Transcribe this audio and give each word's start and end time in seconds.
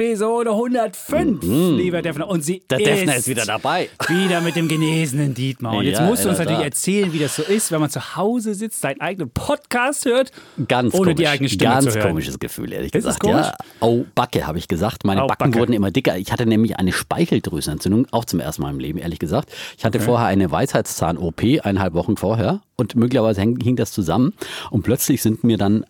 Episode 0.00 0.50
105, 0.50 1.42
mhm. 1.42 1.76
lieber 1.76 2.02
Defner. 2.02 2.28
Und 2.28 2.44
sie 2.44 2.62
Der 2.70 2.78
Defner 2.78 3.16
ist 3.16 3.26
wieder 3.26 3.44
dabei. 3.44 3.88
Wieder 4.06 4.40
mit 4.40 4.54
dem 4.54 4.68
genesenen 4.68 5.34
Dietmar. 5.34 5.76
Und 5.76 5.86
jetzt 5.86 5.98
Ja, 5.98 6.06
musst 6.06 6.24
du 6.24 6.28
uns 6.28 6.38
natürlich 6.38 6.58
Tat. 6.58 6.66
erzählen, 6.66 7.12
wie 7.12 7.18
das 7.18 7.34
so 7.34 7.42
ist, 7.42 7.72
wenn 7.72 7.80
man 7.80 7.90
zu 7.90 8.14
Hause 8.14 8.54
sitzt, 8.54 8.80
seinen 8.80 9.00
eigenen 9.00 9.28
Podcast 9.30 10.04
hört, 10.04 10.30
Ganz 10.68 10.94
ohne 10.94 11.02
komisch. 11.02 11.16
die 11.16 11.26
eigene 11.26 11.48
Stimme 11.48 11.72
Ganz 11.72 11.86
zu 11.86 11.94
hören. 11.98 12.10
komisches 12.10 12.38
Gefühl, 12.38 12.72
ehrlich 12.72 12.94
Ist 12.94 13.06
es 13.06 13.18
gesagt. 13.18 13.46
Ja. 13.60 13.66
Au, 13.80 14.04
Backe, 14.14 14.46
habe 14.46 14.58
ich 14.58 14.68
gesagt. 14.68 15.04
Meine 15.04 15.24
Au, 15.24 15.26
Backen 15.26 15.50
Backe. 15.50 15.58
wurden 15.58 15.72
immer 15.72 15.90
dicker. 15.90 16.16
Ich 16.16 16.30
hatte 16.30 16.46
nämlich 16.46 16.76
eine 16.78 16.92
Speicheldrüsenentzündung, 16.92 18.06
auch 18.12 18.24
zum 18.24 18.38
ersten 18.38 18.62
Mal 18.62 18.70
im 18.70 18.78
Leben, 18.78 19.00
ehrlich 19.00 19.18
gesagt. 19.18 19.50
Ich 19.76 19.84
hatte 19.84 19.98
vorher 19.98 20.28
eine 20.28 20.48
Weisheitszahn-OP, 20.52 21.42
eineinhalb 21.64 21.94
Wochen 21.94 22.16
vorher. 22.16 22.60
Und 22.76 22.94
möglicherweise 22.94 23.40
hing 23.40 23.74
das 23.74 23.90
zusammen. 23.90 24.32
Und 24.70 24.84
plötzlich 24.84 25.22
sind 25.22 25.42
mir 25.42 25.58
dann 25.58 25.84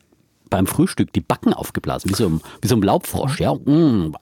beim 0.50 0.66
Frühstück 0.66 1.12
die 1.12 1.20
Backen 1.20 1.52
aufgeblasen, 1.52 2.10
wie 2.10 2.14
so 2.14 2.26
ein, 2.26 2.40
wie 2.62 2.68
so 2.68 2.76
ein 2.76 2.82
Laubfrosch. 2.82 3.40
Ja. 3.40 3.54
Mm. 3.54 4.14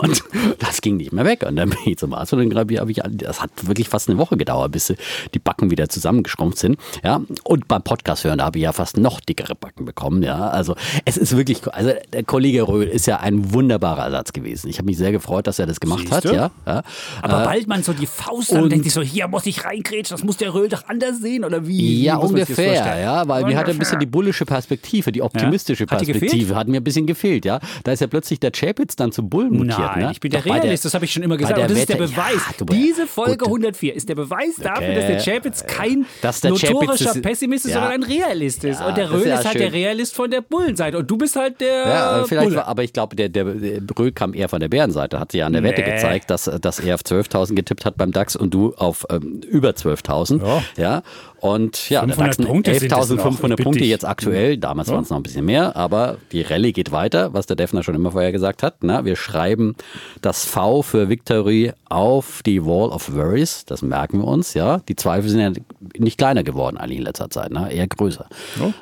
Und 0.00 0.22
das 0.60 0.80
ging 0.80 0.96
nicht 0.96 1.12
mehr 1.12 1.24
weg. 1.24 1.44
Und 1.46 1.56
dann 1.56 1.70
bin 1.70 1.78
ich 1.84 1.98
zum 1.98 2.14
Arzt 2.14 2.32
und 2.32 2.48
dann 2.48 2.58
habe 2.58 2.72
ich, 2.92 3.00
das 3.10 3.42
hat 3.42 3.50
wirklich 3.66 3.88
fast 3.88 4.08
eine 4.08 4.16
Woche 4.18 4.36
gedauert, 4.36 4.70
bis 4.72 4.94
die 5.34 5.38
Backen 5.40 5.70
wieder 5.70 5.88
zusammengeschrumpft 5.88 6.58
sind. 6.58 6.78
Ja. 7.02 7.20
Und 7.42 7.66
beim 7.66 7.82
Podcast 7.82 8.22
hören, 8.24 8.38
da 8.38 8.44
habe 8.44 8.58
ich 8.58 8.64
ja 8.64 8.72
fast 8.72 8.96
noch 8.98 9.20
dickere 9.20 9.54
Backen 9.56 9.84
bekommen. 9.84 10.22
Ja. 10.22 10.48
Also 10.48 10.76
es 11.04 11.16
ist 11.16 11.36
wirklich, 11.36 11.66
also 11.66 11.92
der 12.12 12.22
Kollege 12.22 12.66
Röhl 12.68 12.86
ist 12.86 13.06
ja 13.06 13.18
ein 13.18 13.52
wunderbarer 13.52 14.04
Ersatz 14.04 14.32
gewesen. 14.32 14.68
Ich 14.68 14.78
habe 14.78 14.86
mich 14.86 14.98
sehr 14.98 15.10
gefreut, 15.12 15.46
dass 15.48 15.58
er 15.58 15.66
das 15.66 15.80
gemacht 15.80 16.02
Siehst 16.02 16.12
hat. 16.12 16.24
Ja. 16.26 16.50
ja. 16.64 16.82
Aber 17.22 17.42
Äh, 17.42 17.46
bald 17.46 17.66
man 17.68 17.82
so 17.82 17.92
die 17.92 18.06
Faust 18.06 18.52
an 18.52 18.62
und- 18.64 18.70
denkt 18.70 18.84
sich 18.84 18.94
so, 18.94 19.02
hier 19.02 19.26
muss 19.26 19.46
ich 19.46 19.64
reingrätschen, 19.64 20.14
das 20.16 20.24
muss 20.24 20.36
der 20.36 20.54
Röhl 20.54 20.68
doch 20.68 20.86
anders 20.88 21.18
sehen 21.20 21.44
oder 21.44 21.66
wie? 21.66 22.04
Ja, 22.04 22.18
wie 22.22 22.26
ungefähr, 22.26 23.00
ja, 23.00 23.26
weil 23.26 23.44
mir 23.44 23.56
hat 23.56 23.68
ein 23.68 23.78
bisschen 23.78 23.98
die 23.98 24.06
bullische 24.06 24.44
Perspektive, 24.44 24.61
die 24.66 25.22
optimistische 25.22 25.84
Hat 25.88 26.00
die 26.00 26.06
gefehlt? 26.06 26.20
Perspektive, 26.22 26.54
hat 26.56 26.68
mir 26.68 26.80
ein 26.80 26.84
bisschen 26.84 27.06
gefehlt, 27.06 27.44
ja. 27.44 27.60
Da 27.84 27.92
ist 27.92 28.00
ja 28.00 28.06
plötzlich 28.06 28.40
der 28.40 28.50
Chapitz 28.52 28.96
dann 28.96 29.12
zum 29.12 29.28
Bullen 29.28 29.52
mutiert, 29.56 29.78
Nein, 29.78 30.04
ne? 30.06 30.10
ich 30.12 30.20
bin 30.20 30.30
der 30.30 30.40
Doch 30.42 30.54
Realist, 30.54 30.84
das 30.84 30.94
habe 30.94 31.04
ich 31.04 31.12
schon 31.12 31.22
immer 31.22 31.36
gesagt. 31.36 31.56
der 31.56 31.64
Und 31.64 31.70
das 31.72 31.78
ist 31.80 31.88
der 31.88 31.98
Wette- 31.98 32.12
Beweis. 32.12 32.40
Ja, 32.58 32.66
Diese 32.66 33.06
Folge 33.06 33.38
gut. 33.38 33.48
104 33.48 33.94
ist 33.94 34.08
der 34.08 34.14
Beweis 34.14 34.56
dafür, 34.62 34.88
Okay. 34.88 34.94
dass 34.94 35.24
der 35.24 35.34
Chapitz 35.34 35.66
kein 35.66 36.06
Dass 36.20 36.40
der 36.40 36.52
Chapitz 36.52 36.70
notorischer 36.70 37.10
ist- 37.16 37.22
Pessimist 37.22 37.64
ist, 37.66 37.72
Ja. 37.72 37.80
sondern 37.80 38.02
ein 38.02 38.02
Realist 38.02 38.64
ist. 38.64 38.80
Ja, 38.80 38.88
und 38.88 38.96
der 38.96 39.10
Röhl 39.10 39.26
ja 39.26 39.34
ist 39.38 39.44
halt 39.44 39.52
schön. 39.54 39.62
der 39.62 39.72
Realist 39.72 40.14
von 40.14 40.30
der 40.30 40.40
Bullenseite. 40.40 40.98
Und 40.98 41.10
du 41.10 41.16
bist 41.16 41.36
halt 41.36 41.60
der 41.60 41.68
Ja, 41.88 42.24
vielleicht, 42.26 42.44
Bulle. 42.48 42.56
war, 42.58 42.68
aber 42.68 42.82
ich 42.84 42.92
glaube, 42.92 43.16
der, 43.16 43.28
der, 43.28 43.44
der 43.44 43.80
Brühl 43.80 44.12
kam 44.12 44.34
eher 44.34 44.48
von 44.48 44.60
der 44.60 44.68
Bärenseite. 44.68 45.18
Hat 45.20 45.32
sich 45.32 45.40
ja 45.40 45.46
an 45.46 45.52
der 45.52 45.62
Wette 45.62 45.82
Nee. 45.82 45.92
gezeigt, 45.94 46.30
dass, 46.30 46.44
dass 46.60 46.78
er 46.80 46.94
auf 46.94 47.02
12.000 47.02 47.54
getippt 47.56 47.84
hat 47.84 47.96
beim 47.96 48.12
DAX 48.12 48.36
und 48.36 48.52
du 48.54 48.74
auf 48.76 49.06
ähm, 49.10 49.40
über 49.48 49.70
12.000. 49.74 50.42
Ja. 50.44 50.62
Ja. 50.76 51.02
Und 51.42 51.90
ja, 51.90 52.06
der 52.06 52.14
500 52.14 52.28
DAX 52.28 52.36
sind 52.36 52.46
Punkte 52.46 52.74
sind 52.78 52.92
es 52.92 53.10
noch. 53.10 53.24
11.500 53.24 53.32
Ich 53.32 53.40
bitte 53.40 53.62
Punkte 53.64 53.84
jetzt 53.84 54.04
aktuell. 54.06 54.58
Damals 54.58 54.88
waren 54.90 55.02
es 55.02 55.10
noch 55.10 55.16
ein 55.16 55.24
bisschen 55.24 55.44
mehr, 55.44 55.74
aber 55.74 56.18
die 56.30 56.42
Rallye 56.42 56.72
geht 56.72 56.92
weiter, 56.92 57.34
was 57.34 57.46
der 57.46 57.56
Defner 57.56 57.82
schon 57.82 57.96
immer 57.96 58.12
vorher 58.12 58.30
gesagt 58.30 58.62
hat. 58.62 58.76
Na, 58.82 59.04
wir 59.04 59.16
schreiben 59.16 59.74
das 60.20 60.44
V 60.44 60.82
für 60.82 61.08
Victory 61.08 61.72
auf 61.88 62.44
die 62.46 62.64
Wall 62.64 62.90
of 62.90 63.12
Worries. 63.12 63.64
Das 63.64 63.82
merken 63.82 64.18
wir 64.18 64.28
uns, 64.28 64.54
ja. 64.54 64.78
Die 64.86 64.94
Zweifel 64.94 65.28
sind 65.28 65.40
ja 65.40 65.50
nicht 65.98 66.16
kleiner 66.16 66.44
geworden 66.44 66.76
eigentlich 66.76 66.98
in 66.98 67.04
letzter 67.04 67.28
Zeit, 67.28 67.50
ne? 67.50 67.72
eher 67.72 67.88
größer. 67.88 68.28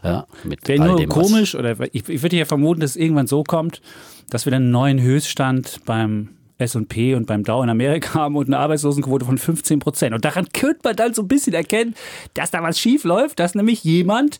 Ja, 0.04 0.26
mit 0.44 0.68
Wäre 0.68 0.84
nur 0.84 0.96
dem, 0.98 1.08
komisch, 1.08 1.54
oder 1.54 1.74
ich, 1.94 2.06
ich 2.10 2.22
würde 2.22 2.36
ja 2.36 2.44
vermuten, 2.44 2.82
dass 2.82 2.90
es 2.90 2.96
irgendwann 2.96 3.26
so 3.26 3.42
kommt, 3.42 3.80
dass 4.28 4.44
wir 4.44 4.50
dann 4.50 4.64
einen 4.64 4.70
neuen 4.70 5.00
Höchststand 5.00 5.80
beim 5.86 6.28
S&P 6.60 7.14
und 7.14 7.26
beim 7.26 7.44
Dow 7.44 7.62
in 7.62 7.70
Amerika 7.70 8.14
haben 8.20 8.36
und 8.36 8.46
eine 8.46 8.58
Arbeitslosenquote 8.58 9.24
von 9.24 9.38
15 9.38 9.78
Prozent. 9.78 10.14
Und 10.14 10.24
daran 10.24 10.48
könnte 10.52 10.80
man 10.84 10.96
dann 10.96 11.14
so 11.14 11.22
ein 11.22 11.28
bisschen 11.28 11.54
erkennen, 11.54 11.94
dass 12.34 12.50
da 12.50 12.62
was 12.62 12.78
schief 12.78 13.04
läuft, 13.04 13.38
dass 13.38 13.54
nämlich 13.54 13.84
jemand 13.84 14.38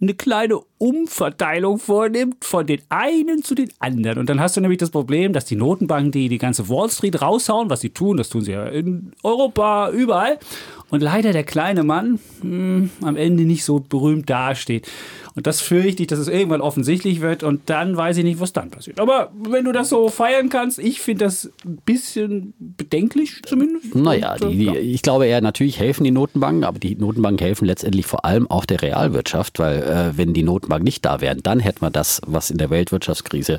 eine 0.00 0.14
kleine 0.14 0.60
Umverteilung 0.78 1.78
vornimmt 1.78 2.44
von 2.44 2.66
den 2.66 2.80
einen 2.88 3.42
zu 3.42 3.54
den 3.54 3.70
anderen. 3.80 4.18
Und 4.18 4.28
dann 4.30 4.40
hast 4.40 4.56
du 4.56 4.60
nämlich 4.60 4.78
das 4.78 4.90
Problem, 4.90 5.32
dass 5.32 5.44
die 5.44 5.56
Notenbanken, 5.56 6.12
die 6.12 6.28
die 6.28 6.38
ganze 6.38 6.68
Wall 6.68 6.88
Street 6.88 7.20
raushauen, 7.20 7.68
was 7.68 7.80
sie 7.80 7.90
tun, 7.90 8.16
das 8.16 8.28
tun 8.28 8.42
sie 8.42 8.52
ja 8.52 8.66
in 8.66 9.12
Europa, 9.22 9.90
überall. 9.90 10.38
Und 10.90 11.02
leider 11.02 11.32
der 11.32 11.44
kleine 11.44 11.82
Mann 11.82 12.18
hm, 12.40 12.90
am 13.02 13.16
Ende 13.16 13.44
nicht 13.44 13.64
so 13.64 13.78
berühmt 13.80 14.30
dasteht. 14.30 14.88
Und 15.38 15.46
das 15.46 15.60
fürchte 15.60 16.02
ich, 16.02 16.08
dass 16.08 16.18
es 16.18 16.26
irgendwann 16.26 16.60
offensichtlich 16.60 17.20
wird 17.20 17.44
und 17.44 17.60
dann 17.66 17.96
weiß 17.96 18.16
ich 18.16 18.24
nicht, 18.24 18.40
was 18.40 18.52
dann 18.52 18.70
passiert. 18.70 18.98
Aber 18.98 19.30
wenn 19.48 19.64
du 19.64 19.70
das 19.70 19.88
so 19.88 20.08
feiern 20.08 20.48
kannst, 20.48 20.80
ich 20.80 21.00
finde 21.00 21.26
das 21.26 21.52
ein 21.64 21.78
bisschen 21.84 22.54
bedenklich 22.58 23.42
zumindest. 23.46 23.94
Naja, 23.94 24.32
Und, 24.32 24.50
die, 24.50 24.56
die, 24.56 24.64
ja. 24.64 24.74
ich 24.74 25.02
glaube 25.02 25.26
eher, 25.26 25.40
natürlich 25.40 25.78
helfen 25.78 26.02
die 26.02 26.10
Notenbanken, 26.10 26.64
aber 26.64 26.80
die 26.80 26.96
Notenbanken 26.96 27.46
helfen 27.46 27.66
letztendlich 27.66 28.04
vor 28.04 28.24
allem 28.24 28.50
auch 28.50 28.64
der 28.64 28.82
Realwirtschaft, 28.82 29.60
weil 29.60 29.80
äh, 29.82 30.18
wenn 30.18 30.34
die 30.34 30.42
Notenbanken 30.68 30.84
nicht 30.84 31.04
da 31.04 31.20
wären, 31.20 31.42
dann 31.42 31.60
hätten 31.60 31.80
wir 31.80 31.90
das, 31.90 32.20
was 32.26 32.50
in 32.50 32.58
der 32.58 32.70
Weltwirtschaftskrise 32.70 33.58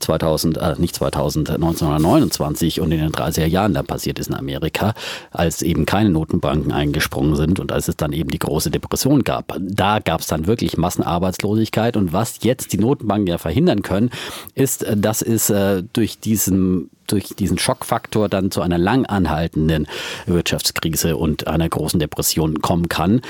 2000, 0.00 0.58
äh, 0.58 0.74
nicht 0.78 0.94
2000, 0.94 1.50
1929 1.50 2.80
und 2.80 2.92
in 2.92 3.00
den 3.00 3.12
30er 3.12 3.46
Jahren 3.46 3.74
dann 3.74 3.86
passiert 3.86 4.18
ist 4.18 4.28
in 4.28 4.34
Amerika, 4.34 4.94
als 5.30 5.62
eben 5.62 5.86
keine 5.86 6.10
Notenbanken 6.10 6.72
eingesprungen 6.72 7.36
sind 7.36 7.60
und 7.60 7.72
als 7.72 7.88
es 7.88 7.96
dann 7.96 8.12
eben 8.12 8.30
die 8.30 8.38
große 8.38 8.70
Depression 8.70 9.24
gab. 9.24 9.56
Da 9.60 9.98
gab 9.98 10.20
es 10.20 10.26
dann 10.26 10.46
wirklich 10.46 10.76
Massenarbeitslosigkeit 10.76 11.96
und 11.96 12.12
was 12.12 12.38
jetzt 12.42 12.72
die 12.72 12.78
Notenbanken 12.78 13.26
ja 13.26 13.38
verhindern 13.38 13.82
können, 13.82 14.10
ist, 14.54 14.84
äh, 14.84 14.96
dass 14.96 15.22
es 15.22 15.50
äh, 15.50 15.82
durch 15.92 16.18
diesen 16.18 16.90
durch 17.08 17.34
diesen 17.36 17.58
Schockfaktor 17.58 18.28
dann 18.28 18.50
zu 18.50 18.60
einer 18.62 18.78
lang 18.78 19.04
anhaltenden 19.06 19.86
Wirtschaftskrise 20.26 21.16
und 21.16 21.46
einer 21.46 21.68
großen 21.68 21.98
Depression 22.00 22.60
kommen 22.60 22.88
kann. 22.88 23.20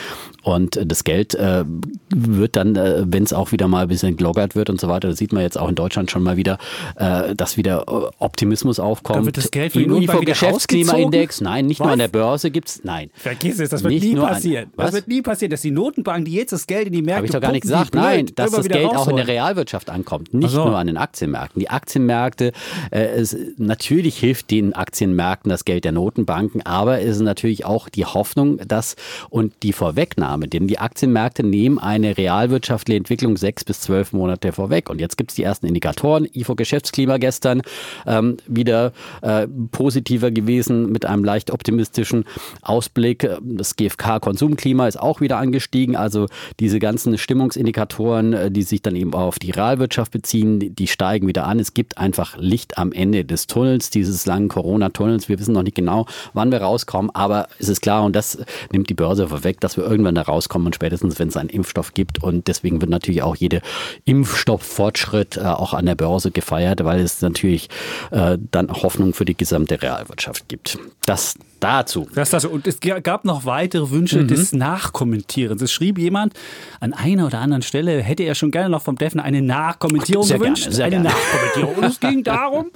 Und 0.43 0.79
das 0.85 1.05
Geld 1.05 1.35
äh, 1.35 1.65
wird 2.11 2.57
dann, 2.57 2.75
äh, 2.77 3.03
wenn 3.07 3.23
es 3.23 3.33
auch 3.33 3.53
wieder 3.53 3.69
mal 3.69 3.83
ein 3.83 3.89
bisschen 3.89 4.17
glockert 4.17 4.55
wird 4.55 4.71
und 4.71 4.81
so 4.81 4.89
weiter, 4.89 5.09
das 5.09 5.19
sieht 5.19 5.33
man 5.33 5.43
jetzt 5.43 5.59
auch 5.59 5.69
in 5.69 5.75
Deutschland 5.75 6.11
schon 6.11 6.23
mal 6.23 6.37
wieder, 6.37 6.59
äh, 6.97 7.35
dass 7.35 7.57
wieder 7.57 7.85
äh, 7.89 8.11
Optimismus 8.19 8.79
aufkommt. 8.81 9.19
Dann 9.19 9.27
wird 9.27 9.37
das 9.37 9.51
Geld 9.51 9.73
von 9.73 9.83
den 9.83 10.01
wieder 10.01 10.15
IFO-Geschäftsklimaindex, 10.15 11.41
nein, 11.41 11.67
nicht 11.67 11.81
nur 11.81 11.89
Was? 11.89 11.93
an 11.95 11.99
der 11.99 12.09
Börse 12.09 12.51
gibt's, 12.51 12.81
nein. 12.85 13.11
Vergiss 13.15 13.59
es, 13.61 13.71
das 13.71 13.83
wird 13.83 13.93
Nicht 13.95 14.05
nie 14.05 14.15
nur 14.15 14.27
an- 14.29 14.35
passieren. 14.35 14.71
Was? 14.77 14.87
das 14.87 14.95
wird 14.95 15.09
nie 15.09 15.23
passieren, 15.23 15.51
dass 15.51 15.61
die 15.61 15.71
Notenbanken, 15.71 16.25
die 16.25 16.33
jetzt 16.33 16.53
das 16.53 16.67
Geld 16.67 16.87
in 16.87 16.93
die 16.93 17.03
Märkte 17.03 17.17
Habe 17.17 17.27
ich 17.27 17.33
doch 17.33 17.41
gar 17.41 17.53
nicht 17.53 17.63
gesagt. 17.63 17.91
blöd, 17.93 18.03
Nein, 18.03 18.27
dass 18.35 18.51
das 18.53 18.69
Geld 18.69 18.87
auch 18.87 18.91
in 18.93 18.97
rausholen. 18.97 19.17
der 19.17 19.29
Realwirtschaft 19.29 19.91
ankommt, 19.91 20.33
nicht 20.35 20.49
Ach 20.49 20.53
so. 20.53 20.65
nur 20.67 20.79
an 20.79 20.87
den 20.87 20.97
Aktienmärkten. 20.97 21.61
Die 21.61 21.69
Aktienmärkte, 21.71 22.53
äh, 22.91 23.01
es, 23.09 23.37
natürlich 23.69 24.19
hilft 24.19 24.51
den 24.51 24.73
Aktienmärkten 24.73 25.51
das 25.51 25.65
Geld 25.65 25.85
der 25.85 25.93
Notenbanken, 25.93 26.67
aber 26.67 27.01
es 27.01 27.17
ist 27.17 27.23
natürlich 27.23 27.65
auch 27.65 27.89
die 27.89 28.05
Hoffnung, 28.05 28.59
dass 28.67 28.97
und 29.31 29.53
die 29.63 29.73
Vorwegnahme, 29.73 30.49
denn 30.49 30.67
die 30.67 30.79
Aktienmärkte 30.79 31.45
nehmen 31.45 31.79
eine 31.79 32.17
realwirtschaftliche 32.19 32.99
Entwicklung 32.99 33.37
sechs 33.37 33.65
bis 33.65 33.81
zwölf 33.81 34.13
Monate 34.13 34.53
vorweg. 34.53 34.91
Und 34.91 35.01
jetzt 35.01 35.17
gibt 35.17 35.31
es 35.31 35.37
die 35.37 35.45
ersten 35.45 35.67
Indikatoren. 35.67 36.27
IFO-Geschäftsklima 36.33 37.19
gestern 37.19 37.63
ähm, 38.07 38.39
wieder 38.47 38.93
äh, 39.23 39.47
positiver 39.71 40.31
gewesen 40.31 40.91
mit 40.91 41.07
einem 41.07 41.23
leicht 41.23 41.51
optimistischen 41.51 42.25
Ausblick. 42.63 43.29
Das 43.43 43.77
GfK-Konsumklima 43.77 44.89
ist 44.89 44.99
auch 44.99 45.21
wieder 45.21 45.39
angestiegen. 45.39 45.95
Also 45.95 46.27
diese 46.59 46.79
ganzen 46.79 47.19
Stimmungsindikatoren, 47.19 48.33
äh, 48.33 48.51
die 48.51 48.63
sich 48.63 48.83
dann 48.83 48.97
eben 48.97 49.15
auf 49.15 49.39
die 49.39 49.51
Realwirtschaft 49.51 50.11
beziehen, 50.13 50.59
die- 50.75 50.89
steigen 50.89 51.29
wieder 51.29 51.47
an. 51.47 51.61
Es 51.61 51.75
gibt 51.75 51.99
einfach 51.99 52.37
Licht 52.39 52.79
am 52.79 52.93
Ende 52.93 53.25
des 53.25 53.47
Tunnels, 53.47 53.58
dieses 53.65 54.27
langen 54.27 54.49
Corona-Tunnels. 54.49 55.29
Wir 55.29 55.39
wissen 55.39 55.53
noch 55.55 55.63
nicht 55.63 55.75
genau, 55.77 56.07
wann 56.33 56.51
wir 56.53 56.61
rauskommen, 56.61 57.11
aber 57.15 57.49
es 57.59 57.69
ist 57.69 57.81
klar 57.81 58.05
und 58.05 58.15
das 58.17 58.39
nimmt 58.73 58.89
die 58.91 58.95
Börse 58.95 59.29
vorweg, 59.29 59.61
dass 59.61 59.77
wir 59.77 59.85
irgendwann 59.85 60.15
da 60.15 60.23
rauskommen 60.23 60.67
und 60.67 60.75
spätestens, 60.75 61.19
wenn 61.19 61.29
es 61.29 61.37
einen 61.37 61.49
Impfstoff 61.49 61.95
gibt. 61.95 62.23
Und 62.23 62.49
deswegen 62.49 62.81
wird 62.81 62.91
natürlich 62.91 63.23
auch 63.23 63.37
jede 63.37 63.61
Impfstofffortschritt 64.05 65.37
äh, 65.37 65.41
auch 65.41 65.75
an 65.75 65.87
der 65.87 65.95
Börse 65.95 66.31
gefeiert, 66.31 66.85
weil 66.85 67.01
es 67.01 67.21
natürlich 67.23 67.69
äh, 68.11 68.39
dann 68.51 68.71
Hoffnung 68.71 69.13
für 69.15 69.25
die 69.25 69.37
gesamte 69.37 69.81
Realwirtschaft 69.83 70.49
gibt. 70.49 70.79
Das 71.07 71.35
dazu. 71.61 72.07
Das, 72.15 72.31
das, 72.31 72.45
und 72.45 72.67
es 72.69 72.79
gab 72.81 73.25
noch 73.25 73.45
weitere 73.45 73.91
Wünsche 73.91 74.21
Mhm. 74.23 74.29
des 74.29 74.53
Nachkommentierens. 74.53 75.61
Es 75.61 75.73
schrieb 75.73 75.99
jemand, 75.99 76.35
an 76.81 76.93
einer 76.93 77.27
oder 77.27 77.41
anderen 77.41 77.63
Stelle 77.63 78.01
hätte 78.01 78.23
er 78.23 78.35
schon 78.37 78.51
gerne 78.53 78.69
noch 78.69 78.83
vom 78.83 78.97
Defner 78.97 79.25
eine 79.25 79.43
Nachkommentierung 79.43 80.25
Sehr 80.25 80.39
gewünscht. 80.39 80.63
gerne, 80.65 80.77
sehr 80.77 80.85
eine 80.87 80.95
gerne. 80.97 81.09
Nachkommentierung. 81.09 81.75
Und 81.75 81.85
es 81.85 82.01
ging 82.01 82.23
darum, 82.23 82.67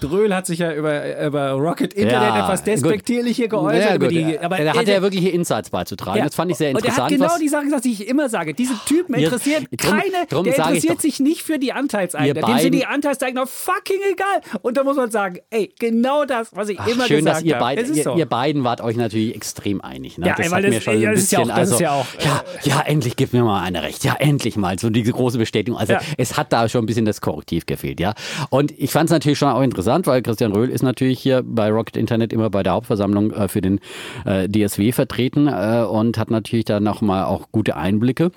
Dröhl 0.00 0.34
hat 0.34 0.46
sich 0.46 0.58
ja 0.60 0.72
über, 0.74 1.24
über 1.26 1.50
Rocket 1.52 1.94
Internet 1.94 2.22
Ja, 2.34 2.44
etwas 2.44 2.62
despektierlich 2.64 3.36
hier 3.36 3.48
geäußert. 3.48 3.82
Ja, 3.90 3.94
über 3.94 4.08
die, 4.08 4.38
aber 4.38 4.58
da 4.58 4.74
hat 4.74 4.86
er- 4.88 4.96
er 4.96 5.02
wirkliche 5.02 5.28
Insights 5.30 5.70
beizutragen. 5.70 6.18
Ja. 6.18 6.24
Das 6.24 6.34
fand 6.34 6.50
ich 6.50 6.56
sehr 6.58 6.70
Und 6.70 6.76
er 6.76 6.78
interessant. 6.84 7.10
hat 7.12 7.18
genau 7.18 7.38
die 7.38 7.48
Sachen 7.48 7.64
gesagt, 7.66 7.84
die 7.84 7.92
ich 7.92 8.06
immer 8.08 8.28
sage. 8.28 8.54
Diese 8.54 8.74
Typen 8.86 9.14
Ihr- 9.16 9.24
interessiert 9.26 9.66
drum- 9.76 9.90
keine, 9.90 10.26
drum 10.28 10.44
der 10.44 10.56
interessiert 10.56 11.00
sich 11.00 11.20
nicht 11.20 11.42
für 11.42 11.58
die 11.58 11.72
Anteilseigner. 11.72 12.34
Dem 12.42 12.58
sind 12.58 12.74
die 12.74 12.86
Anteilseigner 12.86 13.46
fucking 13.46 14.00
egal. 14.12 14.40
Und 14.62 14.76
da 14.76 14.84
muss 14.84 14.96
man 14.96 15.10
sagen, 15.10 15.38
ey, 15.50 15.72
genau 15.78 16.24
das, 16.24 16.54
was 16.54 16.68
ich 16.68 16.78
Ach, 16.80 16.86
immer 16.86 17.06
schön, 17.06 17.18
gesagt 17.18 17.38
dass 17.38 17.44
ihr 17.44 17.58
habe. 17.58 17.80
ist 17.80 17.96
ihr, 17.96 18.02
so. 18.04 18.14
ihr 18.16 18.26
beiden 18.26 18.64
wart 18.64 18.80
euch 18.80 18.96
natürlich 18.96 19.34
extrem 19.34 19.80
einig. 19.80 20.18
Ne? 20.18 20.26
Ja, 20.26 20.34
das 20.36 20.50
weil 20.50 20.58
hat 20.58 20.64
das- 20.64 20.74
mir 20.74 20.80
schon 20.80 20.94
ein 20.94 21.00
ja, 21.02 21.10
das 21.12 21.20
ist 21.20 21.32
ja 21.32 21.38
bisschen, 21.40 21.52
auch- 21.52 21.56
also, 21.56 21.80
ja 21.80 21.90
auch, 21.92 22.06
ja, 22.24 22.44
ja, 22.64 22.80
endlich 22.82 23.16
gibt 23.16 23.32
mir 23.32 23.42
mal 23.44 23.62
einer 23.62 23.82
recht. 23.82 24.04
Ja, 24.04 24.14
endlich 24.18 24.56
mal. 24.56 24.78
So 24.78 24.90
diese 24.90 25.12
große 25.12 25.38
Bestätigung. 25.38 25.78
Also 25.78 25.94
Ja. 25.94 26.00
es 26.18 26.36
hat 26.36 26.52
da 26.52 26.68
schon 26.68 26.82
ein 26.82 26.86
bisschen 26.86 27.04
das 27.04 27.20
Korrektiv 27.20 27.66
gefehlt, 27.66 28.00
ja. 28.00 28.14
Und 28.50 28.72
ich 28.78 28.90
fand 28.90 29.06
es 29.08 29.12
natürlich 29.12 29.38
schon 29.38 29.48
auch 29.48 29.60
interessant, 29.70 30.06
weil 30.06 30.22
Christian 30.22 30.52
Röhl 30.52 30.68
ist 30.68 30.82
natürlich 30.82 31.20
hier 31.20 31.42
bei 31.44 31.70
Rocket 31.70 31.96
Internet 31.96 32.32
immer 32.32 32.50
bei 32.50 32.62
der 32.62 32.72
Hauptversammlung 32.72 33.32
äh, 33.32 33.48
für 33.48 33.60
den 33.60 33.80
äh, 34.24 34.48
DSW 34.48 34.92
vertreten 34.92 35.46
äh, 35.46 35.84
und 35.88 36.18
hat 36.18 36.30
natürlich 36.30 36.64
da 36.64 36.80
nochmal 36.80 37.24
auch 37.24 37.48
gute 37.52 37.76
Einblicke. 37.76 38.30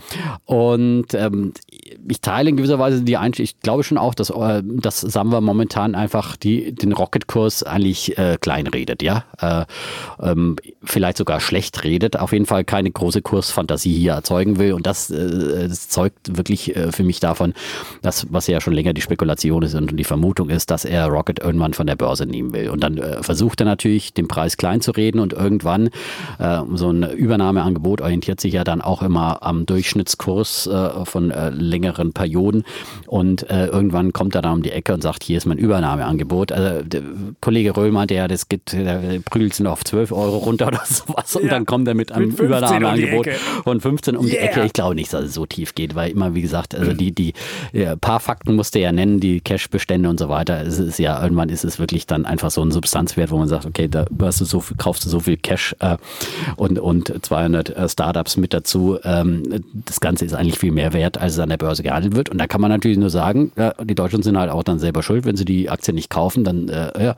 Und 0.45 1.13
ähm, 1.13 1.53
ich 2.07 2.21
teile 2.21 2.49
in 2.49 2.57
gewisser 2.57 2.79
Weise 2.79 3.03
die 3.03 3.17
Einstellung, 3.17 3.45
ich 3.45 3.59
glaube 3.59 3.83
schon 3.83 3.97
auch, 3.97 4.13
dass, 4.13 4.29
äh, 4.29 4.61
dass 4.63 5.01
Samba 5.01 5.41
momentan 5.41 5.95
einfach 5.95 6.35
die, 6.35 6.73
den 6.73 6.91
Rocket-Kurs 6.91 7.63
eigentlich 7.63 8.17
äh, 8.17 8.37
kleinredet, 8.39 9.01
ja. 9.01 9.25
Äh, 9.39 9.65
ähm, 10.21 10.55
vielleicht 10.83 11.17
sogar 11.17 11.39
schlecht 11.39 11.83
redet, 11.83 12.17
auf 12.17 12.31
jeden 12.31 12.45
Fall 12.45 12.63
keine 12.63 12.91
große 12.91 13.21
Kursfantasie 13.21 13.93
hier 13.93 14.13
erzeugen 14.13 14.59
will. 14.59 14.73
Und 14.73 14.87
das, 14.87 15.09
äh, 15.09 15.67
das 15.67 15.89
zeugt 15.89 16.37
wirklich 16.37 16.75
äh, 16.75 16.91
für 16.91 17.03
mich 17.03 17.19
davon, 17.19 17.53
dass, 18.01 18.27
was 18.31 18.47
ja 18.47 18.61
schon 18.61 18.73
länger 18.73 18.93
die 18.93 19.01
Spekulation 19.01 19.63
ist 19.63 19.75
und 19.75 19.97
die 19.97 20.03
Vermutung 20.03 20.49
ist, 20.49 20.71
dass 20.71 20.85
er 20.85 21.07
Rocket 21.07 21.22
irgendwann 21.29 21.73
von 21.73 21.85
der 21.87 21.95
Börse 21.95 22.25
nehmen 22.25 22.53
will. 22.53 22.69
Und 22.69 22.83
dann 22.83 22.97
äh, 22.97 23.21
versucht 23.21 23.61
er 23.61 23.65
natürlich, 23.65 24.13
den 24.13 24.27
Preis 24.27 24.57
klein 24.57 24.81
zu 24.81 24.91
reden 24.91 25.19
und 25.19 25.33
irgendwann 25.33 25.89
äh, 26.39 26.59
so 26.73 26.89
ein 26.89 27.03
Übernahmeangebot 27.03 28.01
orientiert 28.01 28.39
sich 28.39 28.53
ja 28.53 28.63
dann 28.63 28.81
auch 28.81 29.01
immer 29.01 29.43
am 29.43 29.65
Durchschnittskurs 29.65 30.67
äh, 30.67 31.05
von 31.05 31.31
äh, 31.31 31.49
längeren 31.49 32.13
Perioden. 32.13 32.63
Und 33.07 33.49
äh, 33.49 33.67
irgendwann 33.67 34.13
kommt 34.13 34.35
er 34.35 34.41
dann 34.41 34.53
um 34.53 34.63
die 34.63 34.71
Ecke 34.71 34.93
und 34.93 35.03
sagt, 35.03 35.23
hier 35.23 35.37
ist 35.37 35.45
mein 35.45 35.57
Übernahmeangebot. 35.57 36.51
Also 36.51 36.83
der 36.83 37.01
Kollege 37.41 37.73
meinte 37.91 38.13
ja, 38.13 38.27
das 38.27 38.47
geht, 38.47 38.71
der 38.71 39.19
prügelt 39.29 39.53
es 39.53 39.65
auf 39.65 39.83
12 39.83 40.11
Euro 40.11 40.37
runter 40.37 40.67
oder 40.69 40.81
sowas. 40.85 41.35
Und 41.35 41.45
ja, 41.45 41.49
dann 41.49 41.65
kommt 41.65 41.87
er 41.87 41.93
mit 41.93 42.11
einem 42.11 42.29
mit 42.29 42.39
Übernahmeangebot 42.39 43.27
um 43.65 43.73
von 43.73 43.81
15 43.81 44.17
um 44.17 44.25
yeah. 44.25 44.33
die 44.33 44.37
Ecke. 44.39 44.65
Ich 44.65 44.73
glaube 44.73 44.95
nicht, 44.95 45.11
dass 45.13 45.23
es 45.23 45.33
so 45.33 45.45
tief 45.45 45.75
geht, 45.75 45.95
weil 45.95 46.11
immer, 46.11 46.35
wie 46.35 46.41
gesagt, 46.41 46.75
also 46.75 46.93
die, 46.93 47.11
die 47.11 47.33
ja, 47.71 47.95
paar 47.95 48.19
Fakten 48.19 48.55
musste 48.55 48.79
er 48.79 48.85
ja 48.85 48.91
nennen, 48.91 49.19
die 49.19 49.41
Cash-Bestände 49.41 50.09
und 50.09 50.19
so 50.19 50.29
weiter. 50.29 50.61
Es 50.61 50.79
ist 50.79 50.99
ja, 50.99 51.12
irgendwann 51.21 51.49
ist 51.49 51.63
es 51.65 51.79
wirklich 51.79 52.07
dann 52.07 52.25
einfach 52.25 52.51
so 52.51 52.61
ein 52.63 52.71
Substanzwert, 52.71 53.31
wo 53.31 53.37
man 53.37 53.47
sagt, 53.47 53.65
okay, 53.65 53.87
da 53.87 54.05
hast 54.21 54.41
du 54.41 54.45
so 54.45 54.59
viel, 54.59 54.77
kaufst 54.77 55.05
du 55.05 55.09
so 55.09 55.19
viel 55.19 55.37
Cash 55.37 55.75
äh, 55.79 55.97
und, 56.55 56.79
und 56.79 57.13
200 57.25 57.69
äh, 57.69 57.89
Startups 57.89 58.37
mit 58.37 58.53
dazu. 58.53 58.97
Ähm, 59.03 59.63
das 59.73 59.99
Ganze 59.99 60.25
ist 60.25 60.33
eigentlich 60.33 60.57
viel 60.57 60.71
mehr 60.71 60.93
wert, 60.93 61.17
als 61.17 61.33
es 61.33 61.39
an 61.39 61.49
der 61.49 61.57
Börse 61.57 61.83
gehandelt 61.83 62.15
wird. 62.15 62.29
Und 62.29 62.37
da 62.37 62.47
kann 62.47 62.61
man 62.61 62.71
natürlich 62.71 62.97
nur 62.97 63.09
sagen, 63.09 63.51
ja, 63.57 63.73
die 63.83 63.95
Deutschen 63.95 64.23
sind 64.23 64.37
halt 64.37 64.49
auch 64.51 64.63
dann 64.63 64.79
selber 64.79 65.03
schuld, 65.03 65.25
wenn 65.25 65.35
sie 65.35 65.45
die 65.45 65.69
Aktie 65.69 65.93
nicht 65.93 66.09
kaufen, 66.09 66.43
dann 66.43 66.69
äh, 66.69 67.03
ja, 67.03 67.15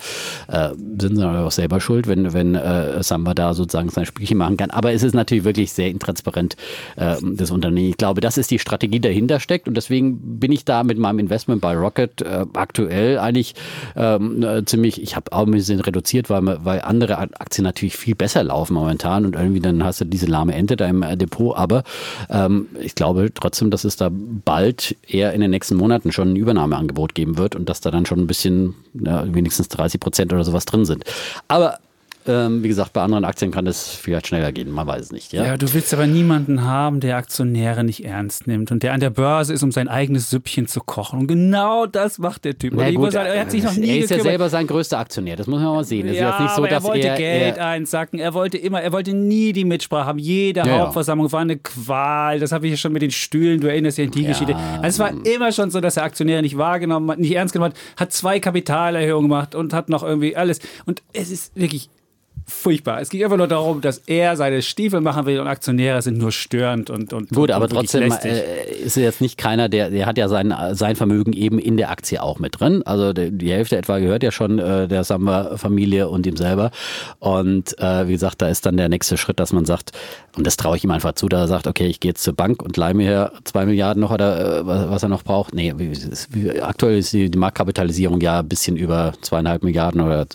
äh, 0.48 0.74
sind 1.00 1.18
sie 1.18 1.28
auch 1.28 1.52
selber 1.52 1.80
schuld, 1.80 2.08
wenn, 2.08 2.34
wenn 2.34 2.56
äh, 2.56 3.04
Samba 3.04 3.34
da 3.34 3.54
sozusagen 3.54 3.90
sein 3.90 4.06
Spielchen 4.06 4.38
machen 4.38 4.58
kann. 4.58 4.72
Aber 4.72 4.94
es 4.94 5.04
ist 5.04 5.14
natürlich 5.14 5.44
wirklich 5.44 5.74
sehr 5.74 5.90
intransparent, 5.90 6.56
das 6.96 7.52
Unternehmen. 7.52 7.90
Ich 7.90 7.98
glaube, 7.98 8.22
das 8.22 8.38
ist 8.38 8.52
die 8.52 8.60
Strategie 8.60 9.00
dahinter 9.00 9.40
steckt 9.40 9.68
und 9.68 9.76
deswegen 9.76 10.40
bin 10.40 10.52
ich 10.52 10.66
da 10.66 10.84
mit 10.84 10.98
meinem 10.98 11.20
Investment 11.20 11.62
bei 11.62 11.76
Rocket 11.76 12.24
aktuell 12.54 13.20
eigentlich 13.20 13.56
ähm, 13.96 14.44
äh, 14.44 14.66
ziemlich, 14.66 15.02
ich 15.02 15.16
habe 15.16 15.32
auch 15.32 15.46
ein 15.46 15.52
bisschen 15.52 15.80
reduziert, 15.80 16.30
weil, 16.30 16.44
weil 16.64 16.82
andere 16.82 17.18
Aktien 17.18 17.64
natürlich 17.64 17.96
viel 17.98 18.16
besser 18.16 18.44
laufen 18.44 18.74
momentan 18.74 19.26
und 19.26 19.36
irgendwie 19.36 19.60
dann 19.60 19.84
hast 19.84 20.02
du 20.02 20.06
diese 20.06 20.26
lahme 20.26 20.54
Ente 20.54 20.76
da 20.76 20.88
im 20.88 21.04
äh, 21.04 21.18
Depot. 21.18 21.56
Aber 21.56 21.84
ähm, 22.30 22.68
ich 22.82 22.96
glaube 22.96 23.32
trotzdem, 23.34 23.72
dass 23.72 23.84
es 23.84 23.96
da 23.96 24.10
bald 24.12 24.96
eher 25.08 25.34
in 25.34 25.42
den 25.42 25.52
nächsten 25.52 25.76
Monaten 25.76 26.12
schon 26.12 26.34
ein 26.34 26.36
Übernahmeangebot 26.36 27.16
geben 27.16 27.38
wird 27.38 27.56
und 27.56 27.70
dass 27.70 27.82
da 27.82 27.92
dann 27.92 28.06
schon 28.06 28.20
ein 28.20 28.28
bisschen, 28.28 28.76
ja, 28.94 29.26
wenigstens 29.34 29.68
30 29.70 30.00
Prozent 30.00 30.34
oder 30.34 30.44
sowas 30.44 30.66
drin 30.66 30.86
sind. 30.86 31.04
Aber 31.48 31.80
ähm, 32.28 32.64
wie 32.64 32.68
gesagt, 32.68 32.94
bei 32.94 33.02
anderen 33.02 33.26
Aktien 33.26 33.52
kann 33.52 33.68
es 33.68 33.90
vielleicht 33.90 34.28
schneller 34.28 34.52
gehen, 34.52 34.72
man 34.72 34.88
weiß 34.88 35.02
es 35.02 35.12
nicht. 35.12 35.34
Ja? 35.34 35.46
ja, 35.46 35.58
du 35.58 35.72
willst 35.74 35.94
aber 35.94 36.08
niemanden 36.08 36.64
haben, 36.64 37.00
der 37.00 37.18
Aktionäre 37.18 37.84
nicht 37.84 38.06
ernst 38.06 38.48
nimmt 38.48 38.72
und 38.72 38.84
der 38.84 38.94
an 38.94 39.00
der 39.00 39.10
Börse 39.10 39.54
ist, 39.54 39.64
um 39.64 39.72
sein 39.72 39.88
eigenes 39.88 40.30
Süppchen 40.30 40.68
zu 40.68 40.82
kochen. 40.82 41.20
Und 41.20 41.28
genau 41.28 41.86
das 41.86 42.20
macht 42.20 42.46
der 42.46 42.58
Typ. 42.58 42.74
Na 42.76 42.90
gut, 42.92 43.12
sagen, 43.12 43.30
er 43.30 43.42
hat 43.42 43.52
sich 43.52 43.64
noch 43.64 43.74
nie 43.74 43.90
Er 43.90 43.98
ist 43.98 44.02
gekümmert. 44.04 44.26
ja 44.26 44.32
selber 44.32 44.50
sein 44.50 44.68
größter 44.68 44.98
Aktionär, 44.98 45.36
das 45.36 45.48
muss 45.48 45.62
man 45.62 45.74
mal 45.74 45.84
sehen. 45.84 46.08
Ja, 46.08 46.14
ist 46.14 46.20
jetzt 46.20 46.40
nicht 46.40 46.56
so, 46.56 46.64
dass 46.64 46.72
er 46.72 46.84
wollte 46.84 47.08
er, 47.08 47.18
Geld 47.18 47.58
er, 47.58 47.66
einsacken, 47.68 48.20
er 48.20 48.34
wollte 48.34 48.58
immer, 48.58 48.82
er 48.82 48.92
wollte 48.92 49.14
nie 49.14 49.54
die 49.54 49.66
Mitsprache 49.66 50.06
haben. 50.06 50.20
Jede 50.20 50.62
ja, 50.62 50.80
Hauptversammlung 50.80 51.32
war 51.32 51.42
eine 51.42 51.58
Qual. 51.58 52.40
Das 52.40 52.52
habe 52.52 52.66
ich 52.68 52.72
ja 52.72 52.78
schon 52.78 52.94
mit 52.94 53.02
den 53.02 53.12
Stühlen, 53.12 53.60
du 53.60 53.68
erinnerst 53.68 53.98
dich 53.98 54.08
an 54.08 54.12
die 54.12 54.24
ja. 54.24 54.30
Geschichte. 54.30 54.56
Also 54.82 54.88
es 54.88 55.00
war 55.00 55.26
immer 55.26 55.52
schon 55.52 55.72
so, 55.72 55.82
dass 55.82 55.98
er 55.98 56.04
Aktionäre 56.04 56.42
nicht 56.42 56.58
wahrgenommen 56.58 57.10
hat, 57.12 57.20
nicht 57.20 57.36
ernst 57.36 57.54
genommen 57.54 57.74
hat, 57.74 58.00
hat 58.00 58.14
zwei 58.14 58.40
Kapitalerhöhungen 58.40 59.30
gemacht 59.30 59.56
und 59.56 59.74
hat 59.74 59.90
noch 59.90 60.04
irgendwie 60.04 60.36
alles. 60.36 60.60
Und 60.86 61.04
es 61.14 61.30
ist 61.30 61.56
wirklich 61.56 61.90
furchtbar. 62.48 63.02
Es 63.02 63.10
ging 63.10 63.24
einfach 63.24 63.38
nur 63.38 63.48
darum, 63.48 63.82
dass 63.82 64.00
er 64.06 64.36
seine 64.38 64.62
Stiefel 64.62 65.02
machen 65.02 65.26
will 65.26 65.40
und 65.40 65.48
Aktionäre 65.48 66.02
sind 66.02 66.18
nur 66.18 66.32
störend 66.32 66.90
und 66.90 67.12
und 67.12 67.30
Gut, 67.30 67.50
und, 67.50 67.56
aber 67.56 67.68
trotzdem 67.68 68.04
äh, 68.04 68.72
ist 68.84 68.98
er 68.98 69.04
jetzt 69.04 69.22
nicht 69.22 69.38
keiner, 69.38 69.68
der, 69.68 69.90
der 69.90 70.06
hat 70.06 70.18
ja 70.18 70.28
sein, 70.28 70.54
sein 70.74 70.96
Vermögen 70.96 71.34
eben 71.34 71.58
in 71.58 71.78
der 71.78 71.90
Aktie 71.90 72.22
auch 72.22 72.40
mit 72.40 72.60
drin. 72.60 72.84
Also 72.86 73.14
die 73.14 73.52
Hälfte 73.52 73.78
etwa 73.78 74.00
gehört 74.00 74.22
ja 74.22 74.32
schon 74.32 74.60
äh, 74.60 74.88
der 74.88 75.04
Samba-Familie 75.04 76.08
und 76.08 76.28
ihm 76.28 76.38
selber. 76.38 76.72
Und 77.20 77.78
äh, 77.80 78.08
wie 78.08 78.14
gesagt, 78.14 78.42
da 78.42 78.48
ist 78.48 78.66
dann 78.66 78.78
der 78.78 78.90
nächste 78.90 79.18
Schritt, 79.18 79.40
dass 79.40 79.52
man 79.52 79.66
sagt, 79.66 79.92
und 80.38 80.46
das 80.46 80.58
traue 80.58 80.78
ich 80.78 80.84
ihm 80.84 80.92
einfach 80.92 81.14
zu, 81.14 81.28
da 81.30 81.42
er 81.42 81.48
sagt, 81.48 81.66
okay, 81.66 81.88
ich 81.88 82.00
gehe 82.00 82.12
jetzt 82.12 82.24
zur 82.24 82.36
Bank 82.36 82.62
und 82.62 82.78
leihe 82.78 82.94
mir 82.94 83.32
zwei 83.44 83.66
Milliarden 83.66 84.02
noch 84.02 84.12
oder 84.12 84.60
äh, 84.60 84.66
was 84.66 85.02
er 85.02 85.10
noch 85.10 85.24
braucht. 85.24 85.56
Nee, 85.56 85.74
aktuell 86.62 87.00
ist 87.00 87.14
die, 87.14 87.32
die 87.32 87.38
Marktkapitalisierung 87.38 88.22
ja 88.22 88.40
ein 88.40 88.48
bisschen 88.48 88.78
über 88.78 89.14
zweieinhalb 89.22 89.64
Milliarden 89.64 90.02
oder 90.02 90.28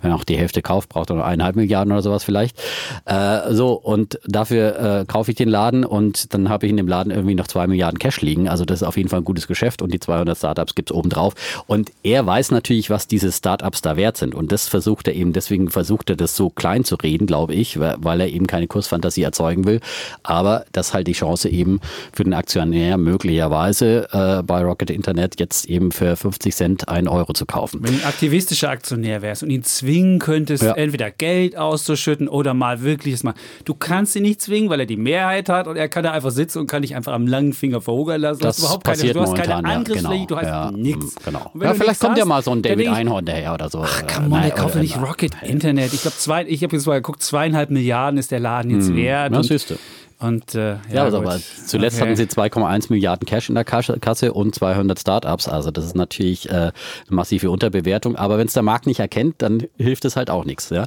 wenn 0.00 0.12
er 0.12 0.16
auch 0.16 0.24
die 0.24 0.38
Hälfte 0.38 0.62
kauft, 0.62 0.88
braucht 0.88 1.10
er 1.10 1.16
noch 1.16 1.24
eineinhalb 1.24 1.57
Milliarden 1.58 1.92
oder 1.92 2.02
sowas 2.02 2.24
vielleicht. 2.24 2.58
Äh, 3.04 3.52
so, 3.52 3.72
und 3.72 4.18
dafür 4.26 5.00
äh, 5.00 5.04
kaufe 5.04 5.30
ich 5.30 5.36
den 5.36 5.48
Laden 5.48 5.84
und 5.84 6.32
dann 6.34 6.48
habe 6.48 6.66
ich 6.66 6.70
in 6.70 6.76
dem 6.76 6.88
Laden 6.88 7.10
irgendwie 7.10 7.34
noch 7.34 7.46
zwei 7.46 7.66
Milliarden 7.66 7.98
Cash 7.98 8.20
liegen. 8.22 8.48
Also 8.48 8.64
das 8.64 8.82
ist 8.82 8.88
auf 8.88 8.96
jeden 8.96 9.08
Fall 9.08 9.20
ein 9.20 9.24
gutes 9.24 9.46
Geschäft 9.46 9.82
und 9.82 9.92
die 9.92 10.00
200 10.00 10.36
Startups 10.36 10.74
gibt 10.74 10.90
es 10.90 10.96
obendrauf. 10.96 11.34
Und 11.66 11.90
er 12.02 12.26
weiß 12.26 12.50
natürlich, 12.50 12.90
was 12.90 13.06
diese 13.06 13.32
Startups 13.32 13.82
da 13.82 13.96
wert 13.96 14.16
sind. 14.16 14.34
Und 14.34 14.52
das 14.52 14.68
versucht 14.68 15.08
er 15.08 15.14
eben, 15.14 15.32
deswegen 15.32 15.70
versucht 15.70 16.10
er 16.10 16.16
das 16.16 16.36
so 16.36 16.50
klein 16.50 16.84
zu 16.84 16.96
reden, 16.96 17.26
glaube 17.26 17.54
ich, 17.54 17.78
weil 17.78 18.20
er 18.20 18.28
eben 18.28 18.46
keine 18.46 18.66
Kursfantasie 18.66 19.22
erzeugen 19.22 19.64
will. 19.64 19.80
Aber 20.22 20.64
das 20.72 20.94
halt 20.94 21.06
die 21.06 21.12
Chance 21.12 21.48
eben 21.48 21.80
für 22.12 22.24
den 22.24 22.34
Aktionär 22.34 22.96
möglicherweise 22.96 24.08
äh, 24.12 24.42
bei 24.42 24.62
Rocket 24.62 24.90
Internet 24.90 25.38
jetzt 25.40 25.66
eben 25.66 25.92
für 25.92 26.16
50 26.16 26.54
Cent 26.54 26.88
einen 26.88 27.08
Euro 27.08 27.32
zu 27.32 27.46
kaufen. 27.46 27.82
Wenn 27.82 27.92
du 27.92 27.98
ein 27.98 28.06
aktivistischer 28.06 28.70
Aktionär 28.70 29.22
wärst 29.22 29.42
und 29.42 29.50
ihn 29.50 29.64
zwingen 29.64 30.18
könntest, 30.18 30.62
ja. 30.62 30.74
entweder 30.74 31.10
Geld 31.10 31.47
Geld 31.48 31.56
auszuschütten 31.56 32.28
oder 32.28 32.54
mal 32.54 32.82
wirkliches 32.82 33.22
mal. 33.22 33.34
Du 33.64 33.74
kannst 33.74 34.14
ihn 34.16 34.22
nicht 34.22 34.40
zwingen, 34.42 34.68
weil 34.70 34.80
er 34.80 34.86
die 34.86 34.96
Mehrheit 34.96 35.48
hat 35.48 35.66
und 35.66 35.76
er 35.76 35.88
kann 35.88 36.04
da 36.04 36.12
einfach 36.12 36.30
sitzen 36.30 36.58
und 36.58 36.66
kann 36.66 36.82
dich 36.82 36.94
einfach 36.94 37.12
am 37.12 37.26
langen 37.26 37.52
Finger 37.52 37.80
verhungern 37.80 38.20
lassen. 38.20 38.40
Das 38.40 38.56
du 38.56 38.62
hast 38.62 38.68
überhaupt 38.68 38.84
keine, 38.84 39.12
du 39.12 39.20
hast 39.20 39.34
keine 39.34 39.54
Angriffsfläche, 39.64 40.04
ja, 40.04 40.10
genau, 40.12 40.26
du 40.26 40.36
hast 40.36 40.44
ja, 40.44 40.70
nichts. 40.70 41.14
Genau. 41.24 41.50
Ja, 41.60 41.74
vielleicht 41.74 42.00
kommt 42.00 42.18
ja 42.18 42.24
mal 42.24 42.42
so 42.42 42.52
ein 42.52 42.62
David 42.62 42.88
Einhorn 42.88 43.24
daher 43.24 43.54
oder 43.54 43.70
so. 43.70 43.82
Ach, 43.82 44.06
come 44.06 44.34
on, 44.34 44.42
der 44.42 44.50
kauft 44.50 44.74
ja 44.74 44.82
nicht 44.82 45.00
Rocket 45.00 45.32
Internet. 45.42 45.92
Ich 45.94 46.02
glaube, 46.02 46.44
ich 46.48 46.62
habe 46.62 46.76
jetzt 46.76 46.86
mal 46.86 46.94
geguckt, 46.94 47.22
zweieinhalb 47.22 47.70
Milliarden 47.70 48.18
ist 48.18 48.30
der 48.30 48.40
Laden 48.40 48.70
jetzt 48.70 48.88
hm, 48.88 48.96
wert. 48.96 49.34
Das 49.34 49.46
siehst 49.46 49.70
du. 49.70 49.74
Und, 50.20 50.56
äh, 50.56 50.70
ja, 50.70 50.78
ja 50.90 51.04
also 51.04 51.18
aber 51.18 51.38
zuletzt 51.38 51.96
okay. 51.96 52.06
hatten 52.06 52.16
sie 52.16 52.24
2,1 52.24 52.86
Milliarden 52.90 53.24
Cash 53.24 53.50
in 53.50 53.54
der 53.54 53.64
Kasse 53.64 54.32
und 54.32 54.52
200 54.52 54.98
Startups. 54.98 55.46
Also 55.46 55.70
das 55.70 55.84
ist 55.84 55.94
natürlich 55.94 56.50
äh, 56.50 56.52
eine 56.52 56.72
massive 57.10 57.50
Unterbewertung. 57.50 58.16
Aber 58.16 58.36
wenn 58.36 58.48
es 58.48 58.52
der 58.52 58.64
Markt 58.64 58.86
nicht 58.86 58.98
erkennt, 58.98 59.36
dann 59.38 59.62
hilft 59.76 60.04
es 60.04 60.16
halt 60.16 60.28
auch 60.28 60.44
nichts. 60.44 60.70
Ja? 60.70 60.86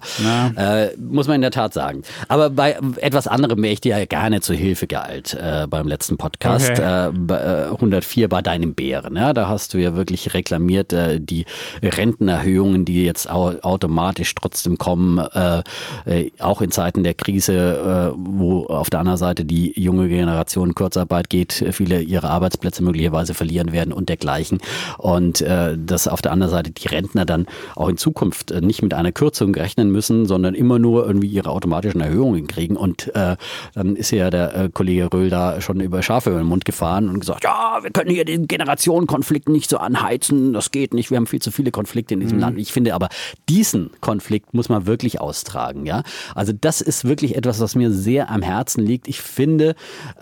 Äh, 0.58 0.98
muss 0.98 1.28
man 1.28 1.36
in 1.36 1.42
der 1.42 1.52
Tat 1.52 1.74
sagen. 1.74 2.02
Aber 2.28 2.50
bei 2.50 2.78
etwas 2.98 3.28
anderem 3.28 3.64
wäre 3.64 3.72
ich 3.72 3.80
dir 3.80 3.98
ja 3.98 4.06
gerne 4.06 4.42
zu 4.42 4.54
Hilfe 4.54 4.88
geeilt 4.88 5.34
äh, 5.34 5.66
beim 5.66 5.88
letzten 5.88 6.18
Podcast. 6.18 6.72
Okay. 6.72 7.08
Äh, 7.08 7.12
bei, 7.14 7.66
104 7.68 8.26
äh, 8.26 8.28
bei 8.28 8.42
deinem 8.42 8.74
Bären. 8.74 9.16
Ja? 9.16 9.32
Da 9.32 9.48
hast 9.48 9.74
du 9.74 9.78
ja 9.78 9.96
wirklich 9.96 10.34
reklamiert, 10.34 10.94
die 10.94 11.46
Rentenerhöhungen, 11.82 12.84
die 12.84 13.06
jetzt 13.06 13.30
au 13.30 13.52
automatisch 13.62 14.34
trotzdem 14.36 14.78
kommen, 14.78 15.20
auch 15.20 16.62
in 16.62 16.72
Zeiten 16.72 17.04
der 17.04 17.14
Krise, 17.14 18.14
wo 18.16 18.66
auf 18.66 18.90
der 18.90 19.00
anderen 19.00 19.18
Seite 19.18 19.21
die 19.46 19.80
junge 19.80 20.10
Generation 20.10 20.76
Kurzarbeit 20.76 21.30
geht, 21.30 21.66
viele 21.72 22.02
ihre 22.02 22.30
Arbeitsplätze 22.30 22.84
möglicherweise 22.84 23.34
verlieren 23.34 23.72
werden 23.72 23.94
und 23.94 24.10
dergleichen. 24.10 24.60
Und 24.98 25.42
äh, 25.42 25.78
dass 25.78 26.08
auf 26.08 26.22
der 26.22 26.32
anderen 26.32 26.52
Seite 26.52 26.72
die 26.72 26.88
Rentner 26.88 27.26
dann 27.26 27.46
auch 27.76 27.90
in 27.90 27.98
Zukunft 27.98 28.52
äh, 28.52 28.62
nicht 28.62 28.82
mit 28.82 28.94
einer 28.94 29.12
Kürzung 29.12 29.54
rechnen 29.56 29.92
müssen, 29.92 30.26
sondern 30.26 30.56
immer 30.56 30.80
nur 30.80 31.06
irgendwie 31.06 31.28
ihre 31.28 31.50
automatischen 31.50 32.02
Erhöhungen 32.02 32.48
kriegen. 32.48 32.76
Und 32.76 33.14
äh, 33.16 33.38
dann 33.74 33.96
ist 33.96 34.12
ja 34.12 34.30
der 34.30 34.56
äh, 34.56 34.70
Kollege 34.70 35.10
Röhl 35.14 35.30
da 35.30 35.62
schon 35.62 35.80
über 35.80 36.02
Schafe 36.04 36.32
über 36.32 36.40
den 36.40 36.48
Mund 36.48 36.66
gefahren 36.66 37.10
und 37.10 37.20
gesagt, 37.20 37.44
ja, 37.44 37.80
wir 37.82 37.92
können 37.92 38.10
hier 38.10 38.26
den 38.26 38.48
Generationenkonflikt 38.48 39.50
nicht 39.50 39.70
so 39.70 39.78
anheizen, 39.78 40.54
das 40.54 40.72
geht 40.72 40.94
nicht, 40.94 41.12
wir 41.12 41.18
haben 41.18 41.28
viel 41.28 41.42
zu 41.42 41.52
viele 41.52 41.72
Konflikte 41.72 42.14
in 42.14 42.20
diesem 42.20 42.38
mhm. 42.38 42.42
Land. 42.42 42.58
Ich 42.58 42.72
finde 42.72 42.94
aber, 42.94 43.10
diesen 43.50 43.92
Konflikt 44.02 44.54
muss 44.54 44.70
man 44.70 44.86
wirklich 44.86 45.22
austragen. 45.22 45.86
Ja? 45.86 46.04
Also 46.36 46.54
das 46.54 46.82
ist 46.82 47.06
wirklich 47.06 47.36
etwas, 47.36 47.60
was 47.60 47.76
mir 47.76 47.92
sehr 47.92 48.30
am 48.30 48.42
Herzen 48.42 48.86
liegt. 48.86 49.08
Ich 49.12 49.20
finde, 49.20 49.76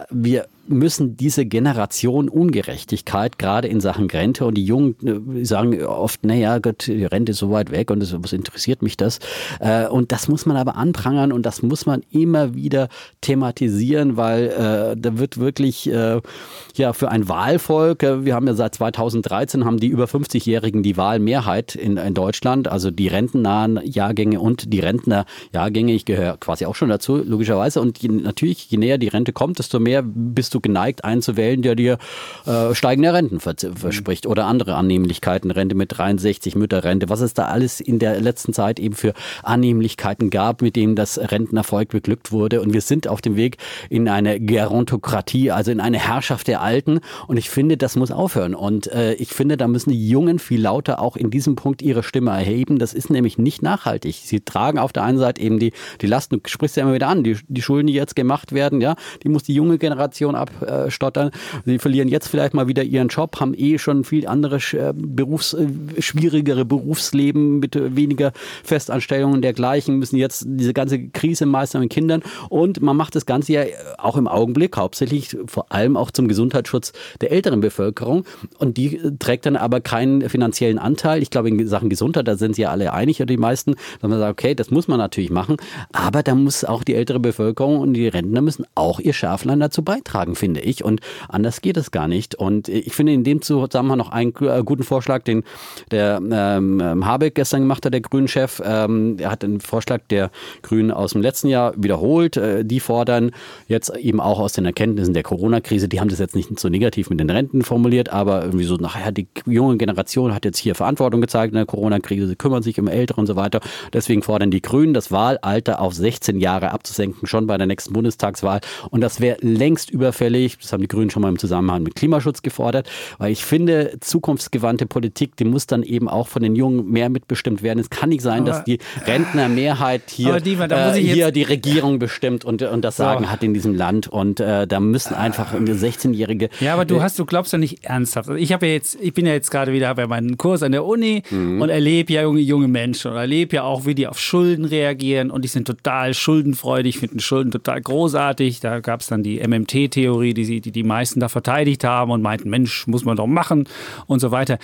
wir 0.10 0.48
müssen 0.70 1.18
diese 1.18 1.46
Generation 1.46 2.30
Ungerechtigkeit, 2.30 3.40
gerade 3.40 3.68
in 3.68 3.82
Sachen 3.82 4.10
Rente, 4.10 4.46
und 4.46 4.56
die 4.56 4.66
Jungen 4.66 4.96
äh, 5.36 5.46
sagen 5.46 5.84
oft, 5.84 6.24
naja, 6.24 6.60
Gott, 6.60 6.88
die 6.88 7.06
Rente 7.06 7.32
ist 7.32 7.40
so 7.40 7.52
weit 7.52 7.72
weg 7.72 7.92
und 7.92 8.02
was 8.24 8.34
interessiert 8.34 8.82
mich 8.82 8.96
das? 8.96 9.20
Äh, 9.60 9.88
und 9.88 10.12
das 10.12 10.28
muss 10.28 10.46
man 10.46 10.58
aber 10.58 10.76
anprangern 10.76 11.32
und 11.32 11.46
das 11.46 11.62
muss 11.62 11.86
man 11.86 12.02
immer 12.12 12.54
wieder 12.54 12.90
thematisieren, 13.22 14.16
weil 14.16 14.46
äh, 14.48 14.98
da 15.00 15.18
wird 15.18 15.38
wirklich 15.38 15.86
ja 15.86 16.94
für 16.94 17.10
ein 17.10 17.28
Wahlvolk, 17.28 18.02
wir 18.02 18.36
haben 18.36 18.48
ja 18.48 18.54
seit 18.54 18.76
2013 18.76 19.66
haben 19.66 19.80
die 19.80 19.88
über 19.88 20.06
50-Jährigen 20.06 20.84
die 20.84 20.98
Wahlmehrheit 20.98 21.76
in, 21.76 21.98
in 21.98 22.14
Deutschland, 22.14 22.68
also 22.68 22.92
die 22.92 23.08
rentennahen 23.08 23.80
Jahrgänge 23.84 24.40
und 24.40 24.72
die 24.74 24.80
Rentnerjahrgänge, 24.80 25.94
ich 25.94 26.06
gehöre 26.06 26.38
quasi 26.38 26.66
auch 26.66 26.76
schon 26.76 26.90
dazu, 26.90 27.18
logischerweise. 27.18 27.82
Und 27.82 28.00
je, 28.00 28.10
natürlich, 28.10 28.70
je 28.70 28.78
näher 28.78 28.98
die 28.98 29.08
Rente 29.08 29.34
kommt, 29.34 29.60
desto 29.60 29.80
mehr 29.80 30.04
bist 30.04 30.54
du 30.54 30.59
geneigt, 30.62 31.04
einen 31.04 31.22
zu 31.22 31.38
wählen, 31.38 31.62
der 31.62 31.76
dir 31.76 31.98
äh, 32.46 32.74
steigende 32.74 33.14
Renten 33.14 33.40
verspricht 33.40 34.28
oder 34.28 34.46
andere 34.46 34.76
Annehmlichkeiten, 34.76 35.52
Rente 35.52 35.76
mit 35.76 35.98
63, 35.98 36.56
Mütterrente, 36.56 37.10
was 37.10 37.22
es 37.22 37.34
da 37.34 37.46
alles 37.46 37.80
in 37.80 38.00
der 38.00 38.20
letzten 38.22 38.54
Zeit 38.54 38.80
eben 38.80 38.96
für 38.96 39.14
Annehmlichkeiten 39.44 40.30
gab, 40.30 40.62
mit 40.62 40.76
denen 40.76 40.96
das 40.96 41.18
Rentenerfolg 41.18 41.90
beglückt 41.90 42.32
wurde. 42.32 42.62
Und 42.62 42.74
wir 42.74 42.82
sind 42.82 43.08
auf 43.08 43.22
dem 43.22 43.36
Weg 43.36 43.58
in 43.90 44.08
eine 44.08 44.40
Gerontokratie, 44.40 45.52
also 45.52 45.72
in 45.72 45.80
eine 45.80 46.00
Herrschaft 46.00 46.48
der 46.48 46.62
Alten. 46.62 47.00
Und 47.28 47.38
ich 47.38 47.50
finde, 47.50 47.78
das 47.78 47.96
muss 47.96 48.12
aufhören. 48.12 48.56
Und 48.56 48.88
äh, 48.88 49.14
ich 49.14 49.30
finde, 49.30 49.58
da 49.58 49.68
müssen 49.68 49.92
die 49.92 50.10
Jungen 50.10 50.40
viel 50.40 50.62
lauter 50.62 51.00
auch 51.00 51.16
in 51.16 51.30
diesem 51.30 51.56
Punkt 51.56 51.82
ihre 51.82 52.04
Stimme 52.04 52.32
erheben. 52.32 52.80
Das 52.80 52.94
ist 52.94 53.10
nämlich 53.10 53.38
nicht 53.38 53.62
nachhaltig. 53.62 54.22
Sie 54.24 54.42
tragen 54.42 54.80
auf 54.80 54.94
der 54.94 55.04
einen 55.04 55.18
Seite 55.18 55.42
eben 55.42 55.60
die, 55.60 55.74
die 56.02 56.08
Lasten, 56.08 56.42
du 56.42 56.50
sprichst 56.50 56.78
ja 56.78 56.84
immer 56.84 56.94
wieder 56.94 57.08
an, 57.08 57.24
die, 57.24 57.38
die 57.48 57.62
Schulden, 57.62 57.88
die 57.88 57.94
jetzt 57.94 58.16
gemacht 58.16 58.52
werden, 58.52 58.82
ja, 58.82 58.96
die 59.24 59.30
muss 59.30 59.44
die 59.44 59.54
junge 59.54 59.78
Generation 59.78 60.36
abstottern. 60.66 61.32
Sie 61.66 61.80
verlieren 61.80 62.08
jetzt 62.08 62.28
vielleicht 62.28 62.54
mal 62.54 62.68
wieder 62.68 62.84
ihren 62.84 63.08
Job, 63.08 63.40
haben 63.40 63.54
eh 63.56 63.78
schon 63.78 64.04
viel 64.04 64.28
andere 64.28 64.58
äh, 64.58 64.94
Berufs, 64.96 65.54
äh, 65.54 65.68
schwierigere 66.00 66.66
Berufsleben 66.66 67.60
mit 67.60 67.76
weniger 67.96 68.32
Festanstellungen 68.64 69.42
dergleichen, 69.42 70.00
müssen 70.00 70.18
jetzt 70.18 70.46
diese 70.48 70.74
ganze 70.74 71.10
Krise 71.10 71.46
meistern 71.46 71.82
mit 71.82 71.92
Kindern. 71.92 72.22
Und 72.50 72.82
man 72.82 72.98
macht 72.98 73.16
das 73.16 73.26
Ganze 73.26 73.54
ja 73.54 73.64
auch 73.98 74.18
im 74.18 74.28
Augenblick 74.28 74.78
hauptsächlich 74.78 75.38
vor 75.48 75.72
allem 75.72 75.98
auch 75.98 76.12
zum 76.12 76.28
Gesundheitsschutz 76.28 76.94
der 77.22 77.32
älteren 77.32 77.62
Bevölkerung. 77.62 78.26
Und 78.58 78.78
die 78.78 79.00
trägt 79.20 79.46
dann 79.46 79.56
aber 79.56 79.82
keinen 79.82 80.28
finanziellen 80.30 80.80
Anteil. 80.80 81.22
Ich 81.22 81.30
glaube, 81.30 81.50
in 81.50 81.68
Sachen 81.68 81.90
Gesundheit, 81.90 82.28
da 82.28 82.36
sind 82.36 82.56
sie 82.56 82.64
ja 82.64 82.72
alle 82.72 82.94
einig, 82.94 83.20
oder 83.20 83.28
die 83.28 83.38
meisten, 83.38 83.76
dass 84.02 84.10
man 84.10 84.20
sagt, 84.20 84.32
okay, 84.32 84.56
das 84.56 84.72
muss 84.72 84.88
man 84.88 84.98
natürlich 84.98 85.30
machen, 85.30 85.58
aber 85.92 86.24
da 86.24 86.36
muss 86.36 86.64
auch 86.64 86.84
die 86.84 86.96
ältere 86.96 87.20
Bevölkerung 87.20 87.80
und 87.80 87.94
die 87.94 88.08
Rentner 88.08 88.42
müssen 88.42 88.66
auch 88.76 89.00
ihr 89.00 89.14
Schärflein 89.14 89.60
dazu 89.60 89.84
beitragen, 89.84 90.36
finde 90.40 90.62
ich. 90.62 90.84
Und 90.84 91.02
anders 91.28 91.62
geht 91.62 91.78
es 91.78 91.92
gar 91.92 92.08
nicht. 92.08 92.36
Und 92.36 92.68
ich 92.68 92.94
finde 92.94 93.14
in 93.14 93.24
dem 93.24 93.42
Zusammenhang 93.42 93.98
noch 93.98 94.12
einen 94.12 94.34
äh, 94.42 94.64
guten 94.64 94.84
Vorschlag, 94.84 95.24
den 95.24 95.44
der 95.92 96.22
ähm, 96.32 97.06
Habeck 97.06 97.36
gestern 97.36 97.62
gemacht 97.62 97.86
hat, 97.86 97.94
der 97.94 98.02
Grünen-Chef. 98.02 98.62
Ähm, 98.66 99.18
er 99.20 99.32
hat 99.32 99.44
einen 99.44 99.62
Vorschlag 99.62 100.02
der 100.10 100.32
Grünen 100.62 100.92
aus 100.92 101.12
dem 101.12 101.22
letzten 101.22 101.48
Jahr 101.48 101.74
wiederholt. 101.78 102.38
Äh, 102.38 102.66
die 102.66 102.80
fordern 102.80 103.32
jetzt 103.68 103.96
eben 103.98 104.20
auch 104.20 104.40
aus 104.40 104.54
den 104.54 104.66
Erkenntnissen 104.66 105.14
der 105.14 105.24
Corona-Krise, 105.24 105.88
die 105.88 106.00
haben 106.00 106.10
das 106.10 106.20
jetzt 106.20 106.36
nicht 106.36 106.60
so 106.60 106.70
negativ 106.70 107.10
mit 107.10 107.20
den 107.20 107.30
Renten 107.30 107.62
formuliert, 107.62 108.10
aber 108.10 108.44
irgendwie 108.44 108.66
so, 108.66 108.76
nachher 108.76 109.12
die 109.12 109.28
junge 109.46 109.78
Generation 109.78 110.34
hat 110.34 110.46
jetzt 110.46 110.58
hier 110.58 110.76
Verantwortung 110.76 111.22
gezeigt 111.22 111.52
in 111.52 111.58
der 111.58 111.66
Corona-Krise, 111.66 112.28
sie 112.28 112.36
kümmern 112.36 112.64
sich 112.64 112.80
um 112.80 112.88
Ältere 112.88 113.20
und 113.20 113.28
so 113.28 113.36
weiter. 113.36 113.60
Deswegen 113.94 114.24
fordern 114.24 114.52
die 114.52 114.62
Grünen, 114.62 114.94
das 114.94 115.12
Wahlalter 115.12 115.82
auf 115.82 115.94
16 115.94 116.40
Jahre 116.40 116.72
abzusenken, 116.72 117.28
schon 117.28 117.48
bei 117.48 117.58
der 117.58 117.68
nächsten 117.68 117.94
Bundestagswahl. 117.94 118.62
Und 118.90 119.02
das 119.02 119.20
wäre 119.20 119.38
längst 119.42 119.90
überfällig. 119.90 120.19
Das 120.62 120.74
haben 120.74 120.82
die 120.82 120.88
Grünen 120.88 121.10
schon 121.10 121.22
mal 121.22 121.30
im 121.30 121.40
Zusammenhang 121.40 121.84
mit 121.84 121.96
Klimaschutz 121.96 122.42
gefordert, 122.42 122.90
weil 123.18 123.32
ich 123.32 123.46
finde, 123.46 123.98
zukunftsgewandte 124.00 124.86
Politik, 124.86 125.36
die 125.38 125.46
muss 125.46 125.68
dann 125.68 125.84
eben 125.84 126.10
auch 126.10 126.28
von 126.28 126.42
den 126.42 126.56
Jungen 126.56 126.90
mehr 126.90 127.10
mitbestimmt 127.10 127.64
werden. 127.64 127.80
Es 127.80 127.90
kann 127.90 128.10
nicht 128.10 128.22
sein, 128.22 128.42
aber, 128.42 128.52
dass 128.52 128.64
die 128.64 128.80
Rentnermehrheit 129.06 130.04
hier, 130.08 130.40
die, 130.40 130.54
äh, 130.54 130.94
hier 130.94 131.32
die 131.32 131.44
Regierung 131.44 132.00
bestimmt 132.00 132.46
und, 132.46 132.62
und 132.62 132.84
das 132.84 132.98
Sagen 132.98 133.26
so. 133.26 133.32
hat 133.32 133.44
in 133.44 133.54
diesem 133.54 133.76
Land. 133.76 134.08
Und 134.08 134.40
äh, 134.40 134.68
da 134.68 134.80
müssen 134.80 135.14
einfach 135.14 135.54
16-Jährige. 135.54 136.50
Ja, 136.60 136.74
aber 136.74 136.86
du 136.86 136.98
äh, 136.98 137.02
hast, 137.02 137.18
du 137.20 137.26
glaubst 137.26 137.54
ja 137.54 137.60
nicht 137.60 137.84
ernsthaft. 137.84 138.30
Also 138.30 138.40
ich 138.40 138.52
habe 138.52 138.68
ja 138.68 138.74
jetzt, 138.74 138.98
ich 139.02 139.14
bin 139.14 139.26
ja 139.26 139.34
jetzt 139.34 139.52
gerade 139.52 139.72
wieder 139.74 139.94
bei 139.96 140.08
meinem 140.08 140.38
Kurs 140.38 140.64
an 140.64 140.72
der 140.72 140.86
Uni 140.86 141.24
mhm. 141.30 141.62
und 141.62 141.70
erlebe 141.70 142.14
ja 142.14 142.24
junge, 142.24 142.42
junge 142.42 142.68
Menschen 142.68 143.12
und 143.12 143.18
erlebe 143.18 143.58
ja 143.58 143.64
auch, 143.64 143.86
wie 143.86 143.96
die 143.96 144.08
auf 144.08 144.20
Schulden 144.20 144.66
reagieren 144.66 145.32
und 145.32 145.44
die 145.44 145.48
sind 145.48 145.66
total 145.66 146.14
schuldenfreudig, 146.14 147.00
finden 147.00 147.20
Schulden 147.20 147.52
total 147.52 147.82
großartig. 147.82 148.60
Da 148.60 148.80
gab 148.80 149.02
es 149.02 149.08
dann 149.08 149.24
die 149.24 149.40
MMT-Theorie, 149.46 150.09
die, 150.18 150.62
die 150.62 150.72
die 150.72 150.84
meisten 150.84 151.20
da 151.20 151.30
verteidigt 151.30 151.84
haben 151.84 152.12
und 152.12 152.22
meinten, 152.22 152.50
Mensch, 152.50 152.88
muss 152.88 153.06
man 153.06 153.18
doch 153.18 153.28
machen 153.28 153.68
und 154.08 154.20
so 154.20 154.32
weiter. 154.32 154.60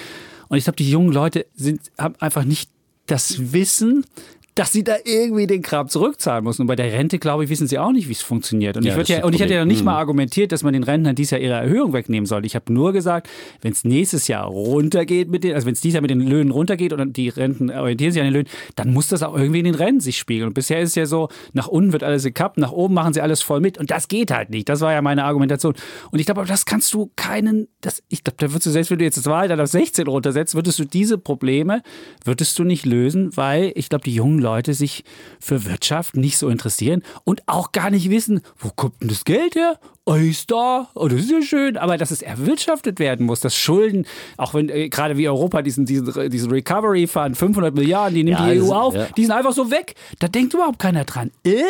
Und 0.47 0.57
ich 0.57 0.63
glaube, 0.65 0.77
die 0.77 0.89
jungen 0.89 1.11
Leute 1.11 1.45
sind, 1.55 1.81
haben 1.97 2.15
einfach 2.19 2.43
nicht 2.43 2.69
das 3.07 3.53
Wissen, 3.53 4.05
dass 4.55 4.71
sie 4.71 4.85
da 4.85 4.95
irgendwie 5.03 5.47
den 5.47 5.61
Kram 5.61 5.89
zurückzahlen 5.89 6.45
müssen. 6.45 6.61
Und 6.61 6.67
bei 6.67 6.77
der 6.77 6.91
Rente, 6.93 7.19
glaube 7.19 7.43
ich, 7.43 7.49
wissen 7.49 7.67
sie 7.67 7.77
auch 7.77 7.91
nicht, 7.91 8.07
wie 8.07 8.13
es 8.13 8.21
funktioniert. 8.21 8.77
Und 8.77 8.85
ja, 8.85 8.97
ich, 8.97 9.09
ja, 9.09 9.25
und 9.25 9.35
ich 9.35 9.41
hatte 9.41 9.53
ja 9.53 9.65
nicht 9.65 9.83
mal 9.83 9.97
argumentiert, 9.97 10.53
dass 10.53 10.63
man 10.63 10.71
den 10.71 10.83
Rentnern 10.83 11.13
dieses 11.13 11.31
Jahr 11.31 11.41
ihre 11.41 11.55
Erhöhung 11.55 11.91
wegnehmen 11.91 12.25
soll. 12.25 12.45
Ich 12.45 12.55
habe 12.55 12.71
nur 12.71 12.93
gesagt, 12.93 13.29
wenn 13.61 13.73
es 13.73 13.83
nächstes 13.83 14.29
Jahr 14.29 14.45
runtergeht 14.45 15.29
mit 15.29 15.43
den, 15.43 15.55
also 15.55 15.67
wenn 15.67 15.73
es 15.73 15.81
dieses 15.81 15.95
Jahr 15.95 16.01
mit 16.01 16.09
den 16.09 16.21
Löhnen 16.21 16.51
runtergeht 16.51 16.93
und 16.93 17.17
die 17.17 17.27
Renten 17.27 17.69
orientieren 17.69 18.13
sich 18.13 18.21
an 18.21 18.27
den 18.27 18.33
Löhnen, 18.33 18.47
dann 18.77 18.93
muss 18.93 19.09
das 19.09 19.23
auch 19.23 19.37
irgendwie 19.37 19.59
in 19.59 19.65
den 19.65 19.75
Renten 19.75 19.99
sich 19.99 20.17
spiegeln. 20.17 20.47
Und 20.47 20.53
bisher 20.53 20.79
ist 20.79 20.89
es 20.89 20.95
ja 20.95 21.05
so, 21.05 21.27
nach 21.51 21.67
unten 21.67 21.91
wird 21.91 22.03
alles 22.03 22.23
gekappt, 22.23 22.57
nach 22.57 22.71
oben 22.71 22.93
machen 22.93 23.13
sie 23.13 23.19
alles 23.19 23.41
voll 23.41 23.59
mit. 23.59 23.77
Und 23.77 23.91
das 23.91 24.07
geht 24.07 24.31
halt 24.31 24.51
nicht. 24.51 24.69
Das 24.69 24.79
war 24.79 24.93
ja 24.93 25.01
meine 25.01 25.25
Argumentation. 25.25 25.73
Und 26.11 26.19
ich 26.19 26.25
glaube, 26.27 26.45
das 26.45 26.65
kannst 26.65 26.93
du 26.93 27.11
keinen, 27.17 27.67
das, 27.81 28.01
ich 28.07 28.23
glaube, 28.23 28.37
da 28.39 28.49
würdest 28.51 28.67
du, 28.67 28.69
selbst 28.69 28.89
wenn 28.89 28.99
du 28.99 29.03
jetzt 29.03 29.17
das 29.17 29.25
Wahl 29.25 29.49
dann 29.49 29.59
auf 29.59 29.67
16 29.67 30.07
runtersetzt, 30.07 30.55
würdest 30.55 30.79
du 30.79 30.85
diese 30.85 31.17
Probleme, 31.17 31.81
würdest 32.23 32.57
du 32.57 32.63
nicht 32.63 32.85
lösen, 32.85 33.35
weil 33.35 33.73
ich 33.75 33.89
glaube, 33.89 34.05
die 34.05 34.13
jungen 34.13 34.44
Leute 34.45 34.73
sich 34.73 35.03
für 35.39 35.65
Wirtschaft 35.65 36.15
nicht 36.15 36.37
so 36.37 36.49
interessieren 36.49 37.03
und 37.23 37.41
auch 37.47 37.71
gar 37.71 37.89
nicht 37.89 38.09
wissen, 38.09 38.41
wo 38.57 38.69
kommt 38.69 39.01
denn 39.01 39.09
das 39.09 39.25
Geld 39.25 39.55
her? 39.55 39.79
Oh, 40.05 40.13
ist 40.13 40.51
da, 40.51 40.87
oh, 40.93 41.07
das 41.07 41.21
ist 41.21 41.31
ja 41.31 41.41
schön, 41.41 41.77
aber 41.77 41.97
dass 41.97 42.11
es 42.11 42.21
erwirtschaftet 42.21 42.99
werden 42.99 43.25
muss, 43.25 43.39
dass 43.39 43.55
Schulden, 43.55 44.05
auch 44.37 44.53
wenn 44.53 44.69
äh, 44.69 44.87
gerade 44.87 45.17
wie 45.17 45.27
Europa 45.27 45.63
diesen, 45.63 45.87
diesen, 45.87 46.29
diesen 46.29 46.51
Recovery 46.51 47.07
Fund, 47.07 47.35
500 47.35 47.73
Milliarden, 47.73 48.13
die 48.13 48.23
nimmt 48.23 48.39
ja, 48.39 48.53
die 48.53 48.61
EU 48.61 48.71
auf, 48.71 48.93
ja. 48.93 49.07
die 49.17 49.23
sind 49.25 49.31
einfach 49.31 49.53
so 49.53 49.71
weg. 49.71 49.95
Da 50.19 50.27
denkt 50.27 50.53
überhaupt 50.53 50.77
keiner 50.77 51.05
dran. 51.05 51.31
Äh? 51.43 51.63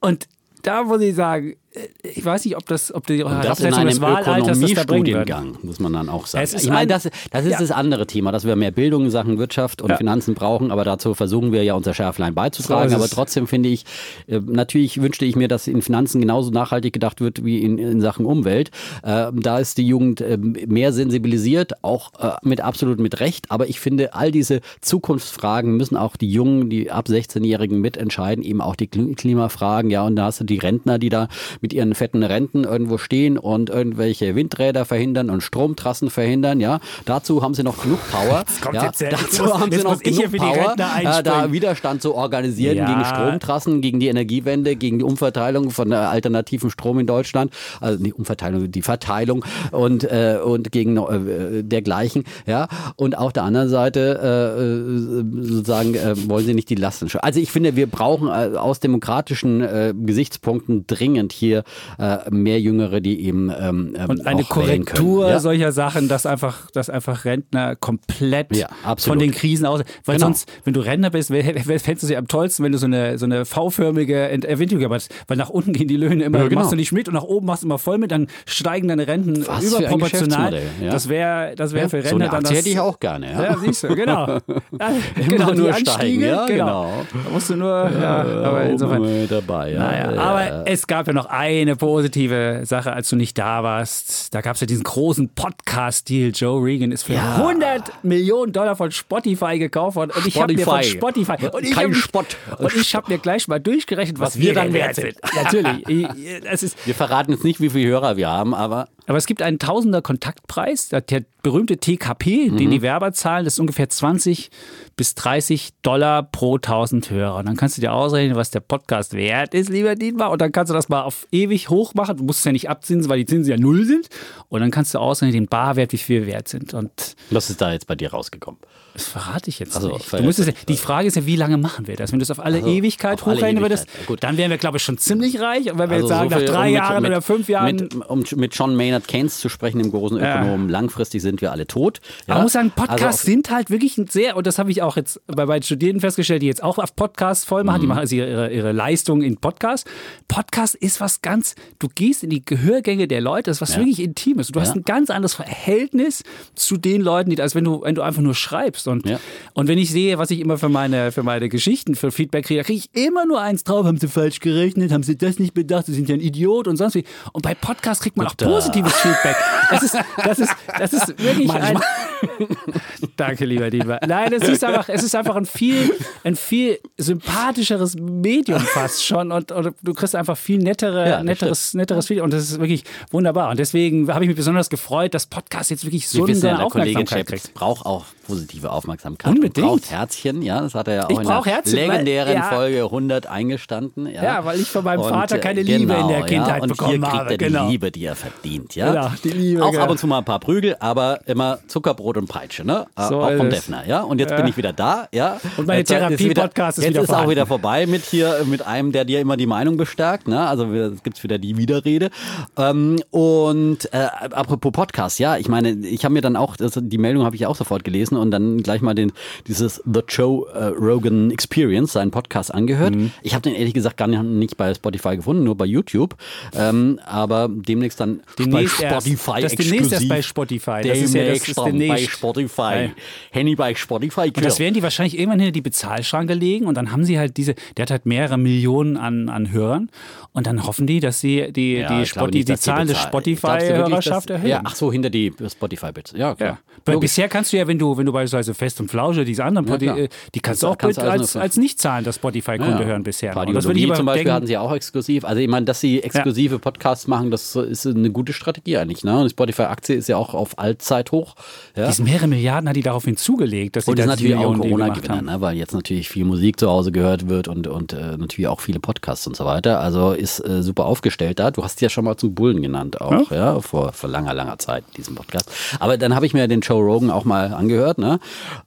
Und 0.00 0.26
da 0.62 0.82
muss 0.82 1.00
ich 1.02 1.14
sagen, 1.14 1.54
ich 2.02 2.24
weiß 2.24 2.46
nicht, 2.46 2.56
ob 2.56 2.66
das, 2.66 2.94
ob 2.94 3.06
die 3.06 3.22
und 3.22 3.44
das 3.44 3.60
in 3.60 3.74
einem 3.74 4.02
Ökonomiestudiengang, 4.02 5.58
muss 5.62 5.78
man 5.80 5.92
dann 5.92 6.08
auch 6.08 6.26
sagen. 6.26 6.48
ich 6.56 6.70
meine, 6.70 6.86
das, 6.86 7.08
das 7.30 7.44
ist 7.44 7.52
ja. 7.52 7.58
das 7.58 7.70
andere 7.70 8.06
Thema, 8.06 8.32
dass 8.32 8.44
wir 8.44 8.56
mehr 8.56 8.70
Bildung 8.70 9.04
in 9.04 9.10
Sachen 9.10 9.38
Wirtschaft 9.38 9.82
und 9.82 9.90
ja. 9.90 9.96
Finanzen 9.96 10.34
brauchen, 10.34 10.70
aber 10.70 10.84
dazu 10.84 11.14
versuchen 11.14 11.52
wir 11.52 11.62
ja 11.64 11.74
unser 11.74 11.92
Schärflein 11.92 12.34
beizutragen. 12.34 12.90
So 12.90 12.96
aber 12.96 13.08
trotzdem 13.08 13.46
finde 13.46 13.68
ich, 13.68 13.84
äh, 14.26 14.40
natürlich 14.40 15.02
wünschte 15.02 15.26
ich 15.26 15.36
mir, 15.36 15.46
dass 15.48 15.66
in 15.66 15.82
Finanzen 15.82 16.20
genauso 16.22 16.50
nachhaltig 16.50 16.94
gedacht 16.94 17.20
wird 17.20 17.44
wie 17.44 17.62
in, 17.62 17.76
in 17.76 18.00
Sachen 18.00 18.24
Umwelt. 18.24 18.70
Äh, 19.02 19.30
da 19.34 19.58
ist 19.58 19.76
die 19.76 19.86
Jugend 19.86 20.22
äh, 20.22 20.38
mehr 20.38 20.92
sensibilisiert, 20.92 21.84
auch 21.84 22.12
mit 22.42 22.60
absolut 22.60 22.98
mit 22.98 23.20
Recht. 23.20 23.50
Aber 23.50 23.68
ich 23.68 23.80
finde, 23.80 24.14
all 24.14 24.32
diese 24.32 24.60
Zukunftsfragen 24.80 25.76
müssen 25.76 25.96
auch 25.96 26.16
die 26.16 26.30
Jungen, 26.30 26.70
die 26.70 26.90
ab 26.90 27.06
16-Jährigen 27.08 27.80
mitentscheiden, 27.80 28.42
eben 28.42 28.60
auch 28.60 28.76
die 28.76 28.86
Klimafragen. 28.86 29.90
Ja, 29.90 30.04
und 30.04 30.16
da 30.16 30.24
hast 30.24 30.40
du 30.40 30.44
die 30.44 30.58
Rentner, 30.58 30.98
die 30.98 31.10
da 31.10 31.28
mit 31.60 31.72
ihren 31.72 31.94
fetten 31.94 32.22
Renten 32.22 32.64
irgendwo 32.64 32.98
stehen 32.98 33.38
und 33.38 33.70
irgendwelche 33.70 34.34
Windräder 34.34 34.84
verhindern 34.84 35.30
und 35.30 35.42
Stromtrassen 35.42 36.10
verhindern. 36.10 36.60
Ja, 36.60 36.80
dazu 37.04 37.42
haben 37.42 37.54
sie 37.54 37.62
noch 37.62 37.82
genug 37.82 38.00
Power. 38.10 38.44
Ja, 38.72 38.90
dazu 39.10 39.44
muss, 39.44 39.54
haben 39.54 39.72
sie 39.72 39.82
noch 39.82 39.98
genug 39.98 40.36
Power, 40.36 40.74
äh, 40.78 41.22
da 41.22 41.52
Widerstand 41.52 42.02
zu 42.02 42.14
organisieren 42.14 42.76
ja. 42.76 42.86
gegen 42.86 43.04
Stromtrassen, 43.04 43.80
gegen 43.80 43.98
die 43.98 44.08
Energiewende, 44.08 44.76
gegen 44.76 44.98
die 44.98 45.04
Umverteilung 45.04 45.70
von 45.70 45.90
äh, 45.92 45.94
alternativen 45.94 46.70
Strom 46.70 46.98
in 46.98 47.06
Deutschland, 47.06 47.52
also 47.80 48.02
die 48.02 48.12
Umverteilung, 48.12 48.70
die 48.70 48.82
Verteilung 48.82 49.44
und 49.70 50.04
äh, 50.04 50.38
und 50.44 50.70
gegen 50.70 50.96
äh, 50.96 51.62
dergleichen. 51.62 52.24
Ja, 52.46 52.68
und 52.96 53.16
auf 53.16 53.32
der 53.32 53.44
anderen 53.44 53.68
Seite 53.68 54.56
äh, 54.58 55.42
sozusagen 55.42 55.94
äh, 55.94 56.14
wollen 56.28 56.44
sie 56.44 56.54
nicht 56.54 56.68
die 56.68 56.74
Lasten. 56.74 57.08
Also 57.20 57.40
ich 57.40 57.50
finde, 57.50 57.76
wir 57.76 57.86
brauchen 57.86 58.28
aus 58.28 58.80
demokratischen 58.80 59.66
Gesichtspunkten 60.04 60.86
dringend 60.86 61.32
hier 61.32 61.47
hier 61.48 61.64
äh, 61.98 62.30
mehr 62.30 62.60
Jüngere, 62.60 63.00
die 63.00 63.24
eben 63.24 63.50
ähm, 63.50 63.94
ähm 63.96 64.10
und 64.10 64.26
eine 64.26 64.44
Korrektur 64.44 65.28
ja? 65.28 65.40
solcher 65.40 65.72
Sachen, 65.72 66.08
dass 66.08 66.26
einfach, 66.26 66.70
dass 66.70 66.90
einfach 66.90 67.24
Rentner 67.24 67.76
komplett 67.76 68.54
ja, 68.56 68.68
von 68.98 69.18
den 69.18 69.32
Krisen 69.32 69.66
aus, 69.66 69.82
weil 70.04 70.16
genau. 70.16 70.26
sonst, 70.26 70.50
wenn 70.64 70.74
du 70.74 70.80
Rentner 70.80 71.10
bist, 71.10 71.28
fändest 71.28 72.02
du 72.02 72.06
sie 72.06 72.16
am 72.16 72.28
tollsten, 72.28 72.64
wenn 72.64 72.72
du 72.72 72.78
so 72.78 72.86
eine 72.86 73.18
so 73.18 73.24
eine 73.26 73.44
V-förmige 73.44 74.28
Entwicklung 74.28 74.92
hast, 74.92 75.14
weil 75.26 75.36
nach 75.36 75.50
unten 75.50 75.72
gehen 75.72 75.88
die 75.88 75.96
Löhne 75.96 76.24
immer, 76.24 76.38
ja, 76.38 76.48
genau. 76.48 76.60
machst 76.60 76.72
du 76.72 76.76
nicht 76.76 76.92
mit 76.92 77.08
und 77.08 77.14
nach 77.14 77.22
oben 77.22 77.46
machst 77.46 77.62
du 77.62 77.66
immer 77.66 77.78
voll 77.78 77.98
mit, 77.98 78.10
dann 78.10 78.28
steigen 78.46 78.88
deine 78.88 79.06
Renten 79.06 79.46
Was 79.46 79.64
überproportional. 79.64 80.60
Ja? 80.82 80.90
Das 80.90 81.08
wäre, 81.08 81.54
das 81.56 81.72
wäre 81.72 81.88
für 81.88 82.04
Rentner 82.04 82.26
so 82.26 82.30
dann 82.32 82.42
das. 82.44 82.52
hätte 82.52 82.68
ich 82.68 82.78
auch 82.78 82.98
gerne. 83.00 83.32
Ja, 83.32 83.56
siehst 83.58 83.84
du, 83.84 83.94
genau. 83.94 84.38
genau, 85.28 85.52
nur 85.52 85.72
steigen, 85.74 86.20
ja, 86.20 86.46
genau. 86.46 86.46
genau. 86.46 87.06
Da 87.24 87.30
musst 87.30 87.50
du 87.50 87.56
nur, 87.56 87.68
ja, 87.68 88.20
aber 88.44 88.62
insofern. 88.64 89.28
dabei, 89.28 89.72
ja. 89.72 89.78
Naja, 89.78 90.20
aber 90.20 90.66
es 90.66 90.86
gab 90.86 91.06
ja 91.06 91.12
noch 91.12 91.26
eine 91.38 91.76
positive 91.76 92.62
Sache, 92.64 92.92
als 92.92 93.08
du 93.10 93.14
nicht 93.16 93.38
da 93.38 93.62
warst. 93.62 94.34
Da 94.34 94.40
gab 94.40 94.56
es 94.56 94.60
ja 94.60 94.66
diesen 94.66 94.82
großen 94.82 95.28
Podcast-Deal. 95.34 96.32
Joe 96.34 96.60
Regan 96.64 96.90
ist 96.90 97.04
für 97.04 97.14
Ja. 97.14 97.36
100 97.36 98.04
Millionen 98.04 98.52
Dollar 98.52 98.74
von 98.74 98.90
Spotify 98.90 99.56
gekauft 99.58 99.94
worden. 99.96 100.10
Und 100.16 100.26
ich 100.26 100.40
habe 100.40 100.52
mir 100.52 100.64
von 100.64 100.82
Spotify. 100.82 101.36
Und 101.52 101.62
ich 101.64 101.70
Kein 101.72 101.94
hab, 101.94 101.94
Spott. 101.94 102.36
Und 102.58 102.74
ich 102.74 102.92
habe 102.96 103.12
mir 103.12 103.18
gleich 103.18 103.46
mal 103.46 103.60
durchgerechnet, 103.60 104.18
was, 104.18 104.30
Was 104.34 104.40
wir 104.40 104.52
dann 104.52 104.72
wert 104.72 104.96
wert 104.96 105.14
sind. 105.22 105.34
Natürlich. 105.44 105.88
Ich- 105.88 106.62
ist, 106.62 106.86
Wir 106.86 106.94
verraten 106.94 107.30
jetzt 107.32 107.44
nicht, 107.44 107.60
wie 107.60 107.70
viele 107.70 107.88
Hörer 107.88 108.16
wir 108.16 108.28
haben, 108.28 108.52
aber 108.54 108.88
aber 109.08 109.18
es 109.18 109.26
gibt 109.26 109.42
einen 109.42 109.58
Tausender 109.58 110.02
Kontaktpreis, 110.02 110.88
der 110.90 111.02
berühmte 111.42 111.78
TKP, 111.78 112.50
Mhm. 112.50 112.56
den 112.56 112.70
die 112.70 112.82
Werber 112.82 113.12
zahlen, 113.12 113.44
das 113.44 113.54
ist 113.54 113.58
ungefähr 113.60 113.88
20 113.88 114.50
bis 114.96 115.14
30 115.14 115.70
Dollar 115.82 116.22
pro 116.22 116.58
1000 116.58 117.10
Hörer. 117.10 117.36
Und 117.36 117.46
dann 117.46 117.56
kannst 117.56 117.76
du 117.76 117.80
dir 117.80 117.92
ausrechnen, 117.92 118.36
was 118.36 118.50
der 118.50 118.60
Podcast 118.60 119.14
wert 119.14 119.54
ist, 119.54 119.68
lieber 119.70 119.94
Dietmar. 119.94 120.30
Und 120.30 120.40
dann 120.42 120.52
kannst 120.52 120.70
du 120.70 120.74
das 120.74 120.88
mal 120.88 121.02
auf 121.02 121.26
ewig 121.32 121.68
hoch 121.70 121.94
machen. 121.94 122.16
Du 122.18 122.24
musst 122.24 122.40
es 122.40 122.44
ja 122.44 122.52
nicht 122.52 122.68
abzinsen, 122.68 123.08
weil 123.08 123.18
die 123.18 123.26
Zinsen 123.26 123.50
ja 123.50 123.56
null 123.56 123.84
sind. 123.84 124.08
Und 124.48 124.60
dann 124.60 124.70
kannst 124.70 124.94
du 124.94 124.98
ausrechnen, 124.98 125.32
den 125.32 125.46
Barwert, 125.48 125.92
wie 125.92 125.98
viel 125.98 126.22
wir 126.22 126.26
wert 126.34 126.48
sind. 126.48 126.74
Und 126.74 126.90
was 127.30 127.48
ist 127.50 127.60
da 127.60 127.72
jetzt 127.72 127.86
bei 127.86 127.94
dir 127.94 128.10
rausgekommen? 128.10 128.60
Das 128.98 129.06
verrate 129.08 129.48
ich 129.48 129.58
jetzt 129.58 129.76
Also, 129.76 129.88
nicht. 129.94 130.12
Du 130.12 130.22
musstest 130.22 130.48
ja, 130.48 130.54
die 130.68 130.76
Frage 130.76 131.08
ist 131.08 131.14
ja, 131.16 131.24
wie 131.26 131.36
lange 131.36 131.56
machen 131.56 131.86
wir 131.86 131.96
das? 131.96 132.12
Wenn 132.12 132.18
du 132.18 132.22
es 132.24 132.30
auf 132.30 132.40
alle 132.40 132.60
Ewigkeit 132.60 133.20
auf 133.22 133.26
alle 133.28 133.36
hochrechnen 133.38 133.62
würdest, 133.62 133.84
Ewigkeit, 133.88 134.06
gut. 134.06 134.22
dann 134.22 134.36
wären 134.36 134.50
wir, 134.50 134.58
glaube 134.58 134.76
ich, 134.78 134.82
schon 134.82 134.98
ziemlich 134.98 135.40
reich. 135.40 135.70
Und 135.70 135.78
wenn 135.78 135.88
wir 135.90 135.96
Also 135.96 136.08
jetzt 136.08 136.16
sagen, 136.16 136.30
so 136.30 136.36
nach 136.36 136.44
drei 136.44 136.68
um 136.68 136.74
Jahren 136.74 137.02
mit- 137.02 137.10
oder 137.10 137.22
fünf 137.22 137.48
Jahren. 137.48 137.76
Mit, 137.76 137.94
um 138.08 138.24
mit 138.36 138.54
John 138.54 138.76
Maynard 138.76 139.06
Keynes 139.08 139.38
zu 139.38 139.48
sprechen, 139.48 139.78
dem 139.78 139.90
großen 139.90 140.18
Ökonomen, 140.18 140.68
langfristig 140.68 141.22
sind 141.22 141.40
wir 141.40 141.52
alle 141.52 141.66
tot. 141.66 142.00
Ja? 142.26 142.34
Man 142.34 142.42
muss 142.44 142.52
sagen, 142.52 142.70
Podcasts 142.74 143.02
Also 143.22 143.26
sind 143.26 143.50
halt 143.50 143.70
wirklich 143.70 143.96
ein 143.98 144.06
sehr, 144.08 144.36
und 144.36 144.46
das 144.46 144.58
habe 144.58 144.70
ich 144.70 144.82
auch 144.82 144.96
jetzt 144.96 145.20
bei 145.26 145.46
meinen 145.46 145.62
Studierenden 145.62 146.00
festgestellt, 146.00 146.42
die 146.42 146.46
jetzt 146.46 146.62
auch 146.62 146.78
auf 146.78 146.96
Podcasts 146.96 147.44
voll 147.44 147.64
machen, 147.64 147.80
die 147.80 147.86
Mhm. 147.86 147.90
machen 147.90 148.00
also 148.00 148.16
ihre, 148.16 148.50
ihre 148.52 148.72
Leistung 148.72 149.22
in 149.22 149.36
Podcasts. 149.36 149.88
Podcast 150.26 150.74
ist 150.74 151.00
was 151.00 151.22
ganz, 151.22 151.54
du 151.78 151.88
gehst 151.94 152.24
in 152.24 152.30
die 152.30 152.44
Gehörgänge 152.44 153.06
der 153.08 153.20
Leute, 153.20 153.50
das 153.50 153.58
ist 153.58 153.60
was 153.60 153.72
Ja. 153.74 153.78
wirklich 153.78 154.00
Intimes. 154.00 154.48
Du 154.48 154.60
hast 154.60 154.68
Ja. 154.70 154.74
ein 154.76 154.82
ganz 154.84 155.10
anderes 155.10 155.34
Verhältnis 155.34 156.22
zu 156.54 156.76
den 156.76 157.02
Leuten, 157.02 157.30
die, 157.30 157.40
als 157.40 157.54
wenn 157.54 157.64
du, 157.64 157.82
wenn 157.82 157.94
du 157.94 158.02
einfach 158.02 158.22
nur 158.22 158.34
schreibst. 158.34 158.87
Und, 158.88 159.06
Ja. 159.08 159.20
und 159.54 159.68
wenn 159.68 159.78
ich 159.78 159.90
sehe, 159.90 160.18
was 160.18 160.30
ich 160.30 160.40
immer 160.40 160.58
für 160.58 160.68
meine, 160.68 161.12
für 161.12 161.22
meine 161.22 161.48
Geschichten, 161.48 161.94
für 161.94 162.10
Feedback 162.10 162.46
kriege, 162.46 162.60
da 162.60 162.64
kriege 162.64 162.80
ich 162.92 163.04
immer 163.04 163.26
nur 163.26 163.40
eins 163.40 163.64
drauf, 163.64 163.86
haben 163.86 163.98
sie 163.98 164.08
falsch 164.08 164.40
gerechnet, 164.40 164.90
haben 164.92 165.02
sie 165.02 165.16
das 165.16 165.38
nicht 165.38 165.54
bedacht, 165.54 165.86
sie 165.86 165.94
sind 165.94 166.08
ja 166.08 166.14
ein 166.14 166.20
Idiot 166.20 166.66
und 166.68 166.76
sonst 166.76 166.94
wie. 166.94 167.04
Und 167.32 167.42
bei 167.42 167.54
Podcasts 167.54 168.02
kriegt 168.02 168.16
man 168.16 168.26
auch 168.26 168.36
positives 168.36 168.94
Feedback. 168.94 169.36
Das 169.70 169.82
ist, 169.82 169.96
das 170.24 170.38
ist, 170.38 170.52
das 170.78 170.92
ist 170.92 171.08
wirklich 171.22 171.50
ein, 171.50 171.78
Danke, 173.16 173.44
lieber 173.44 173.70
Dietmar. 173.70 174.00
Nein, 174.06 174.32
es 174.32 174.48
ist 174.48 174.64
einfach, 174.64 174.88
es 174.88 175.02
ist 175.02 175.14
einfach 175.14 175.36
ein 175.36 175.46
viel, 175.46 175.92
ein 176.24 176.36
viel 176.36 176.78
sympathischeres 176.96 177.96
Medium 177.96 178.60
fast 178.60 179.04
schon 179.04 179.32
und, 179.32 179.52
und 179.52 179.74
du 179.82 179.94
kriegst 179.94 180.14
einfach 180.14 180.36
viel 180.36 180.58
nettere, 180.58 181.08
Ja, 181.08 181.22
netteres, 181.22 181.74
netteres 181.74 182.08
Video 182.10 182.24
und 182.24 182.32
das 182.32 182.42
ist 182.50 182.58
wirklich 182.60 182.84
wunderbar. 183.10 183.50
Und 183.50 183.58
deswegen 183.58 184.12
habe 184.12 184.24
ich 184.24 184.28
mich 184.28 184.36
besonders 184.36 184.70
gefreut, 184.70 185.14
dass 185.14 185.26
Podcast 185.26 185.70
jetzt 185.70 185.84
wirklich 185.84 186.08
so 186.08 186.26
wir 186.26 186.34
ja, 186.34 186.48
eine 186.50 186.58
der 186.58 186.66
Kollege 186.68 186.98
Aufmerksamkeit 186.98 187.26
kriegt. 187.26 187.54
braucht 187.54 187.86
auch 187.86 188.04
positive 188.26 188.70
Aufmerksamkeit. 188.70 189.32
Unbedingt. 189.34 189.58
Und 189.66 189.80
braucht 189.80 189.90
Herzchen, 189.90 190.42
ja, 190.42 190.60
das 190.60 190.74
hat 190.74 190.88
er 190.88 190.94
ja 190.94 191.04
auch 191.06 191.10
Ich 191.10 191.18
in 191.18 191.26
der 191.26 191.44
Herzchen, 191.44 191.72
weil- 191.78 191.88
legendären 191.88 192.34
ja. 192.34 192.42
Folge 192.42 192.82
100 192.84 193.26
eingestanden. 193.26 194.06
Ja, 194.06 194.22
Ja, 194.22 194.44
weil 194.44 194.60
ich 194.60 194.68
von 194.68 194.84
meinem 194.84 195.00
Und, 195.00 195.08
Vater 195.08 195.36
äh, 195.36 195.40
keine 195.40 195.62
Liebe 195.62 195.94
in 195.94 196.08
der 196.08 196.18
ja, 196.20 196.26
Kindheit 196.26 196.62
und 196.62 196.68
bekommen 196.68 196.90
hier 196.92 197.00
kriegt 197.00 197.12
habe. 197.14 197.30
er 197.32 197.38
die 197.38 197.44
Genau. 197.46 197.68
Liebe, 197.68 197.90
die 197.90 198.04
er 198.04 198.16
verdient. 198.16 198.74
Ja? 198.74 198.90
Genau, 198.92 199.10
die 199.24 199.30
Liebe, 199.30 199.64
auch 199.64 199.70
genau. 199.70 199.84
ab 199.84 199.90
und 199.90 199.98
zu 199.98 200.06
mal 200.06 200.18
ein 200.18 200.24
paar 200.24 200.40
Prügel, 200.40 200.76
aber 200.80 201.20
immer 201.26 201.58
Zuckerbrot 201.68 202.07
und 202.16 202.28
Peitsche. 202.28 202.64
Ne? 202.64 202.86
So 202.96 203.20
auch 203.20 203.36
vom 203.36 203.48
es. 203.48 203.54
Defner. 203.54 203.86
Ja? 203.86 204.00
Und 204.02 204.18
jetzt 204.20 204.30
Ja. 204.30 204.36
bin 204.36 204.46
ich 204.46 204.56
wieder 204.56 204.72
da. 204.72 205.08
Ja? 205.12 205.40
Und 205.56 205.66
meine 205.66 205.80
äh, 205.80 205.82
ist 205.82 205.88
Therapie-Podcast 205.88 206.78
ist 206.78 206.84
jetzt 206.84 206.94
wieder 206.94 207.02
ist 207.02 207.12
auch 207.14 207.28
wieder 207.28 207.46
vorbei 207.46 207.86
mit 207.86 208.02
hier 208.04 208.44
mit 208.46 208.62
einem, 208.66 208.92
der 208.92 209.04
dir 209.04 209.20
immer 209.20 209.36
die 209.36 209.46
Meinung 209.46 209.76
bestärkt. 209.76 210.28
Ne? 210.28 210.40
Also 210.46 210.64
es 210.72 211.02
gibt 211.02 211.22
wieder 211.22 211.38
die 211.38 211.56
Widerrede. 211.56 212.10
Ähm, 212.56 213.00
und 213.10 213.92
äh, 213.92 213.98
apropos 214.32 214.72
Podcast, 214.72 215.18
ja, 215.18 215.36
ich 215.36 215.48
meine, 215.48 215.70
ich 215.86 216.04
habe 216.04 216.14
mir 216.14 216.20
dann 216.22 216.36
auch, 216.36 216.56
das, 216.56 216.78
die 216.80 216.98
Meldung 216.98 217.24
habe 217.24 217.36
ich 217.36 217.46
auch 217.46 217.56
sofort 217.56 217.84
gelesen 217.84 218.16
und 218.16 218.30
dann 218.30 218.62
gleich 218.62 218.80
mal 218.80 218.94
den 218.94 219.12
dieses 219.46 219.82
The 219.84 220.00
Joe 220.08 220.46
äh, 220.54 220.64
Rogan 220.66 221.30
Experience, 221.30 221.92
seinen 221.92 222.10
Podcast 222.10 222.52
angehört. 222.54 222.94
Mhm. 222.94 223.10
Ich 223.22 223.34
habe 223.34 223.42
den 223.42 223.54
ehrlich 223.54 223.74
gesagt 223.74 223.96
gar 223.96 224.06
nicht, 224.08 224.22
nicht 224.22 224.56
bei 224.56 224.72
Spotify 224.74 225.16
gefunden, 225.16 225.44
nur 225.44 225.56
bei 225.56 225.64
YouTube. 225.66 226.14
Ähm, 226.54 227.00
aber 227.04 227.48
demnächst 227.50 228.00
dann 228.00 228.20
Demnächst 228.38 228.78
bei 228.78 228.84
erst. 228.84 229.06
Spotify 229.06 229.40
Das 229.42 229.52
ist 229.52 229.58
demnächst 229.58 229.92
erst 229.92 230.02
exklusiv. 230.04 230.08
bei 230.08 230.22
Spotify. 230.22 230.88
Das 230.88 230.98
ist 230.98 231.14
ja- 231.14 231.28
das 231.28 231.48
ist 231.48 231.56
demnächst. 231.58 231.97
Bei 232.06 232.10
Spotify. 232.12 232.60
Ja. 232.62 232.90
Henny 233.30 233.54
bei 233.54 233.74
Spotify. 233.74 234.32
Und 234.34 234.44
das 234.44 234.58
werden 234.58 234.74
die 234.74 234.82
wahrscheinlich 234.82 235.18
irgendwann 235.18 235.40
hinter 235.40 235.52
die 235.52 235.60
Bezahlschranke 235.60 236.34
legen 236.34 236.66
und 236.66 236.74
dann 236.76 236.92
haben 236.92 237.04
sie 237.04 237.18
halt 237.18 237.36
diese, 237.36 237.54
der 237.76 237.82
hat 237.82 237.90
halt 237.90 238.06
mehrere 238.06 238.38
Millionen 238.38 238.96
an, 238.96 239.28
an 239.28 239.50
Hörern 239.52 239.90
und 240.32 240.46
dann 240.46 240.64
hoffen 240.66 240.86
die, 240.86 241.00
dass 241.00 241.20
sie 241.20 241.52
die, 241.52 241.74
Ja, 241.78 241.98
die, 242.00 242.06
Spot, 242.06 242.26
die, 242.26 242.44
die 242.44 242.52
die 242.52 242.58
Zahlen 242.58 242.86
des 242.88 242.98
Spotify-Hörerschaft 242.98 244.30
erhöhen. 244.30 244.48
Ja, 244.48 244.60
ach 244.64 244.74
so, 244.74 244.92
hinter 244.92 245.10
die 245.10 245.32
Spotify-Bits. 245.46 246.12
Ja, 246.16 246.34
klar. 246.34 246.58
Ja. 246.86 246.98
Bisher 246.98 247.28
kannst 247.28 247.52
du 247.52 247.58
ja, 247.58 247.66
wenn 247.66 247.78
du, 247.78 247.96
wenn 247.98 248.06
du 248.06 248.12
beispielsweise 248.12 248.54
Fest 248.54 248.80
und 248.80 248.90
Flausche, 248.90 249.24
diese 249.24 249.44
anderen, 249.44 249.68
Ja, 249.68 249.76
klar. 249.76 249.98
äh, 249.98 250.08
die 250.34 250.40
kannst 250.40 250.62
du 250.62 250.68
auch 250.68 250.78
kannst 250.78 250.98
also 250.98 251.10
als, 251.10 251.34
nur- 251.34 251.42
als 251.42 251.56
nicht 251.58 251.78
zahlender 251.80 252.12
Spotify-Kunde 252.12 252.80
Ja. 252.82 252.86
hören 252.86 253.02
bisher. 253.02 253.34
das 253.34 253.64
würde 253.66 253.78
ich 253.80 253.92
zum 253.92 254.06
Beispiel 254.06 254.24
denken, 254.24 254.32
hatten 254.32 254.46
sie 254.46 254.56
auch 254.56 254.72
exklusiv. 254.72 255.24
Also 255.24 255.40
ich 255.40 255.48
meine, 255.48 255.66
dass 255.66 255.80
sie 255.80 256.02
exklusive 256.02 256.58
Podcasts 256.58 257.06
machen, 257.06 257.30
das 257.30 257.54
ist 257.56 257.86
eine 257.86 258.10
gute 258.10 258.32
Strategie 258.32 258.78
eigentlich. 258.78 259.04
Ne? 259.04 259.18
Und 259.18 259.24
die 259.24 259.30
Spotify-Aktie 259.30 259.96
ist 259.96 260.08
ja 260.08 260.16
auch 260.16 260.34
auf 260.34 260.58
Allzeit 260.58 261.12
hoch. 261.12 261.34
Ja? 261.76 261.87
Diese 261.88 262.02
mehrere 262.02 262.26
Milliarden 262.26 262.68
hat 262.68 262.76
die 262.76 262.82
darauf 262.82 263.04
hinzugelegt, 263.04 263.76
dass 263.76 263.84
sie 263.84 263.90
Und 263.90 263.98
das 263.98 264.06
da 264.06 264.12
ist 264.12 264.20
natürlich 264.20 264.36
auch 264.36 264.52
ein 264.52 264.60
Corona-Gewinner, 264.60 265.22
ne? 265.22 265.40
weil 265.40 265.56
jetzt 265.56 265.74
natürlich 265.74 266.08
viel 266.08 266.24
Musik 266.24 266.58
zu 266.58 266.68
Hause 266.68 266.92
gehört 266.92 267.28
wird 267.28 267.48
und, 267.48 267.66
und 267.66 267.92
äh, 267.92 268.16
natürlich 268.16 268.48
auch 268.48 268.60
viele 268.60 268.80
Podcasts 268.80 269.26
und 269.26 269.36
so 269.36 269.44
weiter. 269.44 269.80
Also 269.80 270.12
ist 270.12 270.40
äh, 270.40 270.62
super 270.62 270.86
aufgestellt 270.86 271.38
da. 271.38 271.50
Du 271.50 271.64
hast 271.64 271.80
ja 271.80 271.88
schon 271.88 272.04
mal 272.04 272.16
zum 272.16 272.34
Bullen 272.34 272.62
genannt 272.62 273.00
auch, 273.00 273.30
ja, 273.30 273.60
vor, 273.60 273.92
vor 273.92 274.08
langer, 274.08 274.34
langer 274.34 274.58
Zeit, 274.58 274.84
diesen 274.96 275.14
Podcast. 275.14 275.50
Aber 275.80 275.96
dann 275.96 276.14
habe 276.14 276.26
ich 276.26 276.34
mir 276.34 276.46
den 276.48 276.60
Joe 276.60 276.82
Rogan 276.82 277.10
auch 277.10 277.24
mal 277.24 277.52
angehört, 277.52 277.98
ne? 277.98 278.20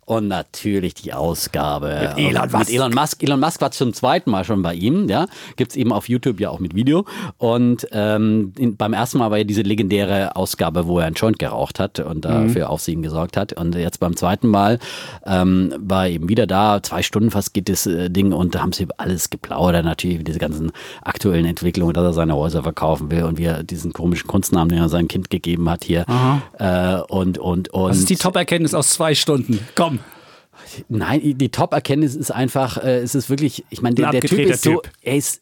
Und 0.06 0.28
natürlich 0.28 0.94
die 0.94 1.14
Ausgabe 1.14 2.14
Mit 2.16 2.26
Elon 2.26 2.42
mit 2.42 2.52
Musk. 2.52 2.74
Elon 2.74 2.94
Musk. 2.94 3.24
Elon 3.24 3.40
Musk 3.40 3.62
war 3.62 3.72
zum 3.72 3.94
zweiten 3.94 4.30
Mal 4.30 4.44
schon 4.44 4.62
bei 4.62 4.74
ihm, 4.74 5.08
ja. 5.08 5.28
Gibt's 5.56 5.76
eben 5.76 5.94
auf 5.94 6.10
YouTube 6.10 6.40
ja 6.40 6.50
auch 6.50 6.60
mit 6.60 6.76
Video. 6.76 7.06
Und 7.38 7.88
ähm, 7.92 8.54
in, 8.58 8.76
beim 8.76 8.94
ersten 8.94 9.20
Mal 9.20 9.32
war 9.32 9.38
ja 9.38 9.44
diese 9.44 9.62
legendäre 9.62 10.36
Ausgabe, 10.36 10.88
wo 10.88 11.00
er 11.00 11.06
einen 11.06 11.16
Joint 11.16 11.40
geraucht 11.40 11.80
hat 11.80 12.00
und 12.00 12.26
dafür 12.26 12.70
Aufsehen 12.70 13.02
gesorgt 13.12 13.38
hat. 13.38 13.54
Und 13.54 13.76
jetzt 13.76 14.00
beim 14.00 14.16
zweiten 14.16 14.48
Mal 14.48 14.80
ähm, 15.26 15.74
war 15.78 16.06
er 16.06 16.12
eben 16.12 16.30
wieder 16.30 16.48
da. 16.48 16.82
Zwei 16.82 17.04
Stunden 17.04 17.32
fast 17.32 17.54
geht 17.54 17.70
das 17.70 17.86
äh, 17.86 18.10
Ding 18.10 18.32
und 18.32 18.56
da 18.56 18.62
haben 18.62 18.74
sie 18.74 18.88
alles 18.98 19.30
geplaudert, 19.30 19.86
natürlich 19.86 20.24
diese 20.24 20.40
ganzen 20.40 20.72
aktuellen 21.02 21.46
Entwicklungen, 21.46 21.94
dass 21.94 22.04
er 22.04 22.14
seine 22.14 22.36
Häuser 22.36 22.64
verkaufen 22.64 23.12
will 23.12 23.24
und 23.24 23.38
wie 23.38 23.46
er 23.46 23.64
diesen 23.64 23.94
komischen 23.94 24.28
Kunstnamen, 24.28 24.70
den 24.70 24.80
er 24.80 24.90
seinem 24.90 25.08
Kind 25.08 25.30
gegeben 25.30 25.70
hat 25.70 25.84
hier. 25.84 26.06
Äh, 26.58 27.02
und, 27.10 27.38
und, 27.38 27.70
und. 27.70 27.90
Das 27.90 27.98
ist 27.98 28.10
die 28.10 28.16
Top-Erkenntnis 28.16 28.74
aus 28.74 28.92
zwei 28.92 29.14
Stunden. 29.14 29.60
Komm. 29.76 30.00
Nein, 30.90 31.22
die 31.24 31.50
Top-Erkenntnis 31.50 32.16
ist 32.16 32.32
einfach, 32.32 32.78
äh, 32.78 33.00
es 33.00 33.16
ist 33.16 33.30
wirklich, 33.30 33.66
ich 33.70 33.82
meine, 33.82 33.96
der, 33.96 34.12
der 34.12 34.22
Typ 34.22 34.40
ist 34.40 34.64
so, 34.64 34.82
er 35.02 35.16
ist, 35.18 35.42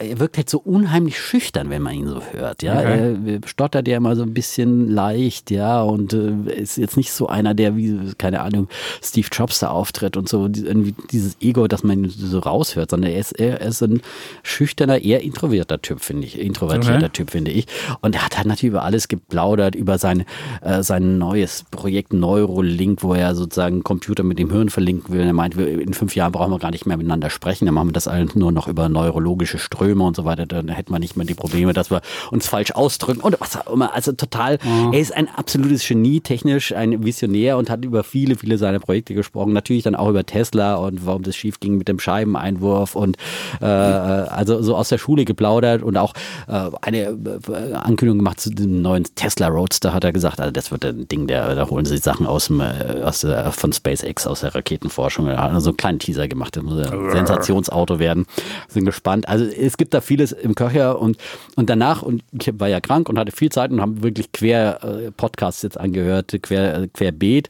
er 0.00 0.18
wirkt 0.18 0.36
halt 0.38 0.48
so 0.48 0.58
unheimlich 0.58 1.18
schüchtern, 1.18 1.70
wenn 1.70 1.82
man 1.82 1.94
ihn 1.94 2.08
so 2.08 2.22
hört, 2.32 2.62
ja. 2.62 2.78
Okay. 2.78 3.16
Er 3.26 3.48
stottert 3.48 3.86
ja 3.86 3.98
immer 3.98 4.16
so 4.16 4.22
ein 4.22 4.32
bisschen 4.32 4.88
leicht, 4.88 5.50
ja, 5.50 5.82
und 5.82 6.14
äh, 6.14 6.54
ist 6.54 6.78
jetzt 6.78 6.96
nicht 6.96 7.12
so 7.12 7.28
einer, 7.28 7.54
der 7.54 7.76
wie, 7.76 7.98
keine 8.16 8.40
Ahnung, 8.40 8.68
Steve 9.02 9.28
Jobs 9.30 9.58
da 9.58 9.68
auftritt 9.68 10.16
und 10.16 10.28
so, 10.28 10.44
irgendwie 10.44 10.94
dieses 11.10 11.36
Ego, 11.40 11.68
dass 11.68 11.82
man 11.82 12.04
ihn 12.04 12.10
so 12.10 12.38
raushört, 12.38 12.90
sondern 12.90 13.10
er 13.10 13.18
ist, 13.18 13.32
er 13.32 13.60
ist 13.60 13.82
ein 13.82 14.00
schüchterner, 14.42 15.02
eher 15.02 15.22
introvertierter 15.22 15.82
Typ, 15.82 16.00
finde 16.00 16.26
ich, 16.26 16.38
introvertierter 16.38 16.96
Okay. 17.00 17.08
Typ, 17.12 17.30
finde 17.30 17.50
ich. 17.50 17.66
Und 18.00 18.14
er 18.14 18.24
hat 18.24 18.36
halt 18.36 18.46
natürlich 18.46 18.70
über 18.72 18.82
alles 18.84 19.08
geplaudert, 19.08 19.74
über 19.74 19.98
sein, 19.98 20.24
äh, 20.62 20.82
sein 20.82 21.18
neues 21.18 21.64
Projekt 21.70 22.12
Neurolink, 22.12 23.02
wo 23.02 23.14
er 23.14 23.34
sozusagen 23.34 23.76
einen 23.76 23.84
Computer 23.84 24.22
mit 24.22 24.38
dem 24.38 24.50
Hirn 24.50 24.70
verlinken 24.70 25.14
will. 25.14 25.22
Er 25.22 25.32
meint, 25.32 25.56
in 25.56 25.92
fünf 25.94 26.14
Jahren 26.14 26.32
brauchen 26.32 26.52
wir 26.52 26.58
gar 26.58 26.70
nicht 26.70 26.86
mehr 26.86 26.96
miteinander 26.96 27.30
sprechen, 27.30 27.66
dann 27.66 27.74
machen 27.74 27.88
wir 27.88 27.92
das 27.92 28.08
alles 28.08 28.34
nur 28.34 28.52
noch 28.52 28.68
über 28.68 28.88
neurologische 28.88 29.58
Ströme 29.58 29.89
und 29.98 30.16
so 30.16 30.24
weiter. 30.24 30.46
Dann 30.46 30.68
hätten 30.68 30.92
wir 30.92 30.98
nicht 30.98 31.16
mehr 31.16 31.26
die 31.26 31.34
Probleme, 31.34 31.72
dass 31.72 31.90
wir 31.90 32.00
uns 32.30 32.46
falsch 32.48 32.72
ausdrücken 32.72 33.20
und 33.20 33.40
was 33.40 33.56
auch 33.56 33.72
immer. 33.72 33.94
Also 33.94 34.12
total, 34.12 34.58
er 34.92 35.00
ist 35.00 35.14
ein 35.14 35.28
absolutes 35.28 35.86
Genie, 35.86 36.20
technisch 36.20 36.72
ein 36.72 37.04
Visionär 37.04 37.56
und 37.58 37.70
hat 37.70 37.84
über 37.84 38.04
viele, 38.04 38.36
viele 38.36 38.58
seiner 38.58 38.80
Projekte 38.80 39.14
gesprochen. 39.14 39.52
Natürlich 39.52 39.82
dann 39.82 39.94
auch 39.94 40.08
über 40.08 40.24
Tesla 40.24 40.76
und 40.76 41.06
warum 41.06 41.22
das 41.22 41.36
schief 41.36 41.60
ging 41.60 41.78
mit 41.78 41.88
dem 41.88 41.98
Scheibeneinwurf 41.98 42.94
und 42.94 43.16
äh, 43.60 43.64
also 43.64 44.62
so 44.62 44.76
aus 44.76 44.88
der 44.88 44.98
Schule 44.98 45.24
geplaudert 45.24 45.82
und 45.82 45.96
auch 45.96 46.14
äh, 46.48 46.70
eine 46.82 46.98
äh, 46.98 47.72
Ankündigung 47.74 48.18
gemacht 48.18 48.40
zu 48.40 48.50
dem 48.50 48.82
neuen 48.82 49.04
Tesla 49.14 49.48
Roadster, 49.48 49.92
hat 49.92 50.04
er 50.04 50.12
gesagt, 50.12 50.40
also 50.40 50.52
das 50.52 50.70
wird 50.70 50.84
ein 50.84 51.08
Ding, 51.08 51.26
der, 51.26 51.54
da 51.54 51.68
holen 51.68 51.84
sie 51.84 51.98
Sachen 51.98 52.26
aus, 52.26 52.46
dem, 52.46 52.60
äh, 52.60 53.02
aus 53.02 53.20
der, 53.20 53.52
von 53.52 53.72
SpaceX, 53.72 54.26
aus 54.26 54.40
der 54.40 54.54
Raketenforschung. 54.54 55.26
Er 55.26 55.42
hat 55.42 55.62
so 55.62 55.70
einen 55.70 55.76
kleinen 55.76 55.98
Teaser 55.98 56.28
gemacht, 56.28 56.56
das 56.56 56.62
muss 56.62 56.78
ein 56.86 57.10
Sensationsauto 57.10 57.98
werden. 57.98 58.26
Sind 58.68 58.84
gespannt. 58.84 59.28
Also 59.28 59.44
es 59.44 59.76
gibt 59.80 59.94
da 59.94 60.02
vieles 60.02 60.32
im 60.32 60.54
Köcher 60.54 60.98
und, 60.98 61.16
und 61.56 61.70
danach, 61.70 62.02
und 62.02 62.22
ich 62.38 62.52
war 62.60 62.68
ja 62.68 62.80
krank 62.80 63.08
und 63.08 63.18
hatte 63.18 63.32
viel 63.32 63.48
Zeit 63.50 63.70
und 63.70 63.80
habe 63.80 64.02
wirklich 64.02 64.30
quer 64.30 64.84
äh, 64.84 65.10
Podcasts 65.10 65.62
jetzt 65.62 65.80
angehört, 65.80 66.36
quer, 66.42 66.82
äh, 66.82 66.88
querbeet. 66.88 67.48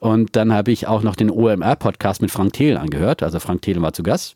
Und 0.00 0.34
dann 0.34 0.52
habe 0.52 0.72
ich 0.72 0.88
auch 0.88 1.04
noch 1.04 1.14
den 1.14 1.30
OMR-Podcast 1.30 2.20
mit 2.20 2.32
Frank 2.32 2.54
Thelen 2.54 2.78
angehört. 2.78 3.22
Also 3.22 3.38
Frank 3.38 3.62
Thelen 3.62 3.80
war 3.80 3.92
zu 3.92 4.02
Gast. 4.02 4.34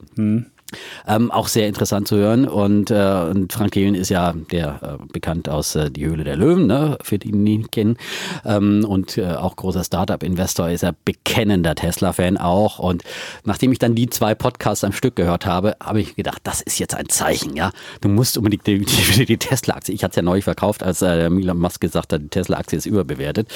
Ähm, 1.06 1.30
auch 1.30 1.48
sehr 1.48 1.68
interessant 1.68 2.08
zu 2.08 2.16
hören. 2.16 2.48
Und, 2.48 2.90
äh, 2.90 3.26
und 3.30 3.52
Frank 3.52 3.72
Thelen 3.72 3.94
ist 3.94 4.08
ja 4.08 4.34
der 4.50 4.98
äh, 5.00 5.12
bekannt 5.12 5.48
aus 5.48 5.74
äh, 5.74 5.90
Die 5.90 6.06
Höhle 6.06 6.24
der 6.24 6.36
Löwen, 6.36 6.66
ne? 6.66 6.98
für 7.02 7.18
die, 7.18 7.32
die 7.32 7.52
ihn 7.52 7.70
kennen. 7.70 7.96
Ähm, 8.44 8.84
und 8.84 9.18
äh, 9.18 9.34
auch 9.34 9.56
großer 9.56 9.84
Startup-Investor 9.84 10.70
ist 10.70 10.82
er 10.82 10.94
bekennender 11.04 11.74
Tesla-Fan 11.74 12.36
auch. 12.36 12.78
Und 12.78 13.02
nachdem 13.44 13.72
ich 13.72 13.78
dann 13.78 13.94
die 13.94 14.08
zwei 14.10 14.34
Podcasts 14.34 14.84
am 14.84 14.92
Stück 14.92 15.16
gehört 15.16 15.46
habe, 15.46 15.76
habe 15.82 16.00
ich 16.00 16.16
gedacht, 16.16 16.40
das 16.44 16.60
ist 16.60 16.78
jetzt 16.78 16.94
ein 16.94 17.08
Zeichen, 17.08 17.56
ja. 17.56 17.70
Du 18.00 18.08
musst 18.08 18.36
unbedingt 18.36 18.66
die, 18.66 18.84
die, 18.84 19.26
die 19.26 19.36
Tesla-Aktie. 19.36 19.94
Ich 19.94 20.04
hatte 20.04 20.12
es 20.12 20.16
ja 20.16 20.22
neu 20.22 20.40
verkauft, 20.40 20.82
als 20.82 21.02
äh, 21.02 21.26
Elon 21.26 21.58
Musk 21.58 21.80
gesagt 21.80 22.12
hat, 22.12 22.22
die 22.22 22.28
Tesla-Aktie 22.28 22.78
ist 22.78 22.86
überbewertet. 22.86 23.48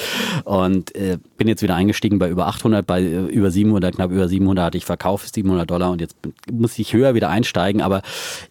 Und 0.43 0.95
äh, 0.95 1.17
bin 1.37 1.47
jetzt 1.47 1.61
wieder 1.61 1.75
eingestiegen 1.75 2.19
bei 2.19 2.29
über 2.29 2.47
800, 2.47 2.85
bei 2.85 3.01
äh, 3.01 3.25
über 3.25 3.51
700, 3.51 3.95
knapp 3.95 4.11
über 4.11 4.27
700 4.27 4.65
hatte 4.65 4.77
ich 4.77 4.85
verkauft, 4.85 5.33
700 5.33 5.69
Dollar. 5.69 5.91
Und 5.91 6.01
jetzt 6.01 6.15
muss 6.51 6.77
ich 6.79 6.93
höher 6.93 7.06
wieder 7.15 7.29
einsteigen. 7.29 7.81
Aber 7.81 8.01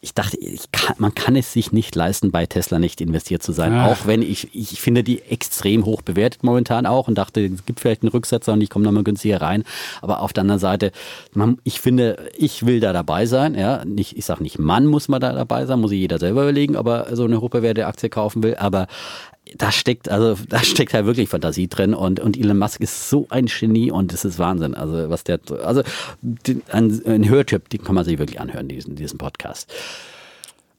ich 0.00 0.14
dachte, 0.14 0.38
ich 0.38 0.70
kann, 0.72 0.96
man 0.98 1.14
kann 1.14 1.36
es 1.36 1.52
sich 1.52 1.72
nicht 1.72 1.94
leisten, 1.94 2.30
bei 2.30 2.46
Tesla 2.46 2.78
nicht 2.78 3.00
investiert 3.00 3.42
zu 3.42 3.52
sein. 3.52 3.72
Ah. 3.72 3.86
Auch 3.86 4.06
wenn 4.06 4.22
ich, 4.22 4.54
ich 4.54 4.80
finde 4.80 5.02
die 5.02 5.22
extrem 5.22 5.84
hoch 5.84 6.02
bewertet 6.02 6.42
momentan 6.42 6.86
auch 6.86 7.08
und 7.08 7.16
dachte, 7.16 7.44
es 7.44 7.64
gibt 7.64 7.80
vielleicht 7.80 8.02
einen 8.02 8.10
Rücksetzer 8.10 8.52
und 8.52 8.60
ich 8.60 8.70
komme 8.70 8.84
nochmal 8.84 9.04
günstiger 9.04 9.40
rein. 9.40 9.64
Aber 10.02 10.20
auf 10.20 10.32
der 10.32 10.42
anderen 10.42 10.60
Seite, 10.60 10.92
man, 11.32 11.58
ich 11.64 11.80
finde, 11.80 12.30
ich 12.36 12.66
will 12.66 12.80
da 12.80 12.92
dabei 12.92 13.26
sein. 13.26 13.54
Ja, 13.54 13.84
nicht, 13.84 14.16
ich 14.16 14.24
sage 14.24 14.42
nicht, 14.42 14.58
Mann 14.58 14.86
muss 14.86 15.08
man 15.08 15.20
da 15.20 15.32
dabei 15.32 15.66
sein, 15.66 15.80
muss 15.80 15.90
sich 15.90 16.00
jeder 16.00 16.18
selber 16.18 16.42
überlegen, 16.42 16.76
ob 16.76 16.86
er 16.86 17.16
so 17.16 17.24
eine 17.24 17.40
hochbewertete 17.40 17.86
Aktie 17.86 18.08
kaufen 18.08 18.42
will. 18.42 18.56
Aber 18.56 18.86
da 19.54 19.70
steckt, 19.70 20.08
also 20.08 20.36
da 20.48 20.62
steckt 20.62 20.92
halt 20.94 21.06
wirklich 21.06 21.28
Fantasie 21.28 21.68
drin 21.68 21.94
und, 21.94 22.20
und 22.20 22.36
Elon 22.36 22.58
Musk 22.58 22.80
ist 22.80 23.08
so 23.08 23.26
ein 23.30 23.46
Genie 23.46 23.90
und 23.90 24.12
es 24.12 24.24
ist 24.24 24.38
Wahnsinn. 24.38 24.74
Also 24.74 25.08
was 25.10 25.24
der, 25.24 25.40
also 25.62 25.82
den, 26.20 26.62
ein, 26.70 27.02
ein 27.06 27.28
Hörtipp, 27.28 27.68
den 27.68 27.82
kann 27.82 27.94
man 27.94 28.04
sich 28.04 28.18
wirklich 28.18 28.40
anhören, 28.40 28.68
diesen, 28.68 28.96
diesen 28.96 29.18
Podcast. 29.18 29.72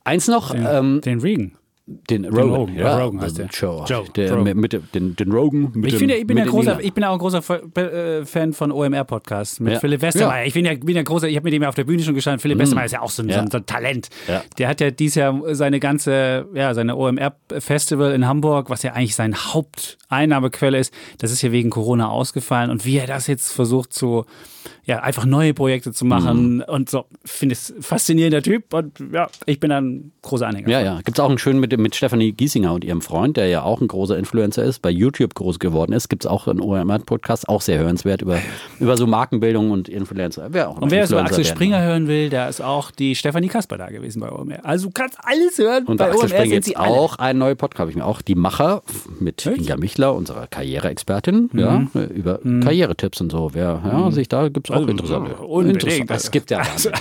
Eins 0.04 0.28
noch, 0.28 0.52
Den, 0.52 0.68
ähm, 0.70 1.02
den 1.02 1.20
Regan. 1.20 1.52
Den 1.90 2.26
Rogan, 2.26 2.50
Rogan, 2.50 2.76
ja, 2.76 2.98
Rogan 3.02 3.22
heißt 3.22 3.38
der. 3.38 3.46
Joe, 3.46 3.86
Joe, 3.88 4.04
der, 4.14 4.32
Rogan. 4.32 4.44
mit, 4.44 4.74
mit, 4.74 4.94
den, 4.96 5.16
den 5.16 5.32
Rogan. 5.32 5.72
Mit 5.74 5.86
Ich, 5.86 5.94
dem, 5.94 6.00
finde, 6.00 6.16
ich, 6.16 6.28
bin 6.28 6.38
ja 6.38 6.44
den 6.44 6.50
großer, 6.52 6.80
ich 6.82 6.94
bin 6.94 7.04
auch 7.06 7.14
ein 7.14 7.20
großer 7.20 7.42
Fan 7.42 8.52
von 8.52 8.72
OMR-Podcasts 8.74 9.62
mit 9.62 9.74
Ja. 9.74 9.80
Philipp 9.80 10.02
Westermeier. 10.02 10.46
Ich 10.46 10.54
bin 10.54 10.66
ja, 10.66 10.74
bin 10.76 10.98
ja 10.98 11.04
großer, 11.04 11.30
ich 11.30 11.38
habe 11.38 11.46
mit 11.46 11.54
dem 11.54 11.62
ja 11.64 11.70
auf 11.70 11.76
der 11.76 11.86
Bühne 11.86 12.04
schon 12.04 12.14
gestanden. 12.14 12.42
Philipp 12.42 12.60
Westermeier 12.60 12.86
ist 12.88 12.92
ja 12.92 13.02
auch 13.02 13.10
so 13.10 13.24
ein, 13.24 13.30
Ja. 13.30 13.46
so 13.50 13.58
ein 13.58 13.66
Talent. 13.66 14.10
Ja. 14.28 14.44
Der 14.58 14.68
hat 14.68 14.82
ja 14.82 14.92
dieses 14.92 15.16
Jahr 15.16 15.40
seine 15.56 15.80
ganze, 15.80 16.48
ja, 16.54 16.74
seine 16.74 16.98
OMR-Festival 16.98 18.12
in 18.12 18.28
Hamburg, 18.28 18.70
was 18.70 18.84
ja 18.84 18.92
eigentlich 18.92 19.16
seine 19.16 19.36
Haupteinnahmequelle 19.36 20.78
ist, 20.78 20.94
das 21.20 21.32
ist 21.32 21.42
ja 21.42 21.54
wegen 21.54 21.70
Corona 21.70 22.10
ausgefallen. 22.10 22.70
Und 22.70 22.86
wie 22.86 22.98
er 22.98 23.08
das 23.08 23.28
jetzt 23.28 23.54
versucht 23.54 23.94
zu, 23.94 24.26
ja, 24.88 25.00
einfach 25.02 25.26
neue 25.26 25.54
Projekte 25.54 25.92
zu 25.92 26.06
machen 26.06 26.56
Mhm. 26.58 26.64
und 26.66 26.90
so, 26.90 27.06
finde 27.26 27.54
ich 27.54 27.74
faszinierender 27.86 28.42
Typ. 28.42 28.74
Und 28.74 28.94
ja, 29.12 29.28
ich 29.46 29.60
bin 29.60 29.70
ein 29.72 30.14
großer 30.22 30.48
Anhänger. 30.48 30.70
Ja, 30.70 30.80
ja. 30.82 30.96
Gibt 31.04 31.18
es 31.18 31.20
auch 31.20 31.28
einen 31.28 31.38
schönen 31.38 31.60
mit, 31.60 31.78
mit 31.78 31.94
Stefanie 31.94 32.32
Giesinger 32.32 32.74
und 32.74 32.86
ihrem 32.86 33.02
Freund, 33.02 33.36
der 33.36 33.48
ja 33.48 33.64
auch 33.64 33.82
ein 33.82 33.90
großer 33.90 34.18
Influencer 34.18 34.64
ist, 34.64 34.82
bei 34.82 34.90
YouTube 34.90 35.34
groß 35.36 35.60
geworden 35.60 35.92
ist. 35.92 36.08
Gibt 36.08 36.24
es 36.24 36.32
auch 36.32 36.48
einen 36.48 36.62
OMR-Podcast, 36.62 37.50
auch 37.50 37.62
sehr 37.62 37.80
hörenswert 37.80 38.22
über, 38.22 38.40
über 38.80 38.96
so 38.96 39.06
Markenbildung 39.08 39.72
und 39.72 39.90
Influencer. 39.90 40.48
Wer 40.52 40.70
auch 40.70 40.78
Und 40.78 40.90
wer 40.90 41.06
so 41.06 41.18
Axel 41.18 41.40
werden 41.40 41.48
Springer 41.48 41.80
will. 41.82 41.86
hören 41.86 42.08
will, 42.08 42.30
da 42.30 42.48
ist 42.48 42.62
auch 42.62 42.90
die 42.92 43.16
Stefanie 43.16 43.50
Kasper 43.50 43.78
da 43.78 43.88
gewesen 43.90 44.22
bei 44.22 44.32
OMR. 44.32 44.64
Also 44.66 44.88
du 44.88 44.94
kannst 44.94 45.18
alles 45.22 45.58
hören. 45.58 45.84
Und 45.86 45.98
bei 45.98 46.06
bei 46.06 46.12
Axel 46.12 46.30
OMR 46.30 46.38
Springer 46.38 46.54
jetzt 46.56 46.78
auch 46.78 47.18
ein 47.18 47.38
neuer 47.38 47.56
Podcast, 47.56 47.82
habe 47.82 47.92
ich 47.92 47.98
mir 47.98 48.06
auch 48.06 48.22
die 48.22 48.36
Macher 48.36 48.84
mit 49.20 49.46
Echt? 49.46 49.58
Inga 49.58 49.76
Michler, 49.76 50.16
unserer 50.16 50.48
Karriereexpertin, 50.48 51.50
ja, 51.54 51.88
über 51.94 52.40
Karrieretipps 52.64 53.20
und 53.20 53.32
so. 53.34 53.50
Wer, 53.54 53.82
ja, 53.84 54.12
sich 54.12 54.30
da 54.30 54.48
gibt 54.48 54.70
es 54.70 54.76
auch 54.76 54.77
Also, 54.82 54.92
interessante. 54.92 55.36
unbedingt. 55.38 55.84
Interessant. 55.84 56.12
Es 56.12 56.32
gibt 56.32 56.52
ja. 56.52 56.60
wahnsinnig. 56.60 57.00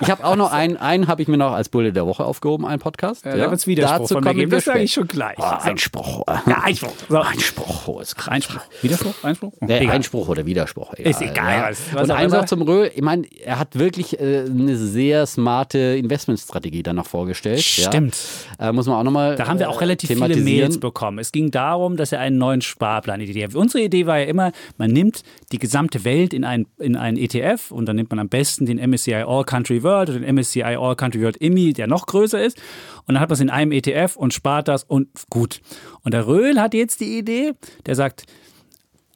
ich 0.00 0.10
habe 0.10 0.24
auch 0.24 0.36
noch 0.36 0.52
einen, 0.52 0.76
einen 0.76 1.08
habe 1.08 1.22
ich 1.22 1.28
mir 1.28 1.36
noch 1.36 1.52
als 1.52 1.68
Bulle 1.68 1.92
der 1.92 2.06
Woche 2.06 2.24
aufgehoben, 2.24 2.66
einen 2.66 2.80
Podcast. 2.80 3.24
Ja, 3.24 3.36
da 3.36 3.50
wird's 3.50 3.66
Widerspruch 3.66 3.98
Dazu 3.98 4.14
von 4.14 4.24
mir 4.24 4.34
geben, 4.34 4.50
das 4.50 4.64
sage 4.64 4.80
ich 4.80 4.92
schon 4.92 5.08
gleich. 5.08 5.36
Oh, 5.38 5.42
Einspruch. 5.44 6.24
Ja, 6.46 6.62
Einspruch. 6.62 6.92
So. 7.08 7.20
Einspruch, 7.20 7.86
hohes 7.86 8.14
Kraft. 8.14 8.30
Einspruch. 8.32 8.60
Widerspruch? 8.82 9.14
Einspruch? 9.22 9.52
Nee, 9.60 9.78
Egal. 9.78 9.94
Einspruch 9.96 10.28
oder 10.28 10.46
Widerspruch. 10.46 10.94
Egal, 10.94 11.10
Ist 11.10 11.22
egal, 11.22 11.70
was- 11.70 11.94
was 11.94 12.02
und 12.04 12.10
auch 12.10 12.16
eins 12.16 12.32
noch 12.32 12.44
zum 12.46 12.62
Röhl. 12.62 12.90
Ich 12.94 13.02
meine, 13.02 13.26
er 13.44 13.58
hat 13.58 13.78
wirklich 13.78 14.18
äh, 14.20 14.44
eine 14.46 14.76
sehr 14.76 15.26
smarte 15.26 15.78
Investmentstrategie 15.78 16.82
dann 16.82 16.96
noch 16.96 17.06
vorgestellt. 17.06 17.60
Stimmt. 17.60 18.16
Ja. 18.58 18.68
Äh, 18.68 18.72
muss 18.72 18.86
man 18.86 18.96
auch 18.96 19.02
nochmal 19.04 19.36
Da 19.36 19.46
haben 19.46 19.58
wir 19.58 19.68
auch 19.70 19.80
relativ 19.80 20.08
viele 20.08 20.36
Mails 20.36 20.78
bekommen. 20.78 21.18
Es 21.18 21.32
ging 21.32 21.50
darum, 21.50 21.96
dass 21.96 22.12
er 22.12 22.20
einen 22.20 22.38
neuen 22.38 22.60
Sparplan 22.60 23.20
Idee 23.20 23.44
hat. 23.44 23.54
Unsere 23.54 23.84
Idee 23.84 24.06
war 24.06 24.18
ja 24.18 24.24
immer, 24.26 24.52
man 24.78 24.90
nimmt 24.90 25.22
die 25.52 25.58
gesamte 25.58 26.04
Welt 26.04 26.32
in 26.34 26.44
einen, 26.44 26.66
in 26.78 26.96
einen 27.10 27.18
ETF 27.18 27.70
und 27.70 27.86
dann 27.86 27.96
nimmt 27.96 28.10
man 28.10 28.18
am 28.18 28.28
besten 28.28 28.66
den 28.66 28.78
MSCI 28.78 29.14
All 29.26 29.44
Country 29.44 29.82
World 29.82 30.10
oder 30.10 30.20
den 30.20 30.34
MSCI 30.34 30.62
All 30.62 30.96
Country 30.96 31.22
World 31.22 31.36
IMI, 31.36 31.72
der 31.72 31.86
noch 31.86 32.06
größer 32.06 32.42
ist. 32.42 32.58
Und 33.06 33.14
dann 33.14 33.20
hat 33.20 33.28
man 33.28 33.34
es 33.34 33.40
in 33.40 33.50
einem 33.50 33.72
ETF 33.72 34.16
und 34.16 34.32
spart 34.32 34.68
das 34.68 34.84
und 34.84 35.08
gut. 35.28 35.60
Und 36.02 36.14
der 36.14 36.26
Röhl 36.26 36.60
hat 36.60 36.74
jetzt 36.74 37.00
die 37.00 37.18
Idee, 37.18 37.52
der 37.86 37.94
sagt, 37.94 38.24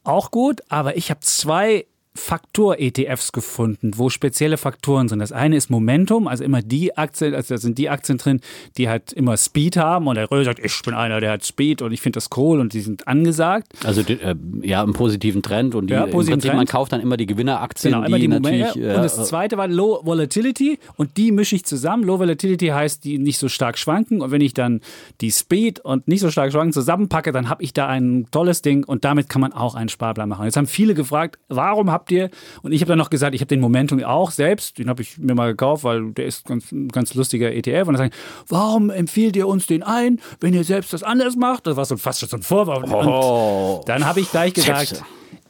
auch 0.05 0.31
gut, 0.31 0.61
aber 0.69 0.97
ich 0.97 1.11
habe 1.11 1.21
zwei 1.21 1.87
Faktor-ETFs 2.17 3.33
gefunden, 3.33 3.93
wo 3.97 4.09
spezielle 4.09 4.57
Faktoren 4.57 5.09
sind. 5.09 5.19
Das 5.19 5.33
eine 5.33 5.57
ist 5.57 5.69
Momentum, 5.69 6.29
also 6.29 6.45
immer 6.45 6.63
die 6.63 6.97
Aktien, 6.97 7.35
also 7.35 7.55
da 7.55 7.59
sind 7.59 7.77
die 7.77 7.89
Aktien 7.91 8.19
drin, 8.19 8.41
die 8.77 8.89
halt 8.89 9.13
immer 9.13 9.37
Speed 9.37 9.77
haben. 9.77 10.07
Und 10.07 10.15
der 10.15 10.31
Röhl 10.31 10.45
sagt, 10.45 10.59
ich 10.65 10.81
bin 10.83 10.95
einer, 10.95 11.21
der 11.21 11.33
hat 11.33 11.45
Speed 11.45 11.83
und 11.83 11.93
ich 11.93 12.01
finde 12.01 12.19
das 12.19 12.29
cool 12.37 12.61
und 12.61 12.73
die 12.73 12.81
sind 12.81 13.09
angesagt. 13.09 13.69
Also 13.85 14.03
die, 14.03 14.15
äh, 14.15 14.37
ja, 14.63 14.83
einen 14.83 14.93
positiven 14.93 15.43
Trend 15.43 15.75
und 15.75 15.89
die, 15.91 15.95
Ja, 15.95 16.05
im 16.05 16.11
Prinzip, 16.13 16.41
Trend. 16.41 16.57
man 16.57 16.67
kauft 16.67 16.93
dann 16.93 17.01
immer 17.01 17.17
die 17.17 17.27
Gewinneraktien, 17.27 17.93
Genau, 17.95 18.07
immer 18.07 18.17
die, 18.17 18.23
die 18.23 18.29
natürlich. 18.29 18.77
Äh, 18.77 18.95
und 18.95 19.03
das 19.03 19.17
zweite 19.29 19.57
war 19.57 19.67
Low 19.67 20.01
Volatility 20.05 20.79
und 20.97 21.17
die 21.17 21.33
mische 21.33 21.57
ich 21.57 21.65
zusammen. 21.65 22.05
Low 22.05 22.19
Volatility 22.21 22.69
heißt, 22.69 23.05
die 23.05 23.19
nicht 23.19 23.39
so 23.39 23.49
stark 23.49 23.77
schwanken. 23.77 24.21
Und 24.23 24.31
wenn 24.31 24.41
ich 24.41 24.55
dann 24.55 24.81
die 25.21 25.31
Speed 25.33 25.81
und 25.81 26.07
nicht 26.07 26.21
so 26.21 26.31
stark 26.31 26.53
schwanken 26.53 26.73
zusammenpacke, 26.73 27.33
dann 27.33 27.49
habe 27.49 27.63
ich 27.63 27.73
da 27.73 27.89
ein 27.89 28.27
tolles 28.31 28.63
Ding 28.63 28.85
und 28.85 29.05
damit 29.05 29.29
kann 29.29 29.41
man 29.41 29.53
auch 29.53 29.75
einen 29.75 29.89
Sparplan 29.89 30.29
machen. 30.29 30.45
Jetzt 30.45 30.57
haben 30.57 30.67
viele 30.67 30.95
gefragt, 30.95 31.39
warum 31.49 31.91
habt 31.91 32.04
ihr, 32.11 32.31
und 32.63 32.73
ich 32.73 32.81
habe 32.81 32.91
dann 32.91 32.99
noch 32.99 33.11
gesagt, 33.11 33.35
ich 33.35 33.41
habe 33.41 33.49
den 33.49 33.61
Momentum 33.61 34.03
auch 34.05 34.31
selbst, 34.31 34.79
den 34.79 34.89
habe 34.89 35.03
ich 35.03 35.19
mir 35.19 35.35
mal 35.35 35.49
gekauft, 35.49 35.85
weil 35.85 36.13
der 36.13 36.27
ist 36.27 36.47
ganz, 36.47 36.73
ein 36.73 36.89
ganz 36.89 37.15
lustiger 37.15 37.53
ETF. 37.53 37.89
Und 37.89 37.95
dann 37.95 38.11
sagen, 38.11 38.15
warum 38.49 38.91
empfiehlt 38.91 39.37
ihr 39.37 39.47
uns 39.47 39.67
den 39.67 39.83
ein, 39.83 40.21
wenn 40.41 40.55
ihr 40.55 40.65
selbst 40.65 40.93
das 40.93 41.03
anders 41.03 41.37
macht? 41.37 41.67
Das 41.67 41.77
war 41.77 41.85
so 41.85 41.97
fast 41.97 42.21
schon 42.21 42.29
so 42.29 42.37
ein 42.37 42.43
Vorwurf. 42.43 42.85
Oh. 42.91 43.79
Und 43.79 43.89
dann 43.89 44.05
habe 44.05 44.21
ich 44.21 44.31
gleich 44.31 44.55
gesagt, 44.55 45.03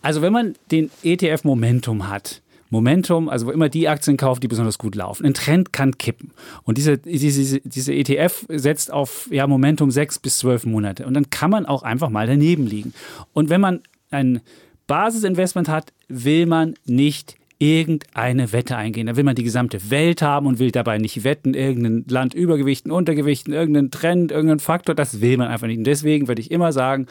also 0.03 0.23
wenn 0.23 0.33
man 0.33 0.55
den 0.71 0.91
ETF 1.03 1.45
Momentum 1.45 2.09
hat, 2.09 2.43
Momentum, 2.75 3.29
also 3.29 3.47
wo 3.47 3.51
immer 3.53 3.69
die 3.69 3.89
Aktien 3.89 4.17
kauft, 4.17 4.43
die 4.43 4.49
besonders 4.49 4.79
gut 4.79 4.97
laufen. 4.97 5.25
Ein 5.25 5.35
Trend 5.35 5.73
kann 5.73 5.97
kippen. 5.97 6.33
Und 6.65 6.77
diese, 6.77 6.99
diese, 6.99 7.61
diese 7.61 7.95
ETF 7.95 8.47
setzt 8.49 8.93
auf 8.93 9.29
ja, 9.31 9.47
Momentum 9.47 9.93
sechs 9.93 10.19
bis 10.19 10.39
zwölf 10.39 10.67
Monate. 10.67 11.07
Und 11.07 11.15
dann 11.15 11.31
kann 11.31 11.51
man 11.51 11.67
auch 11.67 11.85
einfach 11.85 12.11
mal 12.11 12.27
daneben 12.27 12.67
liegen. 12.67 12.93
Und 13.33 13.49
wenn 13.49 13.61
man 13.61 13.81
ein 14.11 14.41
Basisinvestment 14.87 15.69
hat, 15.69 15.93
will 16.09 16.47
man 16.47 16.75
nicht 16.85 17.37
irgendeine 17.59 18.53
Wette 18.53 18.77
eingehen. 18.77 19.07
Da 19.07 19.17
will 19.17 19.25
man 19.25 19.37
die 19.37 19.45
gesamte 19.45 19.91
Welt 19.91 20.23
haben 20.23 20.47
und 20.47 20.59
will 20.59 20.71
dabei 20.71 20.99
nicht 20.99 21.25
wetten, 21.25 21.55
irgendein 21.55 22.05
Land 22.09 22.35
übergewichten, 22.35 22.91
untergewichten, 22.91 23.55
irgendeinen 23.55 23.91
Trend, 23.91 24.33
irgendeinen 24.33 24.61
Faktor. 24.61 24.95
Das 24.95 25.21
will 25.21 25.37
man 25.37 25.49
einfach 25.49 25.67
nicht. 25.67 25.79
Und 25.79 25.85
deswegen 25.85 26.29
würde 26.29 26.41
ich 26.41 26.51
immer 26.51 26.73
sagen, 26.73 27.07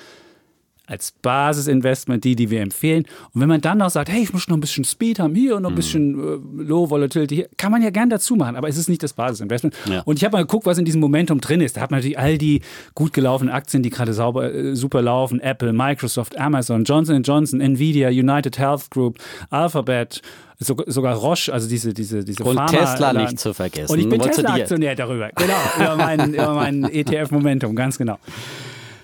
als 0.85 1.13
Basisinvestment 1.21 2.23
die, 2.25 2.35
die 2.35 2.49
wir 2.49 2.61
empfehlen. 2.61 3.05
Und 3.33 3.39
wenn 3.41 3.47
man 3.47 3.61
dann 3.61 3.77
noch 3.77 3.89
sagt, 3.89 4.09
hey, 4.09 4.21
ich 4.21 4.33
muss 4.33 4.47
noch 4.49 4.57
ein 4.57 4.59
bisschen 4.59 4.83
Speed 4.83 5.19
haben 5.19 5.33
hier 5.33 5.55
und 5.55 5.63
noch 5.63 5.69
ein 5.69 5.75
bisschen 5.75 6.19
äh, 6.59 6.63
Low 6.63 6.89
Volatility 6.89 7.35
hier, 7.35 7.49
kann 7.57 7.71
man 7.71 7.81
ja 7.81 7.89
gern 7.89 8.09
dazu 8.09 8.35
machen, 8.35 8.57
aber 8.57 8.67
es 8.67 8.77
ist 8.77 8.89
nicht 8.89 9.01
das 9.01 9.13
Basisinvestment. 9.13 9.75
Ja. 9.89 10.01
Und 10.01 10.17
ich 10.17 10.25
habe 10.25 10.35
mal 10.37 10.41
geguckt, 10.41 10.65
was 10.65 10.77
in 10.77 10.83
diesem 10.85 10.99
Momentum 10.99 11.39
drin 11.39 11.61
ist. 11.61 11.77
Da 11.77 11.81
hat 11.81 11.91
man 11.91 11.99
natürlich 11.99 12.19
all 12.19 12.37
die 12.37 12.61
gut 12.95 13.13
gelaufenen 13.13 13.53
Aktien, 13.53 13.81
die 13.81 13.89
gerade 13.89 14.13
sauber, 14.13 14.53
äh, 14.53 14.75
super 14.75 15.01
laufen. 15.01 15.39
Apple, 15.39 15.71
Microsoft, 15.71 16.37
Amazon, 16.37 16.83
Johnson 16.83 17.23
Johnson, 17.23 17.61
Nvidia, 17.61 18.09
United 18.09 18.57
Health 18.57 18.91
Group, 18.91 19.19
Alphabet, 19.49 20.21
so, 20.59 20.75
sogar 20.87 21.15
Roche, 21.15 21.51
also 21.53 21.67
diese, 21.69 21.93
diese, 21.93 22.23
diese 22.25 22.43
Und 22.43 22.57
Pharma- 22.57 22.71
Tesla 22.77 23.13
nicht 23.13 23.39
zu 23.39 23.53
vergessen. 23.53 23.91
Und 23.91 23.99
ich 23.99 24.09
bin 24.09 24.19
Tesla-Aktionär 24.21 24.95
darüber. 24.95 25.29
Genau, 25.35 25.53
über 25.77 25.95
meinen, 25.95 26.33
über 26.33 26.53
meinen 26.53 26.83
ETF-Momentum, 26.85 27.75
ganz 27.75 27.97
genau. 27.97 28.17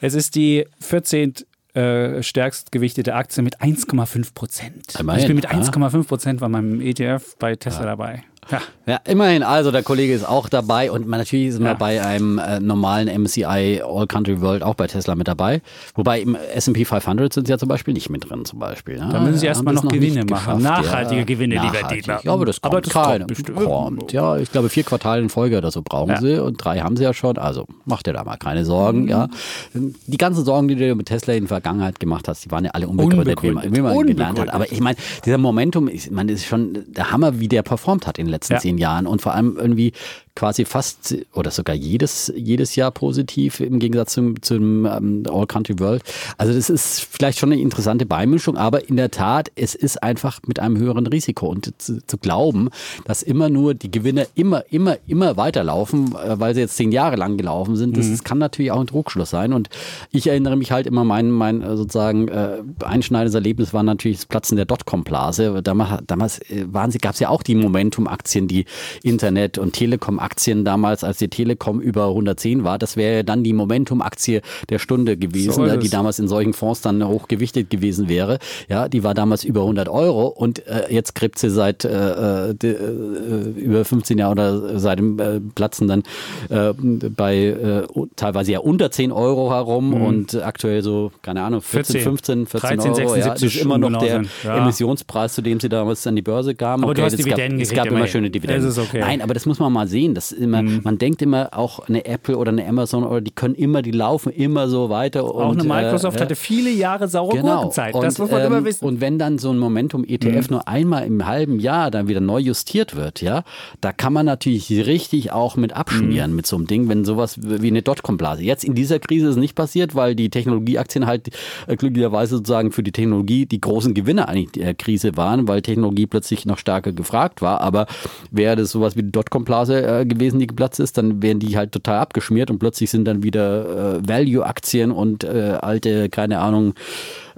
Es 0.02 0.14
ist 0.14 0.36
die 0.36 0.66
14 0.80 1.34
äh, 1.74 2.24
stärkst 2.24 2.72
gewichtete 2.72 3.16
Aktie 3.16 3.44
mit 3.44 3.62
1,5 3.62 4.34
Prozent. 4.34 4.94
Ich 5.18 5.28
bin 5.28 5.36
mit 5.36 5.46
ja. 5.46 5.52
1,5 5.52 6.08
Prozent 6.08 6.40
bei 6.40 6.50
meinem 6.50 6.82
ETF 6.82 7.36
bei 7.38 7.56
Tesla 7.56 7.86
dabei. 7.86 8.24
Ja. 8.52 8.62
Ja, 8.88 9.00
immerhin, 9.06 9.44
also 9.44 9.70
der 9.72 9.84
Kollege 9.84 10.14
ist 10.14 10.28
auch 10.28 10.50
dabei 10.50 10.92
und 10.92 11.08
man, 11.08 11.20
natürlich 11.20 11.48
ist 11.50 11.60
man 11.60 11.68
Ja. 11.68 11.74
bei 11.76 12.02
einem 12.04 12.40
äh, 12.40 12.60
normalen 12.60 13.08
MSCI 13.22 13.82
All 13.86 14.08
Country 14.08 14.42
World 14.42 14.64
auch 14.64 14.74
bei 14.74 14.88
Tesla 14.88 15.14
mit 15.14 15.28
dabei. 15.28 15.62
Wobei 15.94 16.22
im 16.22 16.36
S&P 16.56 16.86
500 16.86 17.32
sind 17.32 17.46
sie 17.46 17.52
ja 17.52 17.60
zum 17.60 17.70
Beispiel 17.70 17.94
nicht 17.94 18.10
mit 18.10 18.28
drin 18.30 18.46
zum 18.46 18.58
Beispiel. 18.58 18.98
Ne? 18.98 19.10
Da 19.12 19.20
müssen 19.20 19.38
sie 19.38 19.46
erstmal 19.46 19.76
noch 19.76 19.84
es 19.84 19.90
Gewinne 19.90 20.26
machen. 20.26 20.58
geschafft, 20.58 20.86
Nachhaltige 20.86 21.26
Gewinne, 21.26 21.56
lieber 21.56 21.68
Nachhaltig. 21.68 21.90
Dietmar. 22.00 22.18
Ich 22.18 22.24
glaube, 22.24 22.46
das 22.46 22.62
kommt. 22.62 22.74
Aber 22.74 22.82
das 22.82 22.92
Keine, 22.94 23.18
kommt 23.20 23.28
bestimmt. 23.28 23.58
kommt. 23.60 24.12
Ja, 24.12 24.38
ich 24.38 24.52
glaube, 24.52 24.70
vier 24.70 24.84
Quartale 24.84 25.22
in 25.22 25.30
Folge 25.30 25.58
oder 25.60 25.70
so 25.70 25.84
brauchen 25.84 26.10
Ja. 26.12 26.20
sie 26.22 26.42
und 26.44 26.56
drei 26.64 26.80
haben 26.80 26.98
sie 26.98 27.04
ja 27.04 27.14
schon. 27.14 27.38
Also 27.38 27.66
macht 27.86 28.08
dir 28.08 28.14
da 28.14 28.24
mal 28.24 28.38
keine 28.38 28.66
Sorgen. 28.66 29.08
Ja. 29.08 29.28
Die 29.74 30.18
ganzen 30.18 30.44
Sorgen, 30.44 30.68
die 30.68 30.76
du 30.76 30.96
mit 30.96 31.06
Tesla 31.08 31.34
in 31.36 31.42
der 31.44 31.48
Vergangenheit 31.50 32.00
gemacht 32.00 32.28
hast, 32.28 32.44
die 32.46 32.50
waren 32.52 32.66
ja 32.66 32.72
alle 32.72 32.88
unbegründet, 32.88 33.44
wie 33.44 33.52
man, 33.52 33.66
Unbegründet. 33.66 33.78
wie 33.78 33.82
man 33.82 34.08
gelernt 34.08 34.40
hat. 34.40 34.48
Unbegründet. 34.48 34.54
Aber 34.56 34.72
ich 34.72 34.80
meine, 34.82 34.98
dieser 35.26 35.38
Momentum, 35.38 35.88
ich 35.88 36.10
meine, 36.10 36.32
das 36.32 36.42
ist 36.42 36.48
schon 36.48 36.80
der 36.88 37.12
Hammer, 37.12 37.40
wie 37.40 37.48
der 37.48 37.62
performt 37.62 38.08
hat 38.08 38.18
in 38.18 38.26
den 38.26 38.32
letzten 38.32 38.39
Ja. 38.48 38.60
zehn 38.60 38.78
Jahren 38.78 39.08
und 39.08 39.22
vor 39.22 39.34
allem 39.34 39.58
irgendwie 39.58 39.94
quasi 40.40 40.64
fast 40.64 41.18
oder 41.34 41.52
sogar 41.52 41.76
jedes, 41.76 42.32
jedes 42.34 42.78
Jahr 42.78 42.92
positiv 42.92 43.60
im 43.60 43.78
Gegensatz 43.78 44.14
zum, 44.14 44.42
zum 44.42 44.86
ähm, 44.86 45.24
All 45.30 45.46
Country 45.48 45.78
World. 45.80 46.02
Also 46.38 46.54
das 46.54 46.70
ist 46.70 47.02
vielleicht 47.02 47.40
schon 47.40 47.52
eine 47.52 47.62
interessante 47.62 48.06
Beimischung, 48.06 48.56
aber 48.56 48.88
in 48.88 48.96
der 48.96 49.12
Tat, 49.12 49.52
es 49.56 49.76
ist 49.76 50.02
einfach 50.02 50.40
mit 50.48 50.60
einem 50.60 50.78
höheren 50.78 51.08
Risiko 51.08 51.48
und 51.48 51.74
zu, 51.78 52.02
zu 52.08 52.18
glauben, 52.18 52.70
dass 53.04 53.22
immer 53.22 53.50
nur 53.50 53.74
die 53.74 53.92
Gewinner 53.92 54.28
immer, 54.34 54.64
immer, 54.72 54.96
immer 55.08 55.36
weiterlaufen, 55.36 56.16
äh, 56.16 56.40
weil 56.40 56.56
sie 56.56 56.62
jetzt 56.62 56.78
zehn 56.78 56.94
Jahre 56.94 57.18
lang 57.18 57.36
gelaufen 57.36 57.76
sind, 57.76 57.98
das, 57.98 58.10
das 58.10 58.24
kann 58.24 58.38
natürlich 58.38 58.72
auch 58.72 58.80
ein 58.80 58.88
Trugschluss 58.88 59.32
sein 59.32 59.52
und 59.52 59.70
ich 60.12 60.28
erinnere 60.28 60.56
mich 60.56 60.72
halt 60.72 60.88
immer, 60.88 61.04
mein, 61.04 61.32
mein 61.32 61.62
äh, 61.62 61.76
sozusagen 61.76 62.30
äh, 62.30 62.60
einschneidendes 62.82 63.36
Erlebnis 63.36 63.74
war 63.74 63.84
natürlich 63.84 64.20
das 64.20 64.26
Platzen 64.26 64.56
der 64.56 64.66
Dotcom-Blase. 64.66 65.62
Damals, 65.62 66.04
damals 66.08 66.40
äh, 66.50 66.66
waren 66.72 66.92
sie, 66.92 67.00
gab 67.00 67.16
es 67.16 67.20
ja 67.20 67.28
auch 67.28 67.44
die 67.44 67.56
Momentum-Aktien, 67.56 68.48
die 68.48 68.64
Internet- 69.04 69.58
und 69.58 69.74
Telekom-Aktien 69.74 70.29
damals, 70.64 71.04
als 71.04 71.18
die 71.18 71.28
Telekom 71.28 71.82
über 71.82 72.08
110 72.08 72.64
war. 72.64 72.78
Das 72.78 72.98
wäre 72.98 73.18
ja 73.18 73.24
dann 73.24 73.44
die 73.44 73.54
Momentum-Aktie 73.54 74.42
der 74.70 74.80
Stunde 74.80 75.18
gewesen, 75.18 75.54
So 75.54 75.66
äh, 75.66 75.78
die 75.78 75.90
damals 75.90 76.20
in 76.20 76.28
solchen 76.28 76.54
Fonds 76.54 76.82
dann 76.82 77.06
hochgewichtet 77.06 77.70
gewesen 77.70 78.10
wäre. 78.10 78.40
Ja, 78.68 78.88
die 78.88 79.04
war 79.04 79.14
damals 79.14 79.44
über 79.44 79.62
100 79.62 79.90
Euro 79.90 80.28
und 80.28 80.66
äh, 80.68 80.94
jetzt 80.94 81.16
kriegt 81.16 81.40
sie 81.40 81.50
seit 81.50 81.86
äh, 81.86 82.54
de, 82.54 82.74
äh, 82.74 83.60
über 83.60 83.86
15 83.86 84.18
Jahren 84.18 84.32
oder 84.34 84.80
seit 84.80 85.00
dem 85.00 85.20
äh, 85.20 85.40
Platzen 85.40 85.88
dann 85.88 86.04
äh, 86.50 86.74
bei 87.10 87.38
äh, 87.38 87.88
teilweise 88.16 88.52
ja 88.52 88.60
unter 88.60 88.92
10 88.92 89.12
Euro 89.12 89.52
herum 89.52 89.94
und 89.94 90.36
aktuell 90.36 90.82
so, 90.82 91.12
keine 91.22 91.42
Ahnung, 91.44 91.62
14, 91.62 92.02
14, 92.02 92.48
15, 92.48 92.48
14 92.48 92.78
13, 92.80 93.06
Euro. 93.06 93.16
ja, 93.16 93.30
das 93.30 93.42
76 93.42 93.56
ist 93.56 93.62
immer 93.62 93.78
noch 93.78 93.88
genau 93.88 94.00
der 94.00 94.10
sind. 94.10 94.30
Ja. 94.44 94.58
Emissionspreis, 94.58 95.34
zu 95.34 95.42
dem 95.42 95.60
sie 95.60 95.70
damals 95.70 96.06
an 96.08 96.16
die 96.16 96.22
Börse 96.22 96.56
kamen. 96.56 96.84
Aber 96.84 96.94
du 96.94 97.04
hast 97.04 97.14
es 97.14 97.26
gab, 97.26 97.36
Dividenden 97.36 97.62
es 97.62 97.74
gab 97.74 97.88
immer 97.88 98.08
schöne 98.08 98.30
Dividenden. 98.30 98.70
Okay. 98.70 98.98
Mhm. 98.98 99.00
Nein, 99.00 99.22
aber 99.22 99.34
das 99.34 99.46
muss 99.46 99.60
man 99.60 99.72
mal 99.72 99.88
sehen. 99.88 100.14
Das 100.20 100.34
immer, 100.34 100.62
Man 100.62 100.98
denkt 100.98 101.22
immer, 101.22 101.50
auch 101.54 101.88
eine 101.88 102.04
Apple 102.06 102.36
oder 102.38 102.52
eine 102.52 102.68
Amazon, 102.68 103.06
oder 103.06 103.22
die 103.22 103.32
können 103.32 103.56
immer, 103.56 103.82
die 103.82 103.92
laufen 103.92 104.34
immer 104.34 104.68
so 104.68 104.90
weiter. 104.90 105.24
Auch 105.24 105.50
und, 105.52 105.62
eine 105.62 105.68
Microsoft 105.68 106.18
äh, 106.18 106.22
hatte 106.24 106.36
viele 106.36 106.70
Jahre 106.70 107.08
saure 107.08 107.38
Genau. 107.38 107.56
Gurkenzeit. 107.58 107.96
Und, 107.96 108.04
Das 108.04 108.18
muss 108.18 108.30
man 108.30 108.42
ähm, 108.42 108.48
immer 108.48 108.66
wissen. 108.66 108.84
Mhm. 108.84 108.90
Und 108.90 109.02
wenn 109.02 109.18
dann 109.18 109.38
so 109.38 109.50
ein 109.52 109.58
Momentum-ETF 109.58 110.50
nur 110.50 110.68
einmal 110.68 111.06
im 111.06 111.26
halben 111.26 111.60
Jahr 111.60 111.90
dann 111.90 112.10
wieder 112.10 112.20
neu 112.20 112.40
justiert 112.40 112.98
wird, 112.98 113.22
ja, 113.22 113.44
da 113.80 113.94
kann 113.94 114.12
man 114.12 114.26
natürlich 114.26 114.70
richtig 114.86 115.32
auch 115.32 115.56
mit 115.56 115.72
Mhm. 115.72 115.78
abschmieren 115.78 116.36
mit 116.36 116.46
so 116.46 116.58
einem 116.58 116.68
Ding, 116.68 116.90
wenn 116.90 117.06
sowas 117.06 117.38
wie 117.42 117.68
eine 117.68 117.82
Dotcom-Blase. 117.82 118.44
Jetzt 118.44 118.64
in 118.66 118.76
dieser 118.76 119.00
Krise 119.00 119.28
ist 119.28 119.32
es 119.32 119.38
nicht 119.38 119.56
passiert, 119.56 119.96
weil 119.96 120.16
die 120.16 120.30
Technologieaktien 120.30 121.06
halt 121.06 121.30
äh, 121.68 121.76
glücklicherweise 121.78 122.38
sozusagen 122.38 122.72
für 122.72 122.84
die 122.84 122.92
Technologie 122.92 123.46
die 123.46 123.62
großen 123.62 123.94
Gewinner 123.94 124.28
eigentlich 124.28 124.52
der 124.52 124.74
Krise 124.74 125.16
waren, 125.16 125.48
weil 125.48 125.62
Technologie 125.62 126.08
plötzlich 126.08 126.46
noch 126.46 126.58
stärker 126.58 126.92
gefragt 126.92 127.42
war. 127.42 127.62
Aber 127.62 127.86
wäre 128.32 128.56
das 128.56 128.72
sowas 128.72 128.96
wie 128.98 129.04
die 129.04 129.12
Dotcom-Blase 129.12 129.82
äh, 129.82 129.99
gewesen, 130.06 130.40
die 130.40 130.48
geplatzt 130.48 130.80
ist, 130.80 130.98
dann 130.98 131.22
wären 131.22 131.40
die 131.40 131.58
halt 131.58 131.72
total 131.72 132.00
abgeschmiert 132.00 132.50
und 132.52 132.60
plötzlich 132.60 132.90
sind 132.90 133.06
dann 133.06 133.24
wieder 133.24 133.98
äh, 133.98 134.08
Value-Aktien 134.08 134.92
und 134.92 135.24
äh, 135.24 135.58
alte, 135.62 136.10
keine 136.10 136.40
Ahnung, 136.40 136.74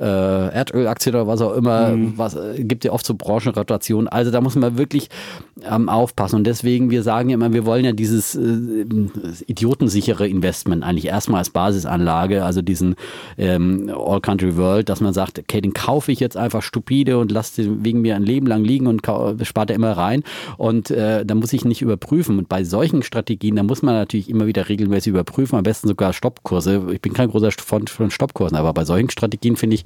äh, 0.01 0.47
Erdölaktien 0.49 1.15
oder 1.15 1.27
was 1.27 1.41
auch 1.41 1.53
immer, 1.53 1.93
was 2.15 2.35
äh, 2.35 2.63
gibt 2.63 2.83
ja 2.83 2.91
oft 2.91 3.05
so 3.05 3.13
Branchenrotation. 3.13 4.07
Also 4.07 4.31
da 4.31 4.41
muss 4.41 4.55
man 4.55 4.77
wirklich 4.77 5.09
ähm, 5.63 5.89
aufpassen. 5.89 6.37
Und 6.37 6.45
deswegen, 6.45 6.89
wir 6.89 7.03
sagen 7.03 7.29
ja 7.29 7.35
immer, 7.35 7.53
wir 7.53 7.65
wollen 7.65 7.85
ja 7.85 7.91
dieses 7.91 8.35
äh, 8.35 8.85
idiotensichere 9.45 10.27
Investment 10.27 10.83
eigentlich 10.83 11.05
erstmal 11.05 11.39
als 11.39 11.51
Basisanlage, 11.51 12.43
also 12.43 12.61
diesen 12.63 12.95
ähm, 13.37 13.91
All 13.95 14.21
Country 14.21 14.57
World, 14.57 14.89
dass 14.89 15.01
man 15.01 15.13
sagt, 15.13 15.37
okay, 15.37 15.61
den 15.61 15.73
kaufe 15.73 16.11
ich 16.11 16.19
jetzt 16.19 16.35
einfach 16.35 16.63
stupide 16.63 17.19
und 17.19 17.31
lasse 17.31 17.61
den 17.61 17.85
wegen 17.85 18.01
mir 18.01 18.15
ein 18.15 18.23
Leben 18.23 18.47
lang 18.47 18.63
liegen 18.63 18.87
und 18.87 19.05
spart 19.43 19.69
er 19.69 19.75
immer 19.75 19.91
rein. 19.91 20.23
Und 20.57 20.89
äh, 20.89 21.23
da 21.25 21.35
muss 21.35 21.53
ich 21.53 21.63
nicht 21.63 21.83
überprüfen. 21.83 22.39
Und 22.39 22.49
bei 22.49 22.63
solchen 22.63 23.03
Strategien, 23.03 23.55
da 23.55 23.63
muss 23.63 23.83
man 23.83 23.93
natürlich 23.93 24.29
immer 24.29 24.47
wieder 24.47 24.67
regelmäßig 24.67 25.11
überprüfen, 25.11 25.57
am 25.57 25.63
besten 25.63 25.87
sogar 25.87 26.13
Stoppkurse. 26.13 26.87
Ich 26.91 27.01
bin 27.01 27.13
kein 27.13 27.29
großer 27.29 27.51
Freund 27.51 27.89
von 27.91 28.09
Stoppkursen, 28.09 28.57
aber 28.57 28.73
bei 28.73 28.83
solchen 28.83 29.11
Strategien 29.11 29.55
finde 29.55 29.75
ich, 29.75 29.85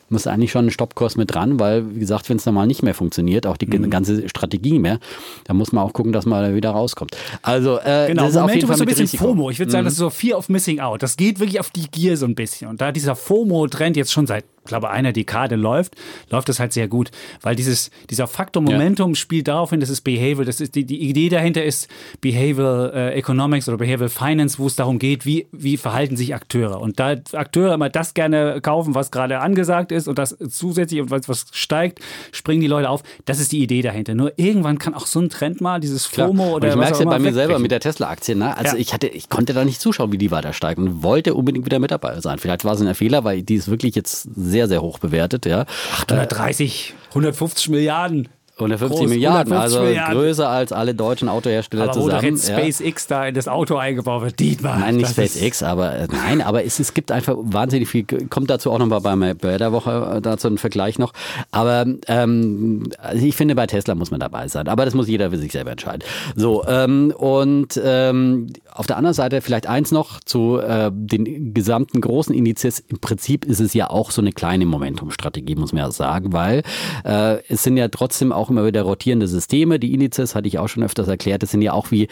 muss 0.11 0.27
eigentlich 0.27 0.51
schon 0.51 0.67
ein 0.67 0.71
Stoppkurs 0.71 1.15
mit 1.17 1.33
dran, 1.33 1.59
weil, 1.59 1.95
wie 1.95 1.99
gesagt, 1.99 2.29
wenn 2.29 2.37
es 2.37 2.45
normal 2.45 2.67
nicht 2.67 2.83
mehr 2.83 2.93
funktioniert, 2.93 3.47
auch 3.47 3.57
die 3.57 3.65
Mhm. 3.67 3.89
ganze 3.89 4.27
Strategie 4.29 4.79
mehr, 4.79 4.99
da 5.45 5.53
muss 5.53 5.71
man 5.71 5.83
auch 5.83 5.93
gucken, 5.93 6.11
dass 6.11 6.25
man 6.25 6.43
da 6.43 6.55
wieder 6.55 6.71
rauskommt. 6.71 7.15
Also, 7.41 7.79
äh, 7.79 8.07
Genau, 8.07 8.23
das 8.23 8.31
ist 8.31 8.37
auf 8.37 8.53
jeden 8.53 8.67
Momentum 8.67 8.67
Fall 8.67 8.73
ist 8.73 8.77
so 8.77 8.83
ein 8.83 8.87
bisschen 8.87 9.01
Risiko. 9.05 9.23
Mhm. 9.23 9.29
FOMO. 9.29 9.49
Ich 9.49 9.59
würde 9.59 9.71
sagen, 9.71 9.85
das 9.85 9.93
ist 9.93 9.99
so 9.99 10.09
Fear 10.09 10.37
of 10.37 10.49
Missing 10.49 10.79
Out. 10.79 11.01
Das 11.03 11.17
geht 11.17 11.39
wirklich 11.39 11.59
auf 11.59 11.69
die 11.69 11.89
Gier 11.89 12.17
so 12.17 12.25
ein 12.25 12.35
bisschen. 12.35 12.67
Und 12.67 12.81
da 12.81 12.91
dieser 12.91 13.15
FOMO-Trend 13.15 13.95
jetzt 13.97 14.11
schon 14.11 14.27
seit, 14.27 14.45
glaube 14.65 14.89
einer 14.91 15.11
Dekade 15.11 15.55
läuft, 15.55 15.95
läuft 16.29 16.47
das 16.49 16.59
halt 16.59 16.71
sehr 16.73 16.87
gut. 16.87 17.09
Weil 17.41 17.55
dieses, 17.55 17.89
dieser 18.09 18.27
Faktor 18.27 18.61
Momentum 18.61 19.15
spielt 19.15 19.47
darauf 19.47 19.71
hin, 19.71 19.79
das 19.79 19.89
ist 19.89 20.01
Behavioral. 20.01 20.45
Das 20.45 20.61
ist 20.61 20.75
die, 20.75 20.85
die 20.85 21.01
Idee 21.09 21.29
dahinter 21.29 21.63
ist 21.63 21.87
Behavioral 22.21 22.91
äh, 22.93 23.13
Economics 23.15 23.67
oder 23.67 23.77
Behavioral 23.77 24.09
Finance, 24.09 24.59
wo 24.59 24.67
es 24.67 24.75
darum 24.75 24.99
geht, 24.99 25.25
wie, 25.25 25.47
wie 25.51 25.77
verhalten 25.77 26.15
sich 26.15 26.35
Akteure. 26.35 26.79
Und 26.79 26.99
da 26.99 27.15
Akteure 27.33 27.73
immer 27.73 27.89
das 27.89 28.13
gerne 28.13 28.61
kaufen, 28.61 28.93
was 28.93 29.09
gerade 29.11 29.39
angesagt 29.39 29.91
ist 29.91 30.00
und 30.07 30.17
das 30.19 30.37
zusätzlich 30.49 31.01
und 31.01 31.11
was, 31.11 31.27
was 31.29 31.45
steigt, 31.51 31.99
springen 32.31 32.61
die 32.61 32.67
Leute 32.67 32.89
auf. 32.89 33.03
Das 33.25 33.39
ist 33.39 33.51
die 33.51 33.61
Idee 33.61 33.81
dahinter. 33.81 34.15
Nur 34.15 34.33
irgendwann 34.37 34.77
kann 34.79 34.93
auch 34.93 35.07
so 35.07 35.19
ein 35.19 35.29
Trend 35.29 35.61
mal, 35.61 35.79
dieses. 35.79 36.05
FOMO 36.05 36.43
und 36.49 36.53
oder 36.55 36.67
ich 36.69 36.73
was 36.73 36.79
merke 36.79 36.93
es 36.93 36.99
ja 36.99 37.05
bei 37.05 37.19
mir 37.19 37.33
selber 37.33 37.59
mit 37.59 37.71
der 37.71 37.79
Tesla-Aktie. 37.79 38.35
Ne? 38.35 38.55
Also 38.57 38.75
Ja. 38.75 38.81
ich 38.81 38.93
hatte, 38.93 39.07
ich 39.07 39.29
konnte 39.29 39.53
da 39.53 39.65
nicht 39.65 39.81
zuschauen, 39.81 40.11
wie 40.11 40.17
die 40.17 40.31
weiter 40.31 40.53
steigt 40.53 40.79
und 40.79 41.03
wollte 41.03 41.33
unbedingt 41.33 41.65
wieder 41.65 41.79
mit 41.79 41.91
dabei 41.91 42.19
sein. 42.21 42.39
Vielleicht 42.39 42.65
war 42.65 42.73
es 42.73 42.81
ein 42.81 42.95
Fehler, 42.95 43.23
weil 43.23 43.43
die 43.43 43.55
ist 43.55 43.69
wirklich 43.69 43.95
jetzt 43.95 44.27
sehr, 44.35 44.67
sehr 44.67 44.81
hoch 44.81 44.99
bewertet. 44.99 45.45
Ja. 45.45 45.65
830, 45.93 46.93
150 47.09 47.69
Milliarden. 47.69 48.27
150 48.61 48.99
Groß, 48.99 49.09
Milliarden, 49.09 49.53
150 49.53 49.61
also 49.61 49.87
Milliarden. 49.87 50.17
größer 50.17 50.49
als 50.49 50.71
alle 50.71 50.95
deutschen 50.95 51.29
Autohersteller 51.29 51.83
Aber 51.83 51.95
wo 51.95 52.01
zusammen. 52.05 52.23
jetzt 52.23 52.49
ja. 52.49 52.57
SpaceX 52.57 53.07
da 53.07 53.25
in 53.27 53.35
das 53.35 53.47
Auto 53.47 53.77
eingebaut 53.77 54.23
wird, 54.23 54.39
Dietmar. 54.39 54.79
Nein, 54.79 54.97
nicht 54.97 55.09
SpaceX, 55.09 55.63
aber 55.63 55.95
äh, 55.95 56.07
nein, 56.11 56.41
aber 56.41 56.63
es, 56.63 56.79
es 56.79 56.93
gibt 56.93 57.11
einfach 57.11 57.35
wahnsinnig 57.37 57.89
viel. 57.89 58.05
Kommt 58.29 58.49
dazu 58.49 58.71
auch 58.71 58.79
noch 58.79 58.87
mal 58.87 58.99
bei, 58.99 59.57
der 59.57 59.71
Woche 59.71 60.15
äh, 60.17 60.21
dazu 60.21 60.47
ein 60.47 60.57
Vergleich 60.57 60.99
noch. 60.99 61.13
Aber 61.51 61.85
ähm, 62.07 62.83
also 62.97 63.25
ich 63.25 63.35
finde, 63.35 63.55
bei 63.55 63.67
Tesla 63.67 63.95
muss 63.95 64.11
man 64.11 64.19
dabei 64.19 64.47
sein. 64.47 64.67
Aber 64.67 64.85
das 64.85 64.93
muss 64.93 65.07
jeder 65.07 65.31
für 65.31 65.37
sich 65.37 65.51
selber 65.51 65.71
entscheiden. 65.71 66.03
So 66.35 66.65
ähm, 66.67 67.13
und 67.17 67.79
ähm, 67.83 68.47
auf 68.71 68.87
der 68.87 68.97
anderen 68.97 69.13
Seite 69.13 69.41
vielleicht 69.41 69.67
eins 69.67 69.91
noch 69.91 70.19
zu 70.21 70.59
äh, 70.59 70.91
den 70.93 71.53
gesamten 71.53 72.01
großen 72.01 72.33
Indizes. 72.33 72.79
Im 72.79 72.99
Prinzip 72.99 73.45
ist 73.45 73.59
es 73.59 73.73
ja 73.73 73.89
auch 73.89 74.11
so 74.11 74.21
eine 74.21 74.31
kleine 74.31 74.65
Momentum-Strategie, 74.65 75.55
muss 75.55 75.73
man 75.73 75.83
ja 75.83 75.91
sagen, 75.91 76.33
weil 76.33 76.63
äh, 77.03 77.37
es 77.49 77.63
sind 77.63 77.77
ja 77.77 77.87
trotzdem 77.87 78.31
auch 78.31 78.49
immer 78.51 78.65
wieder 78.65 78.83
rotierende 78.83 79.27
Systeme. 79.27 79.79
Die 79.79 79.93
Indizes 79.93 80.35
hatte 80.35 80.47
ich 80.47 80.59
auch 80.59 80.67
schon 80.67 80.83
öfters 80.83 81.07
erklärt. 81.07 81.43
Das 81.43 81.51
sind 81.51 81.61
ja 81.61 81.73
auch 81.73 81.91
wie 81.91 82.07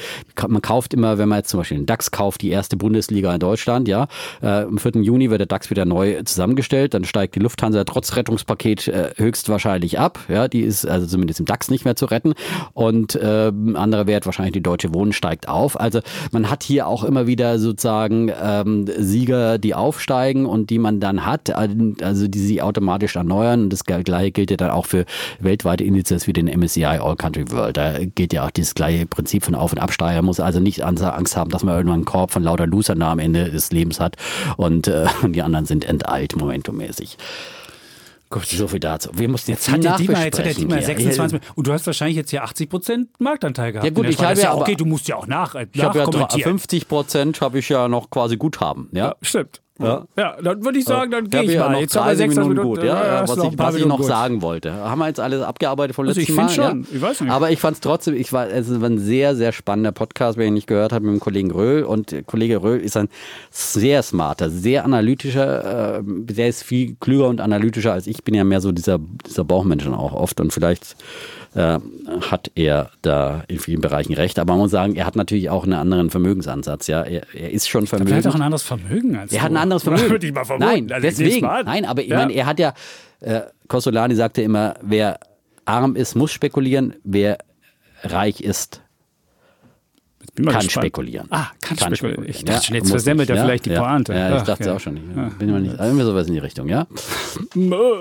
man 0.48 0.62
kauft 0.62 0.94
immer, 0.94 1.18
wenn 1.18 1.30
man 1.30 1.40
jetzt 1.40 1.50
zum 1.50 1.60
Beispiel 1.60 1.78
den 1.78 1.86
DAX 1.86 2.12
kauft, 2.12 2.42
die 2.42 2.50
erste 2.50 2.78
Bundesliga 2.78 3.34
in 3.34 3.40
Deutschland, 3.40 3.88
ja. 3.88 4.08
Äh, 4.42 4.64
am 4.64 4.78
4. 4.78 5.02
Juni 5.02 5.30
wird 5.30 5.40
der 5.40 5.48
DAX 5.48 5.70
wieder 5.70 5.86
neu 5.86 6.22
zusammengestellt. 6.24 6.94
Dann 6.94 7.04
steigt 7.04 7.36
die 7.36 7.40
Lufthansa 7.40 7.84
trotz 7.84 8.16
Rettungspaket 8.16 8.88
äh, 8.88 9.12
höchstwahrscheinlich 9.16 10.00
ab. 10.00 10.20
Ja, 10.28 10.48
die 10.48 10.62
ist 10.62 10.86
also 10.86 11.08
zumindest 11.08 11.40
im 11.40 11.46
DAX 11.46 11.70
nicht 11.70 11.86
mehr 11.86 11.96
zu 11.96 12.06
retten. 12.06 12.34
Und 12.74 13.16
äh, 13.16 13.52
anderer 13.74 14.08
Wert, 14.08 14.26
wahrscheinlich 14.26 14.54
die 14.54 14.64
Deutsche 14.64 14.94
Wohnen, 14.94 15.14
steigt 15.14 15.48
auf. 15.48 15.80
Also 15.80 16.00
man 16.32 16.50
hat 16.50 16.64
hier 16.64 16.88
auch 16.88 17.04
immer 17.04 17.28
wieder 17.28 17.60
sozusagen 17.60 18.32
ähm, 18.42 18.86
Sieger, 18.98 19.58
die 19.58 19.76
aufsteigen 19.76 20.46
und 20.46 20.70
die 20.70 20.80
man 20.80 21.00
dann 21.00 21.26
hat, 21.26 21.52
also 21.52 22.28
die 22.28 22.40
sich 22.40 22.62
automatisch 22.62 23.16
erneuern. 23.16 23.64
Und 23.64 23.74
das 23.74 23.84
gleiche 23.84 24.32
gilt 24.32 24.52
ja 24.52 24.58
dann 24.58 24.72
auch 24.72 24.86
für 24.86 25.06
weltweite 25.40 25.84
Indizes 25.84 26.28
wie 26.30 26.34
den 26.34 26.48
MSCI 26.48 26.86
All 26.86 27.16
Country 27.16 27.52
World. 27.52 27.76
Da 27.78 27.98
gilt 28.00 28.32
ja 28.34 28.46
auch 28.46 28.52
dieses 28.52 28.76
gleiche 28.76 29.06
Prinzip 29.06 29.44
von 29.44 29.56
Auf- 29.56 29.74
und 29.74 29.80
Absteiger. 29.80 30.22
muss 30.22 30.40
also 30.40 30.60
nicht 30.60 30.84
Angst 30.84 31.36
haben, 31.36 31.50
dass 31.50 31.64
man 31.64 31.76
irgendwann 31.76 31.96
einen 32.00 32.06
Korb 32.06 32.32
von 32.32 32.44
lauter 32.44 32.68
Losern 32.68 33.02
am 33.02 33.20
Ende 33.20 33.50
des 33.50 33.72
Lebens 33.72 34.00
hat 34.00 34.16
und 34.58 34.88
äh, 34.88 35.08
die 35.28 35.42
anderen 35.42 35.66
sind 35.66 35.84
enteilt 35.84 36.36
momentummäßig. 36.38 37.18
Gut, 38.30 38.46
so 38.46 38.68
viel 38.68 38.80
dazu. 38.80 39.10
Wir 39.14 39.28
mussten 39.28 39.50
jetzt, 39.50 39.72
hat 39.72 39.84
der 39.84 39.98
Dietmar, 39.98 40.24
jetzt 40.24 40.38
hat 40.38 40.46
der 40.46 40.54
hier. 40.54 40.82
26 40.84 41.40
und 41.56 41.66
du 41.66 41.74
hast 41.74 41.88
wahrscheinlich 41.88 42.16
jetzt 42.16 42.30
hier 42.30 42.44
80 42.44 42.70
Prozent 42.70 43.10
Marktanteil 43.20 43.72
gehabt. 43.72 43.86
Ja, 43.86 43.92
gut, 43.92 44.06
ich 44.08 44.22
habe 44.24 44.36
ja 44.40 44.54
ja 44.54 44.56
okay, 44.56 44.76
du 44.76 44.86
musst 44.86 45.08
ja 45.08 45.16
auch 45.16 45.26
nach, 45.26 45.56
äh, 45.56 45.66
Ich 45.74 45.82
habe 45.82 45.98
ja 45.98 46.06
nachkommentieren. 46.06 46.52
50 46.52 46.88
Prozent 46.88 47.42
habe 47.42 47.58
ich 47.58 47.70
ja 47.70 47.88
noch 47.88 48.12
quasi 48.12 48.38
Guthaben. 48.38 48.90
Ja, 48.92 49.08
Ja, 49.08 49.16
stimmt. 49.24 49.62
Ja. 49.82 50.06
Ja, 50.18 50.36
dann 50.42 50.64
würde 50.64 50.78
ich 50.78 50.86
sagen, 50.86 51.10
dann 51.12 51.30
gehe 51.30 51.40
habe 51.40 51.48
ich 51.48 51.54
ja 51.56 51.66
mal. 51.68 51.72
noch 51.74 51.80
Jetzt 51.80 51.96
haben 51.96 52.06
wir 52.08 52.16
30 52.16 52.18
26 52.36 52.50
Minuten 52.50 52.68
Minuten. 52.68 52.82
gut, 52.82 52.84
ja, 52.88 53.22
hast 53.22 53.38
was, 53.38 53.44
ich, 53.46 53.58
was 53.58 53.76
ich 53.76 53.86
noch 53.86 53.98
gut. 53.98 54.06
sagen 54.06 54.42
wollte. 54.42 54.74
Haben 54.74 55.00
wir 55.00 55.08
jetzt 55.08 55.20
alles 55.20 55.42
abgearbeitet 55.42 55.96
vom 55.96 56.08
Also 56.08 56.20
letzten 56.20 56.32
ich 56.34 56.38
Mal? 56.38 56.50
finde 56.50 56.68
schon. 56.70 56.82
Ja? 56.84 56.88
Ich 56.96 57.02
weiß 57.02 57.22
nicht. 57.22 57.32
Aber 57.32 57.50
ich 57.52 57.60
fand 57.60 57.76
es 57.76 57.80
trotzdem, 57.82 58.14
ich 58.16 58.34
war, 58.34 58.50
es 58.50 58.70
war 58.82 58.90
ein 58.90 59.00
sehr, 59.00 59.36
sehr 59.36 59.52
spannender 59.54 59.92
Podcast, 59.94 60.38
wenn 60.38 60.48
ich 60.48 60.54
nicht 60.54 60.68
gehört 60.68 60.92
habe 60.92 61.06
mit 61.06 61.16
dem 61.16 61.20
Kollegen 61.22 61.52
Röhl. 61.52 61.84
Und 61.84 62.14
Kollege 62.28 62.62
Röhl 62.62 62.80
ist 62.80 62.98
ein 62.98 63.08
sehr 63.52 64.04
smarter, 64.04 64.50
sehr 64.50 64.84
analytischer, 64.86 66.00
äh, 66.00 66.02
der 66.06 66.50
ist 66.50 66.64
viel 66.64 66.96
klüger 67.00 67.28
und 67.28 67.40
analytischer 67.42 67.94
als 67.94 68.08
ich. 68.08 68.24
Bin 68.24 68.36
ja 68.36 68.44
mehr 68.44 68.62
so 68.62 68.72
dieser, 68.72 69.00
dieser 69.26 69.44
Bauchmensch 69.46 69.86
dann 69.86 69.94
auch 69.94 70.14
oft. 70.14 70.42
Und 70.42 70.52
vielleicht 70.52 70.96
äh, 71.56 71.80
hat 72.22 72.52
er 72.56 72.92
da 73.02 73.44
in 73.48 73.60
vielen 73.60 73.82
Bereichen 73.82 74.14
recht. 74.14 74.38
Aber 74.40 74.54
man 74.54 74.60
muss 74.62 74.72
sagen, 74.72 74.96
er 74.96 75.06
hat 75.06 75.16
natürlich 75.16 75.50
auch 75.50 75.64
einen 75.64 75.74
anderen 75.74 76.10
Vermögensansatz. 76.10 76.88
Ja, 76.88 77.02
er, 77.04 77.24
er 77.34 77.52
ist 77.52 77.68
schon 77.70 77.84
Er 77.86 77.88
vermögend. 77.88 78.26
hat 78.26 78.28
auch 78.28 78.36
ein 78.36 78.42
anderes 78.42 78.64
Vermögen 78.64 79.16
als 79.18 79.32
Er 79.34 79.42
hat 79.42 79.52
ein 79.52 79.58
anderes 79.58 79.84
Vermögen. 79.84 80.10
Würde 80.10 80.28
ich 80.28 80.34
mal 80.34 80.46
vermuten. 80.46 80.70
Nein, 80.72 80.92
Also 80.92 81.08
deswegen. 81.08 81.46
Nein, 81.46 81.86
aber 81.86 82.02
ich 82.02 82.10
Ja. 82.10 82.18
meine, 82.18 82.34
er 82.34 82.46
hat 82.46 82.60
ja, 82.60 82.74
äh, 83.22 83.42
Costolani 83.68 84.16
sagte 84.16 84.42
immer, 84.42 84.76
wer 84.82 85.20
arm 85.66 85.96
ist, 85.96 86.16
muss 86.16 86.32
spekulieren, 86.32 86.96
wer 87.04 87.38
reich 88.04 88.42
ist, 88.42 88.82
Bin 90.40 90.46
mal 90.46 90.52
kann 90.54 90.62
gespannt. 90.62 90.86
spekulieren. 90.86 91.28
Ah, 91.32 91.48
kann, 91.60 91.76
Kann 91.76 91.96
spekulieren. 91.98 92.30
Ich 92.30 92.38
spekulieren, 92.38 92.46
dachte 92.46 92.54
ja. 92.54 92.62
schon, 92.62 92.76
jetzt 92.78 92.90
versemmelt 92.90 93.30
er 93.30 93.36
ja? 93.36 93.44
vielleicht 93.44 93.66
die 93.66 93.72
ja. 93.72 93.82
Pointe. 93.82 94.14
Ja, 94.14 94.30
ich 94.30 94.36
Ach, 94.36 94.46
dachte 94.46 94.64
ja. 94.64 94.74
auch 94.74 94.80
schon 94.80 94.94
nicht. 94.94 95.38
Bin 95.38 95.52
mir 95.52 95.60
nicht. 95.60 95.76
Irgendwie 95.78 96.06
sowas 96.06 96.28
in 96.28 96.34
die 96.34 96.40
Richtung, 96.40 96.70
ja? 96.70 96.88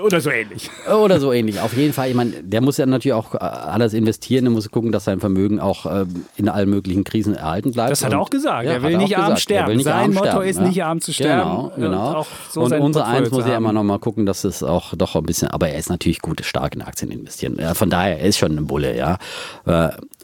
Oder 0.05 0.21
so 0.21 0.29
ähnlich. 0.29 0.69
Oder 0.89 1.19
so 1.19 1.33
ähnlich. 1.33 1.59
Auf 1.59 1.75
jeden 1.75 1.91
Fall, 1.91 2.07
ich 2.07 2.15
meine, 2.15 2.31
der 2.41 2.61
muss 2.61 2.77
ja 2.77 2.85
natürlich 2.85 3.11
auch 3.11 3.35
äh, 3.35 3.39
alles 3.39 3.93
investieren, 3.93 4.45
der 4.45 4.53
muss 4.53 4.71
gucken, 4.71 4.93
dass 4.93 5.03
sein 5.03 5.19
Vermögen 5.19 5.59
auch 5.59 5.85
äh, 5.85 6.05
in 6.37 6.47
allen 6.47 6.69
möglichen 6.69 7.03
Krisen 7.03 7.35
erhalten 7.35 7.73
bleibt. 7.73 7.91
Das 7.91 8.05
hat 8.05 8.13
er 8.13 8.21
auch 8.21 8.29
gesagt. 8.29 8.65
Er 8.65 8.81
will 8.83 8.95
nicht 8.95 9.17
arm. 9.17 9.31
Er 9.31 9.37
sterben. 9.37 9.77
Sein 9.81 10.13
Motto 10.13 10.39
ist 10.39 10.61
nicht 10.61 10.81
arm 10.81 11.01
zu 11.01 11.11
sterben. 11.11 11.49
Genau, 11.49 11.73
und 11.75 11.81
genau. 11.81 12.25
So 12.49 12.61
und 12.61 12.69
sein 12.69 12.81
unser 12.81 13.01
Portfolio 13.01 13.25
eins 13.25 13.31
muss 13.31 13.47
ja 13.47 13.57
immer 13.57 13.73
noch 13.73 13.83
mal 13.83 13.99
gucken, 13.99 14.25
dass 14.25 14.45
es 14.45 14.63
auch 14.63 14.93
doch 14.95 15.17
ein 15.17 15.23
bisschen, 15.23 15.49
aber 15.49 15.67
er 15.67 15.77
ist 15.77 15.89
natürlich 15.89 16.21
gut, 16.21 16.45
stark 16.45 16.73
in 16.73 16.83
Aktien 16.83 17.11
investieren. 17.11 17.59
Von 17.75 17.89
daher, 17.89 18.17
er 18.21 18.27
ist 18.27 18.37
schon 18.37 18.57
ein 18.57 18.65
Bulle, 18.65 18.95
ja. 18.95 19.17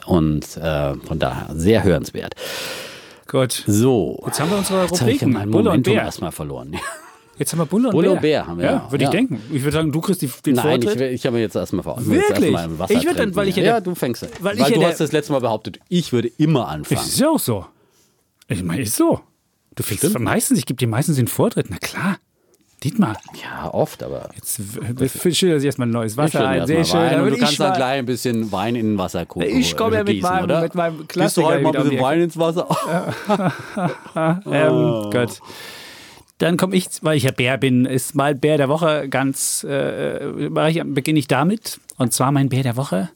Und 0.05 0.57
äh, 0.57 0.93
von 0.95 1.19
daher 1.19 1.55
sehr 1.55 1.83
hörenswert. 1.83 2.35
Gut. 3.27 3.63
So. 3.65 4.21
Jetzt 4.25 4.39
haben 4.39 4.51
wir 4.51 4.57
unsere 4.57 4.81
Jetzt 4.83 4.93
ich 4.95 5.01
Rubriken. 5.01 5.33
mein 5.33 5.49
Bulle 5.51 5.61
und 5.61 5.65
Momentum 5.65 5.93
Bär. 5.95 6.03
erstmal 6.03 6.31
verloren. 6.31 6.75
Jetzt 7.37 7.51
haben 7.51 7.59
wir 7.59 7.65
Bulle 7.65 7.87
und 7.89 7.91
Bulle 7.93 8.07
Bär. 8.09 8.15
und 8.15 8.21
Bär 8.21 8.47
haben 8.47 8.57
wir, 8.59 8.65
Ja, 8.65 8.71
ja. 8.71 8.91
würde 8.91 9.03
ich 9.03 9.07
Ja. 9.07 9.11
denken. 9.11 9.41
Ich 9.51 9.63
würde 9.63 9.71
sagen, 9.77 9.91
du 9.91 9.99
kriegst 9.99 10.21
die, 10.21 10.27
den 10.45 10.55
Nein, 10.55 10.79
ich, 10.79 10.85
Vortritt. 10.85 10.99
will- 10.99 11.11
ich 11.11 11.25
habe 11.25 11.35
mir 11.35 11.41
jetzt 11.41 11.55
erstmal 11.55 11.83
vor. 11.83 11.97
ich 11.99 12.07
will 12.07 12.19
Wirklich? 12.19 12.51
Jetzt 12.51 12.65
im 12.65 12.79
Wasser 12.79 12.93
Ich 12.93 13.05
würd 13.05 13.19
dann, 13.19 13.35
weil 13.35 13.47
ich 13.47 13.55
ja 13.57 13.63
ja, 13.63 13.81
du 13.81 13.95
fängst. 13.95 14.21
weil 14.21 14.57
Weil, 14.57 14.61
ich 14.61 14.67
ja 14.75 14.75
du 14.81 14.85
hast 14.85 14.99
das 15.01 15.11
letzte 15.11 15.33
Mal 15.33 15.39
behauptet, 15.41 15.79
ich 15.89 16.13
würde 16.13 16.29
immer 16.37 16.67
anfangen. 16.69 17.01
Ist 17.01 17.19
ja 17.19 17.29
auch 17.29 17.39
so. 17.39 17.65
Ich 18.47 18.63
meine, 18.63 18.83
ist 18.83 18.95
so. 18.95 19.19
Du 19.75 19.83
kriegst 19.83 20.17
meistens, 20.19 20.59
ich 20.59 20.65
gebe 20.65 20.77
dir 20.77 20.87
meistens 20.87 21.17
den 21.17 21.27
Vortritt. 21.27 21.65
Na 21.69 21.77
klar. 21.77 22.17
Dietmar, 22.85 23.17
Ja, 23.43 23.73
oft, 23.73 24.03
aber. 24.03 24.29
jetzt 24.35 24.61
schilder 25.35 25.59
sich 25.59 25.65
erstmal 25.65 25.87
ein 25.87 25.91
neues 25.91 26.15
Wasser 26.17 26.47
ein. 26.47 26.67
Sehr 26.67 26.85
schön. 26.85 26.99
Wein 26.99 27.21
und 27.21 27.31
du 27.31 27.37
kannst 27.37 27.59
dann 27.59 27.69
mal- 27.69 27.75
gleich 27.75 27.97
ein 27.99 28.05
bisschen 28.05 28.51
Wein 28.51 28.75
in 28.75 28.85
den 28.91 28.97
Wasserkuchen 28.99 29.49
Ich 29.49 29.75
komme 29.75 29.95
ja 29.97 30.03
mit 30.03 30.13
gießen, 30.13 30.29
meinem- 30.29 30.43
oder? 30.45 30.61
mit 30.61 30.75
meinem 30.75 30.97
Gießt 30.99 31.01
du 31.01 31.13
Klassiker 31.13 31.47
heute 31.47 31.63
mal 31.63 31.75
ein 31.75 31.83
bisschen. 31.83 31.99
Wein 32.01 32.21
ins 32.21 32.37
Wasser? 32.37 32.67
Ähm, 34.45 35.09
Gott. 35.11 35.39
Dann 36.37 36.57
komme 36.57 36.75
ich, 36.75 36.87
weil 37.01 37.17
ich 37.17 37.23
ja 37.23 37.31
Bär 37.31 37.57
bin, 37.57 37.85
ist 37.85 38.13
mal 38.13 38.35
Bär 38.35 38.57
der 38.57 38.69
Woche 38.69 39.07
ganz, 39.09 39.63
äh, 39.63 40.49
beginne 40.85 41.17
ich 41.19 41.27
damit. 41.27 41.79
Und 41.97 42.13
zwar 42.13 42.31
mein 42.31 42.49
Bär 42.49 42.63
der 42.63 42.75
Woche 42.75 43.09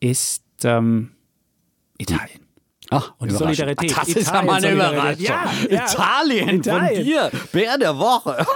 ist 0.00 0.42
ähm, 0.62 1.10
Italien. 1.98 2.40
Ach, 2.90 3.12
Und. 3.18 3.32
Solidarität. 3.32 3.92
Ach, 3.96 4.00
Das 4.00 4.08
ist 4.08 4.30
ja 4.30 4.42
Italien, 4.42 4.46
mal 4.46 4.64
eine. 4.64 4.72
Überraschung. 4.74 5.24
Ja, 5.24 5.52
ja. 5.70 5.84
Italien, 5.86 6.48
Italien. 6.56 6.94
von 6.96 7.04
dir. 7.04 7.30
Bär 7.52 7.78
der 7.78 7.98
Woche. 7.98 8.46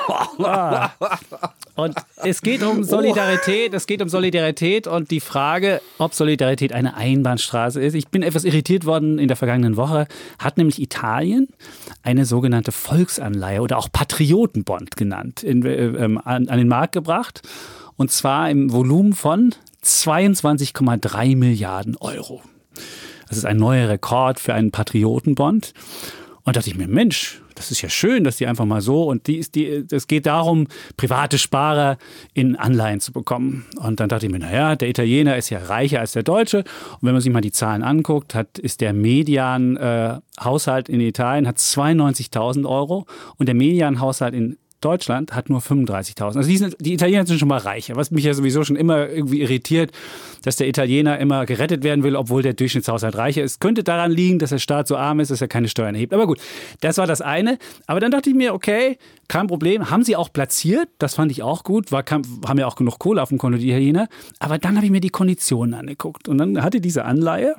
Und 1.75 1.95
es 2.17 2.43
geht 2.43 2.63
um 2.63 2.83
Solidarität, 2.85 3.73
es 3.73 3.87
geht 3.87 4.03
um 4.03 4.09
Solidarität 4.09 4.87
und 4.87 5.11
die 5.11 5.21
Frage, 5.21 5.81
ob 5.99 6.13
Solidarität 6.13 6.73
eine 6.73 6.97
Einbahnstraße 6.97 7.81
ist. 7.81 7.95
Ich 7.95 8.09
bin 8.09 8.23
etwas 8.23 8.45
irritiert 8.45 8.85
worden 8.85 9.19
in 9.19 9.29
der 9.29 9.37
vergangenen 9.37 9.77
Woche. 9.77 10.07
Hat 10.39 10.59
nämlich 10.59 10.81
Italien 10.83 11.49
eine 12.03 12.25
sogenannte 12.25 12.73
Volksanleihe 12.73 13.63
oder 13.63 13.79
auch 13.79 13.89
Patriotenbond 13.93 14.97
genannt, 14.97 15.43
in, 15.43 15.65
äh, 15.65 15.75
ähm, 15.87 16.19
an, 16.23 16.49
an 16.49 16.59
den 16.59 16.69
Markt 16.69 16.93
gebracht. 16.93 17.43
Und 17.97 18.11
zwar 18.11 18.51
im 18.51 18.73
Volumen 18.73 19.13
von 19.13 19.55
22,3 19.85 21.37
Milliarden 21.37 21.97
Euro. 21.97 22.43
Das 23.29 23.39
ist 23.39 23.45
ein 23.45 23.57
neuer 23.57 23.89
Rekord 23.89 24.41
für 24.41 24.55
einen 24.55 24.71
Patriotenbond. 24.71 25.73
Und 26.45 26.57
dachte 26.57 26.71
ich 26.71 26.79
mir, 26.79 26.89
Mensch, 26.89 27.43
das 27.59 27.71
ist 27.71 27.83
ja 27.83 27.91
schön, 27.91 28.25
dass 28.25 28.37
die 28.37 28.47
einfach 28.47 28.65
mal 28.65 28.81
so 28.81 29.05
und 29.05 29.27
die 29.27 29.37
ist 29.37 29.55
die, 29.55 29.85
es 29.91 30.07
geht 30.07 30.27
darum, 30.27 30.67
private 30.97 31.37
Sparer 31.37 31.99
in 32.33 32.57
Anleihen 32.57 33.01
zu 33.01 33.13
bekommen. 33.13 33.67
Und 33.77 34.01
dann 34.01 34.09
dachte 34.09 34.27
ich 34.27 34.33
mir, 34.33 34.39
naja, 34.39 34.77
der 34.77 34.89
Italiener 34.89 35.37
ist 35.37 35.51
ja 35.51 35.59
reicher 35.59 36.01
als 36.01 36.13
der 36.13 36.23
Deutsche. 36.23 36.59
Und 36.59 37.03
wenn 37.03 37.13
man 37.13 37.21
sich 37.21 37.33
mal 37.33 37.41
die 37.41 37.53
Zahlen 37.53 37.83
anguckt, 37.83 38.35
hat, 38.35 38.59
ist 38.59 38.81
der 38.81 38.93
Median-Haushalt 38.93 40.89
in 40.89 41.01
Italien 41.01 41.47
hat 41.47 41.59
92.000 41.59 42.67
Euro 42.67 43.07
und 43.37 43.47
der 43.47 43.55
Median-Haushalt 43.55 44.35
in 44.35 44.57
Deutschland 44.81 45.35
hat 45.35 45.51
nur 45.51 45.61
35.000. 45.61 46.23
Also 46.37 46.43
die, 46.43 46.57
sind, 46.57 46.77
die 46.81 46.95
Italiener 46.95 47.27
sind 47.27 47.39
schon 47.39 47.49
mal 47.49 47.59
reicher, 47.59 47.97
was 47.97 48.11
mich 48.11 48.25
ja 48.25 48.35
sowieso 48.35 48.63
schon 48.63 48.77
immer 48.77 49.09
irgendwie 49.09 49.41
irritiert, 49.41 49.91
dass 50.43 50.57
der 50.57 50.69
Italiener 50.69 51.19
immer 51.19 51.47
gerettet 51.47 51.83
werden 51.83 52.05
will, 52.05 52.15
obwohl 52.15 52.43
der 52.43 52.55
Durchschnittshaushalt 52.55 53.17
reicher 53.17 53.43
ist. 53.43 53.61
Könnte 53.61 53.83
daran 53.83 54.13
liegen, 54.13 54.39
dass 54.39 54.51
der 54.51 54.59
Staat 54.59 54.87
so 54.87 54.97
arm 54.97 55.21
ist, 55.21 55.31
dass 55.31 55.41
er 55.41 55.49
keine 55.49 55.69
Steuern 55.69 55.95
erhebt. 55.95 56.15
Aber 56.15 56.27
gut, 56.27 56.39
das 56.81 56.99
war 56.99 57.07
das 57.07 57.21
eine. 57.21 57.59
Aber 57.87 57.99
dann 57.99 58.11
dachte 58.11 58.31
ich 58.31 58.37
mir, 58.37 58.55
okay, 58.55 58.99
kein 59.27 59.47
Problem. 59.49 59.91
Haben 59.91 60.05
sie 60.05 60.17
auch 60.17 60.33
platziert, 60.33 60.89
das 60.99 61.15
fand 61.15 61.33
ich 61.33 61.43
auch 61.43 61.65
gut, 61.65 61.91
war, 61.91 62.03
kam, 62.03 62.23
haben 62.47 62.59
ja 62.59 62.67
auch 62.67 62.77
genug 62.77 62.99
Kohle 62.99 63.23
auf 63.23 63.31
dem 63.31 63.39
Konto, 63.39 63.59
die 63.59 63.69
Italiener. 63.69 64.09
Aber 64.39 64.59
dann 64.59 64.77
habe 64.77 64.87
ich 64.87 64.93
mir 64.93 65.01
die 65.01 65.11
Konditionen 65.11 65.75
angeguckt 65.75 66.29
und 66.29 66.39
dann 66.39 66.63
hatte 66.63 66.81
diese 66.81 67.05
Anleihe 67.05 67.57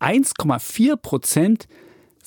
1,4 0.00 0.96
Prozent 0.96 1.68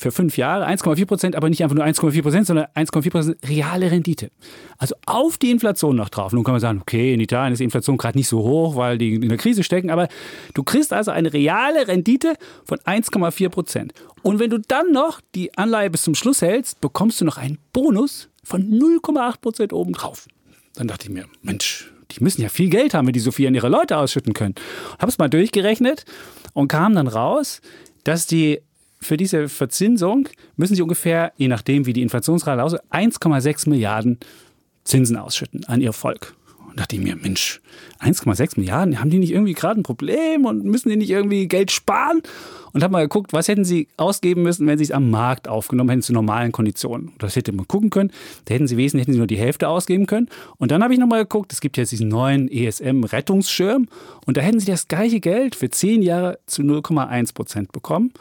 für 0.02 0.12
fünf 0.12 0.36
Jahre, 0.36 0.68
1,4 0.68 1.06
Prozent, 1.06 1.36
aber 1.36 1.50
nicht 1.50 1.64
einfach 1.64 1.76
nur 1.76 1.86
1,4 1.86 2.22
Prozent, 2.22 2.48
sondern 2.48 2.66
1,4 2.76 3.12
Prozent 3.12 3.38
reale 3.48 3.92
Rendite. 3.92 4.32
Also 4.78 4.96
auf 5.06 5.38
die 5.38 5.52
Inflation 5.52 5.96
noch 5.96 6.10
drauf. 6.10 6.34
Nun 6.34 6.44
kann 6.44 6.54
man 6.54 6.62
sagen, 6.62 6.80
okay, 6.82 7.14
in 7.14 7.20
Italien 7.20 7.54
ist 7.54 7.60
die 7.60 7.64
Inflation 7.64 7.98
gerade 7.98 8.18
nicht 8.18 8.28
so 8.28 8.40
hoch, 8.40 8.76
weil 8.76 8.98
die 8.98 9.14
in 9.14 9.30
der 9.30 9.38
Krise 9.38 9.64
stecken, 9.64 9.92
aber 9.92 10.08
du 10.56 10.64
kriegst 10.64 10.92
also 10.92 11.12
eine 11.12 11.32
reale 11.32 11.88
Rendite 11.88 12.34
von 12.66 12.80
1,4 12.80 13.50
Prozent. 13.50 13.94
Und 14.24 14.40
wenn 14.40 14.50
du 14.50 14.60
dann 14.60 14.92
noch 14.92 15.22
die 15.36 15.56
Anleihe 15.58 15.90
bis 15.90 16.04
zum 16.04 16.16
Schluss 16.16 16.42
hältst, 16.42 16.82
bekommst 16.82 17.22
du 17.22 17.26
noch 17.26 17.38
einen 17.38 17.60
Bonus 17.72 18.30
von 18.44 18.64
0,8 18.64 19.40
Prozent 19.40 19.74
obendrauf. 19.74 20.28
Dann 20.74 20.88
dachte 20.88 21.08
ich 21.08 21.14
mir, 21.14 21.26
Mensch, 21.44 21.92
die 22.12 22.24
müssen 22.24 22.42
ja 22.42 22.50
viel 22.50 22.70
Geld 22.70 22.94
haben, 22.94 23.06
wenn 23.06 23.14
die 23.14 23.20
so 23.20 23.32
viel 23.32 23.48
an 23.48 23.56
ihre 23.56 23.70
Leute 23.70 23.98
ausschütten 23.98 24.34
können. 24.34 24.56
Habe 24.98 25.12
es 25.12 25.18
mal 25.20 25.30
durchgerechnet 25.30 26.06
und 26.54 26.68
kam 26.70 26.96
dann 26.96 27.08
raus, 27.08 27.62
dass 28.04 28.26
die 28.26 28.62
für 29.02 29.18
diese 29.18 29.50
Verzinsung 29.50 30.30
müssen 30.56 30.76
sie 30.76 30.82
ungefähr, 30.82 31.34
je 31.36 31.48
nachdem 31.48 31.86
wie 31.86 31.94
die 31.94 32.04
Inflationsrate 32.04 32.64
aussieht, 32.64 32.82
1,6 32.92 33.68
Milliarden 33.70 34.20
Zinsen 34.84 35.18
ausschütten 35.18 35.66
an 35.66 35.82
ihr 35.82 35.94
Volk. 35.94 36.36
Und 36.70 36.80
dachte 36.80 36.96
ich 36.96 37.02
mir, 37.02 37.18
Mensch, 37.18 37.60
1,6 38.00 38.58
Milliarden, 38.58 39.02
haben 39.02 39.10
die 39.10 39.20
nicht 39.20 39.32
irgendwie 39.32 39.54
gerade 39.54 39.82
ein 39.82 39.84
Problem 39.84 40.46
und 40.46 40.64
müssen 40.64 40.88
die 40.88 40.96
nicht 40.96 41.10
irgendwie 41.10 41.48
Geld 41.48 41.70
sparen? 41.70 42.22
Und 42.72 42.82
habe 42.82 42.94
mal 42.94 43.02
geguckt, 43.02 43.34
was 43.34 43.50
hätten 43.50 43.66
sie 43.66 43.90
ausgeben 43.98 44.44
müssen, 44.44 44.66
wenn 44.66 44.78
sie 44.78 44.86
es 44.86 44.92
am 44.92 45.10
Markt 45.10 45.50
aufgenommen 45.50 45.90
hätten 45.90 46.02
zu 46.04 46.14
normalen 46.14 46.54
Konditionen. 46.54 47.12
Das 47.18 47.36
hätte 47.36 47.52
man 47.52 47.68
gucken 47.68 47.90
können. 47.90 48.12
Da 48.46 48.54
hätten 48.54 48.68
sie 48.68 48.78
wesentlich 48.78 49.04
hätten 49.04 49.12
sie 49.12 49.18
nur 49.18 49.28
die 49.28 49.38
Hälfte 49.38 49.68
ausgeben 49.68 50.06
können. 50.06 50.30
Und 50.58 50.72
dann 50.72 50.82
habe 50.82 50.94
ich 50.94 51.00
nochmal 51.00 51.24
geguckt, 51.24 51.52
es 51.52 51.60
gibt 51.60 51.76
jetzt 51.76 51.92
diesen 51.92 52.08
neuen 52.08 52.50
ESM-Rettungsschirm 52.50 53.88
und 54.26 54.38
da 54.38 54.42
hätten 54.42 54.62
sie 54.62 54.68
das 54.68 54.88
gleiche 54.88 55.20
Geld 55.20 55.56
für 55.56 55.70
10 55.70 56.02
Jahre 56.02 56.40
zu 56.46 56.62
0,1 56.62 57.34
Prozent 57.34 57.74
bekommen 57.74 58.14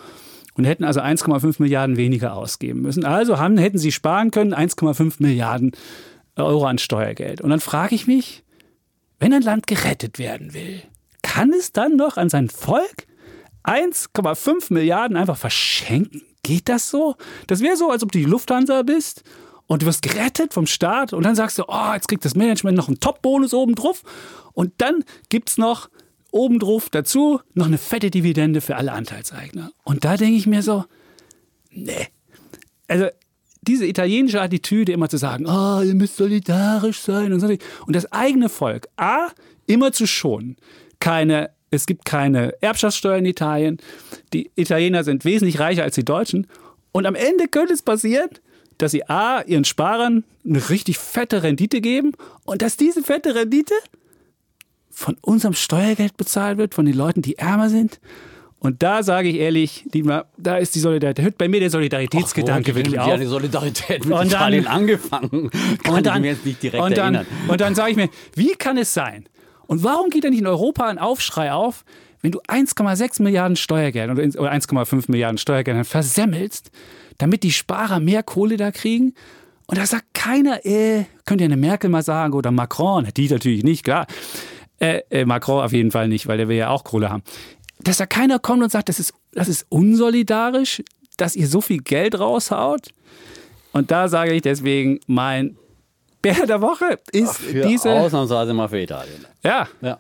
und 0.55 0.65
hätten 0.65 0.85
also 0.85 1.01
1,5 1.01 1.57
Milliarden 1.59 1.97
weniger 1.97 2.35
ausgeben 2.35 2.83
müssen. 2.83 3.05
Also 3.05 3.39
haben, 3.39 3.59
hätten 3.59 3.79
sie 3.79 3.93
sparen 3.93 4.31
können 4.31 4.55
1,5 4.55 5.15
Milliarden 5.19 5.73
Euro 6.37 6.67
an 6.67 6.79
Steuergeld. 6.79 7.41
Und 7.41 7.51
dann 7.51 7.61
frage 7.61 7.95
ich 7.95 8.07
mich, 8.07 8.43
wenn 9.19 9.33
ein 9.33 9.43
Land 9.43 9.67
gerettet 9.67 10.19
werden 10.19 10.55
will, 10.55 10.83
kann 11.23 11.53
es 11.53 11.73
dann 11.73 11.97
noch 11.97 12.17
an 12.17 12.29
sein 12.29 12.49
Volk 12.49 13.07
1,5 13.65 14.73
Milliarden 14.73 15.17
einfach 15.17 15.37
verschenken? 15.37 16.23
Geht 16.43 16.69
das 16.69 16.89
so? 16.89 17.17
Das 17.47 17.61
wäre 17.61 17.77
so, 17.77 17.91
als 17.91 18.03
ob 18.03 18.13
du 18.13 18.19
die 18.19 18.25
Lufthansa 18.25 18.83
bist 18.83 19.23
und 19.67 19.83
du 19.83 19.87
wirst 19.87 20.03
gerettet 20.03 20.55
vom 20.55 20.67
Staat 20.67 21.13
und 21.13 21.23
dann 21.23 21.37
sagst 21.37 21.59
du, 21.59 21.65
oh, 21.69 21.93
jetzt 21.95 22.09
kriegt 22.09 22.25
das 22.25 22.35
Management 22.35 22.77
noch 22.77 22.89
einen 22.89 22.99
Top-Bonus 22.99 23.53
oben 23.53 23.75
drauf 23.75 24.03
und 24.53 24.73
dann 24.79 25.05
gibt 25.29 25.51
es 25.51 25.59
noch 25.59 25.91
obendrauf 26.33 26.89
dazu 26.91 27.41
noch 27.55 27.67
eine 27.67 27.79
fette 27.79 28.11
Dividende 28.11 28.61
für 28.61 28.77
alle 28.77 28.93
Anteilseigner. 28.93 29.73
Und 29.85 30.05
da 30.05 30.17
denke 30.17 30.37
ich 30.37 30.47
mir 30.47 30.63
so, 30.63 30.85
nee. 31.71 32.09
Also 32.89 33.07
diese 33.63 33.87
italienische 33.87 34.41
Attitüde 34.41 34.93
immer 34.93 35.09
zu 35.09 35.17
sagen, 35.17 35.47
oh, 35.47 35.83
ihr 35.83 35.95
müsst 35.95 36.17
solidarisch 36.17 37.01
sein 37.01 37.33
und 37.33 37.41
so. 37.41 37.49
Und 37.87 37.97
das 37.97 38.11
eigene 38.13 38.49
Volk, 38.49 38.89
A, 38.97 39.29
immer 39.67 39.93
zu 39.93 40.07
schonen. 40.07 40.57
Keine, 40.99 41.51
es 41.71 41.87
gibt 41.87 42.05
keine 42.05 42.55
Erbschaftssteuer 42.63 43.19
in 43.19 43.27
Italien. 43.27 43.79
Die 44.33 44.51
Italiener 44.57 45.05
sind 45.05 45.25
wesentlich 45.25 45.61
reicher 45.61 45.83
als 45.83 45.95
die 45.95 46.05
Deutschen. 46.05 46.47
Und 46.93 47.07
am 47.07 47.15
Ende 47.15 47.49
könnte 47.49 47.75
es 47.75 47.83
passieren, 47.83 48.31
dass 48.79 48.93
sie 48.93 49.09
A, 49.09 49.43
ihren 49.43 49.65
Sparern 49.65 50.25
eine 50.45 50.71
richtig 50.71 50.99
fette 50.99 51.43
Rendite 51.43 51.81
geben 51.81 52.13
und 52.45 52.63
dass 52.63 52.77
diese 52.77 53.03
fette 53.03 53.35
Rendite 53.35 53.75
von 55.01 55.17
unserem 55.23 55.55
Steuergeld 55.55 56.17
bezahlt 56.19 56.59
wird, 56.59 56.75
von 56.75 56.85
den 56.85 56.95
Leuten, 56.95 57.23
die 57.23 57.39
ärmer 57.39 57.71
sind. 57.71 58.01
Und 58.59 58.83
da 58.83 59.03
sage 59.03 59.29
ich 59.29 59.37
ehrlich, 59.37 59.85
Dietmar, 59.95 60.27
da 60.37 60.59
ist 60.59 60.75
die 60.75 60.81
Solidarität, 60.81 61.19
da 61.21 61.23
hört 61.23 61.39
bei 61.39 61.49
mir 61.49 61.61
der 61.61 61.71
Solidaritätsgedanke 61.71 62.75
wirklich 62.75 62.93
Die 62.93 62.99
auf. 62.99 63.09
eine 63.11 63.27
Solidarität 63.27 64.05
mit 64.05 64.13
Und 64.19 64.31
dann- 64.33 64.67
angefangen. 64.67 65.51
Kann 65.83 65.95
und 65.95 66.05
dann, 66.07 66.17
ich 66.17 66.21
mir 66.21 66.29
jetzt 66.33 66.45
nicht 66.45 66.63
direkt 66.63 66.83
und 66.85 66.99
dann, 66.99 67.15
erinnern. 67.15 67.27
Und 67.49 67.61
dann 67.63 67.75
sage 67.75 67.93
ich 67.93 67.97
mir, 67.97 68.11
wie 68.35 68.53
kann 68.57 68.77
es 68.77 68.93
sein? 68.93 69.25
Und 69.67 69.83
warum 69.83 70.11
geht 70.11 70.25
da 70.25 70.29
nicht 70.29 70.41
in 70.41 70.47
Europa 70.47 70.87
ein 70.89 70.99
Aufschrei 70.99 71.51
auf, 71.53 71.85
wenn 72.21 72.33
du 72.33 72.41
1,6 72.43 73.23
Milliarden 73.23 73.57
Steuergeld 73.57 74.11
oder 74.11 74.53
1,5 74.53 75.05
Milliarden 75.11 75.39
Steuergeld 75.39 75.87
versemmelst, 75.87 76.71
damit 77.17 77.43
die 77.45 77.53
Sparer 77.53 78.01
mehr 78.01 78.23
Kohle 78.23 78.59
da 78.59 78.71
kriegen? 78.73 79.15
Und 79.67 79.79
da 79.79 79.87
sagt 79.87 80.13
keiner, 80.13 80.67
äh, 80.67 81.05
könnt 81.25 81.41
ihr 81.41 81.47
eine 81.47 81.57
Merkel 81.57 81.89
mal 81.89 82.03
sagen 82.03 82.35
oder 82.35 82.51
Macron, 82.51 83.09
die 83.17 83.29
natürlich 83.29 83.63
nicht, 83.65 83.85
klar. 83.85 84.07
Äh, 84.81 85.03
äh, 85.11 85.25
Macron 85.25 85.63
auf 85.63 85.73
jeden 85.73 85.91
Fall 85.91 86.09
nicht, 86.09 86.27
weil 86.27 86.39
der 86.39 86.49
will 86.49 86.57
ja 86.57 86.71
auch 86.71 86.83
Kohle 86.85 87.11
haben. 87.11 87.23
dass 87.81 87.99
da 87.99 88.07
keiner 88.07 88.39
kommt 88.39 88.63
und 88.63 88.71
sagt, 88.73 88.89
das 88.89 88.99
ist, 88.99 89.15
das 89.33 89.47
ist 89.49 89.67
unsolidarisch, 89.69 90.83
dass 91.17 91.37
ihr 91.37 91.47
so 91.47 91.61
viel 91.61 91.79
Geld 91.83 92.19
raushaut. 92.19 92.89
Und 93.73 93.91
da 93.91 94.09
sage 94.09 94.33
ich 94.33 94.43
deswegen, 94.43 94.99
mein 95.07 95.57
Bär 96.23 96.47
der 96.47 96.61
Woche 96.61 96.99
ist 97.13 97.37
Für 97.39 97.63
diese. 97.67 97.91
Ausnahmsweise 97.93 98.53
mal 98.53 98.69
für 98.69 98.81
Italien. 98.81 99.25
Ja, 99.43 99.69
Ja. 99.81 99.99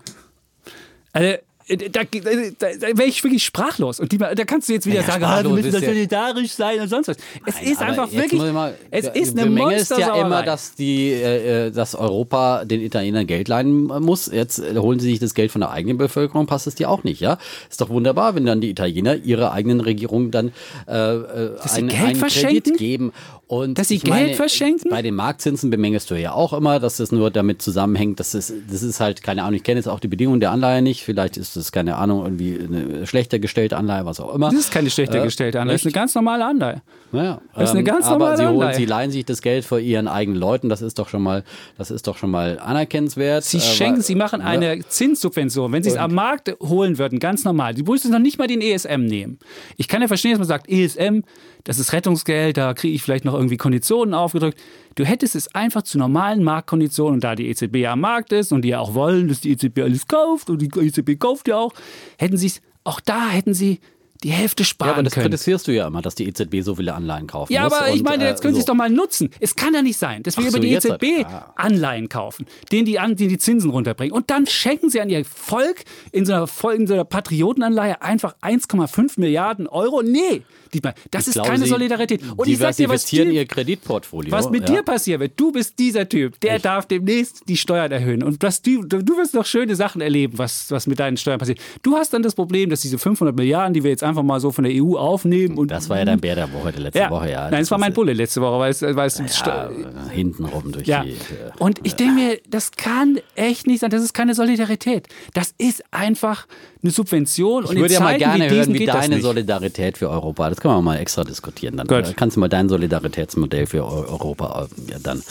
also, 1.12 1.38
da, 1.76 2.02
da, 2.02 2.02
da, 2.04 2.66
da 2.80 2.86
wäre 2.98 3.04
ich 3.08 3.22
wirklich 3.22 3.44
sprachlos. 3.44 4.00
Und 4.00 4.12
die, 4.12 4.18
da 4.18 4.34
kannst 4.44 4.68
du 4.68 4.72
jetzt 4.72 4.86
wieder 4.86 5.00
Ja, 5.00 5.06
sagen, 5.06 5.24
ah, 5.24 5.28
wir 5.28 5.38
sprachlos 5.40 5.52
müssen 5.56 5.72
das 5.72 5.84
solidarisch 5.84 6.50
sein 6.52 6.80
und 6.80 6.88
sonst 6.88 7.08
was. 7.08 7.16
Es 7.46 7.54
Nein, 7.54 7.72
ist 7.72 7.82
einfach 7.82 8.12
wirklich, 8.12 8.52
mal- 8.52 8.74
es 8.90 9.06
ist 9.08 9.38
eine 9.38 9.50
Menge 9.50 9.76
ist 9.76 9.90
ja 9.90 10.14
immer, 10.20 10.42
dass 10.42 10.74
die, 10.74 11.10
äh, 11.12 11.66
äh, 11.66 11.70
dass 11.70 11.94
Europa 11.94 12.64
den 12.64 12.80
Italienern 12.80 13.26
Geld 13.26 13.48
leihen 13.48 13.84
muss. 13.84 14.30
Jetzt 14.32 14.58
äh, 14.58 14.76
holen 14.78 14.98
sie 14.98 15.10
sich 15.10 15.18
das 15.18 15.34
Geld 15.34 15.52
von 15.52 15.60
der 15.60 15.70
eigenen 15.70 15.98
Bevölkerung, 15.98 16.46
passt 16.46 16.66
es 16.66 16.74
dir 16.74 16.90
auch 16.90 17.04
nicht, 17.04 17.20
ja? 17.20 17.38
Ist 17.68 17.80
doch 17.80 17.88
wunderbar, 17.88 18.34
wenn 18.34 18.46
dann 18.46 18.60
die 18.60 18.70
Italiener 18.70 19.16
ihrer 19.16 19.52
eigenen 19.52 19.80
Regierung 19.80 20.30
dann 20.30 20.52
äh, 20.88 20.92
äh, 20.92 21.56
sie 21.66 21.78
einen, 21.78 21.88
Geld? 21.88 22.20
Kredit 22.20 22.76
geben. 22.78 23.12
Und 23.50 23.78
Dass 23.80 23.88
sie 23.88 23.96
ich 23.96 24.04
Geld 24.04 24.14
meine, 24.14 24.34
verschenken? 24.34 24.90
Bei 24.92 25.02
den 25.02 25.16
Marktzinsen 25.16 25.70
bemängelst 25.70 26.08
du 26.08 26.14
ja 26.14 26.30
auch 26.34 26.52
immer, 26.52 26.78
dass 26.78 26.98
das 26.98 27.10
nur 27.10 27.32
damit 27.32 27.60
zusammenhängt, 27.60 28.20
dass 28.20 28.34
es, 28.34 28.52
das 28.70 28.84
ist 28.84 29.00
halt, 29.00 29.24
keine 29.24 29.42
Ahnung, 29.42 29.54
ich 29.56 29.64
kenne 29.64 29.80
jetzt 29.80 29.88
auch 29.88 29.98
die 29.98 30.06
Bedingungen 30.06 30.38
der 30.38 30.52
Anleihe 30.52 30.82
nicht. 30.82 31.02
Vielleicht 31.02 31.36
ist 31.36 31.56
das, 31.56 31.72
keine 31.72 31.96
Ahnung, 31.96 32.22
irgendwie 32.22 32.56
eine 32.60 33.08
schlechter 33.08 33.40
gestellte 33.40 33.76
Anleihe, 33.76 34.06
was 34.06 34.20
auch 34.20 34.32
immer. 34.36 34.50
Das 34.50 34.60
ist 34.60 34.70
keine 34.72 34.88
schlechter 34.88 35.18
Äh, 35.20 35.24
gestellte 35.24 35.60
Anleihe, 35.60 35.74
das 35.74 35.82
ist 35.82 35.86
eine 35.86 35.92
ganz 36.00 36.14
normale 36.14 36.44
Anleihe. 36.44 36.82
Ja, 37.12 37.40
Das 37.56 37.70
ist 37.70 37.74
eine 37.74 37.82
ganz 37.82 38.06
aber 38.06 38.18
normale 38.18 38.36
sie, 38.36 38.44
holen, 38.44 38.54
Anleihe. 38.60 38.74
sie 38.76 38.84
leihen 38.86 39.10
sich 39.10 39.24
das 39.24 39.42
Geld 39.42 39.64
vor 39.64 39.80
ihren 39.80 40.06
eigenen 40.06 40.38
Leuten. 40.38 40.68
Das 40.68 40.80
ist 40.80 41.00
doch 41.00 41.08
schon 41.08 41.22
mal, 41.24 41.42
das 41.76 41.90
ist 41.90 42.06
doch 42.06 42.16
schon 42.18 42.30
mal 42.30 42.60
anerkennenswert. 42.60 43.42
Sie 43.42 43.56
Aber- 43.56 43.66
schenken, 43.66 44.00
sie 44.02 44.14
machen 44.14 44.42
eine 44.42 44.78
Zinssubvention. 44.86 45.72
Wenn 45.72 45.82
sie 45.82 45.90
es 45.90 45.96
am 45.96 46.14
Markt 46.14 46.54
holen 46.62 46.98
würden, 46.98 47.18
ganz 47.18 47.42
normal. 47.42 47.74
Die 47.74 47.82
müssen 47.82 48.12
noch 48.12 48.20
nicht 48.20 48.38
mal 48.38 48.46
den 48.46 48.60
ESM 48.60 49.06
nehmen. 49.06 49.40
Ich 49.76 49.88
kann 49.88 50.02
ja 50.02 50.06
verstehen, 50.06 50.30
dass 50.30 50.38
man 50.38 50.46
sagt, 50.46 50.70
ESM, 50.70 51.22
das 51.64 51.80
ist 51.80 51.92
Rettungsgeld, 51.92 52.56
da 52.56 52.74
kriege 52.74 52.94
ich 52.94 53.02
vielleicht 53.02 53.24
noch 53.24 53.34
irgendwie 53.40 53.56
Konditionen 53.56 54.14
aufgedrückt. 54.14 54.58
Du 54.94 55.04
hättest 55.04 55.34
es 55.34 55.54
einfach 55.54 55.82
zu 55.82 55.98
normalen 55.98 56.42
Marktkonditionen, 56.44 57.14
und 57.14 57.24
da 57.24 57.34
die 57.34 57.48
EZB 57.48 57.76
ja 57.76 57.92
am 57.92 58.00
Markt 58.00 58.32
ist 58.32 58.52
und 58.52 58.62
die 58.62 58.68
ja 58.68 58.78
auch 58.80 58.94
wollen, 58.94 59.28
dass 59.28 59.40
die 59.40 59.50
EZB 59.50 59.80
alles 59.80 60.06
kauft 60.06 60.50
und 60.50 60.60
die 60.62 60.68
EZB 60.78 61.18
kauft 61.18 61.48
ja 61.48 61.56
auch, 61.56 61.72
hätten 62.18 62.36
sie 62.36 62.46
es, 62.48 62.60
auch 62.84 63.00
da 63.00 63.28
hätten 63.28 63.54
sie 63.54 63.80
die 64.22 64.32
Hälfte 64.32 64.62
Ja, 64.62 64.66
sparen 64.66 64.90
aber 64.92 65.02
das 65.02 65.14
können. 65.14 65.30
kritisierst 65.30 65.66
du 65.66 65.72
ja 65.72 65.86
immer, 65.86 66.02
dass 66.02 66.14
die 66.14 66.28
EZB 66.28 66.60
so 66.60 66.74
viele 66.74 66.92
Anleihen 66.92 67.26
kaufen 67.26 67.50
Ja, 67.54 67.64
muss. 67.64 67.72
aber 67.72 67.94
ich 67.94 68.02
meine, 68.02 68.24
äh, 68.24 68.28
jetzt 68.28 68.42
können 68.42 68.52
Sie 68.52 68.60
es 68.60 68.66
so. 68.66 68.72
doch 68.72 68.76
mal 68.76 68.90
nutzen. 68.90 69.30
Es 69.40 69.56
kann 69.56 69.72
ja 69.72 69.80
nicht 69.80 69.96
sein, 69.96 70.22
dass 70.22 70.36
wir 70.36 70.44
Ach 70.44 70.48
über 70.48 70.58
so, 70.58 70.62
die 70.62 70.74
EZB 70.74 71.24
halt. 71.24 71.26
Ah. 71.26 71.54
Anleihen 71.56 72.10
kaufen, 72.10 72.44
denen 72.70 72.84
die, 72.84 72.98
an, 72.98 73.16
denen 73.16 73.30
die 73.30 73.38
Zinsen 73.38 73.70
runterbringen. 73.70 74.12
Und 74.14 74.28
dann 74.30 74.46
schenken 74.46 74.90
sie 74.90 75.00
an 75.00 75.08
ihr 75.08 75.24
Volk 75.24 75.84
in 76.12 76.26
so 76.26 76.34
einer, 76.34 76.46
in 76.74 76.86
so 76.86 76.92
einer 76.92 77.04
Patriotenanleihe 77.06 78.02
einfach 78.02 78.34
1,5 78.42 79.18
Milliarden 79.18 79.66
Euro. 79.66 80.02
Nee, 80.02 80.42
Dietmar, 80.72 80.94
das 81.10 81.22
Ich 81.22 81.28
ist 81.28 81.34
glaube, 81.34 81.48
keine 81.50 81.64
sie 81.64 81.70
Solidarität. 81.70 82.20
Und 82.36 82.48
ich 82.48 82.58
sag 82.58 82.76
dir, 82.76 82.88
was 82.88 83.04
dir, 83.04 83.28
ihr 83.30 83.46
Kreditportfolio. 83.46 84.30
was 84.32 84.50
mit 84.50 84.68
ja. 84.68 84.76
dir 84.76 84.82
passieren 84.82 85.20
wird. 85.20 85.32
Du 85.36 85.52
bist 85.52 85.78
dieser 85.78 86.08
Typ, 86.08 86.38
der 86.40 86.58
darf 86.58 86.86
demnächst 86.86 87.48
die 87.48 87.56
Steuern 87.56 87.90
erhöhen. 87.92 88.22
Und 88.22 88.42
das, 88.42 88.62
du, 88.62 88.82
du 88.84 89.16
wirst 89.16 89.34
noch 89.34 89.46
schöne 89.46 89.76
Sachen 89.76 90.00
erleben, 90.00 90.38
was, 90.38 90.70
was 90.70 90.86
mit 90.86 90.98
deinen 91.00 91.16
Steuern 91.16 91.38
passiert. 91.38 91.58
Du 91.82 91.96
hast 91.96 92.12
dann 92.12 92.22
das 92.22 92.34
Problem, 92.34 92.70
dass 92.70 92.80
diese 92.82 92.98
500 92.98 93.34
Milliarden, 93.36 93.74
die 93.74 93.82
wir 93.82 93.90
jetzt 93.90 94.02
einfach 94.04 94.22
mal 94.22 94.40
so 94.40 94.50
von 94.50 94.64
der 94.64 94.72
EU 94.74 94.96
aufnehmen 94.96 95.58
und 95.58 95.70
Das 95.70 95.88
war 95.88 95.98
ja 95.98 96.04
dein 96.04 96.20
Bär 96.20 96.34
der 96.34 96.52
Woche, 96.52 96.70
letzte 96.76 96.98
ja. 96.98 97.10
Woche, 97.10 97.30
ja. 97.30 97.50
Nein, 97.50 97.62
es 97.62 97.70
war 97.70 97.78
mein 97.78 97.92
Bulle 97.92 98.12
letzte 98.12 98.40
Woche, 98.40 98.58
weil 98.58 98.70
es, 98.70 98.82
weil 98.82 99.06
es 99.06 99.18
Ja, 99.44 99.70
äh, 99.70 100.14
hintenrum 100.14 100.72
durch 100.72 100.86
Ja. 100.86 101.02
die. 101.04 101.10
äh, 101.10 101.16
Und 101.58 101.80
ich 101.82 101.94
denke 101.96 102.14
mir, 102.14 102.38
das 102.48 102.72
kann 102.72 103.18
echt 103.34 103.66
nicht 103.66 103.80
sein. 103.80 103.90
Das 103.90 104.02
ist 104.02 104.12
keine 104.14 104.34
Solidarität. 104.34 105.08
Das 105.34 105.54
ist 105.58 105.82
einfach 105.90 106.46
eine 106.82 106.90
Subvention. 106.92 107.64
und 107.64 107.70
Ich 107.70 107.76
in 107.76 107.82
würde 107.82 107.94
ja 107.94 108.00
mal 108.00 108.16
gerne 108.18 108.48
hören, 108.50 108.74
wie 108.74 108.86
deine. 108.86 109.20
Solidarität 109.20 109.98
für 109.98 110.08
Europa. 110.08 110.48
Das 110.60 110.62
können 110.62 110.74
wir 110.74 110.82
mal 110.82 110.98
extra 110.98 111.24
diskutieren. 111.24 111.78
Dann 111.78 111.86
Gut. 111.86 112.14
Kannst 112.18 112.36
du 112.36 112.40
mal 112.40 112.48
dein 112.48 112.68
Solidaritätsmodell 112.68 113.66
für 113.66 113.82
Eu- 113.82 114.04
Europa 114.10 114.66
äh, 114.88 114.90
ja, 114.92 114.98
dann 115.02 115.22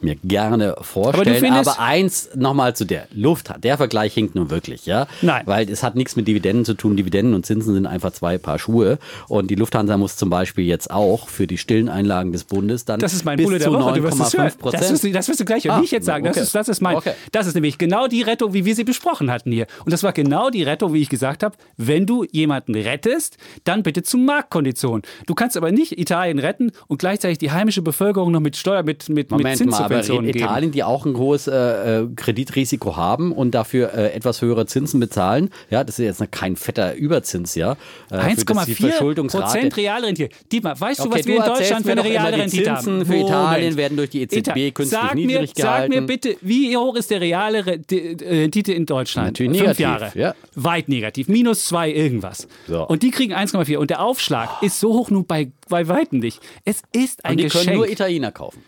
mir 0.00 0.14
gerne 0.24 0.76
vorstellen. 0.80 1.36
findest- 1.40 1.68
Aber 1.68 1.78
eins 1.80 2.30
nochmal 2.34 2.74
zu 2.74 2.86
der 2.86 3.06
Lufthansa. 3.12 3.60
Der 3.60 3.76
Vergleich 3.76 4.14
hinkt 4.14 4.34
nun 4.34 4.48
wirklich, 4.48 4.86
ja? 4.86 5.06
Nein. 5.20 5.42
Weil 5.44 5.68
es 5.70 5.82
hat 5.82 5.94
nichts 5.94 6.16
mit 6.16 6.26
Dividenden 6.26 6.64
zu 6.64 6.72
tun. 6.72 6.96
Dividenden 6.96 7.34
und 7.34 7.44
Zinsen 7.44 7.74
sind 7.74 7.84
einfach 7.86 8.12
zwei 8.12 8.38
Paar 8.38 8.58
Schuhe. 8.58 8.98
Und 9.28 9.50
die 9.50 9.56
Lufthansa 9.56 9.98
muss 9.98 10.16
zum 10.16 10.30
Beispiel 10.30 10.64
jetzt 10.64 10.90
auch 10.90 11.28
für 11.28 11.46
die 11.46 11.58
stillen 11.58 11.90
Einlagen 11.90 12.32
des 12.32 12.44
Bundes 12.44 12.86
dann 12.86 12.98
Das 12.98 13.12
ist 13.12 13.26
mein 13.26 13.36
bis 13.36 13.44
Bulle 13.46 13.60
zu 13.60 13.70
Woche. 13.72 13.92
Du 13.98 14.02
wirst 14.04 14.18
es 14.20 14.32
hören. 14.32 14.48
9,5 14.48 14.58
Prozent. 14.58 14.82
Das 14.82 14.90
wirst, 14.90 15.04
du, 15.04 15.12
das 15.12 15.28
wirst 15.28 15.40
du 15.40 15.44
gleich 15.44 15.70
Ah, 15.70 15.80
nicht 15.80 15.90
jetzt 15.92 16.06
sagen. 16.06 16.24
Das, 16.24 16.36
okay. 16.36 16.44
ist, 16.44 16.54
das 16.54 16.68
ist 16.70 16.80
mein. 16.80 16.96
Okay. 16.96 17.12
Das 17.32 17.46
ist 17.46 17.52
nämlich 17.54 17.76
genau 17.76 18.06
die 18.06 18.22
Rettung, 18.22 18.54
wie 18.54 18.64
wir 18.64 18.74
sie 18.74 18.84
besprochen 18.84 19.30
hatten 19.30 19.52
hier. 19.52 19.66
Und 19.84 19.92
das 19.92 20.02
war 20.02 20.12
genau 20.14 20.48
die 20.48 20.62
Rettung, 20.62 20.94
wie 20.94 21.02
ich 21.02 21.10
gesagt 21.10 21.42
habe. 21.42 21.56
Wenn 21.76 22.06
du 22.06 22.24
jemanden 22.30 22.74
rettest, 22.74 23.36
dann 23.64 23.82
bitte 23.82 24.02
zu 24.02 24.16
Marktkonditionen. 24.16 24.77
Du 25.26 25.34
kannst 25.34 25.56
aber 25.56 25.72
nicht 25.72 25.98
Italien 25.98 26.38
retten 26.38 26.70
und 26.86 26.98
gleichzeitig 26.98 27.38
die 27.38 27.50
heimische 27.50 27.82
Bevölkerung 27.82 28.30
noch 28.32 28.40
mit 28.40 28.56
Steuer, 28.56 28.82
mit, 28.82 29.08
mit, 29.08 29.16
mit 29.16 29.30
Moment 29.30 29.44
mal, 29.44 29.76
aber 29.78 30.00
Zinssubventionen. 30.00 30.30
Italien, 30.30 30.72
die 30.72 30.84
auch 30.84 31.04
ein 31.06 31.16
hohes 31.16 31.46
äh, 31.48 32.00
äh, 32.02 32.08
Kreditrisiko 32.14 32.96
haben 32.96 33.32
und 33.32 33.52
dafür 33.52 33.92
äh, 33.94 34.12
etwas 34.12 34.42
höhere 34.42 34.66
Zinsen 34.66 35.00
bezahlen, 35.00 35.50
ja, 35.70 35.84
das 35.84 35.98
ist 35.98 36.04
jetzt 36.20 36.32
kein 36.32 36.56
fetter 36.56 36.94
Überzins, 36.94 37.54
ja. 37.54 37.72
äh, 38.10 38.34
für 38.34 38.44
das 38.44 38.66
die 38.66 38.74
1,4 38.74 38.90
Verschuldungsrate- 38.90 39.40
Prozent 39.40 39.76
Realrendite. 39.76 40.34
Dietmar, 40.52 40.80
weißt 40.80 41.00
du, 41.00 41.04
Okay, 41.04 41.18
was 41.18 41.26
wir 41.26 41.36
du 41.36 41.42
in 41.42 41.46
Deutschland 41.54 41.86
für 41.86 41.92
eine 41.92 42.00
immer, 42.02 42.10
reale 42.10 42.44
die 42.44 42.50
Zinsen 42.50 42.74
haben? 43.00 43.06
für 43.06 43.16
Italien 43.16 43.60
Moment. 43.62 43.76
werden 43.76 43.96
durch 43.96 44.10
die 44.10 44.22
EZB 44.22 44.36
Ita- 44.56 44.70
künstlich 44.72 45.00
sag 45.00 45.14
niedrig 45.14 45.40
mir, 45.40 45.46
Sag 45.46 45.54
gehalten. 45.56 45.94
mir 45.94 46.02
bitte, 46.02 46.36
wie 46.40 46.76
hoch 46.76 46.94
ist 46.96 47.10
der 47.10 47.20
reale 47.20 47.58
äh, 47.58 47.80
Rendite 48.22 48.72
in 48.72 48.86
Deutschland? 48.86 49.28
Natürlich 49.28 49.58
Fünf 49.58 49.78
negativ, 49.78 49.80
Jahre. 49.82 50.10
ja. 50.14 50.34
Weit 50.54 50.88
negativ. 50.88 51.28
Minus 51.28 51.64
zwei 51.66 51.90
irgendwas. 51.90 52.46
So. 52.66 52.86
Und 52.86 53.02
die 53.02 53.10
kriegen 53.10 53.32
1,4. 53.34 53.76
Und 53.76 53.90
der 53.90 54.00
Aufschlag 54.02 54.62
ist 54.62 54.67
so 54.68 54.92
hoch 54.92 55.10
nun 55.10 55.26
bei, 55.26 55.52
bei 55.68 55.88
Weitem 55.88 56.18
nicht. 56.20 56.40
Es 56.64 56.82
ist 56.92 57.24
ein 57.24 57.32
Und 57.32 57.36
die 57.38 57.44
Geschenk. 57.44 57.64
können 57.64 57.76
nur 57.76 57.88
Italiener 57.88 58.32
kaufen. 58.32 58.62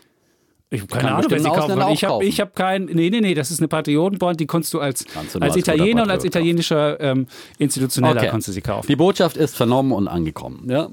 Ich 0.73 0.79
habe 0.81 0.89
Kann 0.89 0.99
keine 1.01 1.15
Ahnung, 1.15 1.25
wer 1.29 1.37
bestimmt 1.37 1.53
sie 1.55 1.59
kaufen. 1.59 1.91
Ich 1.91 2.05
auch 2.07 2.13
habe 2.13 2.25
ich 2.25 2.39
hab 2.39 2.55
kein. 2.55 2.85
Nee, 2.85 3.09
nee, 3.09 3.19
nee, 3.19 3.33
das 3.33 3.51
ist 3.51 3.59
eine 3.59 3.67
Patriotenbond, 3.67 4.39
die 4.39 4.45
konntest 4.45 4.73
du 4.73 4.79
als, 4.79 5.03
Kannst 5.05 5.35
du 5.35 5.39
nur 5.39 5.45
als 5.47 5.55
als 5.57 5.67
Italiener 5.67 6.03
und 6.03 6.09
als 6.11 6.23
italienischer 6.23 6.97
ähm, 7.01 7.27
Institutioneller 7.57 8.21
Okay. 8.21 8.29
konntest 8.29 8.47
du 8.47 8.51
sie 8.53 8.61
kaufen. 8.61 8.87
Die 8.87 8.95
Botschaft 8.95 9.35
ist 9.35 9.55
vernommen 9.57 9.91
und 9.91 10.07
angekommen. 10.07 10.67
Ja. 10.69 10.89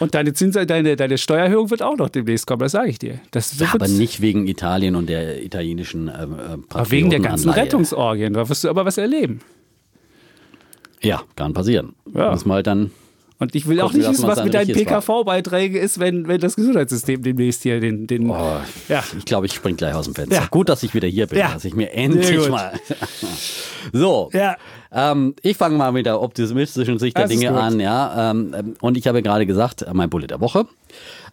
Und 0.00 0.14
deine 0.14 0.32
Zins 0.32 0.54
deine, 0.54 0.96
deine 0.96 1.18
Steuererhöhung 1.18 1.70
wird 1.70 1.82
auch 1.82 1.96
noch 1.96 2.08
demnächst 2.08 2.46
kommen, 2.46 2.60
das 2.60 2.72
sage 2.72 2.90
ich 2.90 2.98
dir. 2.98 3.20
Das 3.30 3.60
wird 3.60 3.72
Aber 3.72 3.86
nicht 3.88 4.20
wegen 4.20 4.46
Italien 4.48 4.96
und 4.96 5.08
der 5.08 5.42
italienischen 5.42 6.08
ähm, 6.08 6.34
äh, 6.34 6.74
aber 6.74 6.90
wegen 6.90 7.10
der 7.10 7.20
ganzen 7.20 7.46
Patriotenanleihe. 7.46 7.64
Rettungsorgien. 7.64 8.32
Da 8.34 8.48
wirst 8.48 8.64
du 8.64 8.68
aber 8.68 8.84
was 8.84 8.98
erleben. 8.98 9.40
Ja, 11.00 11.22
kann 11.36 11.52
passieren. 11.52 11.94
Ja. 12.12 12.32
Muss 12.32 12.44
mal 12.44 12.62
dann 12.62 12.90
Und 13.42 13.56
ich 13.56 13.66
will 13.66 13.80
auch 13.80 13.92
nicht 13.92 14.08
wissen, 14.08 14.26
was 14.28 14.42
mit 14.44 14.54
deinen. 14.54 14.72
PKV-Beiträgen 14.72 15.76
ist, 15.80 15.98
wenn, 15.98 16.28
wenn 16.28 16.40
das 16.40 16.54
Gesundheitssystem 16.54 17.22
demnächst 17.22 17.64
hier 17.64 17.80
den. 17.80 18.06
den 18.06 18.30
Oh, 18.30 18.56
Ja. 18.88 19.02
Ich 19.18 19.24
glaube, 19.24 19.46
ich 19.46 19.52
spring 19.52 19.76
gleich 19.76 19.94
aus 19.94 20.04
dem 20.04 20.14
Fenster. 20.14 20.36
Ja. 20.36 20.46
Gut, 20.48 20.68
dass 20.68 20.82
ich 20.84 20.94
wieder 20.94 21.08
hier 21.08 21.26
bin, 21.26 21.38
Ja. 21.40 21.52
dass 21.52 21.64
ich 21.64 21.74
mir 21.74 21.92
endlich 21.92 22.48
mal. 22.48 22.72
so. 23.92 24.30
Ja. 24.32 24.56
Ähm, 24.92 25.34
ich 25.42 25.56
fange 25.56 25.76
mal 25.76 25.90
mit 25.90 26.06
der 26.06 26.20
optimistischen 26.20 26.98
Sicht 27.00 27.16
der 27.16 27.24
Das 27.24 27.32
ist 27.32 27.40
Dinge 27.42 27.58
an, 27.58 27.80
ja. 27.80 28.30
Ähm, 28.30 28.54
ähm, 28.56 28.74
und 28.80 28.96
ich 28.96 29.06
habe 29.08 29.22
gerade 29.22 29.44
gesagt, 29.46 29.82
äh, 29.82 29.90
mein 29.92 30.08
Bullet 30.08 30.28
der 30.28 30.40
Woche, 30.40 30.66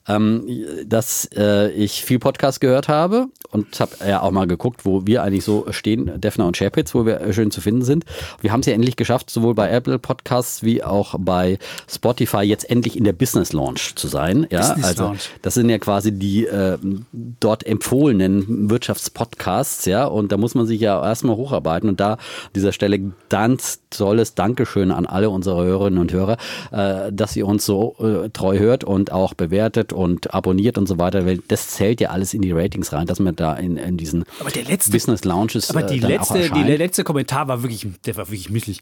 dass 0.06 1.30
äh, 1.36 1.72
ich 1.72 2.04
viel 2.04 2.20
Podcast 2.20 2.62
gehört 2.62 2.88
habe 2.88 3.28
und 3.52 3.80
habe 3.80 3.92
ja 4.08 4.22
auch 4.22 4.32
mal 4.32 4.48
geguckt, 4.48 4.86
wo 4.86 5.06
wir 5.06 5.24
eigentlich 5.24 5.44
so 5.44 5.66
stehen, 5.72 6.20
Defner 6.20 6.48
und 6.48 6.58
Sharepitz, 6.58 6.94
wo 6.96 7.06
wir 7.06 7.22
äh, 7.22 7.34
schön 7.34 7.52
zu 7.52 7.62
finden 7.62 7.84
sind. 7.84 8.06
Wir 8.42 8.52
haben 8.52 8.62
es 8.62 8.66
ja 8.66 8.74
endlich 8.74 8.96
geschafft, 8.96 9.30
sowohl 9.30 9.56
bei 9.56 9.70
Apple 9.70 10.00
Podcasts 10.00 10.64
wie 10.64 10.84
auch 10.84 11.16
bei 11.20 11.58
Spotify 11.88 12.42
jetzt 12.42 12.70
endlich 12.70 12.98
in 12.98 13.04
der 13.04 13.14
Business 13.14 13.54
Launch 13.54 13.96
zu 13.96 14.08
sein. 14.08 14.48
Ja, 14.50 14.60
Business 14.60 14.86
also 14.86 15.04
Launch. 15.04 15.30
das 15.42 15.54
sind 15.54 15.70
ja 15.70 15.78
quasi 15.78 16.12
die 16.12 16.46
äh, 16.46 16.78
dort 17.12 17.66
empfohlenen 17.66 18.70
Wirtschaftspodcasts, 18.70 19.86
ja, 19.86 20.06
und 20.06 20.32
da 20.32 20.38
muss 20.38 20.56
man 20.56 20.66
sich 20.66 20.82
ja 20.82 21.04
erstmal 21.04 21.36
hocharbeiten 21.36 21.90
und 21.90 22.00
da 22.00 22.14
an 22.14 22.20
dieser 22.56 22.72
Stelle 22.72 23.00
ganz 23.30 23.82
tolles 23.90 24.36
Dankeschön 24.36 24.92
an 24.92 25.06
alle 25.06 25.30
unsere 25.30 25.64
Hörerinnen 25.64 26.00
und 26.00 26.12
Hörer, 26.14 26.38
äh, 26.72 27.12
dass 27.12 27.36
ihr 27.36 27.48
uns 27.48 27.66
so 27.66 27.96
äh, 28.00 28.30
treu 28.30 28.58
hört 28.58 28.84
und 28.84 29.12
auch 29.12 29.34
bewertet 29.34 29.89
und 29.94 30.34
abonniert 30.34 30.78
und 30.78 30.88
so 30.88 30.98
weiter, 30.98 31.26
weil 31.26 31.40
das 31.48 31.70
zählt 31.70 32.02
ja 32.02 32.10
alles 32.10 32.34
in 32.34 32.42
die 32.42 32.52
Ratings 32.52 32.94
rein, 32.94 33.08
dass 33.08 33.20
man 33.20 33.36
da 33.36 33.54
in, 33.54 33.78
in 33.78 33.98
diesen 33.98 34.26
letzte- 34.68 34.92
Business 34.92 35.24
Launches 35.26 35.70
Aber 35.70 35.84
die 35.84 35.98
äh, 35.98 36.02
dann 36.02 36.12
auch 36.20 36.34
letzte, 36.34 36.54
die, 36.54 36.64
der 36.64 36.78
letzte 36.78 37.04
Kommentar 37.04 37.48
war 37.48 37.64
wirklich, 37.64 37.88
der 38.06 38.18
war 38.18 38.28
wirklich 38.28 38.50
misslich. 38.50 38.82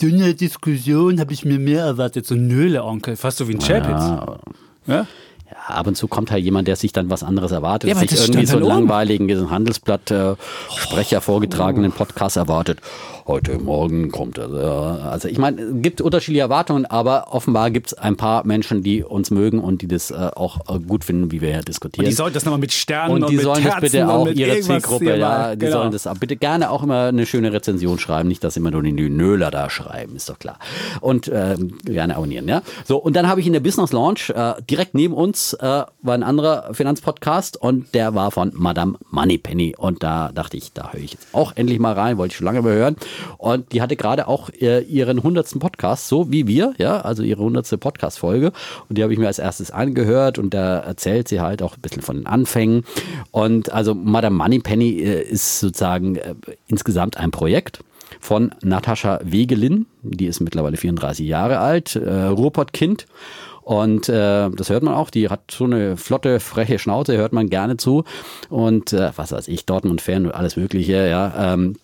Dünne 0.00 0.34
Diskussion 0.34 1.20
habe 1.20 1.32
ich 1.32 1.44
mir 1.44 1.58
mehr 1.58 1.84
erwartet. 1.84 2.26
So 2.26 2.34
Nöle, 2.34 2.84
Onkel. 2.84 3.16
Fast 3.16 3.38
so 3.38 3.48
wie 3.48 3.54
ein 3.54 3.58
Chapitz. 3.60 3.88
ja, 3.88 4.38
Ja? 4.86 5.06
Ja, 5.48 5.56
ab 5.76 5.86
und 5.86 5.96
zu 5.96 6.08
kommt 6.08 6.32
halt 6.32 6.42
jemand, 6.42 6.66
der 6.66 6.74
sich 6.74 6.92
dann 6.92 7.08
was 7.08 7.22
anderes 7.22 7.52
erwartet, 7.52 7.88
Ja, 7.88 7.94
sich 7.96 8.10
irgendwie 8.12 8.46
so 8.46 8.56
einen 8.56 8.66
langweiligen 8.66 9.48
Handelsblatt-Sprecher 9.48 11.20
vorgetragenen 11.20 11.92
Podcast 11.92 12.36
erwartet. 12.36 12.80
Heute 13.26 13.58
Morgen 13.58 14.12
kommt 14.12 14.38
er. 14.38 14.52
äh, 14.52 15.02
Also 15.08 15.26
ich 15.26 15.38
meine, 15.38 15.60
es 15.60 15.82
gibt 15.82 16.00
unterschiedliche 16.00 16.42
Erwartungen, 16.42 16.86
aber 16.86 17.32
offenbar 17.32 17.72
gibt 17.72 17.88
es 17.88 17.94
ein 17.94 18.16
paar 18.16 18.46
Menschen, 18.46 18.84
die 18.84 19.02
uns 19.02 19.32
mögen 19.32 19.58
und 19.58 19.82
die 19.82 19.88
das 19.88 20.12
äh, 20.12 20.14
auch 20.14 20.60
äh, 20.72 20.78
gut 20.78 21.04
finden, 21.04 21.32
wie 21.32 21.40
wir 21.40 21.50
hier 21.50 21.62
diskutieren. 21.62 22.06
Die 22.06 22.12
sollten 22.12 22.34
das 22.34 22.44
nochmal 22.44 22.60
mit 22.60 22.72
Sternen 22.72 23.14
und, 23.14 23.24
Und 23.24 23.30
die 23.32 23.38
sollen 23.38 23.64
das 23.64 23.72
Herzen 23.74 23.80
bitte 23.80 24.04
und 24.04 24.10
auch 24.10 24.28
ihre 24.28 24.60
Zielgruppe, 24.60 25.16
ja, 25.18 25.56
die 25.56 25.58
genau. 25.58 25.78
sollen 25.78 25.90
das 25.90 26.06
auch 26.06 26.16
bitte 26.16 26.36
gerne 26.36 26.70
auch 26.70 26.84
immer 26.84 27.06
eine 27.06 27.26
schöne 27.26 27.52
Rezension 27.52 27.98
schreiben, 27.98 28.28
nicht, 28.28 28.44
dass 28.44 28.56
immer 28.56 28.70
nur 28.70 28.82
die 28.82 28.92
Nöler 28.92 29.50
da 29.50 29.70
schreiben, 29.70 30.14
ist 30.14 30.28
doch 30.28 30.38
klar. 30.38 30.60
Und 31.00 31.28
ähm, 31.34 31.78
gerne 31.84 32.16
abonnieren, 32.16 32.46
ja. 32.46 32.62
So, 32.84 32.96
und 32.96 33.16
dann 33.16 33.28
habe 33.28 33.40
ich 33.40 33.46
in 33.48 33.52
der 33.52 33.60
Business 33.60 33.90
Launch 33.90 34.30
äh, 34.30 34.54
direkt 34.70 34.94
neben 34.94 35.14
uns 35.14 35.52
äh, 35.54 35.62
war 35.62 36.14
ein 36.14 36.22
anderer 36.22 36.72
Finanzpodcast 36.74 37.56
und 37.60 37.92
der 37.92 38.14
war 38.14 38.30
von 38.30 38.52
Madame 38.54 38.98
Moneypenny. 39.10 39.74
Und 39.76 40.04
da 40.04 40.30
dachte 40.32 40.56
ich, 40.56 40.72
da 40.72 40.92
höre 40.92 41.00
ich 41.00 41.14
jetzt 41.14 41.26
auch 41.32 41.52
endlich 41.56 41.80
mal 41.80 41.94
rein, 41.94 42.18
wollte 42.18 42.32
ich 42.32 42.36
schon 42.36 42.44
lange 42.44 42.62
mal 42.62 42.72
hören. 42.72 42.96
Und 43.38 43.72
die 43.72 43.82
hatte 43.82 43.96
gerade 43.96 44.28
auch 44.28 44.50
äh, 44.50 44.82
ihren 44.82 45.22
hundertsten 45.22 45.60
Podcast, 45.60 46.08
so 46.08 46.30
wie 46.30 46.46
wir, 46.46 46.74
ja, 46.78 47.00
also 47.00 47.22
ihre 47.22 47.42
hundertste 47.42 47.78
Podcast-Folge. 47.78 48.52
Und 48.88 48.98
die 48.98 49.02
habe 49.02 49.12
ich 49.12 49.18
mir 49.18 49.26
als 49.26 49.38
erstes 49.38 49.70
angehört 49.70 50.38
und 50.38 50.54
da 50.54 50.78
erzählt 50.78 51.28
sie 51.28 51.40
halt 51.40 51.62
auch 51.62 51.76
ein 51.76 51.80
bisschen 51.80 52.02
von 52.02 52.16
den 52.16 52.26
Anfängen. 52.26 52.84
Und 53.30 53.72
also 53.72 53.94
Madame 53.94 54.36
Moneypenny 54.36 55.00
äh, 55.00 55.22
ist 55.22 55.60
sozusagen 55.60 56.16
äh, 56.16 56.34
insgesamt 56.68 57.16
ein 57.16 57.30
Projekt 57.30 57.80
von 58.20 58.54
Natascha 58.62 59.20
Wegelin, 59.22 59.86
die 60.02 60.26
ist 60.26 60.40
mittlerweile 60.40 60.76
34 60.76 61.26
Jahre 61.26 61.58
alt, 61.58 61.96
äh, 61.96 62.24
Ruhrpott-Kind. 62.24 63.06
Und 63.62 64.08
äh, 64.08 64.48
das 64.48 64.70
hört 64.70 64.84
man 64.84 64.94
auch, 64.94 65.10
die 65.10 65.28
hat 65.28 65.50
so 65.50 65.64
eine 65.64 65.96
flotte, 65.96 66.38
freche 66.38 66.78
Schnauze, 66.78 67.16
hört 67.16 67.32
man 67.32 67.50
gerne 67.50 67.76
zu. 67.76 68.04
Und 68.48 68.92
äh, 68.92 69.10
was 69.16 69.32
weiß 69.32 69.48
ich, 69.48 69.66
Dortmund-Fan 69.66 70.26
und 70.26 70.32
alles 70.32 70.56
Mögliche, 70.56 71.08
ja. 71.08 71.52
Ähm, 71.54 71.74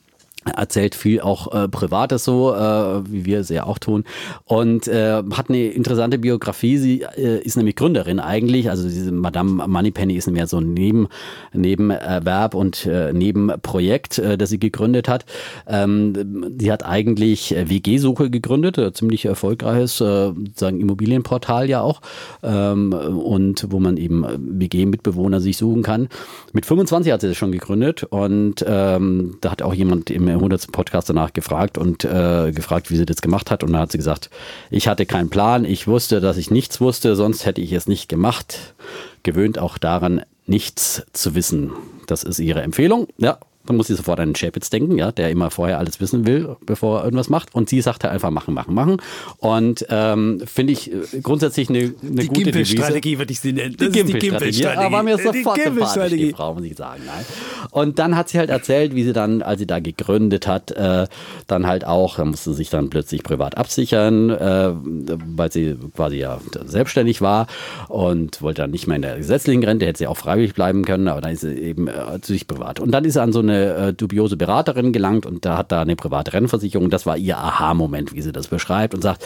erzählt 0.45 0.95
viel 0.95 1.20
auch 1.20 1.53
äh, 1.53 1.68
Privates 1.68 2.24
so, 2.24 2.55
äh, 2.55 3.11
wie 3.11 3.24
wir 3.24 3.40
es 3.40 3.49
ja 3.49 3.64
auch 3.64 3.78
tun. 3.78 4.05
Und 4.45 4.88
äh, 4.88 5.22
hat 5.32 5.49
eine 5.49 5.66
interessante 5.68 6.18
Biografie. 6.18 6.78
Sie 6.78 7.03
äh, 7.03 7.40
ist 7.43 7.57
nämlich 7.57 7.76
Gründerin 7.76 8.18
eigentlich. 8.18 8.70
Also 8.70 8.88
diese 8.88 9.12
Madame 9.12 9.66
Moneypenny 9.66 10.14
ist 10.16 10.30
mehr 10.30 10.47
so 10.47 10.59
ein 10.59 10.74
Neben, 10.74 11.09
Nebenerwerb 11.53 12.55
und 12.55 12.86
äh, 12.86 13.12
Nebenprojekt, 13.12 14.18
äh, 14.18 14.36
das 14.36 14.51
sie 14.51 14.59
gegründet 14.59 15.09
hat. 15.09 15.24
Ähm, 15.66 16.55
sie 16.59 16.72
hat 16.72 16.84
eigentlich 16.84 17.55
äh, 17.55 17.68
WG-Suche 17.68 18.30
gegründet, 18.30 18.78
äh, 18.78 18.93
ziemlich 18.93 19.24
erfolgreiches 19.24 20.01
äh, 20.01 20.32
sagen 20.55 20.80
Immobilienportal 20.80 21.68
ja 21.68 21.82
auch. 21.82 22.01
Ähm, 22.43 22.93
und 22.93 23.66
wo 23.70 23.78
man 23.78 23.97
eben 23.97 24.24
äh, 24.24 24.36
WG-Mitbewohner 24.38 25.40
sich 25.40 25.57
suchen 25.57 25.82
kann. 25.82 26.09
Mit 26.53 26.66
25 26.66 27.12
hat 27.12 27.20
sie 27.20 27.28
das 27.28 27.36
schon 27.36 27.53
gegründet 27.53 28.05
und 28.05 28.64
ähm, 28.66 29.36
da 29.40 29.51
hat 29.51 29.62
auch 29.62 29.74
jemand 29.74 30.11
im 30.11 30.32
100. 30.35 30.72
Podcast 30.72 31.09
danach 31.09 31.33
gefragt 31.33 31.78
und 31.78 32.05
äh, 32.05 32.53
gefragt, 32.53 32.91
wie 32.91 32.97
sie 32.97 33.07
das 33.07 33.22
gemacht 33.22 33.51
hat. 33.51 33.62
Und 33.62 33.72
da 33.72 33.80
hat 33.80 33.93
sie 33.93 33.99
gesagt, 33.99 34.30
ich 34.70 34.89
hatte 34.89 35.07
keinen 35.07 35.30
Plan, 35.30 35.64
ich 35.64 35.87
wusste, 35.87 36.20
dass 36.20 36.37
ich 36.37 36.51
nichts 36.51 36.80
wusste, 36.80 37.16
sonst 37.16 37.47
hätte 37.47 37.61
ich 37.61 37.72
es 37.72 37.87
nicht 37.87 38.09
gemacht. 38.09 38.74
Gewöhnt 39.22 39.59
auch 39.59 39.78
daran, 39.78 40.22
nichts 40.47 41.05
zu 41.12 41.35
wissen. 41.35 41.72
Das 42.07 42.22
ist 42.24 42.39
ihre 42.39 42.62
Empfehlung. 42.62 43.09
Ja, 43.18 43.39
dann 43.66 43.76
muss 43.76 43.86
sie 43.86 43.94
sofort 43.94 44.18
an 44.20 44.30
den 44.30 44.34
Chapitz 44.34 44.70
denken, 44.70 44.98
ja, 44.98 45.12
der 45.12 45.30
immer 45.30 45.50
vorher 45.50 45.78
alles 45.78 46.00
wissen 46.00 46.26
will, 46.26 46.56
bevor 46.66 46.98
er 47.00 47.04
irgendwas 47.04 47.28
macht. 47.28 47.54
Und 47.54 47.68
sie 47.68 47.80
sagte 47.80 48.10
einfach 48.10 48.30
machen, 48.30 48.54
machen, 48.54 48.74
machen. 48.74 48.96
Und 49.38 49.86
ähm, 49.88 50.42
finde 50.46 50.72
ich 50.72 50.92
äh, 50.92 51.20
grundsätzlich 51.22 51.68
eine, 51.68 51.78
eine 51.78 51.92
Die 52.22 52.28
gute 52.28 52.50
Devise. 52.50 52.74
Gimpelstrategie 52.74 53.18
würde 53.18 53.32
ich 53.32 53.40
sie 53.40 53.52
nennen. 53.52 53.72
Die 53.72 53.76
Das 53.76 53.88
ist 53.88 53.96
die 53.96 54.12
Gimpelstrategie. 54.12 54.66
Aber 54.66 55.02
mir 55.02 55.14
ist 55.14 55.20
Die 55.20 55.24
sofort 55.24 55.42
sympathisch, 55.42 55.62
die 55.62 55.70
Gimpelstrategie. 55.70 56.32
Frau, 56.32 56.54
muss 56.54 56.64
ich 56.64 56.76
sagen. 56.76 57.02
Nein. 57.06 57.24
Und 57.70 57.98
dann 57.98 58.16
hat 58.16 58.28
sie 58.28 58.38
halt 58.38 58.50
erzählt, 58.50 58.94
wie 58.94 59.04
sie 59.04 59.12
dann, 59.12 59.42
als 59.42 59.60
sie 59.60 59.66
da 59.66 59.78
gegründet 59.78 60.46
hat, 60.46 60.72
äh, 60.72 61.06
dann 61.46 61.66
halt 61.66 61.86
auch, 61.86 62.16
da 62.16 62.24
musste 62.24 62.50
sie 62.50 62.56
sich 62.56 62.70
dann 62.70 62.90
plötzlich 62.90 63.22
privat 63.22 63.56
absichern, 63.56 64.30
äh, 64.30 64.72
weil 64.72 65.52
sie 65.52 65.76
quasi 65.94 66.16
ja 66.16 66.40
selbstständig 66.64 67.20
war 67.20 67.46
und 67.88 68.42
wollte 68.42 68.62
dann 68.62 68.70
nicht 68.70 68.86
mehr 68.86 68.96
in 68.96 69.02
der 69.02 69.16
gesetzlichen 69.18 69.62
Rente, 69.62 69.86
hätte 69.86 69.98
sie 69.98 70.06
auch 70.06 70.16
freiwillig 70.16 70.54
bleiben 70.54 70.84
können, 70.84 71.08
aber 71.08 71.20
dann 71.20 71.32
ist 71.32 71.42
sie 71.42 71.54
eben 71.54 71.86
äh, 71.86 72.20
zu 72.20 72.32
sich 72.32 72.46
privat. 72.46 72.80
Und 72.80 72.90
dann 72.90 73.04
ist 73.04 73.14
sie 73.14 73.22
an 73.22 73.32
so 73.32 73.38
eine 73.38 73.51
äh, 73.53 73.92
dubiose 73.94 74.36
Beraterin 74.36 74.92
gelangt 74.92 75.26
und 75.26 75.44
da 75.44 75.57
hat 75.57 75.72
da 75.72 75.82
eine 75.82 75.96
private 75.96 76.32
Rennversicherung, 76.32 76.90
das 76.90 77.07
war 77.07 77.16
ihr 77.16 77.38
Aha-Moment, 77.38 78.12
wie 78.12 78.22
sie 78.22 78.32
das 78.32 78.48
beschreibt 78.48 78.94
und 78.94 79.03
sagt, 79.03 79.24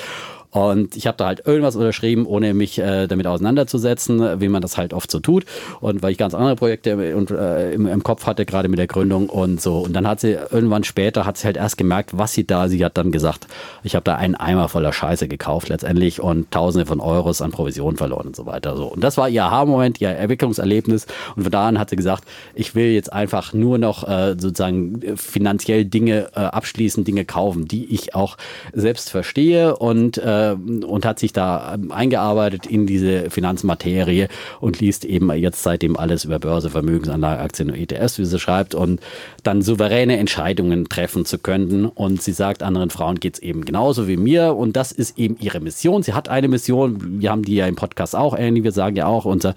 und 0.56 0.96
ich 0.96 1.06
habe 1.06 1.18
da 1.18 1.26
halt 1.26 1.46
irgendwas 1.46 1.76
unterschrieben, 1.76 2.24
ohne 2.24 2.54
mich 2.54 2.78
äh, 2.78 3.06
damit 3.06 3.26
auseinanderzusetzen, 3.26 4.40
wie 4.40 4.48
man 4.48 4.62
das 4.62 4.78
halt 4.78 4.94
oft 4.94 5.10
so 5.10 5.20
tut. 5.20 5.44
Und 5.80 6.02
weil 6.02 6.12
ich 6.12 6.18
ganz 6.18 6.34
andere 6.34 6.56
Projekte 6.56 6.90
im, 6.90 7.26
äh, 7.28 7.74
im, 7.74 7.86
im 7.86 8.02
Kopf 8.02 8.26
hatte, 8.26 8.46
gerade 8.46 8.68
mit 8.68 8.78
der 8.78 8.86
Gründung 8.86 9.28
und 9.28 9.60
so. 9.60 9.80
Und 9.80 9.92
dann 9.92 10.08
hat 10.08 10.20
sie 10.20 10.32
irgendwann 10.32 10.82
später, 10.84 11.26
hat 11.26 11.36
sie 11.36 11.44
halt 11.44 11.58
erst 11.58 11.76
gemerkt, 11.76 12.16
was 12.16 12.32
sie 12.32 12.46
da, 12.46 12.68
sie 12.68 12.82
hat 12.82 12.96
dann 12.96 13.12
gesagt, 13.12 13.46
ich 13.82 13.94
habe 13.94 14.04
da 14.04 14.16
einen 14.16 14.34
Eimer 14.34 14.68
voller 14.68 14.94
Scheiße 14.94 15.28
gekauft 15.28 15.68
letztendlich 15.68 16.22
und 16.22 16.50
Tausende 16.50 16.86
von 16.86 17.00
Euros 17.00 17.42
an 17.42 17.50
Provision 17.50 17.96
verloren 17.96 18.28
und 18.28 18.36
so 18.36 18.46
weiter. 18.46 18.76
So. 18.76 18.86
Und 18.86 19.04
das 19.04 19.18
war 19.18 19.28
ihr 19.28 19.44
Aha-Moment, 19.44 20.00
ihr 20.00 20.10
Entwicklungserlebnis. 20.10 21.06
Und 21.36 21.42
von 21.42 21.52
da 21.52 21.68
an 21.68 21.78
hat 21.78 21.90
sie 21.90 21.96
gesagt, 21.96 22.24
ich 22.54 22.74
will 22.74 22.92
jetzt 22.92 23.12
einfach 23.12 23.52
nur 23.52 23.76
noch 23.76 24.08
äh, 24.08 24.36
sozusagen 24.38 25.02
äh, 25.02 25.16
finanziell 25.16 25.84
Dinge 25.84 26.30
äh, 26.34 26.40
abschließen, 26.40 27.04
Dinge 27.04 27.26
kaufen, 27.26 27.66
die 27.66 27.92
ich 27.92 28.14
auch 28.14 28.38
selbst 28.72 29.10
verstehe 29.10 29.76
und, 29.76 30.16
äh, 30.18 30.45
und 30.54 31.04
hat 31.04 31.18
sich 31.18 31.32
da 31.32 31.74
ähm, 31.74 31.92
eingearbeitet 31.92 32.66
in 32.66 32.86
diese 32.86 33.30
Finanzmaterie 33.30 34.28
und 34.60 34.80
liest 34.80 35.04
eben 35.04 35.32
jetzt 35.32 35.62
seitdem 35.62 35.96
alles 35.96 36.24
über 36.24 36.38
Börse, 36.38 36.70
Vermögensanlage, 36.70 37.40
Aktien 37.40 37.70
und 37.70 37.76
ETS, 37.76 38.18
wie 38.18 38.24
sie 38.24 38.38
schreibt, 38.38 38.74
und 38.74 39.00
dann 39.42 39.62
souveräne 39.62 40.16
Entscheidungen 40.18 40.88
treffen 40.88 41.24
zu 41.24 41.38
können. 41.38 41.86
Und 41.86 42.22
sie 42.22 42.32
sagt, 42.32 42.62
anderen 42.62 42.90
Frauen 42.90 43.20
geht 43.20 43.34
es 43.34 43.42
eben 43.42 43.64
genauso 43.64 44.08
wie 44.08 44.16
mir. 44.16 44.54
Und 44.54 44.76
das 44.76 44.92
ist 44.92 45.18
eben 45.18 45.36
ihre 45.40 45.60
Mission. 45.60 46.02
Sie 46.02 46.12
hat 46.12 46.28
eine 46.28 46.48
Mission, 46.48 47.20
wir 47.20 47.30
haben 47.30 47.42
die 47.42 47.56
ja 47.56 47.66
im 47.66 47.76
Podcast 47.76 48.16
auch 48.16 48.36
ähnlich, 48.36 48.64
wir 48.64 48.72
sagen 48.72 48.96
ja 48.96 49.06
auch 49.06 49.24
unser, 49.24 49.54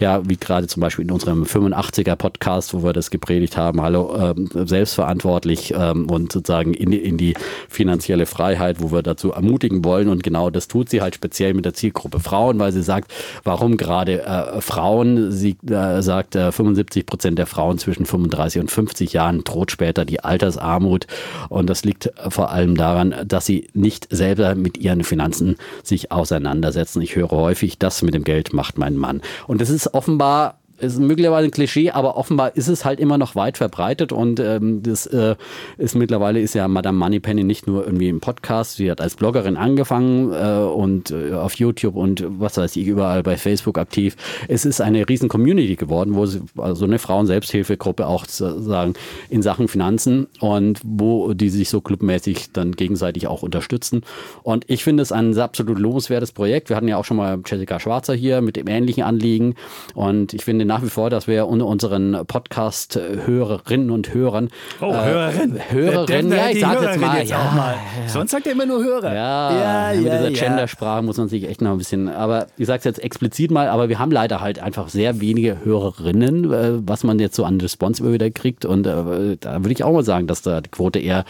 ja, 0.00 0.28
wie 0.28 0.36
gerade 0.36 0.66
zum 0.66 0.80
Beispiel 0.80 1.04
in 1.04 1.10
unserem 1.10 1.44
85er 1.44 2.16
Podcast, 2.16 2.74
wo 2.74 2.82
wir 2.82 2.92
das 2.92 3.10
gepredigt 3.10 3.56
haben, 3.56 3.80
hallo, 3.82 4.14
ähm, 4.16 4.48
selbstverantwortlich 4.52 5.72
ähm, 5.76 6.08
und 6.10 6.32
sozusagen 6.32 6.74
in 6.74 6.90
die, 6.90 6.98
in 6.98 7.16
die 7.16 7.34
finanzielle 7.68 8.26
Freiheit, 8.26 8.80
wo 8.80 8.92
wir 8.92 9.02
dazu 9.02 9.32
ermutigen 9.32 9.84
wollen. 9.84 10.08
Und 10.08 10.17
genau 10.22 10.50
das 10.50 10.68
tut 10.68 10.88
sie 10.88 11.00
halt 11.00 11.14
speziell 11.14 11.54
mit 11.54 11.64
der 11.64 11.74
Zielgruppe 11.74 12.20
Frauen, 12.20 12.58
weil 12.58 12.72
sie 12.72 12.82
sagt, 12.82 13.12
warum 13.44 13.76
gerade 13.76 14.22
äh, 14.22 14.60
Frauen, 14.60 15.32
sie 15.32 15.56
äh, 15.68 16.02
sagt, 16.02 16.36
äh, 16.36 16.52
75 16.52 17.06
Prozent 17.06 17.38
der 17.38 17.46
Frauen 17.46 17.78
zwischen 17.78 18.06
35 18.06 18.60
und 18.60 18.70
50 18.70 19.12
Jahren 19.12 19.44
droht 19.44 19.70
später 19.70 20.04
die 20.04 20.20
Altersarmut 20.20 21.06
und 21.48 21.68
das 21.68 21.84
liegt 21.84 22.12
vor 22.28 22.50
allem 22.50 22.76
daran, 22.76 23.14
dass 23.26 23.46
sie 23.46 23.68
nicht 23.74 24.08
selber 24.10 24.54
mit 24.54 24.78
ihren 24.78 25.04
Finanzen 25.04 25.56
sich 25.82 26.12
auseinandersetzen. 26.12 27.02
Ich 27.02 27.16
höre 27.16 27.30
häufig, 27.30 27.78
das 27.78 28.02
mit 28.02 28.14
dem 28.14 28.24
Geld 28.24 28.52
macht 28.52 28.78
mein 28.78 28.96
Mann. 28.96 29.22
Und 29.46 29.60
das 29.60 29.70
ist 29.70 29.94
offenbar 29.94 30.57
ist 30.80 30.98
möglicherweise 30.98 31.48
ein 31.48 31.50
Klischee, 31.50 31.90
aber 31.90 32.16
offenbar 32.16 32.56
ist 32.56 32.68
es 32.68 32.84
halt 32.84 33.00
immer 33.00 33.18
noch 33.18 33.34
weit 33.34 33.56
verbreitet 33.56 34.12
und 34.12 34.40
ähm, 34.40 34.82
das 34.82 35.06
äh, 35.06 35.36
ist 35.76 35.94
mittlerweile 35.94 36.40
ist 36.40 36.54
ja 36.54 36.68
Madame 36.68 36.98
Moneypenny 36.98 37.44
nicht 37.44 37.66
nur 37.66 37.84
irgendwie 37.84 38.08
im 38.08 38.20
Podcast, 38.20 38.76
sie 38.76 38.90
hat 38.90 39.00
als 39.00 39.16
Bloggerin 39.16 39.56
angefangen 39.56 40.32
äh, 40.32 40.64
und 40.64 41.10
äh, 41.10 41.32
auf 41.32 41.54
YouTube 41.54 41.96
und 41.96 42.24
was 42.28 42.56
weiß 42.56 42.76
ich 42.76 42.86
überall 42.86 43.22
bei 43.22 43.36
Facebook 43.36 43.78
aktiv. 43.78 44.16
Es 44.46 44.64
ist 44.64 44.80
eine 44.80 45.08
riesen 45.08 45.28
Community 45.28 45.76
geworden, 45.76 46.14
wo 46.14 46.26
sie 46.26 46.42
also 46.56 46.84
eine 46.84 46.98
Frauen-Selbsthilfegruppe 46.98 48.06
auch 48.06 48.26
sozusagen 48.26 48.94
in 49.30 49.42
Sachen 49.42 49.68
Finanzen 49.68 50.28
und 50.40 50.80
wo 50.84 51.32
die 51.34 51.50
sich 51.50 51.68
so 51.68 51.80
clubmäßig 51.80 52.52
dann 52.52 52.72
gegenseitig 52.72 53.26
auch 53.26 53.42
unterstützen. 53.42 54.02
Und 54.42 54.64
ich 54.68 54.84
finde 54.84 55.02
es 55.02 55.12
ein 55.12 55.36
absolut 55.38 55.78
lobenswertes 55.78 56.32
Projekt. 56.32 56.68
Wir 56.68 56.76
hatten 56.76 56.88
ja 56.88 56.96
auch 56.96 57.04
schon 57.04 57.16
mal 57.16 57.38
Jessica 57.44 57.80
Schwarzer 57.80 58.14
hier 58.14 58.40
mit 58.40 58.56
dem 58.56 58.68
ähnlichen 58.68 59.02
Anliegen 59.02 59.54
und 59.94 60.34
ich 60.34 60.44
finde 60.44 60.67
nach 60.68 60.82
wie 60.82 60.88
vor, 60.90 61.10
dass 61.10 61.26
wir 61.26 61.48
unter 61.48 61.66
unseren 61.66 62.24
Podcast-Hörerinnen 62.26 63.90
und 63.90 64.12
Hörern. 64.14 64.50
Oh, 64.80 64.92
Hörerin. 64.94 65.56
Äh, 65.56 65.72
Hörerin, 65.72 66.30
Der- 66.30 66.38
ja, 66.38 66.50
ich 66.50 66.60
sag 66.60 66.72
jetzt 66.74 66.82
Hörerin 66.82 67.00
mal. 67.00 67.18
jetzt 67.18 67.30
ja, 67.30 67.52
mal. 67.56 67.74
Sonst 68.06 68.30
sagt 68.30 68.46
er 68.46 68.52
immer 68.52 68.66
nur 68.66 68.82
Hörer. 68.84 69.14
ja, 69.14 69.92
mit 69.94 70.04
dieser 70.04 70.30
Gendersprache 70.30 71.02
muss 71.02 71.16
man 71.16 71.28
sich 71.28 71.48
echt 71.48 71.60
noch 71.62 71.72
ein 71.72 71.78
bisschen, 71.78 72.08
aber 72.08 72.46
ich 72.56 72.66
sage 72.66 72.78
es 72.78 72.84
jetzt 72.84 73.02
explizit 73.02 73.50
mal, 73.50 73.68
aber 73.68 73.88
wir 73.88 73.98
haben 73.98 74.10
leider 74.12 74.40
halt 74.40 74.58
einfach 74.60 74.88
sehr 74.88 75.20
wenige 75.20 75.64
Hörerinnen, 75.64 76.52
äh, 76.52 76.72
was 76.86 77.02
man 77.04 77.18
jetzt 77.18 77.34
so 77.34 77.44
an 77.44 77.60
Response 77.60 78.02
immer 78.02 78.12
wieder 78.12 78.30
kriegt 78.30 78.64
und 78.64 78.86
äh, 78.86 79.36
da 79.40 79.56
würde 79.64 79.72
ich 79.72 79.82
auch 79.84 79.92
mal 79.92 80.04
sagen, 80.04 80.26
dass 80.26 80.42
da 80.42 80.60
die 80.60 80.70
Quote 80.70 80.98
eher 80.98 81.24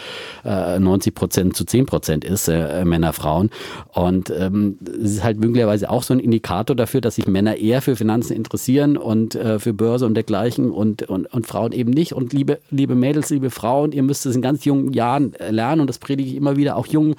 äh, 0.44 0.78
90 0.78 1.14
Prozent 1.14 1.56
zu 1.56 1.64
10 1.64 1.86
Prozent 1.86 2.24
ist, 2.24 2.48
äh, 2.48 2.84
Männer, 2.84 3.12
Frauen 3.12 3.50
und 3.92 4.30
ähm, 4.30 4.78
es 5.02 5.12
ist 5.12 5.24
halt 5.24 5.38
möglicherweise 5.38 5.90
auch 5.90 6.02
so 6.02 6.12
ein 6.14 6.20
Indikator 6.20 6.74
dafür, 6.74 7.00
dass 7.00 7.14
sich 7.14 7.26
Männer 7.28 7.56
eher 7.56 7.82
für 7.82 7.94
Finanzen 7.96 8.34
interessieren 8.34 8.96
und 8.96 9.27
und 9.28 9.34
äh, 9.34 9.58
für 9.58 9.74
Börse 9.74 10.06
und 10.06 10.14
dergleichen 10.14 10.70
und, 10.70 11.02
und, 11.02 11.26
und 11.32 11.46
Frauen 11.46 11.72
eben 11.72 11.90
nicht. 11.90 12.12
Und 12.12 12.32
liebe, 12.32 12.58
liebe 12.70 12.94
Mädels, 12.94 13.30
liebe 13.30 13.50
Frauen, 13.50 13.92
ihr 13.92 14.02
müsst 14.02 14.24
es 14.26 14.36
in 14.36 14.42
ganz 14.42 14.64
jungen 14.64 14.92
Jahren 14.92 15.34
äh, 15.34 15.50
lernen 15.50 15.82
und 15.82 15.86
das 15.88 15.98
predige 15.98 16.30
ich 16.30 16.36
immer 16.36 16.56
wieder 16.56 16.76
auch 16.76 16.86
jungen 16.86 17.14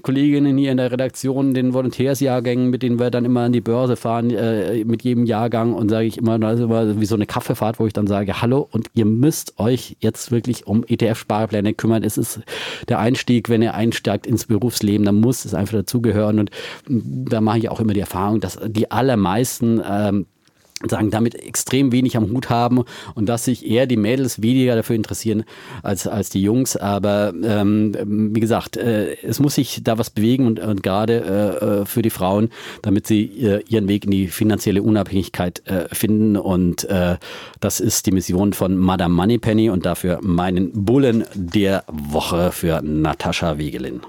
Kolleginnen 0.00 0.58
hier 0.58 0.72
in 0.72 0.78
der 0.78 0.90
Redaktion, 0.90 1.54
den 1.54 1.74
Volontärsjahrgängen, 1.74 2.70
mit 2.70 2.82
denen 2.82 2.98
wir 2.98 3.10
dann 3.10 3.24
immer 3.24 3.42
an 3.42 3.52
die 3.52 3.60
Börse 3.60 3.94
fahren, 3.96 4.30
äh, 4.30 4.84
mit 4.84 5.02
jedem 5.02 5.26
Jahrgang 5.26 5.74
und 5.74 5.90
sage 5.90 6.06
ich 6.06 6.18
immer, 6.18 6.38
das 6.38 6.58
ist 6.58 6.64
immer 6.64 7.00
wie 7.00 7.06
so 7.06 7.14
eine 7.14 7.26
Kaffeefahrt, 7.26 7.78
wo 7.78 7.86
ich 7.86 7.92
dann 7.92 8.06
sage, 8.06 8.42
hallo 8.42 8.66
und 8.72 8.88
ihr 8.94 9.04
müsst 9.04 9.60
euch 9.60 9.96
jetzt 10.00 10.32
wirklich 10.32 10.66
um 10.66 10.84
ETF-Sparpläne 10.84 11.74
kümmern. 11.74 12.02
Es 12.02 12.18
ist 12.18 12.40
der 12.88 12.98
Einstieg, 12.98 13.48
wenn 13.48 13.62
ihr 13.62 13.74
einsteigt 13.74 14.26
ins 14.26 14.46
Berufsleben, 14.46 15.06
dann 15.06 15.20
muss 15.20 15.44
es 15.44 15.54
einfach 15.54 15.78
dazugehören 15.78 16.40
und 16.40 16.50
da 16.88 17.40
mache 17.40 17.58
ich 17.58 17.68
auch 17.68 17.78
immer 17.78 17.92
die 17.92 18.00
Erfahrung, 18.00 18.40
dass 18.40 18.58
die 18.66 18.90
allermeisten 18.90 19.80
ähm, 19.88 20.26
sagen, 20.90 21.10
damit 21.10 21.34
extrem 21.34 21.92
wenig 21.92 22.16
am 22.16 22.30
Hut 22.30 22.50
haben 22.50 22.84
und 23.14 23.28
dass 23.28 23.44
sich 23.44 23.68
eher 23.68 23.86
die 23.86 23.96
Mädels 23.96 24.42
weniger 24.42 24.76
dafür 24.76 24.96
interessieren 24.96 25.44
als, 25.82 26.06
als 26.06 26.30
die 26.30 26.42
Jungs. 26.42 26.76
Aber 26.76 27.32
ähm, 27.42 27.94
wie 28.34 28.40
gesagt, 28.40 28.76
äh, 28.76 29.16
es 29.22 29.40
muss 29.40 29.54
sich 29.54 29.82
da 29.82 29.98
was 29.98 30.10
bewegen 30.10 30.46
und, 30.46 30.60
und 30.60 30.82
gerade 30.82 31.12
äh, 31.60 31.80
äh 31.80 31.86
für 31.86 32.02
die 32.02 32.10
Frauen, 32.10 32.50
damit 32.82 33.06
sie 33.06 33.24
äh, 33.44 33.62
ihren 33.68 33.88
Weg 33.88 34.04
in 34.04 34.10
die 34.10 34.28
finanzielle 34.28 34.82
Unabhängigkeit 34.82 35.62
äh, 35.66 35.92
finden. 35.94 36.36
Und 36.36 36.84
äh, 36.84 37.16
das 37.60 37.80
ist 37.80 38.06
die 38.06 38.12
Mission 38.12 38.52
von 38.52 38.76
Madame 38.76 39.14
Moneypenny 39.14 39.70
und 39.70 39.84
dafür 39.86 40.20
meinen 40.22 40.84
Bullen 40.84 41.24
der 41.34 41.84
Woche 41.88 42.52
für 42.52 42.80
Natascha 42.82 43.58
Wegelin. 43.58 44.00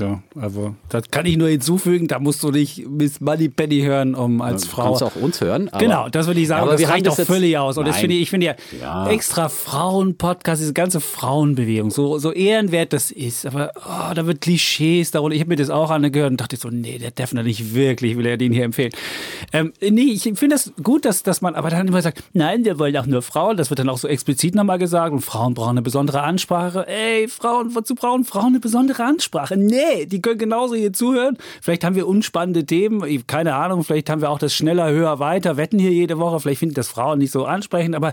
Ja, 0.00 0.22
also 0.40 0.74
das 0.88 1.10
kann 1.10 1.26
ich 1.26 1.36
nur 1.36 1.48
hinzufügen, 1.48 2.08
da 2.08 2.18
musst 2.18 2.42
du 2.42 2.50
nicht 2.50 2.88
Miss 2.88 3.20
Money 3.20 3.48
Penny 3.48 3.80
hören, 3.80 4.14
um 4.14 4.40
als 4.40 4.66
Frau. 4.66 4.84
Kannst 4.84 5.02
auch 5.02 5.16
uns 5.16 5.40
hören. 5.40 5.70
Genau, 5.78 6.08
das 6.08 6.26
würde 6.26 6.40
ich 6.40 6.48
sagen. 6.48 6.62
Aber 6.62 6.72
das 6.72 6.88
reicht 6.88 7.06
doch 7.06 7.16
völlig 7.16 7.56
aus. 7.58 7.78
Und 7.78 7.86
das 7.86 7.98
finde 7.98 8.16
ich, 8.16 8.22
ich 8.22 8.30
finde 8.30 8.46
ja, 8.46 8.54
ja, 8.80 9.08
extra 9.08 9.48
Frauen-Podcast, 9.48 10.60
diese 10.60 10.72
ganze 10.72 11.00
Frauenbewegung, 11.00 11.90
so, 11.90 12.18
so 12.18 12.32
ehrenwert 12.32 12.92
das 12.92 13.10
ist, 13.10 13.46
aber 13.46 13.72
oh, 13.76 14.14
da 14.14 14.26
wird 14.26 14.40
Klischees 14.40 15.10
darunter. 15.10 15.34
Ich 15.34 15.40
habe 15.40 15.50
mir 15.50 15.56
das 15.56 15.70
auch 15.70 15.90
angehört 15.90 16.30
und 16.30 16.40
dachte 16.40 16.56
so, 16.56 16.70
nee, 16.70 16.98
der 16.98 17.10
darf 17.10 17.32
nicht 17.32 17.74
wirklich, 17.74 18.16
will 18.16 18.26
er 18.26 18.36
den 18.36 18.52
hier 18.52 18.64
empfehlen. 18.64 18.92
Ähm, 19.52 19.72
nee, 19.80 20.12
ich 20.12 20.22
finde 20.22 20.48
das 20.48 20.72
gut, 20.82 21.04
dass, 21.04 21.22
dass 21.22 21.40
man 21.40 21.54
aber 21.54 21.70
dann 21.70 21.88
immer 21.88 22.02
sagt, 22.02 22.22
nein, 22.32 22.64
wir 22.64 22.78
wollen 22.78 22.96
auch 22.96 23.06
nur 23.06 23.22
Frauen. 23.22 23.56
Das 23.56 23.70
wird 23.70 23.80
dann 23.80 23.88
auch 23.88 23.98
so 23.98 24.08
explizit 24.08 24.54
nochmal 24.54 24.78
gesagt 24.78 25.12
und 25.12 25.20
Frauen 25.20 25.54
brauchen 25.54 25.70
eine 25.70 25.82
besondere 25.82 26.22
Ansprache. 26.22 26.86
Ey, 26.86 27.28
Frauen, 27.28 27.74
wozu 27.74 27.94
brauchen 27.94 28.24
Frauen 28.24 28.48
eine 28.48 28.60
besondere 28.60 29.04
Ansprache? 29.04 29.56
Nee, 29.56 29.89
nee, 29.94 30.06
die 30.06 30.20
können 30.20 30.38
genauso 30.38 30.74
hier 30.74 30.92
zuhören. 30.92 31.36
Vielleicht 31.60 31.84
haben 31.84 31.94
wir 31.94 32.06
unspannende 32.06 32.64
Themen, 32.64 33.26
keine 33.26 33.54
Ahnung, 33.54 33.84
vielleicht 33.84 34.10
haben 34.10 34.20
wir 34.20 34.30
auch 34.30 34.38
das 34.38 34.54
schneller, 34.54 34.90
höher, 34.90 35.18
weiter, 35.18 35.56
wetten 35.56 35.78
hier 35.78 35.92
jede 35.92 36.18
Woche, 36.18 36.40
vielleicht 36.40 36.60
finden 36.60 36.74
das 36.74 36.88
Frauen 36.88 37.18
nicht 37.18 37.32
so 37.32 37.44
ansprechend, 37.44 37.94
aber 37.94 38.12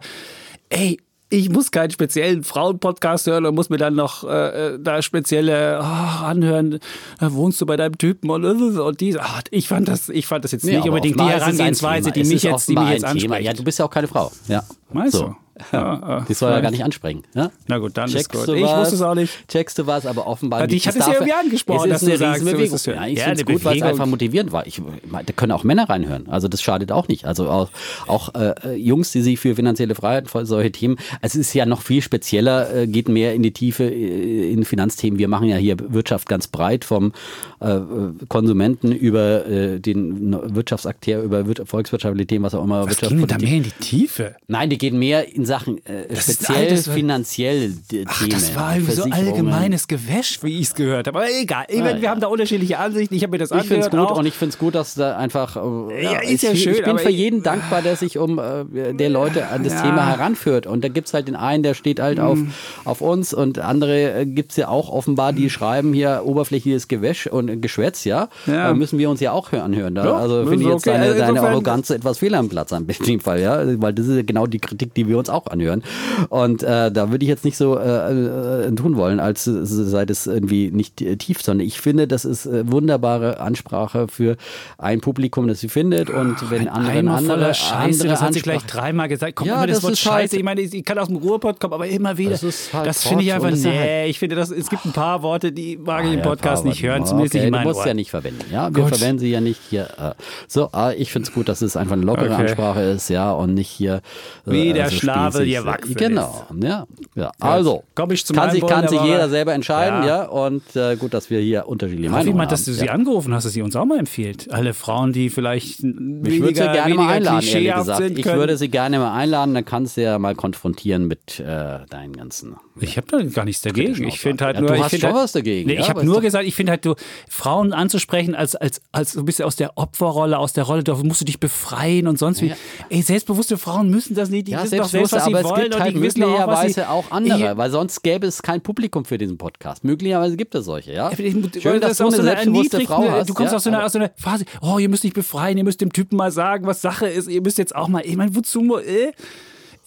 ey, 0.69 0.97
ich 1.29 1.49
muss 1.49 1.71
keinen 1.71 1.91
speziellen 1.91 2.43
Frauenpodcast 2.43 3.27
hören 3.27 3.45
und 3.45 3.55
muss 3.55 3.69
mir 3.69 3.77
dann 3.77 3.95
noch 3.95 4.23
äh, 4.23 4.75
äh 4.75 4.79
da 4.79 5.01
spezielle 5.01 5.79
oh, 5.81 6.23
anhören. 6.23 6.79
Da 7.19 7.33
wohnst 7.33 7.59
du 7.59 7.65
bei 7.65 7.75
deinem 7.75 7.97
Typen 7.97 8.29
und, 8.29 8.45
und 8.45 9.01
dies. 9.01 9.17
Ach, 9.19 9.41
ich 9.51 9.67
fand 9.67 9.89
das, 9.89 10.07
ich 10.07 10.25
fand 10.25 10.45
das 10.45 10.53
jetzt 10.53 10.63
nee, 10.63 10.77
nicht 10.77 10.87
unbedingt 10.87 11.19
die 11.19 11.25
Herangehensweise, 11.25 12.11
die 12.11 12.23
mich 12.23 12.43
jetzt, 12.43 12.69
die 12.69 12.75
mich 12.75 12.89
jetzt 12.89 13.03
anspricht. 13.03 13.41
Ja, 13.41 13.51
du 13.51 13.63
bist 13.63 13.79
ja 13.79 13.85
auch 13.85 13.89
keine 13.89 14.07
Frau. 14.07 14.31
Ja. 14.47 14.63
Meinst 14.93 15.17
so. 15.17 15.23
du? 15.25 15.35
Ja, 15.71 16.25
die 16.27 16.33
soll 16.33 16.51
ja 16.51 16.59
gar 16.59 16.71
nicht 16.71 16.83
ansprengen. 16.83 17.23
Ja? 17.33 17.51
Na 17.67 17.77
gut, 17.77 17.97
dann 17.97 18.09
Checkst 18.09 18.33
ist 18.33 18.45
gut. 18.45 18.55
ich 18.55 18.63
was, 18.63 18.79
wusste 18.79 18.95
es 18.95 19.01
auch 19.01 19.15
nicht. 19.15 19.47
Checkst 19.47 19.79
du 19.79 19.87
was, 19.87 20.05
aber 20.05 20.27
offenbar 20.27 20.69
Ich 20.69 20.87
hatte 20.87 20.99
es 20.99 21.05
ja 21.05 21.13
irgendwie 21.13 21.33
angesprochen, 21.33 21.89
dass 21.89 22.01
du 22.01 22.17
sagst, 22.17 22.45
Bewegung. 22.45 22.79
Ja, 22.85 23.07
ich 23.07 23.17
ja, 23.17 23.25
finde 23.25 23.41
es 23.41 23.45
gut, 23.45 23.65
weil 23.65 23.77
es 23.77 23.83
einfach 23.83 24.05
motivierend 24.05 24.51
war. 24.51 24.67
Ich, 24.67 24.81
da 25.11 25.33
können 25.33 25.51
auch 25.51 25.63
Männer 25.63 25.89
reinhören. 25.89 26.27
Also 26.29 26.47
das 26.47 26.61
schadet 26.61 26.91
auch 26.91 27.07
nicht. 27.07 27.25
Also 27.25 27.49
auch, 27.49 27.69
auch 28.07 28.33
äh, 28.35 28.75
Jungs, 28.75 29.11
die 29.11 29.21
sich 29.21 29.39
für 29.39 29.55
finanzielle 29.55 29.95
Freiheit, 29.95 30.29
für 30.29 30.45
solche 30.45 30.71
Themen, 30.71 30.97
es 31.21 31.35
ist 31.35 31.53
ja 31.53 31.65
noch 31.65 31.81
viel 31.81 32.01
spezieller, 32.01 32.73
äh, 32.73 32.87
geht 32.87 33.09
mehr 33.09 33.33
in 33.33 33.43
die 33.43 33.51
Tiefe 33.51 33.83
äh, 33.83 34.51
in 34.51 34.65
Finanzthemen. 34.65 35.19
Wir 35.19 35.27
machen 35.27 35.47
ja 35.47 35.57
hier 35.57 35.77
Wirtschaft 35.79 36.29
ganz 36.29 36.47
breit 36.47 36.85
vom 36.85 37.13
äh, 37.59 37.79
Konsumenten 38.27 38.91
über 38.91 39.45
äh, 39.45 39.79
den 39.79 40.55
Wirtschaftsakteur, 40.55 41.23
über 41.23 41.43
volkswirtschaftliche 41.65 42.27
Themen, 42.27 42.45
was 42.45 42.53
auch 42.53 42.63
immer. 42.63 42.85
Was 42.85 42.97
gehen 42.97 43.25
da 43.27 43.37
mehr 43.37 43.57
in 43.57 43.63
die 43.63 43.71
Tiefe? 43.71 44.35
Nein, 44.47 44.69
die 44.69 44.77
gehen 44.77 44.99
mehr 44.99 45.33
in 45.33 45.45
Sachen 45.47 45.83
äh, 45.85 46.15
speziell 46.15 46.57
altes, 46.57 46.87
finanziell 46.87 47.73
Ach, 48.05 48.19
Themen. 48.19 48.31
Das 48.31 48.55
war 48.55 48.75
irgendwie 48.75 48.93
so 48.93 49.03
allgemeines 49.03 49.87
Gewäsch, 49.87 50.43
wie 50.43 50.59
ich 50.59 50.67
es 50.67 50.75
gehört 50.75 51.07
habe. 51.07 51.19
Aber 51.19 51.27
egal, 51.29 51.65
ich 51.69 51.83
wir 51.83 52.09
haben 52.09 52.21
da 52.21 52.27
unterschiedliche 52.27 52.77
Ansichten. 52.77 53.15
Ich 53.15 53.23
habe 53.23 53.31
mir 53.31 53.37
das 53.39 53.49
ich 53.49 53.57
angehört. 53.57 53.65
Ich 53.65 53.85
finde 53.85 53.87
es 53.87 54.07
gut 54.07 54.11
auch. 54.15 54.19
und 54.19 54.25
ich 54.25 54.33
finde 54.33 54.53
es 54.53 54.59
gut, 54.59 54.75
dass 54.75 54.93
da 54.93 55.17
einfach. 55.17 55.55
Äh, 55.55 56.03
ja, 56.03 56.19
ist 56.19 56.43
ja 56.43 56.51
ich, 56.51 56.63
schön. 56.63 56.75
Ich 56.75 56.83
bin 56.83 56.99
für 56.99 57.09
jeden 57.09 57.41
dankbar, 57.41 57.81
der 57.81 57.95
sich 57.95 58.17
um 58.17 58.37
äh, 58.37 58.93
der 58.93 59.09
Leute 59.09 59.47
an 59.47 59.63
das 59.63 59.73
ja. 59.73 59.81
Thema 59.81 60.05
heranführt. 60.05 60.67
Und 60.67 60.83
da 60.83 60.89
gibt 60.89 61.07
es 61.07 61.13
halt 61.13 61.27
den 61.27 61.35
einen, 61.35 61.63
der 61.63 61.73
steht 61.73 61.99
halt 61.99 62.19
auf, 62.19 62.37
hm. 62.37 62.51
auf 62.85 63.01
uns 63.01 63.33
und 63.33 63.59
andere 63.59 64.21
äh, 64.21 64.25
gibt 64.25 64.51
es 64.51 64.57
ja 64.57 64.67
auch 64.67 64.89
offenbar, 64.89 65.33
die 65.33 65.49
schreiben 65.49 65.93
hier 65.93 66.21
oberflächliches 66.25 66.87
Gewäsch 66.87 67.27
und 67.27 67.61
Geschwätz, 67.61 68.03
ja. 68.03 68.29
ja. 68.45 68.73
müssen 68.73 68.99
wir 68.99 69.09
uns 69.09 69.19
ja 69.19 69.31
auch 69.31 69.51
anhören. 69.53 69.95
Da. 69.95 70.05
Ja, 70.05 70.17
also 70.17 70.45
finde 70.45 70.65
ich 70.65 70.69
jetzt 70.69 70.87
okay. 70.87 70.97
deine, 70.97 71.05
also 71.05 71.19
deine 71.19 71.41
Arroganz 71.41 71.89
etwas 71.89 72.19
fehl 72.19 72.35
am 72.35 72.49
Platz 72.49 72.71
in 72.71 72.85
dem 72.85 73.19
Fall, 73.19 73.39
ja. 73.39 73.61
Weil 73.81 73.93
das 73.93 74.07
ist 74.07 74.27
genau 74.27 74.47
die 74.47 74.59
Kritik, 74.59 74.93
die 74.93 75.07
wir 75.07 75.17
uns 75.17 75.29
auch 75.29 75.36
anhören. 75.45 75.83
Und 76.29 76.63
äh, 76.63 76.91
da 76.91 77.11
würde 77.11 77.23
ich 77.23 77.29
jetzt 77.29 77.45
nicht 77.45 77.57
so 77.57 77.77
äh, 77.77 78.65
äh, 78.65 78.71
tun 78.75 78.97
wollen, 78.97 79.19
als 79.19 79.43
sei 79.43 80.05
das 80.05 80.25
irgendwie 80.25 80.71
nicht 80.71 80.97
tief, 81.19 81.41
sondern 81.41 81.67
ich 81.67 81.79
finde, 81.79 82.07
das 82.07 82.25
ist 82.25 82.45
äh, 82.45 82.69
wunderbare 82.69 83.39
Ansprache 83.39 84.07
für 84.07 84.37
ein 84.77 85.01
Publikum, 85.01 85.47
das 85.47 85.59
sie 85.59 85.69
findet. 85.69 86.09
Und 86.09 86.49
wenn 86.49 86.67
andere 86.67 86.97
Eimer 86.97 87.17
andere, 87.17 87.53
Scheiße, 87.53 88.01
andere 88.01 88.07
das 88.09 88.21
hat 88.21 88.33
sie 88.33 88.41
gleich 88.41 88.63
dreimal 88.65 89.07
gesagt. 89.07 89.35
Kommt 89.35 89.49
ja, 89.49 89.57
immer 89.57 89.67
das, 89.67 89.77
das 89.77 89.83
Wort 89.83 89.97
Scheiße. 89.97 90.13
Halt, 90.13 90.33
ich 90.33 90.43
meine, 90.43 90.61
ich 90.61 90.85
kann 90.85 90.97
aus 90.97 91.07
dem 91.07 91.17
Ruhrpott 91.17 91.59
kommen, 91.59 91.73
aber 91.73 91.87
immer 91.87 92.17
wieder. 92.17 92.37
Das, 92.37 92.73
halt 92.73 92.87
das 92.87 93.03
finde 93.03 93.23
ich 93.23 93.33
einfach, 93.33 93.51
nee, 93.51 93.63
halt 93.63 94.09
ich 94.09 94.19
finde, 94.19 94.35
das, 94.35 94.51
es 94.51 94.69
gibt 94.69 94.85
ein 94.85 94.93
paar 94.93 95.21
Worte, 95.21 95.51
die 95.51 95.77
mag 95.77 96.05
ich 96.05 96.13
im 96.13 96.19
ah, 96.19 96.23
Podcast 96.23 96.65
nicht 96.65 96.81
hören, 96.83 97.05
zumindest 97.05 97.35
okay, 97.35 97.45
nicht 97.45 97.55
in 97.55 97.61
Du 97.61 97.67
musst 97.67 97.79
Ohren. 97.79 97.87
ja 97.87 97.93
nicht 97.93 98.09
verwenden, 98.09 98.45
ja. 98.51 98.73
Wir 98.73 98.83
Gut. 98.83 98.95
verwenden 98.95 99.19
sie 99.19 99.31
ja 99.31 99.41
nicht 99.41 99.59
hier. 99.69 99.87
Äh, 99.97 100.11
so, 100.47 100.69
ich 100.97 101.11
finde 101.11 101.27
es 101.27 101.33
gut, 101.33 101.49
dass 101.49 101.61
es 101.61 101.75
einfach 101.75 101.93
eine 101.93 102.05
lockere 102.05 102.33
okay. 102.33 102.43
Ansprache 102.43 102.81
ist, 102.81 103.09
ja, 103.09 103.31
und 103.31 103.53
nicht 103.53 103.69
hier. 103.69 104.01
Wie 104.45 104.73
der 104.73 104.85
also 104.85 104.97
Schnabel 104.97 105.26
hier 105.33 105.65
wachsen 105.65 105.95
Genau, 105.95 106.45
ja. 106.61 106.85
ja. 107.15 107.31
Also, 107.39 107.83
Komm 107.95 108.11
ich 108.11 108.25
zum 108.25 108.35
kann 108.35 108.51
sich, 108.51 108.65
kann 108.65 108.87
sich 108.87 109.01
jeder 109.01 109.29
selber 109.29 109.53
entscheiden, 109.53 110.03
ja. 110.03 110.23
ja? 110.23 110.25
Und 110.25 110.75
äh, 110.75 110.95
gut, 110.95 111.13
dass 111.13 111.29
wir 111.29 111.39
hier 111.39 111.67
unterschiedliche 111.67 112.09
Meinungen 112.09 112.27
haben. 112.27 112.33
Wie 112.33 112.37
meint, 112.37 112.51
dass 112.51 112.65
du 112.65 112.73
sie 112.73 112.89
angerufen 112.89 113.33
hast, 113.33 113.45
dass 113.45 113.53
sie 113.53 113.61
uns 113.61 113.75
auch 113.75 113.85
mal 113.85 113.99
empfiehlt? 113.99 114.51
Alle 114.51 114.73
Frauen, 114.73 115.13
die 115.13 115.29
vielleicht 115.29 115.79
Ich 115.79 116.41
würde 116.41 116.55
sie 116.55 116.71
gerne 116.71 116.93
mal 116.95 117.13
einladen, 117.13 117.47
ehrlich 117.47 117.75
gesagt. 117.75 118.17
Ich 118.17 118.25
würde 118.25 118.57
sie 118.57 118.69
gerne 118.69 118.99
mal 118.99 119.13
einladen, 119.13 119.53
dann 119.53 119.65
kannst 119.65 119.97
du 119.97 120.03
ja 120.03 120.19
mal 120.19 120.35
konfrontieren 120.35 121.07
mit 121.07 121.39
äh, 121.39 121.79
deinen 121.89 122.13
ganzen. 122.13 122.55
Ich 122.79 122.97
habe 122.97 123.07
da 123.07 123.21
gar 123.23 123.45
nichts 123.45 123.61
dagegen. 123.61 124.07
Ich 124.07 124.19
finde 124.19 124.45
halt 124.45 124.55
ja, 124.55 124.61
nur. 124.61 124.71
Du 124.71 124.83
hast 124.83 124.91
schon 124.91 125.01
halt, 125.01 125.15
was 125.15 125.31
dagegen. 125.31 125.67
Nee, 125.67 125.79
ich 125.79 125.89
habe 125.89 126.05
nur 126.05 126.21
gesagt, 126.21 126.45
ich 126.45 126.55
finde 126.55 126.71
halt, 126.71 126.85
du 126.85 126.95
Frauen 127.27 127.73
anzusprechen 127.73 128.35
als, 128.35 128.55
als, 128.55 128.81
als 128.91 129.13
so 129.13 129.19
ein 129.19 129.25
bisschen 129.25 129.45
aus 129.45 129.55
der 129.55 129.77
Opferrolle, 129.77 130.37
aus 130.37 130.53
der 130.53 130.63
Rolle, 130.63 130.83
da 130.83 130.95
musst 130.95 131.21
du 131.21 131.25
dich 131.25 131.39
befreien 131.39 132.07
und 132.07 132.19
sonst 132.19 132.41
wie. 132.41 132.53
Ey, 132.89 133.01
selbstbewusste 133.01 133.57
Frauen 133.57 133.89
müssen 133.89 134.15
das 134.15 134.29
nicht. 134.29 134.47
Die 134.47 134.51
ja, 134.51 134.63
wissen 134.63 134.77
sie 135.19 135.33
aber 135.33 135.43
wollen. 135.43 135.57
Es 135.57 135.69
gibt 135.69 135.79
halt 135.79 135.95
möglicherweise 135.95 136.89
auch, 136.89 137.05
auch 137.07 137.11
andere, 137.11 137.57
weil 137.57 137.71
sonst 137.71 138.03
gäbe 138.03 138.27
es 138.27 138.41
kein 138.41 138.61
Publikum 138.61 139.05
für 139.05 139.17
diesen 139.17 139.37
Podcast. 139.37 139.83
Möglicherweise 139.83 140.37
gibt 140.37 140.55
es 140.55 140.65
solche, 140.65 140.93
ja. 140.93 141.11
Schön, 141.15 141.81
dass 141.81 141.97
du 141.97 142.07
eine 142.07 142.21
selbstbewusste 142.21 142.81
Frau 142.81 143.09
hast. 143.09 143.29
Du 143.29 143.33
kommst 143.33 143.53
aus, 143.53 143.63
so 143.63 143.69
einer, 143.69 143.85
aus 143.85 143.93
so 143.93 143.99
einer 143.99 144.11
Phase, 144.15 144.45
oh, 144.61 144.79
ihr 144.79 144.89
müsst 144.89 145.03
dich 145.03 145.13
befreien, 145.13 145.57
ihr 145.57 145.63
müsst 145.63 145.81
dem 145.81 145.93
Typen 145.93 146.17
mal 146.17 146.31
sagen, 146.31 146.65
was 146.65 146.81
Sache 146.81 147.07
ist, 147.07 147.27
ihr 147.27 147.41
müsst 147.41 147.57
jetzt 147.57 147.75
auch 147.75 147.87
mal, 147.87 148.03
ich 148.05 148.15
meine, 148.15 148.35
wozu, 148.35 148.77
äh? 148.77 149.11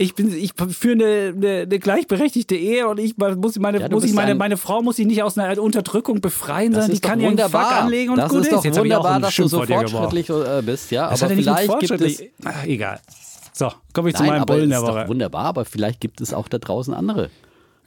ich 0.01 0.15
bin, 0.15 0.35
ich 0.35 0.53
führe 0.55 0.95
eine, 0.95 1.35
eine, 1.37 1.61
eine, 1.63 1.79
gleichberechtigte 1.79 2.57
Ehe 2.57 2.89
und 2.89 2.99
ich 2.99 3.19
muss 3.19 3.59
meine, 3.59 3.81
ja, 3.81 3.89
muss 3.91 4.05
ich 4.05 4.15
meine, 4.15 4.35
meine 4.35 4.57
Frau 4.57 4.81
muss 4.81 4.99
ich 4.99 5.07
nicht 5.07 5.23
aus 5.23 5.37
einer 5.37 5.63
Unterdrückung 5.63 6.23
befreien, 6.23 6.73
sondern 6.73 6.91
die 6.91 7.01
kann 7.01 7.21
ja 7.21 7.29
einen 7.29 7.39
Fuck 7.39 7.55
anlegen 7.55 8.13
und 8.13 8.17
das 8.17 8.31
gut 8.31 8.41
ist. 8.41 8.53
Das 8.53 8.65
ist 8.65 8.77
doch 8.77 8.83
wunderbar, 8.83 9.21
dass 9.21 9.37
du 9.37 9.47
so 9.47 9.63
fortschrittlich 9.63 10.31
äh, 10.31 10.63
bist, 10.65 10.91
ja. 10.91 11.11
Das 11.11 11.23
aber 11.23 11.35
vielleicht 11.35 11.79
gibt 11.81 12.01
es. 12.01 12.23
Ach, 12.45 12.65
egal. 12.65 13.01
So, 13.53 13.73
komme 13.93 14.11
ich 14.11 14.15
Nein, 14.15 14.25
zu 14.25 14.31
meinem 14.31 14.47
Bullen 14.47 14.71
der 14.71 14.83
Woche. 14.83 15.09
Wunderbar, 15.09 15.45
aber 15.45 15.65
vielleicht 15.65 16.01
gibt 16.01 16.21
es 16.21 16.33
auch 16.33 16.49
da 16.49 16.59
draußen 16.59 16.95
andere. 16.95 17.31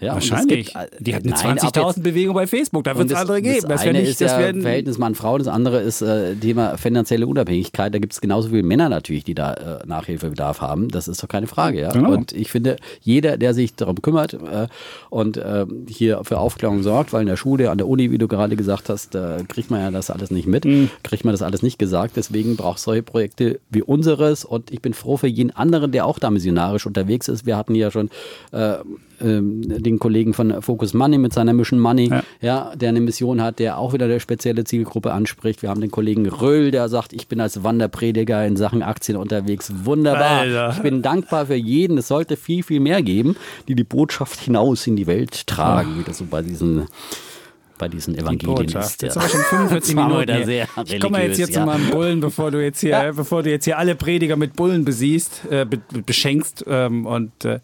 Ja, 0.04 0.14
Wahrscheinlich. 0.14 0.74
Gibt, 0.74 1.08
die 1.08 1.16
hat 1.16 1.24
eine 1.24 1.34
20.000 1.34 2.02
Bewegung 2.02 2.36
bei 2.36 2.48
Facebook, 2.48 2.84
da 2.84 2.98
wird 2.98 3.12
es 3.12 3.18
andere 3.18 3.42
geben. 3.42 3.62
Das, 3.62 3.70
das 3.70 3.82
eine 3.82 4.00
nicht, 4.00 4.10
ist 4.10 4.22
das 4.22 4.32
ja 4.32 4.54
Verhältnis 4.54 4.98
Mann-Frau, 4.98 5.38
das 5.38 5.48
andere 5.48 5.82
ist 5.82 6.02
äh, 6.02 6.36
Thema 6.36 6.78
finanzielle 6.78 7.28
Unabhängigkeit. 7.28 7.94
Da 7.94 8.00
gibt 8.00 8.14
es 8.14 8.22
genauso 8.22 8.50
viele 8.50 8.64
Männer 8.64 8.90
natürlich, 8.90 9.24
die 9.24 9.36
da 9.36 9.54
äh, 9.54 9.88
Nachhilfebedarf 9.88 10.62
haben. 10.62 10.90
Das 10.90 11.08
ist 11.08 11.24
doch 11.24 11.28
keine 11.28 11.48
Frage. 11.48 11.82
Ja? 11.82 11.92
Genau. 11.92 12.12
Und 12.12 12.34
ich 12.34 12.52
finde, 12.52 12.78
jeder, 13.02 13.38
der 13.38 13.54
sich 13.54 13.76
darum 13.76 14.02
kümmert 14.02 14.34
äh, 14.34 14.68
und 15.10 15.38
äh, 15.38 15.66
hier 15.88 16.22
für 16.24 16.38
Aufklärung 16.38 16.84
sorgt, 16.84 17.14
weil 17.14 17.22
in 17.22 17.28
der 17.28 17.38
Schule, 17.38 17.72
an 17.72 17.78
der 17.78 17.88
Uni, 17.88 18.12
wie 18.12 18.18
du 18.18 18.28
gerade 18.28 18.56
gesagt 18.56 18.90
hast, 18.90 19.18
kriegt 19.48 19.70
man 19.70 19.82
ja 19.82 19.92
das 19.92 20.10
alles 20.10 20.32
nicht 20.32 20.48
mit, 20.48 20.66
mhm. 20.66 20.90
kriegt 21.04 21.24
man 21.26 21.34
das 21.34 21.42
alles 21.42 21.62
nicht 21.62 21.78
gesagt. 21.78 22.16
Deswegen 22.16 22.56
braucht 22.56 22.78
es 22.78 22.84
solche 22.84 23.04
Projekte 23.04 23.60
wie 23.70 23.82
unseres 23.82 24.46
und 24.46 24.72
ich 24.72 24.82
bin 24.82 24.94
froh 24.94 25.18
für 25.18 25.28
jeden 25.28 25.52
anderen, 25.52 25.92
der 25.92 26.06
auch 26.06 26.20
da 26.20 26.30
missionarisch 26.30 26.86
unterwegs 26.86 27.28
ist. 27.28 27.46
Wir 27.46 27.58
hatten 27.58 27.76
ja 27.76 27.92
schon 27.92 28.10
äh, 28.52 28.78
ähm, 29.22 29.62
den 29.84 29.93
den 29.94 30.00
Kollegen 30.00 30.34
von 30.34 30.62
Focus 30.62 30.94
Money 30.94 31.18
mit 31.18 31.34
seiner 31.34 31.54
Mission 31.54 31.80
Money, 31.80 32.10
ja. 32.10 32.24
ja. 32.42 32.76
der 32.76 32.90
eine 32.90 33.02
Mission 33.02 33.42
hat, 33.42 33.60
der 33.60 33.78
auch 33.78 33.94
wieder 33.94 34.06
eine 34.06 34.20
spezielle 34.20 34.64
Zielgruppe 34.64 35.12
anspricht. 35.12 35.62
Wir 35.62 35.70
haben 35.70 35.82
den 35.82 35.92
Kollegen 35.92 36.28
Röhl, 36.28 36.72
der 36.72 36.90
sagt, 36.90 37.14
ich 37.14 37.28
bin 37.28 37.40
als 37.40 37.64
Wanderprediger 37.64 38.46
in 38.46 38.56
Sachen 38.56 38.84
Aktien 38.84 39.18
unterwegs. 39.18 39.72
Wunderbar. 39.84 40.40
Alter. 40.42 40.74
Ich 40.76 40.82
bin 40.82 41.02
dankbar 41.02 41.46
für 41.48 41.56
jeden. 41.56 41.98
Es 41.98 42.08
sollte 42.08 42.38
viel, 42.38 42.64
viel 42.64 42.80
mehr 42.80 43.02
geben, 43.02 43.36
die 43.68 43.76
die 43.76 43.84
Botschaft 43.84 44.40
hinaus 44.40 44.88
in 44.88 44.96
die 44.96 45.08
Welt 45.08 45.48
tragen, 45.48 46.00
wie 46.00 46.04
das 46.04 46.18
so 46.18 46.26
bei 46.26 46.42
diesen 46.42 46.88
bei 47.78 47.88
diesen 47.88 48.16
Evangelien 48.18 48.66
ist. 48.66 49.02
Jetzt 49.02 49.16
haben 49.18 49.24
wir 49.24 49.30
schon 49.30 49.42
45 49.42 49.96
Minuten. 49.96 50.46
Sehr 50.46 50.68
ich 50.86 51.00
komme 51.00 51.24
jetzt 51.24 51.38
hier 51.38 51.48
ja. 51.48 51.54
zu 51.54 51.60
meinem 51.62 51.90
Bullen, 51.90 52.20
bevor 52.20 52.52
du 52.52 52.64
jetzt 52.64 52.80
hier, 52.80 52.90
ja. 52.92 53.12
bevor 53.12 53.44
du 53.44 53.50
jetzt 53.50 53.66
hier 53.66 53.78
alle 53.78 53.96
Prediger 53.96 54.36
mit 54.36 54.56
Bullen 54.56 54.86
besiehst, 54.86 55.42
äh, 55.50 55.66
beschenkst 56.06 56.64
ähm, 56.68 57.06
und 57.06 57.46
äh, 57.46 57.60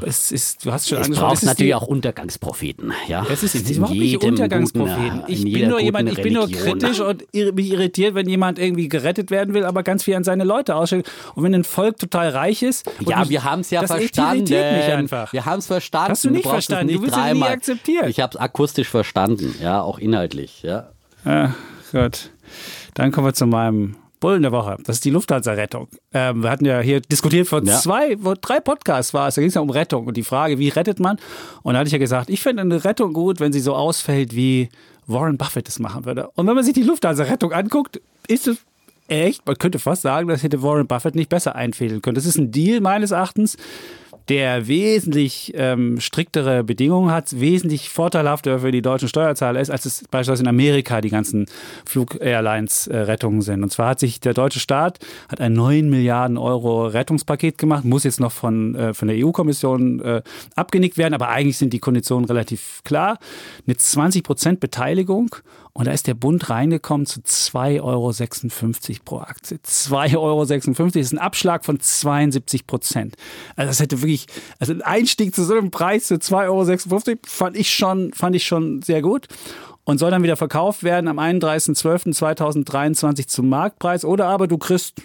es 0.00 0.30
ist, 0.30 0.64
du 0.64 0.72
hast 0.72 0.88
schon 0.88 0.98
es 1.00 1.10
braucht 1.10 1.42
natürlich 1.42 1.74
auch 1.74 1.86
Untergangspropheten. 1.86 2.92
Ja? 3.08 3.26
Es 3.30 3.42
ist, 3.42 3.54
es 3.54 3.62
ist 3.62 3.76
überhaupt 3.76 3.98
nicht 3.98 4.22
Untergangspropheten. 4.22 5.24
ich 5.26 5.44
bin 5.44 5.68
nur 5.68 5.80
jemand, 5.80 6.10
ich 6.10 6.22
bin 6.22 6.34
nur 6.34 6.48
kritisch 6.48 7.00
und 7.00 7.24
mich 7.32 7.72
irritiert, 7.72 8.14
wenn 8.14 8.28
jemand 8.28 8.58
irgendwie 8.58 8.88
gerettet 8.88 9.30
werden 9.30 9.54
will, 9.54 9.64
aber 9.64 9.82
ganz 9.82 10.04
viel 10.04 10.14
an 10.14 10.24
seine 10.24 10.44
Leute 10.44 10.76
ausstellt. 10.76 11.10
Und 11.34 11.44
wenn 11.44 11.54
ein 11.54 11.64
Volk 11.64 11.98
total 11.98 12.30
reich 12.30 12.62
ist. 12.62 12.90
Ja, 13.00 13.28
wir 13.28 13.44
haben 13.44 13.60
es 13.60 13.70
ja 13.70 13.80
das 13.80 13.90
verstanden. 13.90 14.46
Irritiert 14.52 14.76
mich 14.76 14.94
einfach. 14.94 15.32
Wir 15.32 15.44
haben 15.44 15.58
es 15.58 15.66
verstanden. 15.66 16.10
Hast 16.10 16.24
du 16.24 16.30
nicht 16.30 16.44
du 16.44 16.50
verstanden? 16.50 16.86
Nicht 16.86 16.98
du 16.98 17.02
willst 17.02 17.16
es 17.16 17.34
nie 17.34 17.42
akzeptieren. 17.42 18.08
Ich 18.08 18.20
habe 18.20 18.30
es 18.34 18.36
akustisch 18.36 18.88
verstanden, 18.88 19.54
ja, 19.60 19.82
auch 19.82 19.98
inhaltlich. 19.98 20.62
Ja. 20.62 20.90
Ah, 21.24 21.50
gut. 21.90 22.30
Dann 22.94 23.10
kommen 23.10 23.26
wir 23.26 23.34
zu 23.34 23.46
meinem 23.46 23.96
Bullen 24.22 24.40
der 24.40 24.52
Woche. 24.52 24.78
Das 24.84 24.96
ist 24.96 25.04
die 25.04 25.10
Lufthansa-Rettung. 25.10 25.88
Ähm, 26.14 26.44
wir 26.44 26.50
hatten 26.50 26.64
ja 26.64 26.80
hier 26.80 27.00
diskutiert 27.00 27.48
vor 27.48 27.62
ja. 27.62 27.78
zwei, 27.78 28.16
vor 28.16 28.36
drei 28.36 28.60
Podcasts 28.60 29.12
war 29.12 29.28
es. 29.28 29.34
Da 29.34 29.42
ging 29.42 29.48
es 29.48 29.54
ja 29.54 29.60
um 29.60 29.68
Rettung 29.68 30.06
und 30.06 30.16
die 30.16 30.22
Frage, 30.22 30.58
wie 30.58 30.68
rettet 30.68 31.00
man? 31.00 31.18
Und 31.62 31.74
da 31.74 31.80
hatte 31.80 31.88
ich 31.88 31.92
ja 31.92 31.98
gesagt, 31.98 32.30
ich 32.30 32.40
finde 32.40 32.62
eine 32.62 32.84
Rettung 32.84 33.12
gut, 33.12 33.40
wenn 33.40 33.52
sie 33.52 33.60
so 33.60 33.74
ausfällt, 33.74 34.34
wie 34.34 34.70
Warren 35.06 35.36
Buffett 35.36 35.68
es 35.68 35.80
machen 35.80 36.06
würde. 36.06 36.30
Und 36.34 36.46
wenn 36.46 36.54
man 36.54 36.64
sich 36.64 36.72
die 36.72 36.84
Lufthansa-Rettung 36.84 37.52
anguckt, 37.52 38.00
ist 38.28 38.46
es 38.46 38.58
echt, 39.08 39.44
man 39.44 39.58
könnte 39.58 39.80
fast 39.80 40.02
sagen, 40.02 40.28
das 40.28 40.44
hätte 40.44 40.62
Warren 40.62 40.86
Buffett 40.86 41.16
nicht 41.16 41.28
besser 41.28 41.56
einfädeln 41.56 42.00
können. 42.00 42.14
Das 42.14 42.24
ist 42.24 42.38
ein 42.38 42.52
Deal 42.52 42.80
meines 42.80 43.10
Erachtens, 43.10 43.56
der 44.28 44.68
wesentlich 44.68 45.52
ähm, 45.56 46.00
striktere 46.00 46.64
Bedingungen 46.64 47.10
hat, 47.10 47.40
wesentlich 47.40 47.88
vorteilhafter 47.90 48.60
für 48.60 48.72
die 48.72 48.82
deutschen 48.82 49.08
Steuerzahler 49.08 49.60
ist, 49.60 49.70
als 49.70 49.84
es 49.84 50.04
beispielsweise 50.10 50.42
in 50.42 50.48
Amerika 50.48 51.00
die 51.00 51.10
ganzen 51.10 51.46
Flug-Airlines-Rettungen 51.86 53.40
äh, 53.40 53.44
sind. 53.44 53.62
Und 53.62 53.70
zwar 53.70 53.90
hat 53.90 54.00
sich 54.00 54.20
der 54.20 54.34
deutsche 54.34 54.60
Staat 54.60 54.98
hat 55.28 55.40
ein 55.40 55.52
9 55.52 55.90
Milliarden 55.90 56.38
Euro 56.38 56.86
Rettungspaket 56.86 57.58
gemacht, 57.58 57.84
muss 57.84 58.04
jetzt 58.04 58.20
noch 58.20 58.32
von, 58.32 58.74
äh, 58.74 58.94
von 58.94 59.08
der 59.08 59.16
EU-Kommission 59.16 60.00
äh, 60.00 60.22
abgenickt 60.56 60.98
werden, 60.98 61.14
aber 61.14 61.28
eigentlich 61.28 61.58
sind 61.58 61.72
die 61.72 61.80
Konditionen 61.80 62.26
relativ 62.26 62.82
klar. 62.84 63.18
Eine 63.66 63.76
20 63.76 64.22
Prozent 64.22 64.60
Beteiligung 64.60 65.36
und 65.74 65.86
da 65.86 65.92
ist 65.92 66.06
der 66.06 66.14
Bund 66.14 66.50
reingekommen 66.50 67.06
zu 67.06 67.20
2,56 67.20 67.80
Euro 67.82 68.12
pro 69.04 69.18
Aktie. 69.20 69.56
2,56 69.56 70.18
Euro 70.18 70.42
ist 71.00 71.12
ein 71.12 71.18
Abschlag 71.18 71.64
von 71.64 71.80
72 71.80 72.66
Prozent. 72.66 73.16
Also 73.56 73.70
das 73.70 73.80
hätte 73.80 74.02
wirklich, 74.02 74.26
also 74.58 74.74
ein 74.74 74.82
Einstieg 74.82 75.34
zu 75.34 75.44
so 75.44 75.54
einem 75.54 75.70
Preis 75.70 76.08
zu 76.08 76.14
2,56 76.14 77.08
Euro 77.08 77.18
fand 77.26 77.56
ich 77.56 77.72
schon, 77.72 78.12
fand 78.12 78.36
ich 78.36 78.46
schon 78.46 78.82
sehr 78.82 79.00
gut 79.00 79.28
und 79.84 79.98
soll 79.98 80.12
dann 80.12 80.22
wieder 80.22 80.36
verkauft 80.36 80.84
werden 80.84 81.08
am 81.08 81.18
31.12.2023 81.18 83.26
zum 83.26 83.48
Marktpreis. 83.48 84.04
Oder 84.04 84.26
aber 84.26 84.46
du 84.46 84.56
kriegst 84.56 85.02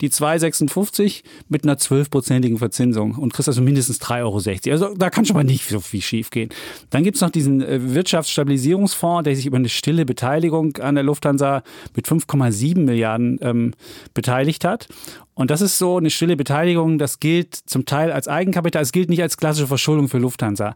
die 0.00 0.08
2,56 0.08 1.24
mit 1.48 1.64
einer 1.64 1.76
12-prozentigen 1.76 2.56
Verzinsung 2.58 3.16
und 3.16 3.34
kriegst 3.34 3.48
also 3.48 3.60
mindestens 3.60 4.00
3,60 4.00 4.22
Euro. 4.22 4.40
Also 4.72 4.94
da 4.94 5.10
kann 5.10 5.26
schon 5.26 5.36
mal 5.36 5.44
nicht 5.44 5.68
so 5.68 5.80
viel 5.80 6.00
schief 6.00 6.30
gehen. 6.30 6.48
Dann 6.88 7.04
gibt 7.04 7.16
es 7.16 7.20
noch 7.20 7.28
diesen 7.30 7.60
äh, 7.60 7.94
Wirtschaftsstabilisierungsfonds, 7.94 9.24
der 9.24 9.36
sich 9.36 9.44
über 9.44 9.58
eine 9.58 9.68
stille 9.68 10.06
Beteiligung 10.06 10.78
an 10.78 10.94
der 10.94 11.04
Lufthansa 11.04 11.62
mit 11.94 12.06
5,7 12.06 12.78
Milliarden 12.78 13.38
ähm, 13.42 13.74
beteiligt 14.14 14.64
hat. 14.64 14.88
Und 15.34 15.50
das 15.50 15.60
ist 15.60 15.78
so 15.78 15.96
eine 15.96 16.10
stille 16.10 16.36
Beteiligung, 16.36 16.98
das 16.98 17.18
gilt 17.18 17.54
zum 17.54 17.86
Teil 17.86 18.12
als 18.12 18.28
Eigenkapital, 18.28 18.82
es 18.82 18.92
gilt 18.92 19.10
nicht 19.10 19.22
als 19.22 19.36
klassische 19.36 19.66
Verschuldung 19.66 20.08
für 20.08 20.18
Lufthansa. 20.18 20.74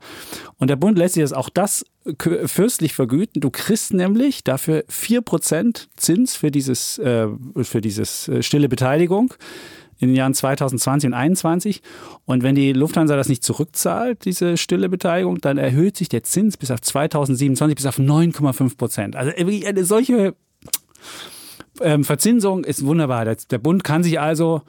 Und 0.59 0.68
der 0.68 0.76
Bund 0.76 0.98
lässt 0.98 1.14
sich 1.14 1.22
das 1.22 1.32
auch 1.32 1.48
das 1.48 1.84
fürstlich 2.46 2.94
vergüten. 2.94 3.40
Du 3.40 3.50
kriegst 3.50 3.92
nämlich 3.92 4.42
dafür 4.42 4.84
4% 4.88 5.88
Zins 5.96 6.36
für 6.36 6.50
dieses, 6.50 6.98
äh, 6.98 7.28
für 7.62 7.80
dieses 7.80 8.28
äh, 8.28 8.42
stille 8.42 8.68
Beteiligung 8.68 9.34
in 9.98 10.09
den 10.09 10.16
Jahren 10.16 10.34
2020 10.34 11.09
und 11.09 11.12
2021. 11.12 11.82
Und 12.24 12.42
wenn 12.42 12.54
die 12.54 12.72
Lufthansa 12.72 13.16
das 13.16 13.28
nicht 13.28 13.44
zurückzahlt, 13.44 14.24
diese 14.24 14.56
stille 14.56 14.88
Beteiligung, 14.88 15.40
dann 15.40 15.59
erhöht 15.59 15.96
sich 15.96 16.09
der 16.09 16.22
Zins 16.22 16.56
bis 16.56 16.70
auf 16.70 16.80
2027 16.80 17.76
bis 17.76 17.86
auf 17.86 17.98
9,5 17.98 18.76
Prozent. 18.76 19.16
Also 19.16 19.32
eine 19.36 19.84
solche 19.84 20.34
ähm, 21.83 22.05
Verzinsung 22.05 22.64
ist 22.64 22.85
wunderbar. 22.85 23.24
Der 23.24 23.59
Bund 23.59 23.85
kann 23.85 24.03
sich 24.03 24.20
also 24.20 24.62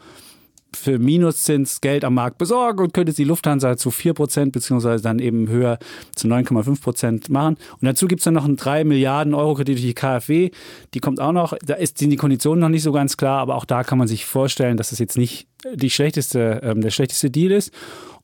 für 0.76 0.99
Minuszins 0.99 1.82
Geld 1.82 2.05
am 2.05 2.14
Markt 2.14 2.38
besorgen 2.38 2.84
und 2.84 2.93
könnte 2.93 3.14
die 3.14 3.24
Lufthansa 3.24 3.78
zu 3.78 3.89
4% 3.89 4.51
beziehungsweise 4.51 5.03
dann 5.03 5.20
eben 5.20 5.47
höher 5.49 5.80
zu 6.16 6.28
9,5% 6.28 7.32
machen. 7.32 7.57
Und 7.74 7.86
dazu 7.86 8.07
gibt 8.07 8.20
es 8.20 8.26
dann 8.26 8.36
noch 8.36 8.45
einen 8.45 8.55
3 8.55 8.84
Milliarden 8.84 9.34
Euro 9.34 9.55
Kredit 9.55 9.78
durch 9.78 9.86
die 9.86 9.93
KfW. 9.93 10.51
Die 10.93 10.99
kommt 10.99 11.20
auch 11.20 11.32
noch, 11.32 11.53
da 11.66 11.76
ist, 11.76 11.97
sind 11.97 12.12
die 12.12 12.18
Konditionen 12.18 12.60
noch 12.60 12.70
nicht 12.70 12.84
so 12.84 12.91
ganz 12.91 13.18
klar, 13.18 13.39
aber 13.39 13.55
auch 13.55 13.66
da 13.66 13.84
kann 13.84 13.97
man 13.97 14.07
sich 14.07 14.26
vorstellen, 14.26 14.78
dass 14.78 14.91
das 14.91 14.99
jetzt 14.99 15.18
nicht 15.18 15.47
die 15.74 15.89
schlechteste, 15.89 16.62
ähm, 16.64 16.82
der 16.82 16.91
schlechteste 16.91 17.30
Deal 17.32 17.51
ist. 17.51 17.74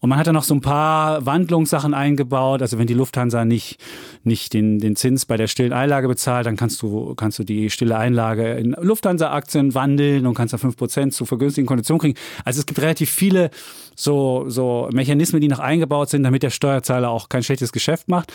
Und 0.06 0.10
man 0.10 0.20
hat 0.20 0.28
da 0.28 0.34
noch 0.34 0.44
so 0.44 0.54
ein 0.54 0.62
paar 0.62 1.26
Wandlungssachen 1.26 1.96
eingebaut. 1.96 2.62
Also 2.62 2.78
wenn 2.78 2.86
die 2.86 2.94
Lufthansa 2.94 3.44
nicht, 3.44 3.80
nicht 4.24 4.54
den, 4.54 4.78
den 4.78 4.96
Zins 4.96 5.26
bei 5.26 5.36
der 5.36 5.48
stillen 5.48 5.74
Einlage 5.74 6.08
bezahlt, 6.08 6.46
dann 6.46 6.58
kannst 6.58 6.84
du, 6.84 7.16
kannst 7.16 7.40
du 7.40 7.44
die 7.44 7.72
stille 7.72 7.98
Einlage 7.98 8.54
in 8.54 8.76
Lufthansa-Aktien 8.80 9.74
wandeln 9.74 10.28
und 10.28 10.36
kannst 10.36 10.54
da 10.54 10.58
5% 10.58 11.10
zu 11.10 11.26
vergünstigten 11.26 11.66
Konditionen 11.66 12.00
kriegen. 12.00 12.20
Also 12.44 12.60
es 12.60 12.68
gibt 12.68 12.80
relativ 12.82 13.10
viele 13.10 13.50
so, 13.96 14.46
so 14.48 14.90
Mechanismen, 14.94 15.42
die 15.42 15.48
noch 15.48 15.58
eingebaut 15.58 16.12
sind, 16.12 16.22
damit 16.22 16.44
der 16.44 16.52
Steuerzahler 16.52 17.10
auch 17.10 17.28
kein 17.28 17.42
schlechtes 17.42 17.72
Geschäft 17.72 18.08
macht. 18.08 18.32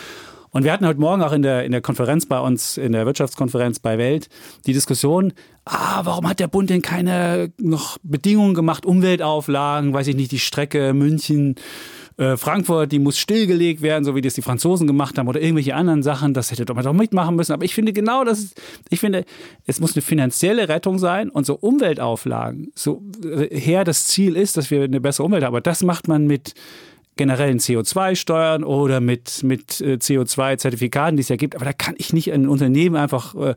Und 0.53 0.65
wir 0.65 0.73
hatten 0.73 0.87
heute 0.87 1.01
Morgen 1.01 1.23
auch 1.23 1.33
in 1.33 1.43
der, 1.43 1.65
in 1.65 1.73
der 1.73 1.81
Konferenz 1.81 2.27
bei 2.27 2.41
uns, 2.41 2.77
in 2.77 2.93
der 2.93 3.07
Wirtschaftskonferenz 3.07 3.79
bei 3.79 3.99
Welt, 3.99 4.29
die 4.67 4.73
Diskussion, 4.73 5.33
ah, 5.65 6.01
warum 6.05 6.29
hat 6.29 6.41
der 6.41 6.49
Bund 6.49 6.71
denn 6.71 6.83
keine 6.83 7.53
noch 7.59 7.99
Bedingungen 8.03 8.55
gemacht, 8.55 8.85
Umweltauflagen, 8.85 9.93
weiß 9.93 10.09
ich 10.09 10.17
nicht, 10.17 10.33
die 10.33 10.41
Strecke 10.41 10.93
München, 10.93 11.55
äh, 12.17 12.37
Frankfurt, 12.37 12.91
die 12.91 12.99
muss 12.99 13.17
stillgelegt 13.17 13.81
werden, 13.81 14.05
so 14.05 14.15
wie 14.17 14.21
das 14.21 14.35
die 14.35 14.43
Franzosen 14.43 14.87
gemacht 14.87 15.17
haben 15.17 15.29
oder 15.29 15.41
irgendwelche 15.41 15.75
anderen 15.75 16.03
Sachen. 16.03 16.35
Das 16.35 16.51
hätte 16.51 16.75
man 16.75 16.85
doch 16.85 16.93
mitmachen 16.93 17.37
müssen. 17.37 17.53
Aber 17.53 17.65
ich 17.65 17.75
finde 17.75 17.93
genau 17.93 18.25
das, 18.25 18.53
ich 18.91 19.01
finde, 19.01 19.25
es 19.67 19.81
muss 19.81 19.95
eine 19.95 20.03
finanzielle 20.03 20.69
Rettung 20.69 20.99
sein 20.99 21.31
und 21.31 21.47
so 21.47 21.55
Umweltauflagen, 21.55 22.73
so 22.75 23.03
äh, 23.25 23.59
her 23.59 23.85
das 23.85 24.07
Ziel 24.07 24.37
ist, 24.37 24.57
dass 24.57 24.71
wir 24.71 24.83
eine 24.83 25.01
bessere 25.01 25.27
Umwelt 25.27 25.45
haben. 25.45 25.55
Aber 25.55 25.61
das 25.61 25.83
macht 25.83 26.09
man 26.09 26.27
mit 26.27 26.55
generellen 27.21 27.59
CO2-Steuern 27.59 28.65
oder 28.65 29.01
mit, 29.01 29.43
mit 29.43 29.83
äh, 29.83 29.99
CO2-Zertifikaten, 30.01 31.19
die 31.19 31.21
es 31.21 31.29
ja 31.29 31.37
gibt. 31.37 31.55
Aber 31.55 31.67
da 31.67 31.75
kann 31.75 31.95
ich 31.99 32.15
nicht 32.15 32.33
ein 32.33 32.49
Unternehmen 32.49 32.97
einfach 32.97 33.35
äh, 33.35 33.55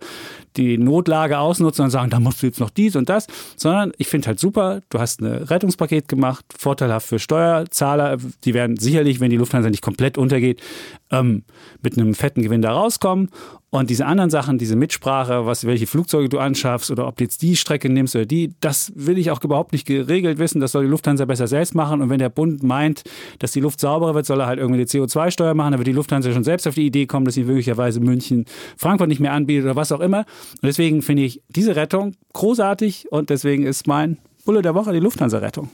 die 0.57 0.78
Notlage 0.78 1.39
ausnutzen 1.39 1.86
und 1.86 1.89
sagen, 1.89 2.09
da 2.09 2.20
musst 2.20 2.41
du 2.41 2.47
jetzt 2.47 2.59
noch 2.59 2.70
dies 2.70 2.97
und 2.97 3.07
das, 3.07 3.28
sondern 3.55 3.93
ich 3.97 4.09
finde 4.09 4.28
halt 4.28 4.39
super, 4.41 4.82
du 4.89 4.99
hast 4.99 5.22
ein 5.22 5.28
Rettungspaket 5.28 6.09
gemacht, 6.09 6.43
vorteilhaft 6.57 7.07
für 7.07 7.20
Steuerzahler. 7.20 8.18
Die 8.43 8.53
werden 8.53 8.76
sicherlich, 8.76 9.22
wenn 9.22 9.30
die 9.30 9.38
Lufthansa 9.38 9.70
nicht 9.70 9.82
komplett 9.82 10.18
untergeht, 10.18 10.61
ähm, 11.09 11.43
mit 11.82 11.97
einem 11.97 12.16
fetten 12.16 12.41
Gewinn 12.41 12.61
da 12.61 12.74
rauskommen. 12.74 13.30
Und 13.74 13.89
diese 13.89 14.05
anderen 14.05 14.30
Sachen, 14.30 14.59
diese 14.59 14.76
Mitsprache, 14.76 15.47
was, 15.47 15.65
welche 15.65 15.88
Flugzeuge 15.88 16.30
du 16.30 16.38
anschaffst 16.38 16.91
oder 16.91 17.07
ob 17.07 17.17
du 17.17 17.24
jetzt 17.24 17.41
die 17.41 17.55
Strecke 17.55 17.89
nimmst 17.89 18.15
oder 18.15 18.28
die, 18.28 18.53
das 18.59 18.91
will 18.93 19.17
ich 19.17 19.32
auch 19.32 19.43
überhaupt 19.43 19.74
nicht 19.74 19.88
geregelt 19.88 20.38
wissen. 20.38 20.61
Das 20.61 20.74
soll 20.74 20.84
die 20.84 20.91
Lufthansa 20.91 21.26
besser 21.26 21.47
selbst 21.47 21.74
machen. 21.74 21.99
Und 21.99 22.11
wenn 22.11 22.19
der 22.19 22.30
Bund 22.30 22.61
meint, 22.61 23.01
dass 23.39 23.51
die 23.51 23.61
Luft 23.61 23.80
sauberer 23.80 24.13
wird, 24.13 24.28
soll 24.28 24.41
er 24.41 24.45
halt 24.45 24.59
irgendwie 24.59 24.82
eine 24.82 24.88
CO2-Steuer 24.88 25.55
machen. 25.55 25.71
Da 25.71 25.80
wird 25.80 25.88
die 25.88 25.91
Lufthansa 25.91 26.32
schon 26.32 26.43
selbst 26.43 26.67
auf 26.67 26.76
die 26.76 26.86
Idee 26.86 27.07
kommen, 27.07 27.26
dass 27.26 27.34
sie 27.34 27.45
möglicherweise 27.45 27.99
München, 27.99 28.45
Frankfurt 28.78 29.07
nicht 29.07 29.19
mehr 29.19 29.34
anbietet 29.34 29.65
oder 29.65 29.76
was 29.76 29.91
auch 29.91 30.01
immer. 30.01 30.19
Und 30.19 30.67
deswegen 30.67 31.01
finde 31.01 31.24
ich 31.24 31.41
diese 31.49 31.76
Rettung 31.76 32.13
großartig 32.34 33.11
und 33.11 33.32
deswegen 33.32 33.65
ist 33.65 33.88
mein 33.88 34.19
Bulle 34.45 34.61
der 34.61 34.76
Woche 34.76 34.93
die 34.93 34.99
Lufthansa-Rettung. 34.99 35.71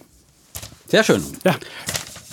Sehr 0.87 1.03
schön. 1.03 1.21
Ja 1.43 1.53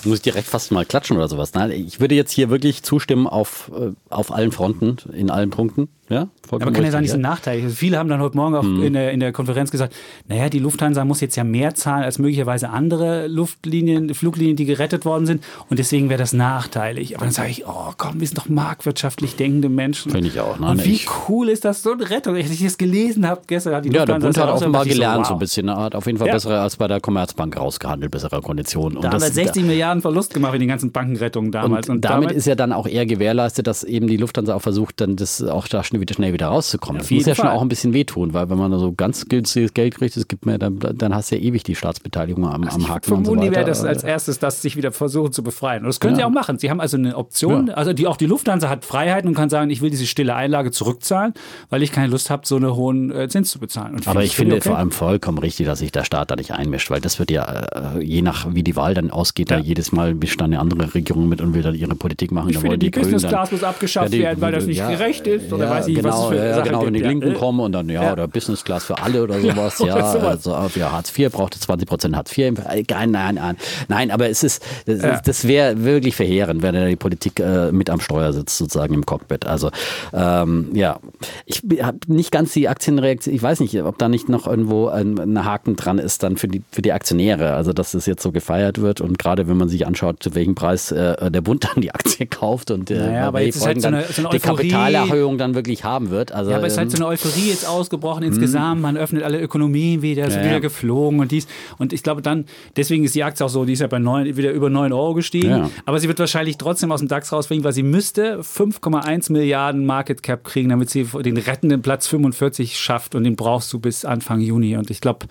muss 0.05 0.17
ich 0.19 0.23
direkt 0.23 0.49
fast 0.49 0.73
mal 0.73 0.85
klatschen 0.85 1.17
oder 1.17 1.29
sowas. 1.29 1.55
Nein, 1.55 1.71
ich 1.71 2.01
würde 2.01 2.15
jetzt 2.15 2.33
hier 2.33 2.51
wirklich 2.51 2.83
zustimmen 2.83 3.27
auf, 3.27 3.71
äh, 3.75 3.93
auf 4.11 4.33
allen 4.33 4.53
Fronten, 4.53 4.97
in 5.13 5.31
allen 5.31 5.51
Punkten. 5.51 5.89
Ja, 6.09 6.29
aber 6.51 6.71
kann 6.71 6.85
ja 6.85 6.93
sein, 6.93 7.03
nicht 7.03 7.11
so 7.11 7.17
ein 7.17 7.21
Nachteil. 7.21 7.63
Also 7.63 7.75
viele 7.75 7.99
haben 7.99 8.09
dann 8.09 8.21
heute 8.21 8.37
Morgen 8.37 8.55
auch 8.55 8.63
mhm. 8.63 8.83
in, 8.85 8.93
der, 8.93 9.11
in 9.11 9.19
der 9.19 9.33
Konferenz 9.33 9.73
gesagt, 9.73 9.93
naja, 10.29 10.49
die 10.49 10.61
Lufthansa 10.61 11.05
muss 11.05 11.21
jetzt 11.21 11.35
ja 11.35 11.43
mehr 11.43 11.75
zahlen 11.75 12.05
als 12.05 12.21
möglicherweise 12.21 12.71
andere 12.71 13.27
Luftlinien, 13.27 14.15
Fluglinien, 14.15 14.55
die 14.55 14.67
gerettet 14.67 15.05
worden 15.05 15.27
sind. 15.27 15.43
Und 15.69 15.81
deswegen 15.81 16.09
wäre 16.09 16.19
das 16.19 16.33
nachteilig. 16.33 17.17
Aber 17.17 17.25
dann 17.25 17.35
sage 17.35 17.51
ich, 17.51 17.67
oh 17.67 17.93
komm, 17.97 18.21
wir 18.21 18.27
sind 18.29 18.39
doch 18.39 18.49
marktwirtschaftlich 18.49 19.35
denkende 19.35 19.69
Menschen. 19.69 20.13
Finde 20.13 20.29
ich 20.29 20.39
auch. 20.39 20.61
Ne? 20.61 20.69
Und 20.69 20.85
wie 20.85 20.93
ich, 20.93 21.09
cool 21.29 21.49
ist 21.49 21.65
das, 21.65 21.83
so 21.83 21.93
eine 21.93 22.09
Rettung. 22.09 22.37
Als 22.37 22.51
ich 22.51 22.63
das 22.63 22.79
gelesen 22.79 23.27
habe 23.27 23.41
gestern, 23.49 23.75
hat 23.75 23.85
die 23.85 23.89
ja, 23.89 24.01
Lufthansa... 24.01 24.15
Ja, 24.15 24.19
der 24.21 24.27
Bund 24.29 24.39
hat 24.39 24.55
offenbar 24.55 24.85
gelernt 24.85 25.15
so, 25.15 25.21
wow. 25.21 25.29
so 25.29 25.35
ein 25.35 25.39
bisschen. 25.41 25.69
Er 25.69 25.77
hat 25.79 25.97
auf 25.97 26.07
jeden 26.07 26.19
Fall 26.19 26.29
ja. 26.29 26.35
bessere 26.35 26.61
als 26.61 26.77
bei 26.77 26.87
der 26.87 27.01
Commerzbank 27.01 27.57
rausgehandelt, 27.57 28.13
bessere 28.13 28.41
Konditionen. 28.43 29.01
Da 29.01 29.11
haben 29.11 29.21
wir 29.21 29.29
60 29.29 29.63
da, 29.63 29.67
Milliarden 29.67 30.03
Verlust 30.03 30.33
gemacht 30.33 30.55
in 30.55 30.61
den 30.61 30.69
ganzen 30.69 30.93
Bankenrettungen 30.93 31.51
damals. 31.51 31.89
Und, 31.89 31.97
und 31.97 32.05
damit, 32.05 32.27
damit, 32.27 32.37
ist 32.37 32.47
ja 32.47 32.55
dann 32.55 32.73
auch 32.73 32.87
eher 32.87 33.07
gewährleistet, 33.07 33.67
dass 33.67 33.83
eben 33.83 34.07
die 34.07 34.19
Lufthansa 34.19 34.55
auch 34.55 34.63
versucht, 34.63 35.01
dann 35.01 35.17
das 35.17 35.43
auch 35.43 35.67
da 35.67 35.83
schnell 35.83 35.96
wieder, 36.01 36.15
schnell 36.15 36.33
wieder 36.33 36.47
rauszukommen. 36.49 37.03
Ja, 37.03 37.15
muss 37.15 37.27
ja 37.27 37.35
Fall. 37.35 37.47
schon 37.47 37.57
auch 37.57 37.63
ein 37.63 37.69
bisschen 37.69 37.93
wehtun, 37.93 38.33
weil 38.33 38.49
wenn 38.51 38.59
man 38.59 38.77
so 38.79 38.93
ganz 38.93 39.27
günstiges 39.27 39.75
Geld 39.75 39.95
kriegt, 39.97 40.17
es 40.17 40.29
gibt 40.29 40.47
mir, 40.47 40.59
dann, 40.59 40.79
dann 40.79 41.15
hast 41.15 41.31
du 41.31 41.37
ja 41.37 41.43
ewig 41.43 41.63
die 41.63 41.75
Staatsbeteiligung 41.75 42.47
am, 42.47 42.65
also 42.65 42.77
am 42.77 42.89
Haken. 42.89 43.01
Ich 43.03 43.09
vermute, 43.09 43.31
so 43.31 43.37
die 43.37 43.51
werden 43.51 43.67
das 43.67 43.85
als 43.85 44.05
erstes, 44.05 44.39
das 44.39 44.63
sich 44.63 44.77
wieder 44.77 44.93
versuchen 44.93 45.33
zu 45.33 45.43
befreien. 45.43 45.83
Und 45.83 45.89
das 45.89 46.01
können 46.01 46.15
ja. 46.15 46.19
sie 46.19 46.25
auch 46.25 46.31
machen. 46.31 46.59
Sie 46.59 46.71
haben 46.71 46.81
also 46.81 46.97
eine 46.97 47.17
Option, 47.17 47.69
ja. 47.69 47.75
also 47.75 47.93
die, 47.93 48.07
auch 48.07 48.17
die 48.17 48.27
Lufthansa 48.27 48.69
hat 48.69 48.85
Freiheiten 48.85 49.29
und 49.29 49.35
kann 49.35 49.51
sagen, 49.51 49.71
ich 49.71 49.81
will 49.81 49.91
diese 49.91 50.07
stille 50.07 50.35
Einlage 50.35 50.71
zurückzahlen, 50.71 51.35
weil 51.71 51.83
ich 51.83 51.93
keine 51.93 52.09
Lust 52.09 52.31
habe, 52.31 52.47
so 52.47 52.57
einen 52.57 52.75
hohen 52.75 53.11
äh, 53.11 53.29
Zins 53.29 53.51
zu 53.51 53.59
bezahlen. 53.59 53.95
Und 53.95 54.09
Aber 54.09 54.23
ich 54.23 54.37
finde 54.37 54.57
okay. 54.57 54.69
vor 54.69 54.79
allem 54.79 54.91
vollkommen 54.91 55.39
richtig, 55.39 55.67
dass 55.67 55.81
sich 55.81 55.93
der 55.93 56.05
Staat 56.05 56.31
da 56.31 56.37
nicht 56.37 56.53
einmischt, 56.53 56.91
weil 56.91 57.01
das 57.01 57.19
wird 57.19 57.31
ja, 57.31 57.45
äh, 57.45 58.03
je 58.03 58.23
nach 58.23 58.55
wie 58.55 58.63
die 58.63 58.77
Wahl 58.77 58.95
dann 58.95 59.11
ausgeht, 59.11 59.51
da 59.51 59.59
jedes 59.59 59.93
Mal 59.93 60.15
mischt 60.15 60.41
dann 60.41 60.53
eine 60.53 60.61
andere 60.61 60.95
Regierung 60.95 61.29
mit 61.29 61.41
und 61.41 61.55
will 61.55 61.63
dann 61.63 61.75
ihre 61.75 61.95
Politik 61.95 62.33
machen. 62.33 62.51
Ich 62.51 62.59
finde, 62.59 62.79
die, 62.79 62.91
die 62.91 62.99
Business 62.99 63.27
Class 63.27 63.53
muss 63.53 63.63
abgeschafft 63.63 64.13
die, 64.13 64.21
werden, 64.21 64.41
weil 64.41 64.53
das 64.53 64.67
nicht 64.67 64.87
gerecht 64.87 65.27
ist. 65.27 65.53
Oder 65.53 65.69
weiß 65.71 65.86
ich, 65.89 65.97
genau, 65.97 66.31
was 66.31 66.37
ja, 66.37 66.61
genau, 66.61 66.87
wenn 66.87 66.95
die 66.95 67.01
Linken 67.01 67.35
kommen 67.35 67.61
und 67.61 67.73
dann, 67.73 67.89
ja, 67.89 68.03
ja, 68.03 68.13
oder 68.13 68.29
Business 68.29 68.65
Class 68.65 68.85
für 68.85 68.99
alle 69.03 69.23
oder 69.23 69.41
sowas. 69.41 69.79
ja, 69.85 69.95
also 69.95 70.51
ja, 70.75 70.93
Hartz 70.93 71.17
IV 71.17 71.33
brauchte 71.33 71.59
20 71.59 71.89
Prozent 71.89 72.17
Hartz 72.17 72.37
IV. 72.37 72.53
Nein, 72.53 73.11
nein, 73.11 73.35
nein. 73.37 73.57
Nein, 73.89 74.11
aber 74.11 74.29
es 74.29 74.43
ist, 74.43 74.63
das, 74.87 75.23
das 75.23 75.47
wäre 75.47 75.85
wirklich 75.85 76.17
verheerend, 76.17 76.63
wenn 76.63 76.75
er 76.75 76.87
die 76.89 76.97
Politik 76.97 77.41
äh, 77.41 77.73
mit 77.73 77.91
am 77.91 78.01
Steuer 78.01 78.33
sitzt, 78.33 78.59
sozusagen 78.59 78.95
im 78.95 79.07
Cockpit. 79.07 79.47
Also, 79.47 79.71
ähm, 80.13 80.71
ja, 80.73 80.99
ich 81.45 81.63
habe 81.81 81.99
nicht 82.07 82.31
ganz 82.31 82.53
die 82.53 82.69
Aktienreaktion, 82.69 83.35
ich 83.35 83.43
weiß 83.43 83.61
nicht, 83.61 83.81
ob 83.83 83.99
da 83.99 84.09
nicht 84.09 84.29
noch 84.29 84.47
irgendwo 84.47 84.89
ein, 84.89 85.19
ein, 85.19 85.45
Haken 85.45 85.77
dran 85.77 85.99
ist 85.99 86.23
dann 86.23 86.37
für 86.37 86.49
die, 86.49 86.63
für 86.71 86.83
die 86.83 86.93
Aktionäre. 86.93 87.55
Also, 87.55 87.73
dass 87.73 87.93
das 87.93 88.07
jetzt 88.07 88.23
so 88.23 88.33
gefeiert 88.33 88.81
wird 88.81 89.01
und 89.01 89.19
gerade 89.19 89.49
wenn 89.49 89.57
man 89.57 89.69
sich 89.69 89.87
anschaut, 89.87 90.23
zu 90.23 90.35
welchem 90.35 90.55
Preis 90.55 90.93
äh, 90.93 91.31
der 91.31 91.41
Bund 91.41 91.65
dann 91.65 91.83
die 91.83 91.93
Aktie 91.93 92.27
kauft 92.31 92.71
und 92.71 92.91
äh, 92.91 92.99
naja, 92.99 93.29
aber 93.29 93.41
jetzt 93.41 93.65
halt 93.65 93.81
so 93.81 93.89
eine, 93.89 94.05
so 94.05 94.23
eine 94.23 94.31
die 94.31 94.41
Kapitalerhöhung 94.41 95.39
dann 95.39 95.55
wirklich 95.55 95.76
haben 95.85 96.11
wird. 96.11 96.33
Also, 96.33 96.51
ja, 96.51 96.57
aber 96.57 96.67
es 96.67 96.75
ist 96.75 96.79
halt 96.79 96.91
so 96.91 96.97
eine 96.97 97.07
Euphorie 97.07 97.49
jetzt 97.49 97.67
ausgebrochen 97.67 98.23
insgesamt. 98.23 98.81
Man 98.81 98.97
öffnet 98.97 99.23
alle 99.23 99.41
Ökonomien 99.41 100.03
wieder, 100.03 100.27
ist 100.27 100.37
ja, 100.37 100.45
wieder 100.45 100.61
geflogen 100.61 101.21
und 101.21 101.33
dies. 101.33 101.47
Und 101.79 101.93
ich 101.93 102.03
glaube 102.03 102.23
dann, 102.23 102.47
deswegen 102.77 103.05
ist 103.05 103.15
die 103.15 103.25
Aktie 103.25 103.45
auch 103.45 103.51
so, 103.51 103.65
die 103.65 103.73
ist 103.73 103.81
ja 103.81 103.87
bei 103.87 103.99
9, 103.99 104.37
wieder 104.37 104.53
über 104.53 104.71
9 104.71 104.93
Euro 104.93 105.15
gestiegen. 105.15 105.51
Ja. 105.51 105.71
Aber 105.85 105.99
sie 106.01 106.09
wird 106.09 106.19
wahrscheinlich 106.19 106.57
trotzdem 106.59 106.93
aus 106.93 107.01
dem 107.01 107.09
DAX 107.09 107.33
rausfliegen, 107.33 107.65
weil 107.65 107.73
sie 107.73 107.83
müsste 107.83 108.41
5,1 108.41 109.33
Milliarden 109.33 109.87
Market 109.87 110.23
Cap 110.23 110.45
kriegen, 110.45 110.69
damit 110.69 110.91
sie 110.91 111.05
den 111.05 111.37
rettenden 111.37 111.83
Platz 111.83 112.07
45 112.07 112.79
schafft. 112.79 113.15
Und 113.15 113.25
den 113.25 113.37
brauchst 113.37 113.73
du 113.73 113.79
bis 113.79 114.05
Anfang 114.05 114.41
Juni. 114.41 114.77
Und 114.77 114.91
ich 114.91 115.01
glaube, 115.01 115.27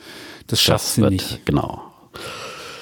das 0.47 0.61
schafft 0.61 0.85
das 0.85 0.95
sie 0.95 1.01
wird, 1.01 1.11
nicht. 1.11 1.45
Genau. 1.45 1.81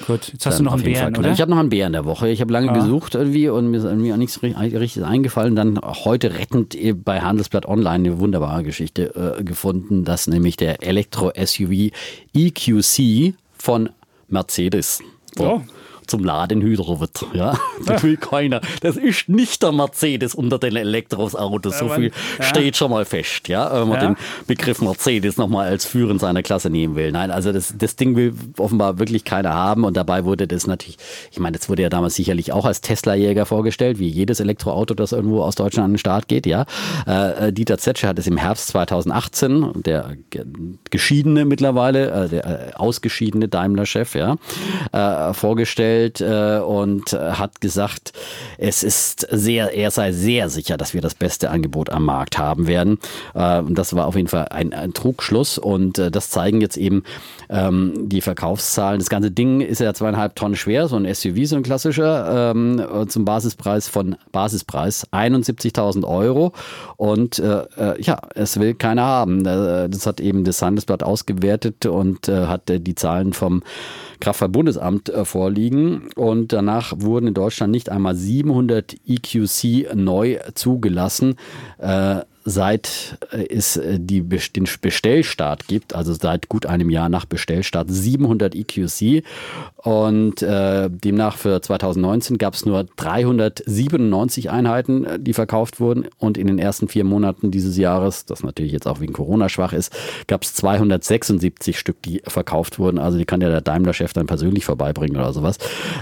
Gut, 0.06 0.32
jetzt 0.32 0.46
hast 0.46 0.58
du 0.58 0.64
noch 0.64 0.74
einen 0.74 0.82
Bären, 0.82 1.16
oder? 1.16 1.32
Ich 1.32 1.40
habe 1.40 1.50
noch 1.50 1.58
einen 1.58 1.70
Bären 1.70 1.92
der 1.92 2.04
Woche. 2.04 2.28
Ich 2.28 2.40
habe 2.40 2.52
lange 2.52 2.70
ah. 2.70 2.74
gesucht 2.74 3.14
irgendwie 3.14 3.48
und 3.48 3.70
mir 3.70 3.78
ist 3.78 3.84
irgendwie 3.84 4.12
auch 4.12 4.16
nichts 4.16 4.42
richtig 4.42 5.04
eingefallen. 5.04 5.56
Dann 5.56 5.80
heute 5.82 6.38
rettend 6.38 6.76
bei 7.04 7.20
Handelsblatt 7.20 7.66
Online 7.66 8.10
eine 8.10 8.20
wunderbare 8.20 8.62
Geschichte 8.62 9.36
äh, 9.38 9.44
gefunden, 9.44 10.04
dass 10.04 10.26
nämlich 10.26 10.56
der 10.56 10.82
Elektro-SUV 10.82 11.90
EQC 12.34 13.34
von 13.56 13.90
Mercedes. 14.28 15.00
Oh 15.38 15.60
zum 16.06 16.24
Laden 16.24 16.62
wird. 16.62 17.26
Ja? 17.32 17.58
Das 17.86 18.02
will 18.02 18.16
keiner. 18.16 18.60
Das 18.80 18.96
ist 18.96 19.28
nicht 19.28 19.62
der 19.62 19.72
Mercedes 19.72 20.34
unter 20.34 20.58
den 20.58 20.76
Elektroautos. 20.76 21.78
So 21.78 21.88
viel 21.88 22.12
ja. 22.38 22.44
steht 22.44 22.76
schon 22.76 22.90
mal 22.90 23.04
fest, 23.04 23.48
ja? 23.48 23.80
wenn 23.80 23.88
man 23.88 24.00
ja. 24.00 24.06
den 24.08 24.16
Begriff 24.46 24.80
Mercedes 24.80 25.36
nochmal 25.36 25.68
als 25.68 25.84
führend 25.84 26.20
seiner 26.20 26.42
Klasse 26.42 26.70
nehmen 26.70 26.96
will. 26.96 27.12
Nein, 27.12 27.30
also 27.30 27.52
das, 27.52 27.74
das 27.76 27.96
Ding 27.96 28.16
will 28.16 28.34
offenbar 28.58 28.98
wirklich 28.98 29.24
keiner 29.24 29.52
haben 29.54 29.84
und 29.84 29.96
dabei 29.96 30.24
wurde 30.24 30.46
das 30.46 30.66
natürlich, 30.66 30.98
ich 31.30 31.38
meine, 31.38 31.58
das 31.58 31.68
wurde 31.68 31.82
ja 31.82 31.88
damals 31.88 32.14
sicherlich 32.14 32.52
auch 32.52 32.64
als 32.64 32.80
Tesla-Jäger 32.80 33.46
vorgestellt, 33.46 33.98
wie 33.98 34.08
jedes 34.08 34.40
Elektroauto, 34.40 34.94
das 34.94 35.12
irgendwo 35.12 35.42
aus 35.42 35.54
Deutschland 35.54 35.86
an 35.86 35.92
den 35.92 35.98
Start 35.98 36.28
geht, 36.28 36.46
ja. 36.46 36.64
Äh, 37.06 37.52
Dieter 37.52 37.78
Zetsche 37.78 38.08
hat 38.08 38.18
es 38.18 38.26
im 38.26 38.36
Herbst 38.36 38.68
2018, 38.68 39.82
der 39.82 40.16
geschiedene 40.90 41.44
mittlerweile, 41.44 42.10
äh, 42.10 42.28
der 42.28 42.44
äh, 42.44 42.72
ausgeschiedene 42.74 43.48
Daimler-Chef, 43.48 44.14
ja, 44.14 44.36
äh, 44.92 45.34
vorgestellt 45.34 45.93
vorgestellt 45.94 46.20
äh, 46.20 46.58
und 46.60 47.12
äh, 47.12 47.32
hat 47.32 47.60
gesagt, 47.60 48.12
es 48.58 48.82
ist 48.82 49.26
sehr, 49.30 49.74
er 49.74 49.90
sei 49.90 50.12
sehr 50.12 50.48
sicher, 50.48 50.76
dass 50.76 50.94
wir 50.94 51.00
das 51.00 51.14
beste 51.14 51.50
Angebot 51.50 51.90
am 51.90 52.04
Markt 52.04 52.38
haben 52.38 52.66
werden. 52.66 52.98
Äh, 53.34 53.62
das 53.68 53.94
war 53.94 54.06
auf 54.06 54.16
jeden 54.16 54.28
Fall 54.28 54.48
ein, 54.50 54.72
ein 54.72 54.92
Trugschluss 54.92 55.58
und 55.58 55.98
äh, 55.98 56.10
das 56.10 56.30
zeigen 56.30 56.60
jetzt 56.60 56.76
eben 56.76 57.04
ähm, 57.48 58.08
die 58.08 58.20
Verkaufszahlen. 58.20 58.98
Das 58.98 59.08
ganze 59.08 59.30
Ding 59.30 59.60
ist 59.60 59.80
ja 59.80 59.94
zweieinhalb 59.94 60.36
Tonnen 60.36 60.56
schwer, 60.56 60.88
so 60.88 60.96
ein 60.96 61.12
SUV, 61.12 61.46
so 61.46 61.56
ein 61.56 61.62
klassischer, 61.62 62.50
ähm, 62.50 62.84
zum 63.08 63.24
Basispreis 63.24 63.88
von 63.88 64.16
Basispreis 64.32 65.06
71.000 65.12 66.06
Euro 66.06 66.52
und 66.96 67.38
äh, 67.38 67.64
äh, 67.76 68.02
ja, 68.02 68.20
es 68.34 68.58
will 68.58 68.74
keiner 68.74 69.02
haben. 69.02 69.44
Das 69.44 70.06
hat 70.06 70.20
eben 70.20 70.44
das 70.44 70.62
Handelsblatt 70.62 71.02
ausgewertet 71.02 71.86
und 71.86 72.28
hat 72.28 72.68
die 72.68 72.94
Zahlen 72.94 73.32
vom 73.32 73.62
Kraftfahrtbundesamt 74.24 75.10
äh, 75.10 75.24
vorliegen. 75.84 76.10
Und 76.14 76.52
danach 76.52 76.92
wurden 76.96 77.28
in 77.28 77.34
Deutschland 77.34 77.70
nicht 77.70 77.90
einmal 77.90 78.14
700 78.14 78.96
EQC 79.06 79.94
neu 79.94 80.38
zugelassen. 80.54 81.36
Äh, 81.78 82.22
seit 82.44 83.18
äh, 83.32 83.46
es 83.48 83.76
äh, 83.76 83.98
die, 83.98 84.22
den 84.22 84.68
Bestellstart 84.80 85.66
gibt, 85.66 85.94
also 85.94 86.12
seit 86.12 86.48
gut 86.48 86.66
einem 86.66 86.90
Jahr 86.90 87.08
nach 87.08 87.24
Bestellstart, 87.24 87.88
700 87.90 88.54
EQC. 88.54 89.24
Und 89.76 90.42
äh, 90.42 90.88
demnach 90.90 91.36
für 91.36 91.60
2019 91.60 92.38
gab 92.38 92.54
es 92.54 92.64
nur 92.64 92.84
397 92.96 94.50
Einheiten, 94.50 95.04
äh, 95.04 95.18
die 95.18 95.32
verkauft 95.32 95.80
wurden. 95.80 96.06
Und 96.18 96.38
in 96.38 96.46
den 96.46 96.58
ersten 96.58 96.88
vier 96.88 97.04
Monaten 97.04 97.50
dieses 97.50 97.76
Jahres, 97.76 98.26
das 98.26 98.42
natürlich 98.42 98.72
jetzt 98.72 98.86
auch 98.86 99.00
wegen 99.00 99.12
Corona 99.12 99.48
schwach 99.48 99.72
ist, 99.72 99.94
gab 100.26 100.42
es 100.42 100.54
276 100.54 101.78
Stück, 101.78 102.02
die 102.02 102.22
verkauft 102.26 102.78
wurden. 102.78 102.98
Also 102.98 103.18
die 103.18 103.24
kann 103.24 103.40
ja 103.40 103.48
der 103.48 103.62
Daimler-Chef 103.62 104.12
dann 104.12 104.26
persönlich 104.26 104.64
vorbeibringen 104.64 105.16
oder 105.16 105.32
sowas. 105.32 105.58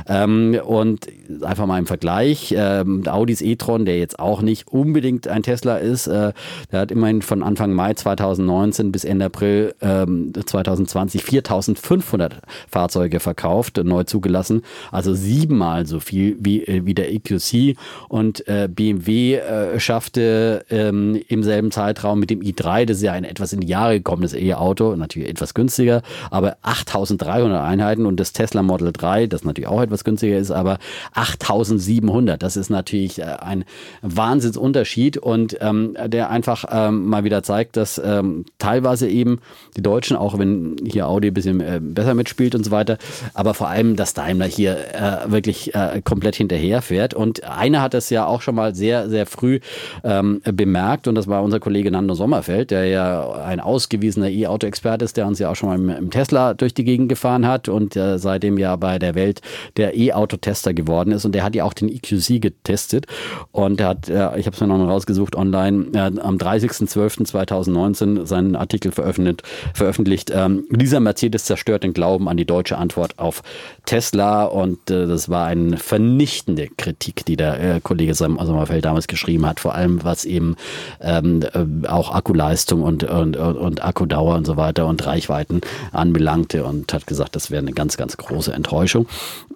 Ähm, 0.09 0.59
und 0.65 1.07
einfach 1.43 1.67
mal 1.67 1.79
im 1.79 1.87
Vergleich, 1.87 2.55
ähm, 2.57 3.03
Audis 3.07 3.41
e-tron, 3.41 3.85
der 3.85 3.99
jetzt 3.99 4.19
auch 4.19 4.43
nicht 4.43 4.69
unbedingt 4.69 5.29
ein 5.29 5.43
Tesla 5.43 5.77
ist, 5.77 6.07
äh, 6.07 6.32
der 6.71 6.81
hat 6.81 6.91
immerhin 6.91 7.23
von 7.23 7.43
Anfang 7.43 7.73
Mai 7.73 7.95
2019 7.95 8.93
bis 8.93 9.05
Ende 9.05 9.27
April 9.27 9.75
ähm, 9.81 10.33
2020 10.35 11.23
4500 11.23 12.41
Fahrzeuge 12.69 13.21
verkauft, 13.21 13.81
neu 13.83 14.05
zugelassen. 14.05 14.63
Also 14.91 15.15
siebenmal 15.15 15.87
so 15.87 16.01
viel 16.01 16.37
wie, 16.41 16.65
äh, 16.65 16.85
wie 16.85 16.95
der 16.95 17.13
EQC. 17.13 17.77
Und 18.09 18.47
äh, 18.49 18.69
BMW 18.71 19.37
äh, 19.37 19.81
schaffte 19.81 20.65
ähm, 20.71 21.21
im 21.29 21.43
selben 21.43 21.71
Zeitraum 21.71 22.21
mit 22.21 22.31
dem 22.31 22.41
i3, 22.41 22.87
das 22.87 22.99
ist 22.99 23.03
ja 23.03 23.13
ein 23.13 23.25
etwas 23.25 23.53
in 23.53 23.61
die 23.61 23.69
Jahre 23.69 23.97
gekommenes 23.97 24.35
E-Auto, 24.35 24.95
natürlich 24.97 25.29
etwas 25.29 25.55
günstiger, 25.55 26.03
aber 26.31 26.57
8300 26.63 27.63
Einheiten 27.63 28.07
und 28.07 28.19
das 28.19 28.33
Tesla 28.33 28.63
Model 28.63 28.93
3, 28.93 29.27
das 29.27 29.45
natürlich 29.45 29.69
auch 29.69 29.83
etwas 29.83 30.05
günstiger 30.05 30.39
ist, 30.39 30.51
aber 30.51 30.79
8700. 31.15 32.43
Das 32.43 32.57
ist 32.57 32.71
natürlich 32.71 33.21
äh, 33.21 33.25
ein 33.25 33.65
Wahnsinnsunterschied 34.03 35.19
und 35.19 35.57
ähm, 35.61 35.97
der 36.07 36.22
der 36.23 36.31
einfach 36.31 36.65
ähm, 36.71 37.07
mal 37.07 37.25
wieder 37.25 37.43
zeigt, 37.43 37.77
dass 37.77 38.01
ähm, 38.03 38.45
teilweise 38.59 39.09
eben 39.09 39.41
die 39.77 39.83
Deutschen, 39.83 40.17
auch 40.17 40.39
wenn 40.39 40.77
hier 40.85 41.09
Audi 41.09 41.29
ein 41.29 41.35
bisschen 41.35 41.61
äh, 41.61 41.81
besser 41.83 42.15
mitspielt 42.15 42.55
und 42.55 42.65
so 42.65 42.71
weiter, 42.71 42.97
aber 43.35 43.55
vor 43.55 43.69
allem, 43.69 43.97
dass 43.97 44.15
Daimler 44.15 44.47
hier 44.47 44.77
äh, 44.95 45.33
wirklich 45.33 45.75
äh, 45.75 46.01
komplett 46.05 46.37
hinterherfährt. 46.37 47.13
Und 47.13 47.43
einer 47.43 47.83
hat 47.83 47.95
das 47.95 48.09
ja 48.09 48.25
auch 48.25 48.41
schon 48.41 48.55
mal 48.55 48.73
sehr, 48.77 49.09
sehr 49.09 49.27
früh 49.27 49.59
ähm, 50.05 50.41
bemerkt. 50.45 51.09
Und 51.09 51.17
das 51.17 51.27
war 51.27 51.43
unser 51.43 51.59
Kollege 51.59 51.91
Nando 51.91 52.15
Sommerfeld, 52.15 52.71
der 52.71 52.85
ja 52.85 53.33
ein 53.45 53.59
ausgewiesener 53.59 54.31
E-Auto-Experte 54.31 55.05
ist, 55.05 55.17
der 55.17 55.27
uns 55.27 55.41
ja 55.41 55.51
auch 55.51 55.57
schon 55.57 55.71
mal 55.71 55.75
im, 55.77 55.89
im 55.89 56.11
Tesla 56.11 56.55
durch 56.55 56.73
die 56.73 56.85
Gegend 56.85 57.09
gefahren 57.09 57.49
hat 57.49 57.69
und 57.69 57.97
äh, 57.97 58.19
seitdem 58.21 58.59
ja 58.59 58.77
bei 58.77 59.01
der 59.01 59.17
Welt 59.17 59.41
der 59.77 59.97
E-Auto-Tester 59.97 60.73
geworden 60.73 61.11
ist. 61.11 61.25
Und 61.25 61.35
der 61.35 61.43
hat 61.43 61.57
ja 61.57 61.65
auch 61.65 61.73
den 61.73 61.89
EQC 61.89 62.41
getestet. 62.41 63.07
Und 63.51 63.81
der 63.81 63.89
hat, 63.89 64.09
äh, 64.09 64.39
ich 64.39 64.47
habe 64.47 64.55
es 64.55 64.61
mir 64.61 64.69
noch 64.69 64.79
mal 64.79 64.89
rausgesucht 64.89 65.35
online, 65.35 65.87
am 66.19 66.37
30.12.2019 66.37 68.27
seinen 68.27 68.57
Artikel 68.57 68.93
veröffentlicht. 68.93 69.43
veröffentlicht 69.75 70.33
ähm, 70.35 70.65
dieser 70.71 71.01
Mercedes 71.01 71.45
zerstört 71.45 71.85
den 71.85 71.93
Glauben 71.93 72.29
an 72.29 72.37
die 72.37 72.45
deutsche 72.45 72.79
Antwort 72.79 73.19
auf 73.19 73.43
Tesla 73.87 74.45
und 74.45 74.91
äh, 74.91 75.07
das 75.07 75.29
war 75.29 75.47
eine 75.47 75.77
vernichtende 75.77 76.69
Kritik, 76.69 77.25
die 77.27 77.37
der 77.37 77.61
äh, 77.61 77.81
Kollege 77.81 78.15
Sommerfeld 78.15 78.85
damals 78.85 79.07
geschrieben 79.07 79.47
hat, 79.47 79.61
vor 79.61 79.75
allem 79.75 80.03
was 80.05 80.25
eben 80.25 80.57
ähm, 81.01 81.41
äh, 81.53 81.89
auch 81.89 82.15
Akkuleistung 82.15 82.83
und, 82.83 83.05
und, 83.05 83.37
und 83.37 83.85
Akkudauer 83.85 84.37
und 84.37 84.47
so 84.47 84.57
weiter 84.57 84.87
und 84.87 85.05
Reichweiten 85.07 85.61
anbelangte 85.93 86.65
und 86.65 86.93
hat 86.93 87.07
gesagt, 87.07 87.37
das 87.37 87.51
wäre 87.51 87.63
eine 87.63 87.73
ganz, 87.73 87.97
ganz 87.97 88.17
große 88.17 88.53
Enttäuschung. 88.53 89.07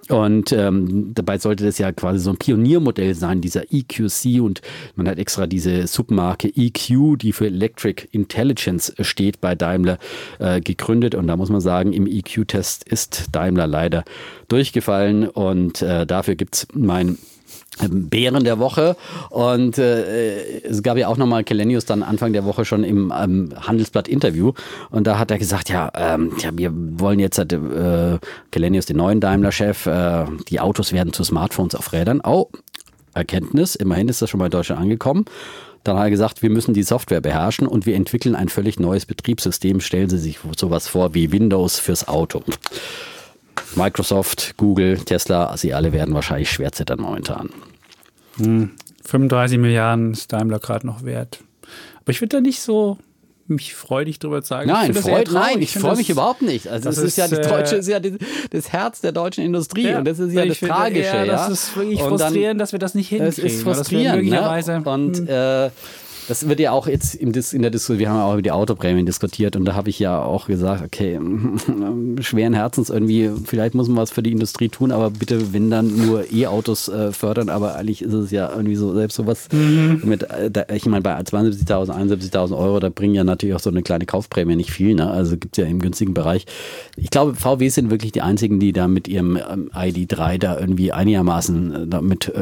Und 0.09 0.53
ähm, 0.53 1.13
dabei 1.15 1.39
sollte 1.39 1.65
das 1.65 1.79
ja 1.79 1.91
quasi 1.91 2.21
so 2.21 2.31
ein 2.31 2.37
Pioniermodell 2.37 3.15
sein, 3.15 3.41
dieser 3.41 3.73
EQC 3.73 4.41
und 4.41 4.63
man 4.95 5.09
hat 5.09 5.19
extra 5.19 5.47
diese 5.49 5.87
Submarke 5.89 6.46
EQ, 6.55 7.19
die 7.19 7.33
für 7.33 7.47
Electric 7.47 8.09
Intelligence 8.13 8.93
steht, 9.01 9.41
bei 9.41 9.55
Daimler 9.55 9.99
äh, 10.39 10.61
gegründet 10.61 11.15
und 11.15 11.27
da 11.27 11.37
muss 11.37 11.51
man 11.51 11.61
sagen, 11.61 11.93
im 11.93 12.07
EQ-Test 12.07 12.85
ist 12.85 13.27
Daimler 13.33 13.67
leider 13.67 14.05
durchgefallen 14.49 15.29
und 15.29 15.83
äh, 15.83 16.07
dafür 16.07 16.35
gibt's 16.35 16.67
mein 16.73 17.19
ähm, 17.83 18.09
Bären 18.09 18.45
der 18.45 18.59
Woche. 18.59 18.97
Und 19.31 19.79
äh, 19.79 20.61
es 20.61 20.83
gab 20.83 20.97
ja 20.97 21.09
auch 21.09 21.17
nochmal 21.17 21.45
Kelenius 21.45 21.85
dann 21.85 22.03
Anfang 22.03 22.33
der 22.33 22.45
Woche 22.45 22.65
schon 22.65 22.85
im 22.85 23.13
ähm, 23.17 23.51
Handelsblatt-Interview. 23.55 24.53
Und 24.91 25.07
da 25.07 25.19
hat 25.19 25.31
er 25.31 25.39
gesagt, 25.39 25.69
ja, 25.69 25.91
ähm, 25.95 26.33
ja 26.39 26.51
wir 26.55 26.73
wollen 26.75 27.19
jetzt 27.19 27.39
äh, 27.39 28.19
Kelenius, 28.51 28.87
den 28.87 28.97
neuen 28.97 29.21
Daimler-Chef, 29.21 29.87
äh, 29.87 30.25
die 30.49 30.61
Autos 30.61 30.93
werden 30.93 31.13
zu 31.13 31.23
Smartphones 31.25 31.75
auf 31.75 31.93
Rädern. 31.93 32.21
Oh, 32.25 32.49
Erkenntnis, 33.15 33.75
immerhin 33.75 34.09
ist 34.09 34.23
das 34.23 34.31
schon 34.31 34.39
mal 34.39 34.47
in 34.47 34.51
Deutschland 34.51 34.81
angekommen. 34.81 35.25
Dann 35.87 35.97
hat 35.97 36.07
er 36.07 36.11
gesagt, 36.11 36.43
wir 36.43 36.51
müssen 36.51 36.75
die 36.75 36.83
Software 36.83 37.21
beherrschen 37.21 37.69
und 37.69 37.87
wir 37.87 37.95
entwickeln 37.95 38.35
ein 38.35 38.49
völlig 38.49 38.81
neues 38.81 39.07
Betriebssystem. 39.07 39.81
Stellen 39.81 40.11
Sie 40.11 40.19
sich 40.19 40.41
sowas 40.57 40.89
vor 40.89 41.15
wie 41.15 41.31
Windows 41.31 41.79
fürs 41.79 42.09
Auto. 42.09 42.43
Microsoft, 43.77 44.57
Google, 44.57 44.99
Tesla, 44.99 45.57
sie 45.57 45.75
alle 45.75 45.93
werden 45.93 46.15
wahrscheinlich 46.15 46.51
schwer 46.51 46.73
zittern 46.73 47.01
momentan. 47.01 47.51
Hm, 48.39 48.73
35 49.05 49.59
Milliarden 49.59 50.13
ist 50.13 50.33
Daimler 50.33 50.59
gerade 50.59 50.87
noch 50.87 51.05
wert. 51.05 51.39
Aber 52.01 52.11
ich 52.11 52.21
würde 52.21 52.37
da 52.37 52.41
nicht 52.41 52.61
so 52.61 52.99
mich 53.49 53.75
freudig 53.75 54.19
drüber 54.19 54.43
sagen. 54.43 54.69
Nein, 54.69 54.91
ich 54.91 54.99
freut, 54.99 55.31
nein, 55.31 55.59
ich, 55.59 55.75
ich 55.75 55.81
freue 55.81 55.97
mich 55.97 56.11
überhaupt 56.11 56.43
nicht. 56.43 56.69
Also 56.69 56.85
das, 56.85 56.97
das 56.97 57.05
ist, 57.05 57.11
ist, 57.11 57.17
ja 57.19 57.29
die 57.29 57.49
deutsche, 57.49 57.77
ist 57.77 57.89
ja 57.89 58.01
die, 58.01 58.19
das 58.51 58.73
Herz 58.73 59.01
der 59.01 59.13
deutschen 59.13 59.45
Industrie 59.45 59.89
ja, 59.89 59.99
und 59.99 60.05
das 60.07 60.19
ist 60.19 60.33
ja 60.33 60.47
das 60.47 60.59
Tragische. 60.59 61.03
Eher, 61.03 61.25
ja. 61.25 61.49
Das 61.49 61.51
ist 61.51 61.77
wirklich 61.77 62.01
frustrierend, 62.01 62.61
dass 62.61 62.73
wir 62.73 62.79
das 62.79 62.95
nicht 62.95 63.09
hinkriegen. 63.09 63.29
Es 63.29 63.39
ist 63.39 63.63
frustrierend. 63.63 64.29
Ne? 64.29 64.83
Und 64.85 65.17
hm. 65.19 65.29
äh, 65.29 65.71
das 66.29 66.49
wird 66.49 66.61
ja 66.61 66.73
auch 66.73 66.87
jetzt 66.87 67.15
in, 67.15 67.33
der 67.33 67.71
Diskussion, 67.71 67.99
wir 67.99 68.09
haben 68.09 68.19
ja 68.19 68.25
auch 68.25 68.33
über 68.33 68.43
die 68.43 68.51
Autoprämien 68.51 69.07
diskutiert 69.07 69.57
und 69.57 69.65
da 69.65 69.75
habe 69.75 69.91
ich 69.91 69.99
ja 69.99 70.23
auch 70.23 70.47
gesagt, 70.47 70.83
okay, 70.85 71.21
schweren 72.21 72.55
Herzens 72.55 72.91
irgendwie, 72.91 73.31
vielleicht 73.45 73.75
muss 73.75 73.89
man 73.89 73.99
was 73.99 74.11
für 74.11 74.23
die 74.23 74.33
Industrie 74.33 74.69
tun, 74.69 74.93
aber 74.93 75.11
bitte, 75.11 75.53
wenn 75.53 75.71
dann 75.71 76.07
nur 76.07 76.33
E-Autos 76.33 76.89
äh, 76.89 77.13
fördern, 77.13 77.49
aber 77.49 77.77
eigentlich 77.77 78.03
ist 78.03 78.13
es 78.13 78.31
ja 78.31 78.51
irgendwie 78.51 78.77
so, 78.77 78.95
selbst 78.95 79.17
sowas 79.17 79.49
mhm. 79.53 80.03
mit, 80.05 80.25
äh, 80.25 80.51
da, 80.51 80.65
ich 80.75 80.87
meine, 80.87 81.03
bei 81.03 81.17
72.000, 81.19 81.91
71.000 81.91 82.57
Euro, 82.57 82.81
da 82.81 82.89
bringen 82.89 83.15
ja 83.15 83.25
natürlich 83.25 83.55
auch 83.55 83.61
so 83.61 83.71
eine 83.71 83.83
kleine 83.83 84.07
Kaufprämie 84.07 84.57
nicht 84.57 84.71
viel, 84.71 84.95
ne? 84.95 85.11
also 85.11 85.37
gibt 85.37 85.57
es 85.57 85.65
ja 85.65 85.71
im 85.71 85.81
günstigen 85.81 86.15
Bereich. 86.15 86.47
Ich 86.97 87.11
glaube, 87.11 87.35
VW 87.35 87.69
sind 87.69 87.91
wirklich 87.91 88.13
die 88.13 88.23
einzigen, 88.23 88.61
die 88.61 88.73
da 88.73 88.89
mit 88.89 89.09
ihrem 89.09 89.37
ähm, 89.37 89.71
ID3 89.75 90.39
da 90.39 90.59
irgendwie 90.59 90.93
einigermaßen 90.93 91.93
äh, 91.93 92.03
mit 92.03 92.29
äh, 92.29 92.41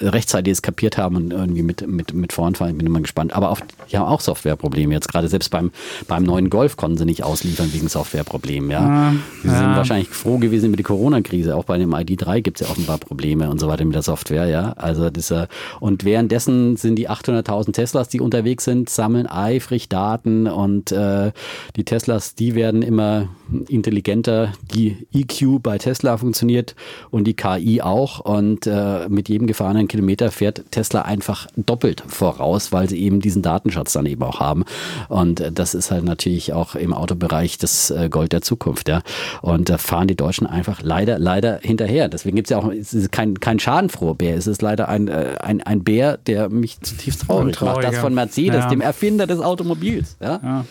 rechtzeitig 0.00 0.52
es 0.52 0.62
kapiert 0.62 0.98
haben 0.98 1.16
und 1.16 1.32
irgendwie 1.32 1.62
mit, 1.62 1.86
mit, 1.86 2.14
mit 2.14 2.32
voranfahren. 2.32 2.72
Ich 2.72 2.78
bin 2.78 2.86
immer 2.86 3.00
gespannt. 3.00 3.25
Aber 3.32 3.50
auch, 3.50 3.60
die 3.90 3.96
haben 3.96 4.06
auch 4.06 4.20
Softwareprobleme 4.20 4.94
jetzt 4.94 5.08
gerade. 5.08 5.28
Selbst 5.28 5.50
beim, 5.50 5.70
beim 6.08 6.22
neuen 6.22 6.50
Golf 6.50 6.76
konnten 6.76 6.98
sie 6.98 7.04
nicht 7.04 7.22
ausliefern 7.22 7.72
wegen 7.72 7.88
Softwareproblemen. 7.88 8.70
Ja. 8.70 8.80
ja 8.80 9.14
sie 9.42 9.48
sind 9.48 9.60
ja. 9.60 9.76
wahrscheinlich 9.76 10.08
froh 10.08 10.38
gewesen 10.38 10.70
mit 10.70 10.78
der 10.78 10.86
Corona-Krise. 10.86 11.56
Auch 11.56 11.64
bei 11.64 11.78
dem 11.78 11.94
ID3 11.94 12.40
gibt 12.40 12.60
es 12.60 12.66
ja 12.66 12.72
offenbar 12.72 12.98
Probleme 12.98 13.50
und 13.50 13.58
so 13.58 13.68
weiter 13.68 13.84
mit 13.84 13.94
der 13.94 14.02
Software. 14.02 14.46
Ja. 14.46 14.72
Also 14.72 15.10
dieser, 15.10 15.48
und 15.80 16.04
währenddessen 16.04 16.76
sind 16.76 16.96
die 16.96 17.08
800.000 17.08 17.72
Teslas, 17.72 18.08
die 18.08 18.20
unterwegs 18.20 18.64
sind, 18.64 18.88
sammeln 18.90 19.26
eifrig 19.26 19.88
Daten 19.88 20.46
und 20.46 20.92
äh, 20.92 21.32
die 21.76 21.84
Teslas, 21.84 22.34
die 22.34 22.54
werden 22.54 22.82
immer 22.82 23.28
intelligenter. 23.68 24.52
Die 24.74 25.06
EQ 25.12 25.62
bei 25.62 25.78
Tesla 25.78 26.16
funktioniert 26.16 26.74
und 27.10 27.24
die 27.24 27.34
KI 27.34 27.80
auch. 27.82 28.20
Und 28.20 28.66
äh, 28.66 29.08
mit 29.08 29.28
jedem 29.28 29.46
gefahrenen 29.46 29.88
Kilometer 29.88 30.30
fährt 30.30 30.64
Tesla 30.70 31.02
einfach 31.02 31.46
doppelt 31.56 32.02
voraus, 32.06 32.72
weil 32.72 32.88
sie 32.88 33.00
eben 33.00 33.15
diesen 33.20 33.42
Datenschatz 33.42 33.92
dann 33.92 34.06
eben 34.06 34.22
auch 34.22 34.40
haben. 34.40 34.64
Und 35.08 35.40
äh, 35.40 35.52
das 35.52 35.74
ist 35.74 35.90
halt 35.90 36.04
natürlich 36.04 36.52
auch 36.52 36.74
im 36.74 36.92
Autobereich 36.92 37.58
das 37.58 37.90
äh, 37.90 38.08
Gold 38.08 38.32
der 38.32 38.42
Zukunft. 38.42 38.88
Ja. 38.88 39.02
Und 39.42 39.68
da 39.68 39.78
fahren 39.78 40.08
die 40.08 40.16
Deutschen 40.16 40.46
einfach 40.46 40.82
leider, 40.82 41.18
leider 41.18 41.58
hinterher. 41.62 42.08
Deswegen 42.08 42.36
gibt 42.36 42.46
es 42.46 42.50
ja 42.50 42.58
auch, 42.58 42.70
es 42.70 42.94
ist 42.94 43.12
kein, 43.12 43.40
kein 43.40 43.58
schadenfroher 43.58 44.14
Bär. 44.14 44.36
Es 44.36 44.46
ist 44.46 44.62
leider 44.62 44.88
ein, 44.88 45.08
äh, 45.08 45.36
ein, 45.40 45.62
ein 45.62 45.84
Bär, 45.84 46.18
der 46.18 46.48
mich 46.48 46.80
zutiefst 46.80 47.22
traurig 47.22 47.60
macht. 47.60 47.84
Das 47.84 47.98
von 47.98 48.14
Mercedes, 48.14 48.64
ja. 48.64 48.68
dem 48.68 48.80
Erfinder 48.80 49.26
des 49.26 49.40
Automobils. 49.40 50.16
Ja. 50.20 50.40
ja. 50.42 50.64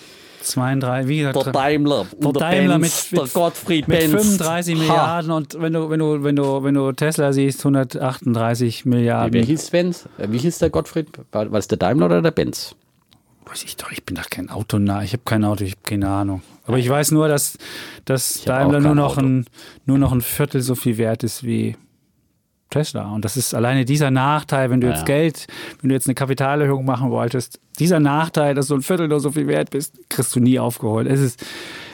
32, 0.46 1.10
wie 1.10 1.18
gesagt, 1.20 1.46
der 1.46 1.54
Daimler, 1.54 2.06
der 2.18 2.32
Daimler 2.32 2.80
Benz, 2.80 3.12
mit, 3.12 3.22
mit, 3.22 3.34
Gottfried 3.34 3.88
mit 3.88 4.04
35 4.04 4.78
Milliarden 4.78 5.32
ha. 5.32 5.38
und 5.38 5.60
wenn 5.60 5.74
du, 5.74 5.90
wenn 5.90 6.00
du, 6.00 6.24
wenn 6.24 6.36
du, 6.36 6.64
wenn 6.64 6.76
du 6.76 6.92
Tesla 6.92 7.34
siehst, 7.34 7.60
138 7.60 8.86
Milliarden. 8.86 9.34
Wie, 9.34 9.40
wer 9.40 9.46
hieß 9.46 9.70
Benz? 9.72 10.08
Wie 10.18 10.38
hieß 10.38 10.60
der 10.60 10.70
Gottfried? 10.70 11.10
War, 11.32 11.52
war 11.52 11.60
es 11.60 11.68
der 11.68 11.78
Daimler 11.78 12.06
oder 12.08 12.22
der 12.22 12.32
Benz? 12.32 12.76
Weiß 13.46 13.64
ich 13.64 13.78
doch, 13.78 13.92
ich 13.92 14.04
bin 14.04 14.16
doch 14.16 14.30
kein 14.30 14.50
Autonah, 14.50 15.04
ich 15.04 15.14
habe 15.14 15.24
kein 15.24 15.44
Auto, 15.44 15.64
ich 15.64 15.72
habe 15.72 15.82
keine 15.84 16.10
Ahnung. 16.10 16.42
Aber 16.66 16.78
ich 16.78 16.90
weiß 16.90 17.12
nur, 17.12 17.28
dass, 17.28 17.58
dass 18.06 18.44
Daimler 18.44 18.80
nur 18.80 18.96
noch, 18.96 19.18
ein, 19.18 19.46
nur 19.86 20.00
noch 20.00 20.12
ein 20.12 20.22
Viertel 20.22 20.62
so 20.62 20.74
viel 20.74 20.98
wert 20.98 21.24
ist 21.24 21.44
wie 21.44 21.76
Tesla. 22.70 23.12
Und 23.12 23.24
das 23.24 23.38
ist 23.38 23.54
alleine 23.54 23.86
dieser 23.86 24.12
Nachteil, 24.12 24.70
wenn 24.70 24.82
du 24.82 24.88
jetzt 24.88 25.00
ja. 25.00 25.06
Geld, 25.06 25.48
wenn 25.82 25.90
du 25.90 25.96
jetzt 25.96 26.08
eine 26.08 26.16
Kapitalerhöhung 26.16 26.86
machen 26.86 27.12
wolltest, 27.12 27.60
dieser 27.80 28.00
Nachteil, 28.00 28.56
dass 28.56 28.68
du 28.68 28.76
ein 28.76 28.82
Viertel 28.82 29.08
nur 29.08 29.20
so 29.20 29.32
viel 29.32 29.48
wert 29.48 29.70
bist, 29.70 29.98
kriegst 30.10 30.36
du 30.36 30.40
nie 30.40 30.60
aufgeholt. 30.60 31.08
Es 31.08 31.20
ist, 31.20 31.44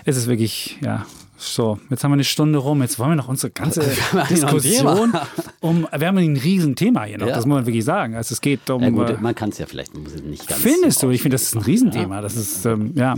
es 0.06 0.18
ist 0.18 0.28
wirklich, 0.28 0.78
ja, 0.82 1.06
so, 1.38 1.80
jetzt 1.90 2.04
haben 2.04 2.12
wir 2.12 2.16
eine 2.16 2.24
Stunde 2.24 2.60
rum. 2.60 2.84
Jetzt 2.84 3.00
wollen 3.00 3.12
wir 3.12 3.16
noch 3.16 3.28
unsere 3.28 3.52
ganze 3.52 3.82
Diskussion 4.30 5.12
um. 5.60 5.88
Wir 5.98 6.08
haben 6.08 6.18
ein 6.20 6.38
Riesenthema 6.38 7.06
hier 7.06 7.18
noch, 7.18 7.28
ja. 7.28 7.36
das 7.36 7.48
muss 7.48 7.56
man 7.56 7.66
wirklich 7.66 7.84
sagen. 7.84 8.16
Also 8.16 8.34
es 8.34 8.42
geht 8.42 8.70
um. 8.70 8.84
Ja, 8.84 8.90
gut, 8.90 9.10
äh, 9.10 9.18
man 9.20 9.34
kann 9.34 9.50
es 9.50 9.58
ja 9.58 9.66
vielleicht 9.66 9.96
nicht 9.96 10.48
ganz. 10.48 10.62
Findest 10.62 11.02
du? 11.02 11.10
Ich 11.10 11.24
finde, 11.24 11.36
das 11.36 11.44
ist 11.44 11.56
ein 11.56 11.64
Riesenthema. 11.64 12.18
Ja. 12.18 12.22
Das 12.22 12.36
ist, 12.36 12.66
ähm, 12.66 12.92
ja. 12.96 13.16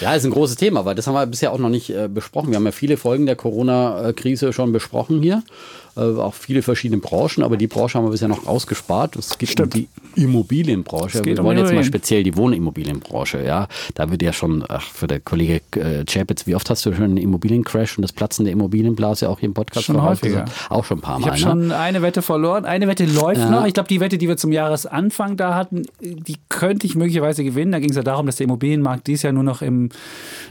Ja, 0.00 0.14
ist 0.14 0.24
ein 0.24 0.32
großes 0.32 0.56
Thema, 0.56 0.84
weil 0.84 0.94
das 0.94 1.06
haben 1.06 1.14
wir 1.14 1.26
bisher 1.26 1.52
auch 1.52 1.58
noch 1.58 1.68
nicht 1.68 1.90
äh, 1.90 2.08
besprochen. 2.08 2.50
Wir 2.50 2.56
haben 2.56 2.64
ja 2.64 2.72
viele 2.72 2.96
Folgen 2.96 3.26
der 3.26 3.36
Corona-Krise 3.36 4.52
schon 4.52 4.72
besprochen 4.72 5.22
hier 5.22 5.38
äh, 5.38 5.50
auch 5.96 6.34
viele 6.34 6.62
verschiedene 6.62 7.00
Branchen, 7.00 7.42
aber 7.42 7.56
die 7.56 7.66
Branche 7.66 7.98
haben 7.98 8.06
wir 8.06 8.10
bisher 8.10 8.28
noch 8.28 8.46
ausgespart. 8.46 9.16
Es 9.16 9.38
geht 9.38 9.50
Stimmt. 9.50 9.74
um 9.74 9.80
die 9.80 9.88
Immobilienbranche. 10.22 11.24
Wir 11.24 11.38
um 11.38 11.44
wollen 11.44 11.58
jetzt 11.58 11.72
mal 11.72 11.84
speziell 11.84 12.22
die 12.22 12.36
Wohnimmobilienbranche. 12.36 13.44
Ja, 13.44 13.68
da 13.94 14.10
wird 14.10 14.22
ja 14.22 14.32
schon, 14.32 14.64
ach, 14.68 14.82
für 14.82 15.06
der 15.06 15.20
Kollege 15.20 15.62
äh, 15.76 16.04
Chapitz, 16.04 16.46
wie 16.46 16.54
oft 16.54 16.68
hast 16.68 16.84
du 16.84 16.92
schon 16.92 17.04
einen 17.04 17.16
Immobiliencrash 17.16 17.96
und 17.96 18.02
das 18.02 18.12
Platzen 18.12 18.44
der 18.44 18.52
Immobilienblase 18.52 19.28
auch 19.28 19.38
hier 19.38 19.48
im 19.48 19.54
Podcast 19.54 19.86
schon 19.86 20.02
häufiger. 20.02 20.46
Auch 20.68 20.84
schon 20.84 20.98
ein 20.98 21.02
paar 21.02 21.18
Mal. 21.18 21.36
Ich 21.36 21.44
habe 21.44 21.60
ne? 21.60 21.68
schon 21.68 21.72
eine 21.72 22.02
Wette 22.02 22.22
verloren. 22.22 22.64
Eine 22.64 22.88
Wette 22.88 23.04
läuft 23.04 23.40
ja. 23.40 23.50
noch. 23.50 23.66
Ich 23.66 23.74
glaube, 23.74 23.88
die 23.88 24.00
Wette, 24.00 24.18
die 24.18 24.28
wir 24.28 24.36
zum 24.36 24.52
Jahresanfang 24.52 25.36
da 25.36 25.54
hatten, 25.54 25.86
die 26.00 26.36
könnte 26.48 26.86
ich 26.86 26.96
möglicherweise 26.96 27.44
gewinnen. 27.44 27.72
Da 27.72 27.78
ging 27.78 27.90
es 27.90 27.96
ja 27.96 28.02
darum, 28.02 28.26
dass 28.26 28.36
der 28.36 28.44
Immobilienmarkt 28.44 29.06
dies 29.06 29.22
Jahr 29.22 29.32
nur 29.32 29.44
noch 29.44 29.62
im, 29.62 29.90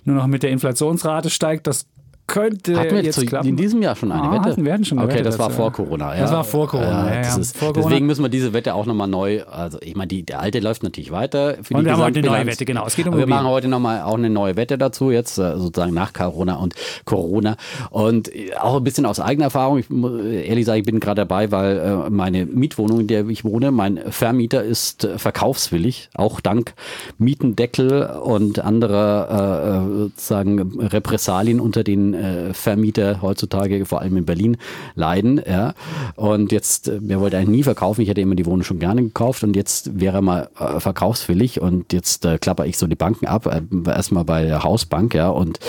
nur 0.05 0.15
noch 0.15 0.27
mit 0.27 0.43
der 0.43 0.51
Inflationsrate 0.51 1.29
steigt. 1.29 1.67
Das 1.67 1.85
könnte 2.27 2.79
hatten 2.79 2.95
wir 2.95 3.03
jetzt 3.03 3.19
zu, 3.19 3.25
klappen. 3.25 3.47
in 3.47 3.57
diesem 3.57 3.81
Jahr 3.81 3.95
schon 3.95 4.11
eine 4.11 4.23
ah, 4.23 4.31
Wette? 4.31 4.51
Hatten, 4.51 4.65
wir 4.65 4.73
hatten 4.73 4.85
schon 4.85 4.99
okay, 4.99 5.21
das 5.21 5.37
war 5.37 5.49
vor 5.49 5.71
Corona. 5.71 6.15
Ja. 6.15 6.21
Das 6.21 6.31
war 6.31 6.43
vor 6.43 6.67
Corona. 6.67 7.13
Ja, 7.13 7.21
ja, 7.21 7.37
ist, 7.37 7.57
vor 7.57 7.73
Corona. 7.73 7.89
Deswegen 7.89 8.05
müssen 8.05 8.23
wir 8.23 8.29
diese 8.29 8.53
Wette 8.53 8.73
auch 8.73 8.85
nochmal 8.85 9.07
neu. 9.07 9.43
Also 9.43 9.77
ich 9.81 9.95
meine, 9.95 10.07
die, 10.07 10.23
der 10.23 10.39
alte 10.39 10.59
läuft 10.59 10.83
natürlich 10.83 11.11
weiter. 11.11 11.57
Für 11.61 11.75
und 11.75 11.85
wir 11.85 11.91
haben 11.91 12.01
heute 12.01 12.19
eine 12.19 12.27
neue 12.29 12.45
Wette, 12.45 12.65
genau. 12.65 12.85
Es 12.85 12.95
geht 12.95 13.07
um 13.07 13.17
wir 13.17 13.27
machen 13.27 13.47
heute 13.47 13.67
nochmal 13.67 14.01
auch 14.01 14.15
eine 14.17 14.29
neue 14.29 14.55
Wette 14.55 14.77
dazu 14.77 15.11
jetzt 15.11 15.37
äh, 15.37 15.57
sozusagen 15.57 15.93
nach 15.93 16.13
Corona 16.13 16.55
und 16.55 16.75
Corona 17.05 17.57
und 17.89 18.33
äh, 18.33 18.55
auch 18.55 18.77
ein 18.77 18.83
bisschen 18.83 19.05
aus 19.05 19.19
eigener 19.19 19.45
Erfahrung. 19.45 19.79
Ich 19.79 19.89
muss 19.89 20.21
ehrlich 20.23 20.65
sagen, 20.65 20.79
ich 20.79 20.85
bin 20.85 20.99
gerade 20.99 21.21
dabei, 21.21 21.51
weil 21.51 21.77
äh, 21.77 22.09
meine 22.09 22.45
Mietwohnung, 22.45 23.01
in 23.01 23.07
der 23.07 23.27
ich 23.27 23.43
wohne, 23.43 23.71
mein 23.71 23.99
Vermieter 24.09 24.63
ist 24.63 25.07
verkaufswillig, 25.17 26.09
auch 26.13 26.39
dank 26.39 26.73
Mietendeckel 27.17 28.05
und 28.23 28.59
anderer 28.59 29.83
äh, 29.83 29.97
sozusagen 29.97 30.79
Repressalien 30.79 31.59
unter 31.59 31.83
den 31.83 32.12
äh, 32.13 32.53
Vermietern 32.53 32.83
Mieter 32.83 33.21
heutzutage, 33.21 33.85
vor 33.85 34.01
allem 34.01 34.17
in 34.17 34.25
Berlin, 34.25 34.57
leiden. 34.95 35.41
Ja. 35.47 35.73
Und 36.15 36.51
jetzt, 36.51 36.87
äh, 36.87 36.99
er 37.07 37.19
wollte 37.19 37.37
eigentlich 37.37 37.49
nie 37.49 37.63
verkaufen. 37.63 38.01
Ich 38.01 38.09
hätte 38.09 38.21
immer 38.21 38.35
die 38.35 38.45
Wohnung 38.45 38.63
schon 38.63 38.79
gerne 38.79 39.01
gekauft 39.03 39.43
und 39.43 39.55
jetzt 39.55 39.99
wäre 39.99 40.17
er 40.17 40.21
mal 40.21 40.49
äh, 40.59 40.79
verkaufswillig 40.79 41.61
und 41.61 41.93
jetzt 41.93 42.25
äh, 42.25 42.37
klapper 42.37 42.65
ich 42.65 42.77
so 42.77 42.87
die 42.87 42.95
Banken 42.95 43.25
ab. 43.25 43.47
Äh, 43.47 43.61
erstmal 43.89 44.25
bei 44.25 44.43
der 44.43 44.63
Hausbank, 44.63 45.15
ja. 45.15 45.29
Und 45.29 45.59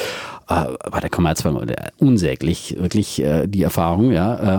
äh, 0.48 0.64
bei 0.90 1.00
der 1.00 1.10
Commerzbank 1.10 1.72
unsäglich, 1.98 2.76
wirklich 2.78 3.22
äh, 3.22 3.46
die 3.46 3.62
Erfahrung, 3.62 4.12
ja. 4.12 4.58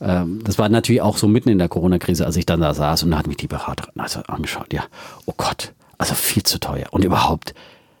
äh, 0.00 0.24
das 0.42 0.58
war 0.58 0.68
natürlich 0.68 1.02
auch 1.02 1.16
so 1.16 1.28
mitten 1.28 1.48
in 1.48 1.58
der 1.58 1.68
Corona-Krise, 1.68 2.26
als 2.26 2.36
ich 2.36 2.46
dann 2.46 2.60
da 2.60 2.74
saß 2.74 3.04
und 3.04 3.12
da 3.12 3.18
hat 3.18 3.26
mich 3.26 3.36
die 3.36 3.46
Beraterin 3.46 3.94
also 3.96 4.20
angeschaut, 4.26 4.72
ja, 4.72 4.82
oh 5.26 5.34
Gott, 5.36 5.72
also 5.98 6.14
viel 6.14 6.42
zu 6.42 6.58
teuer. 6.60 6.86
Und 6.90 7.04
überhaupt, 7.04 7.54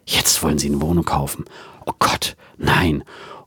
jetzt 0.04 0.42
wollen 0.42 0.58
sie 0.58 0.68
eine 0.68 0.82
Wohnung 0.82 1.04
kaufen. 1.04 1.44
Oh 1.86 1.92
Gott, 1.98 2.36
nein. 2.58 3.04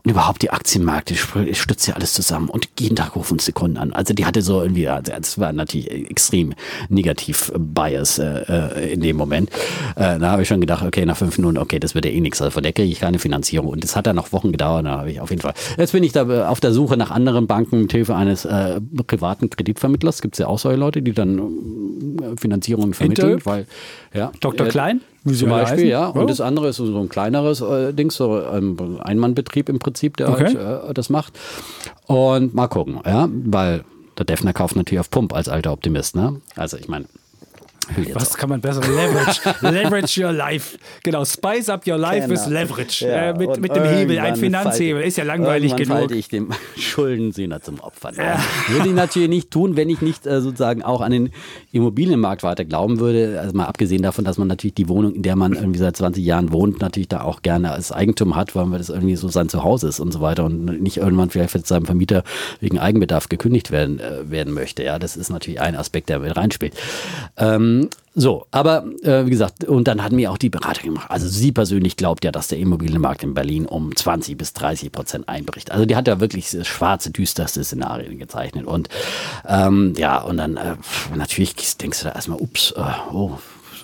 Und 0.07 0.11
überhaupt 0.11 0.41
die 0.41 0.51
Aktienmärkte, 0.51 1.13
ich 1.13 1.59
stütze 1.59 1.91
ja 1.91 1.97
alles 1.97 2.13
zusammen 2.13 2.47
und 2.47 2.69
jeden 2.79 2.95
Tag 2.95 3.17
rufen 3.17 3.33
uns 3.33 3.43
die 3.43 3.51
Kunden 3.51 3.75
an. 3.75 3.91
Also 3.91 4.13
die 4.13 4.25
hatte 4.25 4.41
so 4.41 4.61
irgendwie, 4.61 4.85
das 5.03 5.37
war 5.37 5.51
natürlich 5.51 5.91
extrem 6.09 6.53
negativ 6.87 7.51
Bias 7.57 8.17
äh, 8.17 8.43
äh, 8.47 8.93
in 8.93 9.01
dem 9.01 9.17
Moment. 9.17 9.49
Äh, 9.97 10.17
da 10.17 10.31
habe 10.31 10.43
ich 10.43 10.47
schon 10.47 10.61
gedacht, 10.61 10.85
okay, 10.85 11.05
nach 11.05 11.17
fünf 11.17 11.37
Minuten, 11.37 11.57
okay, 11.57 11.77
das 11.77 11.93
wird 11.93 12.05
ja 12.05 12.11
eh 12.11 12.21
nichts, 12.21 12.41
also 12.41 12.51
von 12.51 12.63
der 12.63 12.71
kriege 12.71 12.89
ich 12.89 13.01
keine 13.01 13.19
Finanzierung. 13.19 13.67
Und 13.67 13.83
das 13.83 13.97
hat 13.97 14.07
dann 14.07 14.15
noch 14.15 14.31
Wochen 14.31 14.53
gedauert, 14.53 14.85
da 14.85 14.99
habe 14.99 15.11
ich 15.11 15.19
auf 15.19 15.29
jeden 15.29 15.41
Fall. 15.41 15.55
Jetzt 15.77 15.91
bin 15.91 16.05
ich 16.05 16.13
da 16.13 16.21
äh, 16.21 16.43
auf 16.43 16.61
der 16.61 16.71
Suche 16.71 16.95
nach 16.95 17.11
anderen 17.11 17.45
Banken 17.45 17.81
mit 17.81 17.91
Hilfe 17.91 18.15
eines 18.15 18.45
äh, 18.45 18.79
privaten 19.07 19.49
Kreditvermittlers. 19.49 20.21
Gibt 20.21 20.35
es 20.35 20.39
ja 20.39 20.47
auch 20.47 20.59
solche 20.59 20.79
Leute, 20.79 21.01
die 21.01 21.11
dann 21.11 21.37
äh, 21.37 22.39
Finanzierungen 22.39 22.93
vermitteln, 22.93 23.41
weil 23.43 23.67
ja. 24.13 24.31
Dr. 24.39 24.67
Klein? 24.67 25.01
Zum 25.33 25.49
Beispiel, 25.49 25.87
ja. 25.87 26.07
Und 26.07 26.29
das 26.29 26.41
andere 26.41 26.69
ist 26.69 26.77
so 26.77 26.99
ein 26.99 27.09
kleineres 27.09 27.61
äh, 27.61 27.93
Ding, 27.93 28.11
so 28.11 28.41
ein 28.43 28.99
Einmannbetrieb 29.01 29.69
im 29.69 29.79
Prinzip, 29.79 30.17
der 30.17 30.29
okay. 30.29 30.55
halt, 30.57 30.89
äh, 30.89 30.93
das 30.93 31.09
macht. 31.09 31.33
Und 32.05 32.53
mal 32.53 32.67
gucken, 32.67 32.99
ja, 33.05 33.27
weil 33.31 33.83
der 34.17 34.25
Defner 34.25 34.53
kauft 34.53 34.75
natürlich 34.75 34.99
auf 34.99 35.11
Pump 35.11 35.33
als 35.33 35.49
alter 35.49 35.71
Optimist, 35.71 36.15
ne? 36.15 36.41
Also 36.55 36.77
ich 36.77 36.87
meine, 36.87 37.05
was 38.13 38.35
kann 38.35 38.49
man 38.49 38.61
besser? 38.61 38.81
Leverage. 38.81 39.41
Leverage 39.61 40.23
your 40.23 40.31
life. 40.31 40.77
Genau, 41.03 41.25
spice 41.25 41.69
up 41.69 41.87
your 41.87 41.97
life 41.97 42.27
genau. 42.27 42.39
with 42.39 42.47
leverage. 42.47 43.05
Ja, 43.05 43.29
äh, 43.29 43.33
mit, 43.33 43.59
mit 43.59 43.75
dem 43.75 43.83
Hebel, 43.83 44.19
ein 44.19 44.35
Finanzhebel. 44.35 45.01
Ist 45.01 45.17
ja 45.17 45.23
langweilig 45.23 45.75
genug. 45.75 45.97
falte 45.97 46.15
ich 46.15 46.27
dem 46.27 46.51
Schuldensühner 46.77 47.61
zum 47.61 47.79
Opfer. 47.79 48.11
Ja. 48.15 48.39
Würde 48.69 48.89
ich 48.89 48.95
natürlich 48.95 49.29
nicht 49.29 49.51
tun, 49.51 49.75
wenn 49.75 49.89
ich 49.89 50.01
nicht 50.01 50.25
äh, 50.25 50.41
sozusagen 50.41 50.83
auch 50.83 51.01
an 51.01 51.11
den 51.11 51.31
Immobilienmarkt 51.71 52.43
weiter 52.43 52.65
glauben 52.65 52.99
würde. 52.99 53.39
Also 53.39 53.55
mal 53.55 53.65
abgesehen 53.65 54.01
davon, 54.01 54.25
dass 54.25 54.37
man 54.37 54.47
natürlich 54.47 54.75
die 54.75 54.89
Wohnung, 54.89 55.13
in 55.13 55.23
der 55.23 55.35
man 55.35 55.53
irgendwie 55.53 55.79
seit 55.79 55.95
20 55.97 56.23
Jahren 56.23 56.51
wohnt, 56.51 56.81
natürlich 56.81 57.07
da 57.09 57.21
auch 57.21 57.41
gerne 57.41 57.71
als 57.71 57.91
Eigentum 57.91 58.35
hat, 58.35 58.55
weil 58.55 58.65
man 58.65 58.79
das 58.79 58.89
irgendwie 58.89 59.15
so 59.15 59.27
sein 59.29 59.49
Zuhause 59.49 59.87
ist 59.87 59.99
und 59.99 60.11
so 60.11 60.21
weiter 60.21 60.45
und 60.45 60.81
nicht 60.81 60.97
irgendwann 60.97 61.29
vielleicht 61.29 61.51
von 61.51 61.63
seinem 61.63 61.85
Vermieter 61.85 62.23
wegen 62.59 62.79
Eigenbedarf 62.79 63.29
gekündigt 63.29 63.71
werden, 63.71 63.99
äh, 63.99 64.29
werden 64.29 64.53
möchte. 64.53 64.83
Ja, 64.83 64.99
das 64.99 65.17
ist 65.17 65.29
natürlich 65.29 65.61
ein 65.61 65.75
Aspekt, 65.75 66.09
der 66.09 66.19
mit 66.19 66.35
reinspielt. 66.35 66.73
Ähm, 67.37 67.76
so, 68.19 68.47
aber 68.49 68.85
äh, 69.03 69.25
wie 69.25 69.29
gesagt, 69.29 69.63
und 69.65 69.87
dann 69.87 70.03
hat 70.03 70.11
mir 70.11 70.31
auch 70.31 70.39
die 70.39 70.49
Berater 70.49 70.81
gemacht. 70.81 71.11
Also 71.11 71.27
sie 71.27 71.51
persönlich 71.51 71.97
glaubt 71.97 72.25
ja, 72.25 72.31
dass 72.31 72.47
der 72.47 72.57
Immobilienmarkt 72.57 73.21
in 73.23 73.35
Berlin 73.35 73.67
um 73.67 73.95
20 73.95 74.35
bis 74.37 74.53
30 74.53 74.91
Prozent 74.91 75.29
einbricht. 75.29 75.71
Also 75.71 75.85
die 75.85 75.95
hat 75.95 76.07
ja 76.07 76.19
wirklich 76.19 76.49
schwarze, 76.63 77.11
düsterste 77.11 77.63
Szenarien 77.63 78.17
gezeichnet. 78.17 78.65
Und 78.65 78.89
ähm, 79.47 79.93
ja, 79.97 80.17
und 80.19 80.37
dann 80.37 80.57
äh, 80.57 80.75
natürlich 81.15 81.53
denkst 81.77 81.99
du 81.99 82.05
da 82.05 82.13
erstmal, 82.13 82.39
ups, 82.39 82.71
äh, 82.71 82.81
oh, 83.13 83.37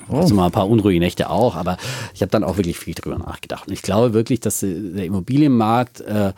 Oh. 0.10 0.18
Also 0.18 0.36
mal 0.36 0.48
ein 0.48 0.52
paar 0.52 0.68
unruhige 0.68 1.00
Nächte 1.00 1.30
auch, 1.30 1.56
aber 1.56 1.78
ich 2.14 2.22
habe 2.22 2.30
dann 2.30 2.44
auch 2.44 2.58
wirklich 2.58 2.78
viel 2.78 2.94
drüber 2.94 3.18
nachgedacht. 3.18 3.68
Und 3.68 3.74
ich 3.74 3.82
glaube 3.82 4.14
wirklich, 4.14 4.42
dass 4.42 4.60
der 4.60 5.06
Immobilienmarkt 5.06 6.02
äh, 6.02 6.34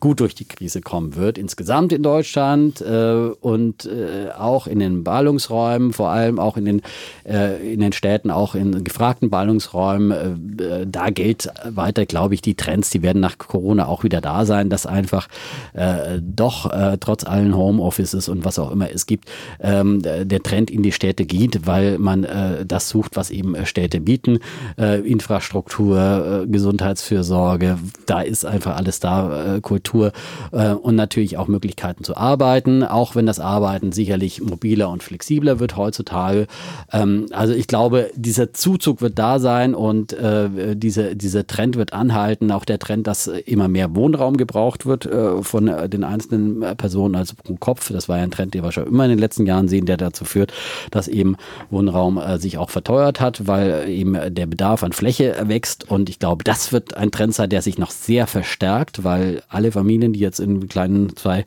gut 0.00 0.20
durch 0.20 0.34
die 0.34 0.46
Krise 0.46 0.80
kommen 0.80 1.14
wird, 1.14 1.38
insgesamt 1.38 1.92
in 1.92 2.02
Deutschland 2.02 2.80
äh, 2.80 3.30
und 3.40 3.84
äh, 3.84 4.30
auch 4.36 4.66
in 4.66 4.78
den 4.78 5.04
Ballungsräumen, 5.04 5.92
vor 5.92 6.08
allem 6.08 6.38
auch 6.38 6.56
in 6.56 6.64
den, 6.64 6.82
äh, 7.24 7.72
in 7.72 7.80
den 7.80 7.92
Städten, 7.92 8.30
auch 8.30 8.54
in 8.54 8.82
gefragten 8.82 9.30
Ballungsräumen. 9.30 10.58
Äh, 10.58 10.62
äh, 10.62 10.86
da 10.86 11.10
gilt 11.10 11.50
weiter, 11.64 12.06
glaube 12.06 12.34
ich, 12.34 12.42
die 12.42 12.54
Trends, 12.54 12.90
die 12.90 13.02
werden 13.02 13.20
nach 13.20 13.36
Corona 13.38 13.86
auch 13.86 14.02
wieder 14.02 14.20
da 14.20 14.46
sein, 14.46 14.70
dass 14.70 14.86
einfach 14.86 15.28
äh, 15.74 16.18
doch 16.20 16.70
trotz 17.00 17.24
allen 17.24 17.54
Homeoffices 17.54 18.28
und 18.28 18.44
was 18.44 18.58
auch 18.58 18.70
immer 18.70 18.90
es 18.90 19.06
gibt, 19.06 19.28
ähm, 19.60 20.00
der 20.02 20.42
Trend 20.42 20.70
in 20.70 20.82
die 20.82 20.92
Städte 20.92 21.26
geht, 21.26 21.66
weil 21.66 21.98
man 21.98 22.26
das 22.66 22.88
sucht, 22.88 23.16
was 23.16 23.30
eben 23.30 23.66
Städte 23.66 24.00
bieten. 24.00 24.38
Infrastruktur, 24.76 26.46
Gesundheitsfürsorge, 26.48 27.78
da 28.06 28.20
ist 28.20 28.46
einfach 28.46 28.76
alles 28.76 29.00
da, 29.00 29.58
Kultur 29.60 29.89
Infrastruktur 29.90 30.12
äh, 30.52 30.72
und 30.72 30.94
natürlich 30.94 31.36
auch 31.36 31.48
Möglichkeiten 31.48 32.04
zu 32.04 32.16
arbeiten, 32.16 32.82
auch 32.82 33.14
wenn 33.14 33.26
das 33.26 33.40
Arbeiten 33.40 33.92
sicherlich 33.92 34.40
mobiler 34.40 34.88
und 34.90 35.02
flexibler 35.02 35.60
wird 35.60 35.76
heutzutage. 35.76 36.46
Ähm, 36.92 37.26
also 37.32 37.52
ich 37.54 37.66
glaube, 37.66 38.10
dieser 38.14 38.52
Zuzug 38.52 39.00
wird 39.00 39.18
da 39.18 39.38
sein 39.38 39.74
und 39.74 40.12
äh, 40.12 40.76
diese, 40.76 41.16
dieser 41.16 41.46
Trend 41.46 41.76
wird 41.76 41.92
anhalten. 41.92 42.50
Auch 42.52 42.64
der 42.64 42.78
Trend, 42.78 43.06
dass 43.06 43.26
immer 43.26 43.68
mehr 43.68 43.94
Wohnraum 43.94 44.36
gebraucht 44.36 44.86
wird 44.86 45.06
äh, 45.06 45.42
von 45.42 45.68
äh, 45.68 45.88
den 45.88 46.04
einzelnen 46.04 46.60
Personen 46.76 47.14
also 47.14 47.34
pro 47.42 47.54
Kopf. 47.56 47.92
Das 47.92 48.08
war 48.08 48.18
ja 48.18 48.24
ein 48.24 48.30
Trend, 48.30 48.54
den 48.54 48.62
wir 48.62 48.72
schon 48.72 48.86
immer 48.86 49.04
in 49.04 49.10
den 49.10 49.18
letzten 49.18 49.46
Jahren 49.46 49.68
sehen, 49.68 49.86
der 49.86 49.96
dazu 49.96 50.24
führt, 50.24 50.52
dass 50.90 51.08
eben 51.08 51.36
Wohnraum 51.70 52.18
äh, 52.18 52.38
sich 52.38 52.58
auch 52.58 52.70
verteuert 52.70 53.20
hat, 53.20 53.46
weil 53.46 53.88
eben 53.88 54.16
der 54.34 54.46
Bedarf 54.46 54.82
an 54.82 54.92
Fläche 54.92 55.36
wächst. 55.44 55.90
Und 55.90 56.08
ich 56.08 56.18
glaube, 56.18 56.44
das 56.44 56.72
wird 56.72 56.96
ein 56.96 57.10
Trend 57.10 57.34
sein, 57.34 57.50
der 57.50 57.62
sich 57.62 57.78
noch 57.78 57.90
sehr 57.90 58.26
verstärkt, 58.26 59.04
weil 59.04 59.42
alle 59.48 59.72
Familien, 59.80 60.12
die 60.12 60.20
jetzt 60.20 60.40
in 60.40 60.68
kleinen 60.68 61.16
zwei 61.16 61.44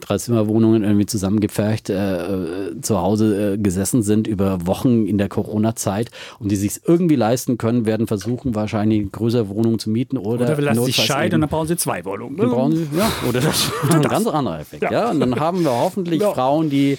Dreizimmerwohnungen 0.00 0.82
irgendwie 0.82 1.06
zusammengepfercht 1.06 1.90
äh, 1.90 2.80
zu 2.80 3.00
Hause 3.00 3.54
äh, 3.54 3.58
gesessen 3.58 4.02
sind 4.02 4.26
über 4.26 4.66
Wochen 4.66 5.06
in 5.06 5.18
der 5.18 5.28
Corona-Zeit 5.28 6.10
und 6.38 6.50
die 6.50 6.56
sich 6.56 6.80
irgendwie 6.84 7.16
leisten 7.16 7.58
können, 7.58 7.86
werden 7.86 8.06
versuchen, 8.06 8.54
wahrscheinlich 8.54 9.00
eine 9.00 9.10
größere 9.10 9.48
Wohnung 9.48 9.78
zu 9.78 9.90
mieten 9.90 10.16
oder. 10.16 10.46
Oder 10.46 10.60
lassen 10.60 10.84
sich 10.84 10.96
scheiden 10.96 11.36
und 11.36 11.40
dann 11.42 11.50
brauchen 11.50 11.68
sie 11.68 11.76
zwei 11.76 12.04
Wohnungen. 12.04 12.36
Dann 12.36 12.50
brauchen 12.50 12.76
sie, 12.76 12.88
ja, 12.96 13.10
oder 13.28 13.40
das 13.50 13.64
ist 13.64 13.94
ein 13.94 14.02
ganz 14.02 14.26
anderer 14.26 14.60
Effekt. 14.60 14.82
Ja. 14.82 14.90
ja. 14.90 15.10
und 15.10 15.20
dann 15.20 15.38
haben 15.38 15.62
wir 15.62 15.70
hoffentlich 15.70 16.22
ja. 16.22 16.32
Frauen, 16.32 16.70
die 16.70 16.98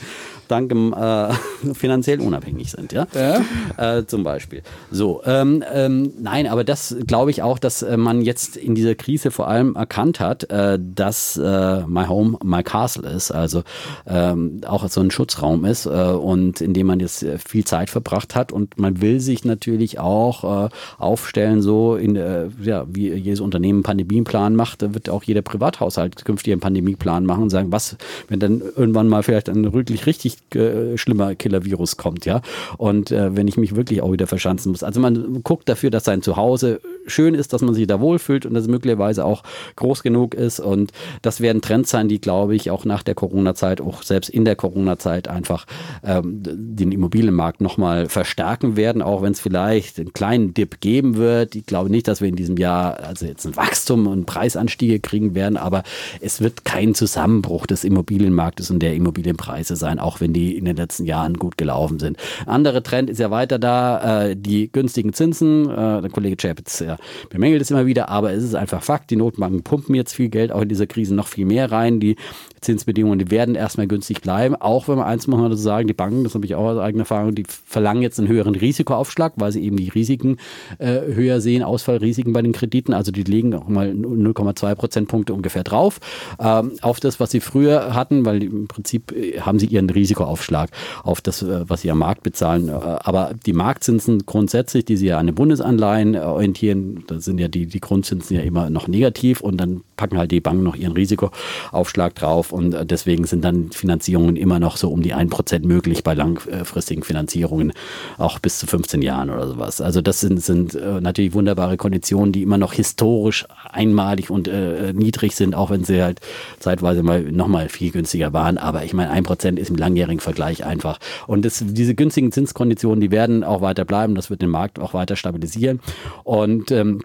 dank 0.52 0.72
äh, 0.72 1.74
finanziell 1.74 2.20
unabhängig 2.20 2.72
sind, 2.72 2.94
ja, 2.94 3.08
ja. 3.14 3.98
Äh, 3.98 4.06
zum 4.06 4.24
Beispiel. 4.24 4.62
So, 4.92 5.22
ähm, 5.26 5.64
ähm, 5.74 6.14
nein, 6.20 6.48
aber 6.48 6.64
das 6.64 6.96
glaube 7.08 7.32
ich 7.32 7.42
auch, 7.42 7.58
dass 7.60 7.82
äh, 7.82 7.98
man 7.98 8.22
jetzt 8.22 8.58
in 8.58 8.76
dieser 8.76 8.96
Krise 8.96 9.32
vor 9.32 9.48
allem 9.48 9.76
erkannt 9.76 10.20
hat, 10.20 10.50
äh, 10.50 10.78
dass 10.80 11.38
äh, 11.38 11.82
My 11.88 12.06
Home 12.06 12.38
My 12.44 12.64
Castle 12.64 13.10
ist, 13.10 13.32
also 13.32 13.64
ähm, 14.06 14.62
auch 14.68 14.88
so 14.90 15.02
ein 15.02 15.12
Schutzraum 15.12 15.66
ist 15.66 15.86
äh, 15.86 15.90
und 15.90 16.62
in 16.62 16.74
dem 16.74 16.88
man 16.88 17.00
jetzt 17.00 17.26
viel 17.46 17.64
Zeit 17.64 17.90
verbracht 17.90 18.36
hat 18.36 18.52
und 18.52 18.78
man 18.78 19.02
will 19.02 19.20
sich 19.20 19.46
natürlich 19.46 20.00
auch 20.00 20.70
aufstellen, 20.98 21.62
so 21.62 21.96
in 21.96 22.16
ja, 22.62 22.86
wie 22.88 23.14
jedes 23.14 23.40
Unternehmen 23.40 23.78
einen 23.78 23.84
Pandemieplan 23.84 24.56
macht, 24.56 24.82
da 24.82 24.94
wird 24.94 25.10
auch 25.10 25.24
jeder 25.24 25.42
Privathaushalt 25.42 26.26
künftig 26.26 26.52
einen 26.52 26.62
Pandemieplan 26.62 27.26
machen 27.26 27.44
und 27.44 27.50
sagen, 27.50 27.72
was, 27.72 27.98
wenn 28.28 28.40
dann 28.40 28.62
irgendwann 28.76 29.08
mal 29.08 29.24
vielleicht 29.24 29.50
ein 29.50 29.74
wirklich 29.74 30.06
richtig 30.06 30.38
äh, 30.54 30.98
schlimmer 30.98 31.36
Killer-Virus 31.36 31.98
kommt, 31.98 32.26
ja. 32.26 32.42
Und 32.78 33.12
äh, 33.12 33.36
wenn 33.36 33.48
ich 33.48 33.58
mich 33.58 33.76
wirklich 33.76 34.02
auch 34.02 34.12
wieder 34.12 34.28
verschanzen 34.28 34.72
muss. 34.72 34.84
Also 34.84 35.00
man 35.00 35.44
guckt 35.44 35.70
dafür, 35.70 35.90
dass 35.90 36.04
sein 36.04 36.22
Zuhause 36.22 36.82
schön 37.08 37.36
ist, 37.36 37.54
dass 37.54 37.62
man 37.62 37.74
sich 37.74 37.88
da 37.88 38.00
wohlfühlt 38.00 38.46
und 38.46 38.54
dass 38.54 38.64
es 38.64 38.70
möglicherweise 38.70 39.26
auch 39.26 39.44
groß 39.76 40.04
genug 40.04 40.34
ist. 40.34 40.60
Und 40.60 40.92
das 41.22 41.42
werden 41.42 41.62
Trends 41.62 41.92
sein, 41.92 42.08
die, 42.08 42.22
glaube 42.22 42.56
ich, 42.56 42.72
auch 42.72 42.86
nach 42.86 43.04
der 43.04 43.16
Corona-Zeit, 43.16 43.82
auch 43.82 44.04
selbst 44.04 44.30
in 44.30 44.46
der 44.46 44.56
Corona-Zeit 44.56 45.28
einfach 45.28 45.66
ähm, 46.04 46.42
den 46.44 46.92
Immobilienmarkt 46.92 47.62
nochmal 47.62 48.10
verstärken 48.10 48.76
werden, 48.76 49.02
auch 49.02 49.22
wenn 49.22 49.32
es 49.32 49.40
vielleicht 49.40 50.00
einen 50.00 50.14
kleinen 50.14 50.54
Dip 50.54 50.82
geben 50.82 51.16
wird. 51.16 51.56
Ich 51.56 51.66
glaube 51.66 51.90
nicht, 51.90 52.08
dass 52.08 52.22
wir 52.22 52.28
in 52.28 52.36
diesem 52.36 52.58
Jahr 52.58 53.00
also 53.00 53.26
jetzt 53.26 53.46
ein 53.46 53.56
Wachstum 53.56 54.08
und 54.08 54.26
Preisanstiege 54.26 55.00
kriegen 55.00 55.36
werden, 55.36 55.58
aber 55.58 55.84
es 56.20 56.42
wird 56.42 56.66
kein 56.66 56.96
Zusammenbruch 56.96 57.66
des 57.66 57.84
Immobilienmarktes 57.84 58.72
und 58.72 58.80
der 58.80 58.96
Immobilienpreise 58.96 59.76
sein, 59.76 60.00
auch 60.00 60.22
wenn 60.22 60.34
die 60.34 60.58
in 60.58 60.66
den 60.66 60.76
letzten 60.76 61.06
Jahren 61.06 61.36
gut 61.36 61.58
gelaufen 61.58 62.00
sind. 62.00 62.18
Andere 62.46 62.84
Trend 62.84 63.10
ist 63.10 63.20
ja 63.20 63.32
weiter 63.32 63.60
da, 63.60 64.26
äh, 64.26 64.36
die 64.36 64.72
günstigen 64.72 65.14
Zinsen. 65.14 65.70
Äh, 65.70 66.02
der 66.02 66.10
Kollege 66.10 66.36
Chapitz 66.36 66.84
ja, 66.92 66.98
bemängelt 67.30 67.62
es 67.62 67.72
immer 67.72 67.86
wieder, 67.86 68.10
aber 68.10 68.34
es 68.34 68.44
ist 68.44 68.56
einfach 68.56 68.84
Fakt. 68.84 69.12
Die 69.12 69.16
Notenbanken 69.16 69.64
pumpen 69.64 69.96
jetzt 69.96 70.14
viel 70.14 70.30
Geld 70.30 70.52
auch 70.52 70.62
in 70.62 70.70
dieser 70.70 70.88
Krise 70.88 71.16
noch 71.16 71.28
viel 71.28 71.46
mehr 71.46 71.72
rein. 71.72 72.00
Die 72.00 72.16
Zinsbedingungen, 72.62 73.20
die 73.20 73.32
werden 73.32 73.56
erstmal 73.56 73.88
günstig 73.88 74.22
bleiben. 74.22 74.56
Auch 74.56 74.88
wenn 74.88 74.98
man 74.98 75.08
eins 75.08 75.28
muss 75.28 75.40
man 75.40 75.56
sagen, 75.58 75.88
die 75.88 75.94
Banken, 75.94 76.24
das 76.24 76.36
habe 76.36 76.46
ich 76.46 76.56
auch 76.56 76.66
aus 76.66 76.78
eigener 76.78 77.02
Erfahrung, 77.02 77.34
die 77.34 77.46
verlangen 77.48 78.04
jetzt 78.04 78.20
einen 78.20 78.28
höheren 78.28 78.56
Risikoaufschlag, 78.56 79.34
weil 79.38 79.52
sie 79.52 79.64
eben 79.64 79.78
die 79.78 79.90
Risiken 79.90 80.38
äh, 80.78 81.02
höher 81.02 81.42
sehen, 81.42 81.64
Ausfallrisiken 81.64 82.34
bei 82.34 82.42
den 82.42 82.52
Krediten. 82.52 82.94
Also 82.94 83.12
die 83.12 83.24
legen 83.24 83.54
auch 83.56 83.68
mal 83.68 83.90
0,2 83.92 84.76
Prozentpunkte 84.76 85.34
ungefähr 85.34 85.64
drauf 85.64 86.00
ähm, 86.40 86.74
auf 86.82 87.00
das, 87.00 87.20
was 87.20 87.32
sie 87.32 87.40
früher 87.40 87.96
hatten, 87.96 88.26
weil 88.26 88.44
im 88.44 88.68
Prinzip 88.68 89.12
äh, 89.12 89.40
haben 89.42 89.60
sie 89.60 89.66
ihren 89.66 89.90
Risikoaufschlag 89.90 90.70
auf 91.04 91.22
das, 91.22 91.42
äh, 91.42 91.68
was 91.68 91.82
sie 91.82 91.92
am 91.92 92.00
Markt 92.00 92.24
bezahlen. 92.24 92.70
Äh, 92.70 92.74
aber 92.74 93.34
die 93.46 93.54
Marktzinsen 93.54 94.26
grundsätzlich, 94.26 94.86
die 94.86 94.98
sie 94.98 95.08
ja 95.08 95.18
an 95.18 95.26
den 95.26 95.36
Bundesanleihen 95.36 96.16
orientieren, 96.16 96.81
da 97.08 97.20
sind 97.20 97.40
ja 97.40 97.48
die, 97.48 97.66
die 97.66 97.80
Grundzinsen 97.80 98.36
ja 98.36 98.44
immer 98.44 98.70
noch 98.70 98.88
negativ 98.88 99.42
und 99.42 99.58
dann 99.58 99.82
packen 99.98 100.18
halt 100.18 100.32
die 100.32 100.42
Banken 100.42 100.64
noch 100.64 100.76
ihren 100.76 100.94
Risikoaufschlag 100.94 102.16
drauf 102.16 102.52
und 102.52 102.74
äh, 102.74 102.86
deswegen 102.86 103.26
sind 103.26 103.44
dann 103.44 103.72
Finanzierungen 103.72 104.36
immer 104.36 104.60
noch 104.60 104.78
so 104.78 104.90
um 104.90 105.02
die 105.02 105.14
1% 105.14 105.66
möglich 105.66 106.04
bei 106.04 106.14
langfristigen 106.14 107.04
Finanzierungen, 107.04 107.74
auch 108.18 108.40
bis 108.40 108.60
zu 108.60 108.68
15 108.68 109.02
Jahren 109.02 109.30
oder 109.30 109.48
sowas. 109.48 109.82
Also 109.82 110.02
das 110.02 110.20
sind, 110.20 110.42
sind 110.42 110.76
äh, 110.76 111.02
natürlich 111.02 111.34
wunderbare 111.34 111.78
Konditionen, 111.78 112.32
die 112.32 112.42
immer 112.42 112.58
noch 112.58 112.74
historisch 112.74 113.46
einmalig 113.70 114.30
und 114.30 114.48
äh, 114.48 114.94
niedrig 114.94 115.36
sind, 115.36 115.56
auch 115.56 115.70
wenn 115.70 115.84
sie 115.84 116.02
halt 116.02 116.20
zeitweise 116.60 117.04
mal 117.04 117.22
nochmal 117.24 117.70
viel 117.70 117.92
günstiger 117.92 118.34
waren. 118.34 118.58
Aber 118.58 118.84
ich 118.84 118.94
meine, 118.94 119.14
1% 119.14 119.58
ist 119.58 119.70
im 119.70 119.76
langjährigen 119.76 120.20
Vergleich 120.20 120.66
einfach. 120.66 121.00
Und 121.28 121.46
das, 121.46 121.64
diese 121.66 121.96
günstigen 121.96 122.32
Zinskonditionen, 122.32 123.02
die 123.02 123.12
werden 123.12 123.44
auch 123.44 123.62
weiter 123.62 123.86
bleiben. 123.86 124.16
Das 124.16 124.30
wird 124.30 124.42
den 124.42 124.50
Markt 124.50 124.80
auch 124.80 124.94
weiter 124.94 125.16
stabilisieren. 125.16 125.80
Und 126.24 126.71
ähm, 126.72 127.02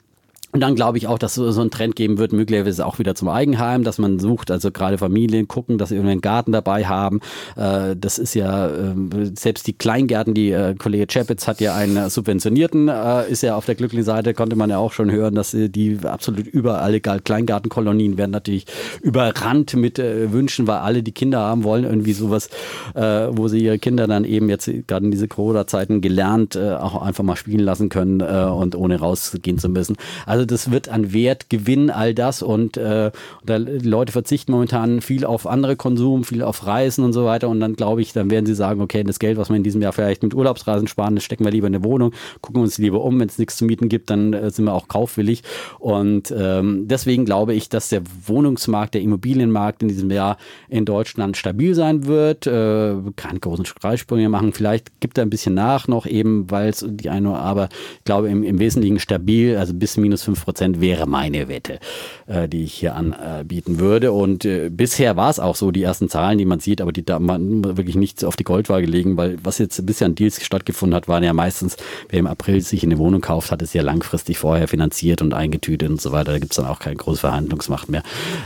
und 0.56 0.60
dann 0.60 0.74
glaube 0.74 0.96
ich 0.96 1.06
auch, 1.06 1.18
dass 1.18 1.36
es 1.36 1.54
so 1.54 1.60
einen 1.60 1.70
Trend 1.70 1.96
geben 1.96 2.16
wird, 2.16 2.32
möglicherweise 2.32 2.86
auch 2.86 2.98
wieder 2.98 3.14
zum 3.14 3.28
Eigenheim, 3.28 3.84
dass 3.84 3.98
man 3.98 4.18
sucht, 4.18 4.50
also 4.50 4.70
gerade 4.70 4.96
Familien 4.96 5.48
gucken, 5.48 5.76
dass 5.76 5.90
sie 5.90 5.96
irgendwie 5.96 6.12
einen 6.12 6.22
Garten 6.22 6.50
dabei 6.50 6.86
haben. 6.86 7.20
Äh, 7.56 7.94
das 7.94 8.16
ist 8.16 8.32
ja, 8.32 8.70
ähm, 8.70 9.10
selbst 9.36 9.66
die 9.66 9.74
Kleingärten, 9.74 10.32
die 10.32 10.52
äh, 10.52 10.74
Kollege 10.74 11.06
Chapitz 11.08 11.46
hat 11.46 11.60
ja 11.60 11.74
einen 11.74 12.08
subventionierten, 12.08 12.88
äh, 12.88 13.30
ist 13.30 13.42
ja 13.42 13.54
auf 13.54 13.66
der 13.66 13.74
glücklichen 13.74 14.06
Seite, 14.06 14.32
konnte 14.32 14.56
man 14.56 14.70
ja 14.70 14.78
auch 14.78 14.94
schon 14.94 15.12
hören, 15.12 15.34
dass 15.34 15.50
die 15.50 15.98
absolut 16.04 16.46
überall, 16.46 16.94
egal, 16.94 17.20
Kleingartenkolonien 17.20 18.16
werden 18.16 18.30
natürlich 18.30 18.64
überrannt 19.02 19.74
mit 19.74 19.98
Wünschen, 19.98 20.66
weil 20.66 20.78
alle 20.78 21.02
die 21.02 21.12
Kinder 21.12 21.40
haben 21.40 21.64
wollen, 21.64 21.84
irgendwie 21.84 22.14
sowas, 22.14 22.48
wo 22.94 23.48
sie 23.48 23.58
ihre 23.58 23.78
Kinder 23.78 24.06
dann 24.06 24.24
eben 24.24 24.48
jetzt 24.48 24.70
gerade 24.86 25.04
in 25.04 25.10
diese 25.10 25.28
Corona-Zeiten 25.28 26.00
gelernt 26.00 26.56
auch 26.56 27.02
einfach 27.02 27.24
mal 27.24 27.36
spielen 27.36 27.60
lassen 27.60 27.90
können 27.90 28.22
und 28.22 28.74
ohne 28.74 28.98
rausgehen 28.98 29.58
zu 29.58 29.68
müssen. 29.68 29.96
Also 30.24 30.45
das 30.46 30.70
wird 30.70 30.88
an 30.88 31.12
Wert 31.12 31.50
gewinnen, 31.50 31.90
all 31.90 32.14
das. 32.14 32.42
Und 32.42 32.76
äh, 32.76 33.10
da, 33.44 33.58
die 33.58 33.88
Leute 33.88 34.12
verzichten 34.12 34.52
momentan 34.52 35.00
viel 35.00 35.24
auf 35.24 35.46
andere 35.46 35.76
Konsum, 35.76 36.24
viel 36.24 36.42
auf 36.42 36.66
Reisen 36.66 37.04
und 37.04 37.12
so 37.12 37.24
weiter. 37.24 37.48
Und 37.48 37.60
dann 37.60 37.74
glaube 37.74 38.02
ich, 38.02 38.12
dann 38.12 38.30
werden 38.30 38.46
sie 38.46 38.54
sagen, 38.54 38.80
okay, 38.80 39.04
das 39.04 39.18
Geld, 39.18 39.36
was 39.36 39.48
wir 39.48 39.56
in 39.56 39.62
diesem 39.62 39.82
Jahr 39.82 39.92
vielleicht 39.92 40.22
mit 40.22 40.34
Urlaubsreisen 40.34 40.88
sparen, 40.88 41.14
das 41.14 41.24
stecken 41.24 41.44
wir 41.44 41.52
lieber 41.52 41.66
in 41.66 41.74
eine 41.74 41.84
Wohnung, 41.84 42.12
gucken 42.40 42.62
uns 42.62 42.78
lieber 42.78 43.02
um. 43.02 43.18
Wenn 43.20 43.28
es 43.28 43.38
nichts 43.38 43.56
zu 43.56 43.64
mieten 43.64 43.88
gibt, 43.88 44.10
dann 44.10 44.32
äh, 44.32 44.50
sind 44.50 44.64
wir 44.64 44.74
auch 44.74 44.88
kaufwillig. 44.88 45.42
Und 45.78 46.32
ähm, 46.36 46.88
deswegen 46.88 47.24
glaube 47.24 47.54
ich, 47.54 47.68
dass 47.68 47.88
der 47.88 48.02
Wohnungsmarkt, 48.26 48.94
der 48.94 49.02
Immobilienmarkt 49.02 49.82
in 49.82 49.88
diesem 49.88 50.10
Jahr 50.10 50.36
in 50.68 50.84
Deutschland 50.84 51.36
stabil 51.36 51.74
sein 51.74 52.06
wird. 52.06 52.46
Äh, 52.46 52.94
keine 53.16 53.40
großen 53.40 53.64
Streitsprünge 53.64 54.28
machen. 54.28 54.52
Vielleicht 54.52 55.00
gibt 55.00 55.18
er 55.18 55.24
ein 55.24 55.30
bisschen 55.30 55.54
nach 55.54 55.88
noch, 55.88 56.06
eben 56.06 56.50
weil 56.50 56.68
es 56.68 56.84
die 56.88 57.10
eine, 57.10 57.34
aber 57.34 57.68
ich 57.98 58.04
glaube 58.04 58.28
im, 58.28 58.42
im 58.42 58.58
Wesentlichen 58.58 58.98
stabil, 58.98 59.56
also 59.56 59.74
bis 59.74 59.96
minus 59.96 60.22
5 60.22 60.35
Prozent 60.44 60.80
wäre 60.80 61.06
meine 61.06 61.48
Wette, 61.48 61.78
äh, 62.26 62.48
die 62.48 62.64
ich 62.64 62.74
hier 62.74 62.94
anbieten 62.94 63.78
würde. 63.78 64.12
Und 64.12 64.44
äh, 64.44 64.70
bisher 64.70 65.16
war 65.16 65.30
es 65.30 65.40
auch 65.40 65.56
so, 65.56 65.70
die 65.70 65.82
ersten 65.82 66.08
Zahlen, 66.08 66.38
die 66.38 66.44
man 66.44 66.60
sieht, 66.60 66.80
aber 66.80 66.92
die 66.92 67.04
da 67.04 67.18
man 67.18 67.76
wirklich 67.76 67.96
nichts 67.96 68.24
auf 68.24 68.36
die 68.36 68.44
Goldwaage 68.44 68.86
legen, 68.86 69.16
weil 69.16 69.38
was 69.42 69.58
jetzt 69.58 69.84
bisher 69.86 70.06
an 70.06 70.14
Deals 70.14 70.44
stattgefunden 70.44 70.94
hat, 70.94 71.08
waren 71.08 71.24
ja 71.24 71.32
meistens, 71.32 71.76
wer 72.08 72.18
im 72.18 72.26
April 72.26 72.60
sich 72.60 72.82
eine 72.82 72.98
Wohnung 72.98 73.20
kauft, 73.20 73.50
hat 73.50 73.62
es 73.62 73.72
ja 73.72 73.82
langfristig 73.82 74.38
vorher 74.38 74.68
finanziert 74.68 75.22
und 75.22 75.34
eingetütet 75.34 75.88
und 75.88 76.00
so 76.00 76.12
weiter. 76.12 76.32
Da 76.32 76.38
gibt 76.38 76.52
es 76.52 76.56
dann 76.56 76.66
auch 76.66 76.78
keine 76.78 76.96
große 76.96 77.20
Verhandlungsmacht 77.20 77.88
mehr. 77.88 78.02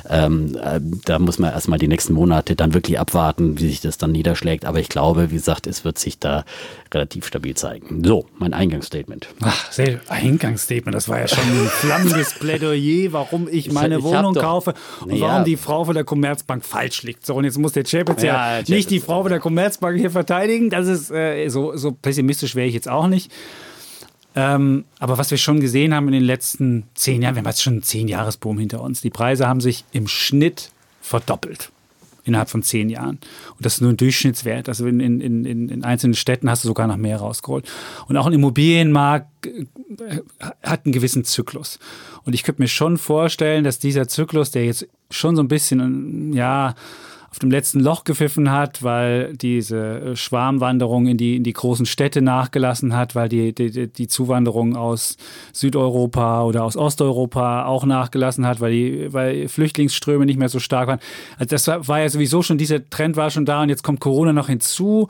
Ähm, 0.09 0.57
äh, 0.63 0.81
da 1.05 1.19
muss 1.19 1.39
man 1.39 1.53
erstmal 1.53 1.79
die 1.79 1.89
nächsten 1.89 2.13
Monate 2.13 2.57
dann 2.57 2.75
wirklich 2.75 2.99
abwarten, 2.99 3.59
wie 3.59 3.69
sich 3.69 3.81
das 3.81 3.99
dann 3.99 4.13
niederschlägt. 4.13 4.65
Aber 4.65 4.81
ich 4.81 4.89
glaube, 4.89 5.31
wie 5.31 5.35
gesagt, 5.35 5.67
es 5.67 5.85
wird 5.85 5.99
sich 5.99 6.19
da 6.19 6.45
relativ 6.93 7.27
stabil 7.27 7.55
zeigen. 7.55 8.03
So, 8.05 8.27
mein 8.39 8.53
Eingangsstatement. 8.53 9.29
Ach, 9.43 9.71
sehr 9.73 10.01
Eingangsstatement, 10.09 10.95
das 10.95 11.09
war 11.09 11.21
ja 11.21 11.29
schon 11.29 11.70
flammendes 11.71 12.35
Plädoyer, 12.35 13.13
warum 13.13 13.49
ich 13.51 13.73
meine 13.73 13.97
ich, 13.97 14.05
ich 14.05 14.05
Wohnung 14.05 14.35
kaufe 14.35 14.75
und 15.05 15.17
ja. 15.17 15.29
warum 15.29 15.45
die 15.45 15.57
Frau 15.57 15.85
von 15.85 15.95
der 15.95 16.05
Commerzbank 16.05 16.65
falsch 16.65 17.03
liegt. 17.03 17.25
So, 17.27 17.35
und 17.35 17.45
jetzt 17.45 17.59
muss 17.59 17.73
der 17.73 17.85
Chapitz 17.85 18.23
ja, 18.23 18.59
ja 18.59 18.65
nicht 18.69 18.91
die 18.91 19.01
Frau 19.01 19.23
von 19.23 19.31
der 19.31 19.41
Commerzbank 19.41 19.99
hier 19.99 20.11
verteidigen. 20.11 20.71
Das 20.71 20.87
ist 20.87 21.11
äh, 21.11 21.49
so, 21.49 21.77
so 21.77 21.93
pessimistisch 21.93 22.55
wäre 22.55 22.67
ich 22.67 22.75
jetzt 22.75 22.89
auch 22.89 23.07
nicht. 23.07 23.33
Ähm, 24.37 24.85
aber 24.99 25.19
was 25.19 25.31
wir 25.31 25.39
schon 25.39 25.61
gesehen 25.61 25.95
haben 25.95 26.07
in 26.07 26.15
den 26.15 26.23
letzten 26.23 26.85
zehn 26.95 27.23
Jahren, 27.23 27.35
wir 27.35 27.41
haben 27.41 27.49
jetzt 27.49 27.63
schon 27.63 27.75
einen 27.75 27.83
zehn-Jahres-Boom 27.83 28.59
hinter 28.59 28.81
uns. 28.81 29.01
Die 29.01 29.11
Preise 29.11 29.49
haben 29.49 29.61
sich 29.61 29.85
im 29.93 30.07
Schnitt 30.07 30.71
verdoppelt 31.01 31.73
innerhalb 32.25 32.51
von 32.51 32.63
zehn 32.63 32.89
Jahren. 32.89 33.19
Und 33.57 33.67
das 33.67 33.75
ist 33.75 33.81
nur 33.81 33.91
ein 33.91 33.97
Durchschnittswert. 33.97 34.69
Also 34.69 34.87
in, 34.87 35.01
in, 35.01 35.21
in, 35.21 35.69
in 35.69 35.85
einzelnen 35.85 36.15
Städten 36.15 36.51
hast 36.51 36.65
du 36.65 36.69
sogar 36.69 36.87
noch 36.87 36.97
mehr 36.97 37.19
rausgeholt. 37.19 37.71
Und 38.09 38.17
auch 38.17 38.27
ein 38.27 38.33
Immobilienmarkt 38.33 39.47
äh, 39.47 39.67
hat 40.63 40.85
einen 40.85 40.93
gewissen 40.93 41.25
Zyklus. 41.25 41.79
Und 42.25 42.35
ich 42.35 42.43
könnte 42.43 42.63
mir 42.63 42.69
schon 42.69 42.99
vorstellen, 42.99 43.65
dass 43.65 43.79
dieser 43.79 44.09
Zyklus, 44.09 44.51
der 44.51 44.65
jetzt 44.65 44.87
schon 45.11 45.37
so 45.37 45.43
ein 45.43 45.49
bisschen, 45.49 46.33
ja, 46.33 46.75
auf 47.31 47.39
dem 47.39 47.51
letzten 47.51 47.79
Loch 47.79 48.03
gepfiffen 48.03 48.51
hat, 48.51 48.83
weil 48.83 49.37
diese 49.37 50.01
äh, 50.01 50.17
Schwarmwanderung 50.17 51.07
in 51.07 51.17
die, 51.17 51.37
in 51.37 51.45
die 51.45 51.53
großen 51.53 51.87
Städte 51.87 52.23
nachgelassen 52.23 52.97
hat, 52.97 53.15
weil 53.15 53.29
die, 53.29 53.55
die, 53.55 53.87
die 53.87 54.09
Zuwanderung 54.09 54.75
aus 54.77 55.17
Südeuropa 55.53 56.43
oder 56.43 56.65
aus 56.65 56.77
Osteuropa 56.77 57.67
auch 57.67 57.85
nachgelassen 57.85 58.47
hat, 58.47 58.61
weil 58.61 58.73
die 58.73 59.13
weil 59.13 59.49
Flüchtlingsströme 59.49 60.27
nicht 60.27 60.39
mehr 60.39 60.49
so 60.49 60.59
stark 60.59 60.89
waren. 60.89 61.01
Also 61.39 61.51
das 61.51 61.69
war, 61.69 61.87
war 61.87 62.01
ja 62.01 62.09
sowieso 62.09 62.43
schon, 62.43 62.59
dieser 62.59 62.89
Trend 62.91 63.17
war 63.17 63.31
schon 63.31 63.45
da 63.45 63.63
und 63.63 63.69
jetzt 63.69 63.85
kommt 63.85 64.01
Corona 64.01 64.33
noch 64.33 64.49
hinzu 64.49 65.09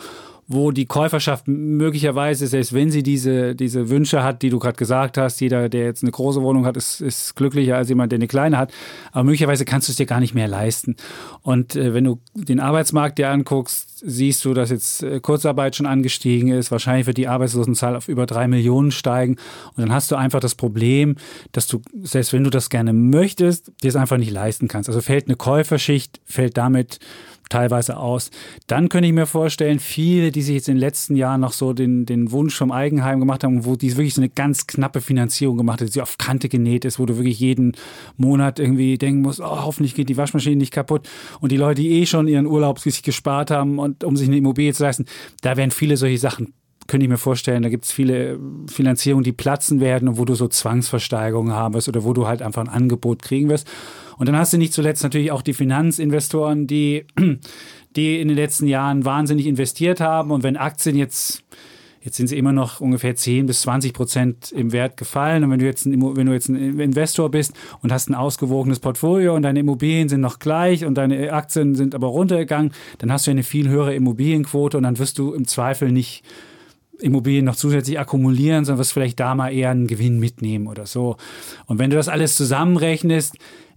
wo 0.52 0.72
die 0.72 0.86
Käuferschaft 0.86 1.46
möglicherweise, 1.46 2.48
selbst 2.48 2.72
wenn 2.72 2.90
sie 2.90 3.04
diese, 3.04 3.54
diese 3.54 3.88
Wünsche 3.88 4.24
hat, 4.24 4.42
die 4.42 4.50
du 4.50 4.58
gerade 4.58 4.76
gesagt 4.76 5.16
hast, 5.16 5.40
jeder, 5.40 5.68
der 5.68 5.84
jetzt 5.84 6.02
eine 6.02 6.10
große 6.10 6.42
Wohnung 6.42 6.66
hat, 6.66 6.76
ist, 6.76 7.00
ist 7.00 7.36
glücklicher 7.36 7.76
als 7.76 7.88
jemand, 7.88 8.10
der 8.10 8.16
eine 8.16 8.26
kleine 8.26 8.58
hat, 8.58 8.72
aber 9.12 9.22
möglicherweise 9.22 9.64
kannst 9.64 9.86
du 9.86 9.92
es 9.92 9.96
dir 9.96 10.06
gar 10.06 10.18
nicht 10.18 10.34
mehr 10.34 10.48
leisten. 10.48 10.96
Und 11.42 11.76
äh, 11.76 11.94
wenn 11.94 12.02
du 12.02 12.18
den 12.34 12.58
Arbeitsmarkt 12.58 13.18
dir 13.18 13.30
anguckst, 13.30 14.02
siehst 14.04 14.44
du, 14.44 14.52
dass 14.52 14.70
jetzt 14.70 15.04
äh, 15.04 15.20
Kurzarbeit 15.20 15.76
schon 15.76 15.86
angestiegen 15.86 16.48
ist, 16.48 16.72
wahrscheinlich 16.72 17.06
wird 17.06 17.18
die 17.18 17.28
Arbeitslosenzahl 17.28 17.94
auf 17.94 18.08
über 18.08 18.26
drei 18.26 18.48
Millionen 18.48 18.90
steigen 18.90 19.36
und 19.76 19.82
dann 19.82 19.92
hast 19.92 20.10
du 20.10 20.16
einfach 20.16 20.40
das 20.40 20.56
Problem, 20.56 21.14
dass 21.52 21.68
du, 21.68 21.80
selbst 22.02 22.32
wenn 22.32 22.42
du 22.42 22.50
das 22.50 22.70
gerne 22.70 22.92
möchtest, 22.92 23.70
dir 23.84 23.88
es 23.88 23.96
einfach 23.96 24.16
nicht 24.16 24.32
leisten 24.32 24.66
kannst. 24.66 24.88
Also 24.88 25.00
fällt 25.00 25.28
eine 25.28 25.36
Käuferschicht, 25.36 26.20
fällt 26.24 26.56
damit 26.56 26.98
teilweise 27.50 27.98
aus. 27.98 28.30
Dann 28.66 28.88
könnte 28.88 29.08
ich 29.08 29.12
mir 29.12 29.26
vorstellen, 29.26 29.78
viele, 29.78 30.32
die 30.32 30.40
sich 30.40 30.54
jetzt 30.54 30.68
in 30.68 30.76
den 30.76 30.80
letzten 30.80 31.16
Jahren 31.16 31.42
noch 31.42 31.52
so 31.52 31.74
den, 31.74 32.06
den 32.06 32.32
Wunsch 32.32 32.56
vom 32.56 32.72
Eigenheim 32.72 33.20
gemacht 33.20 33.44
haben, 33.44 33.66
wo 33.66 33.76
die 33.76 33.94
wirklich 33.96 34.14
so 34.14 34.22
eine 34.22 34.30
ganz 34.30 34.66
knappe 34.66 35.02
Finanzierung 35.02 35.58
gemacht 35.58 35.82
hat, 35.82 35.94
die 35.94 36.00
auf 36.00 36.16
Kante 36.16 36.48
genäht 36.48 36.86
ist, 36.86 36.98
wo 36.98 37.04
du 37.04 37.16
wirklich 37.16 37.38
jeden 37.38 37.76
Monat 38.16 38.58
irgendwie 38.58 38.96
denken 38.96 39.20
musst, 39.20 39.40
oh, 39.40 39.64
hoffentlich 39.64 39.94
geht 39.94 40.08
die 40.08 40.16
Waschmaschine 40.16 40.56
nicht 40.56 40.72
kaputt. 40.72 41.08
Und 41.40 41.52
die 41.52 41.58
Leute, 41.58 41.82
die 41.82 42.00
eh 42.00 42.06
schon 42.06 42.28
ihren 42.28 42.46
Urlaub 42.46 42.78
sich 42.78 43.02
gespart 43.02 43.50
haben 43.50 43.78
und 43.78 44.04
um 44.04 44.16
sich 44.16 44.28
eine 44.28 44.38
Immobilie 44.38 44.72
zu 44.72 44.82
leisten, 44.84 45.04
da 45.42 45.56
werden 45.56 45.70
viele 45.70 45.96
solche 45.96 46.18
Sachen 46.18 46.54
könnte 46.90 47.04
ich 47.04 47.10
mir 47.10 47.18
vorstellen, 47.18 47.62
da 47.62 47.68
gibt 47.68 47.84
es 47.84 47.92
viele 47.92 48.40
Finanzierungen, 48.66 49.22
die 49.22 49.32
platzen 49.32 49.78
werden 49.78 50.08
und 50.08 50.18
wo 50.18 50.24
du 50.24 50.34
so 50.34 50.48
Zwangsversteigerungen 50.48 51.52
haben 51.52 51.74
wirst 51.74 51.88
oder 51.88 52.02
wo 52.02 52.14
du 52.14 52.26
halt 52.26 52.42
einfach 52.42 52.62
ein 52.62 52.68
Angebot 52.68 53.22
kriegen 53.22 53.48
wirst. 53.48 53.68
Und 54.20 54.26
dann 54.26 54.36
hast 54.36 54.52
du 54.52 54.58
nicht 54.58 54.74
zuletzt 54.74 55.02
natürlich 55.02 55.32
auch 55.32 55.40
die 55.40 55.54
Finanzinvestoren, 55.54 56.66
die, 56.66 57.06
die 57.96 58.20
in 58.20 58.28
den 58.28 58.36
letzten 58.36 58.66
Jahren 58.66 59.06
wahnsinnig 59.06 59.46
investiert 59.46 59.98
haben. 59.98 60.30
Und 60.30 60.42
wenn 60.42 60.58
Aktien 60.58 60.94
jetzt 60.94 61.42
Jetzt 62.02 62.16
sind 62.16 62.28
sie 62.28 62.38
immer 62.38 62.54
noch 62.54 62.80
ungefähr 62.80 63.14
10 63.14 63.44
bis 63.44 63.60
20 63.60 63.92
Prozent 63.92 64.52
im 64.52 64.72
Wert 64.72 64.96
gefallen. 64.96 65.44
Und 65.44 65.50
wenn 65.50 65.58
du 65.58 65.66
jetzt 65.66 65.84
ein, 65.84 66.16
wenn 66.16 66.26
du 66.26 66.32
jetzt 66.32 66.48
ein 66.48 66.80
Investor 66.80 67.30
bist 67.30 67.52
und 67.82 67.92
hast 67.92 68.08
ein 68.08 68.14
ausgewogenes 68.14 68.80
Portfolio 68.80 69.34
und 69.34 69.42
deine 69.42 69.60
Immobilien 69.60 70.08
sind 70.08 70.22
noch 70.22 70.38
gleich 70.38 70.86
und 70.86 70.94
deine 70.94 71.30
Aktien 71.30 71.74
sind 71.74 71.94
aber 71.94 72.06
runtergegangen, 72.06 72.72
dann 72.96 73.12
hast 73.12 73.26
du 73.26 73.30
eine 73.30 73.42
viel 73.42 73.68
höhere 73.68 73.94
Immobilienquote 73.94 74.78
und 74.78 74.84
dann 74.84 74.98
wirst 74.98 75.18
du 75.18 75.34
im 75.34 75.46
Zweifel 75.46 75.92
nicht 75.92 76.24
Immobilien 77.00 77.44
noch 77.44 77.56
zusätzlich 77.56 77.98
akkumulieren, 77.98 78.64
sondern 78.64 78.78
wirst 78.78 78.94
vielleicht 78.94 79.20
da 79.20 79.34
mal 79.34 79.52
eher 79.52 79.70
einen 79.70 79.86
Gewinn 79.86 80.18
mitnehmen 80.18 80.68
oder 80.68 80.86
so. 80.86 81.18
Und 81.66 81.78
wenn 81.78 81.90
du 81.90 81.96
das 81.96 82.08
alles 82.08 82.34
zusammenrechnest, 82.34 83.36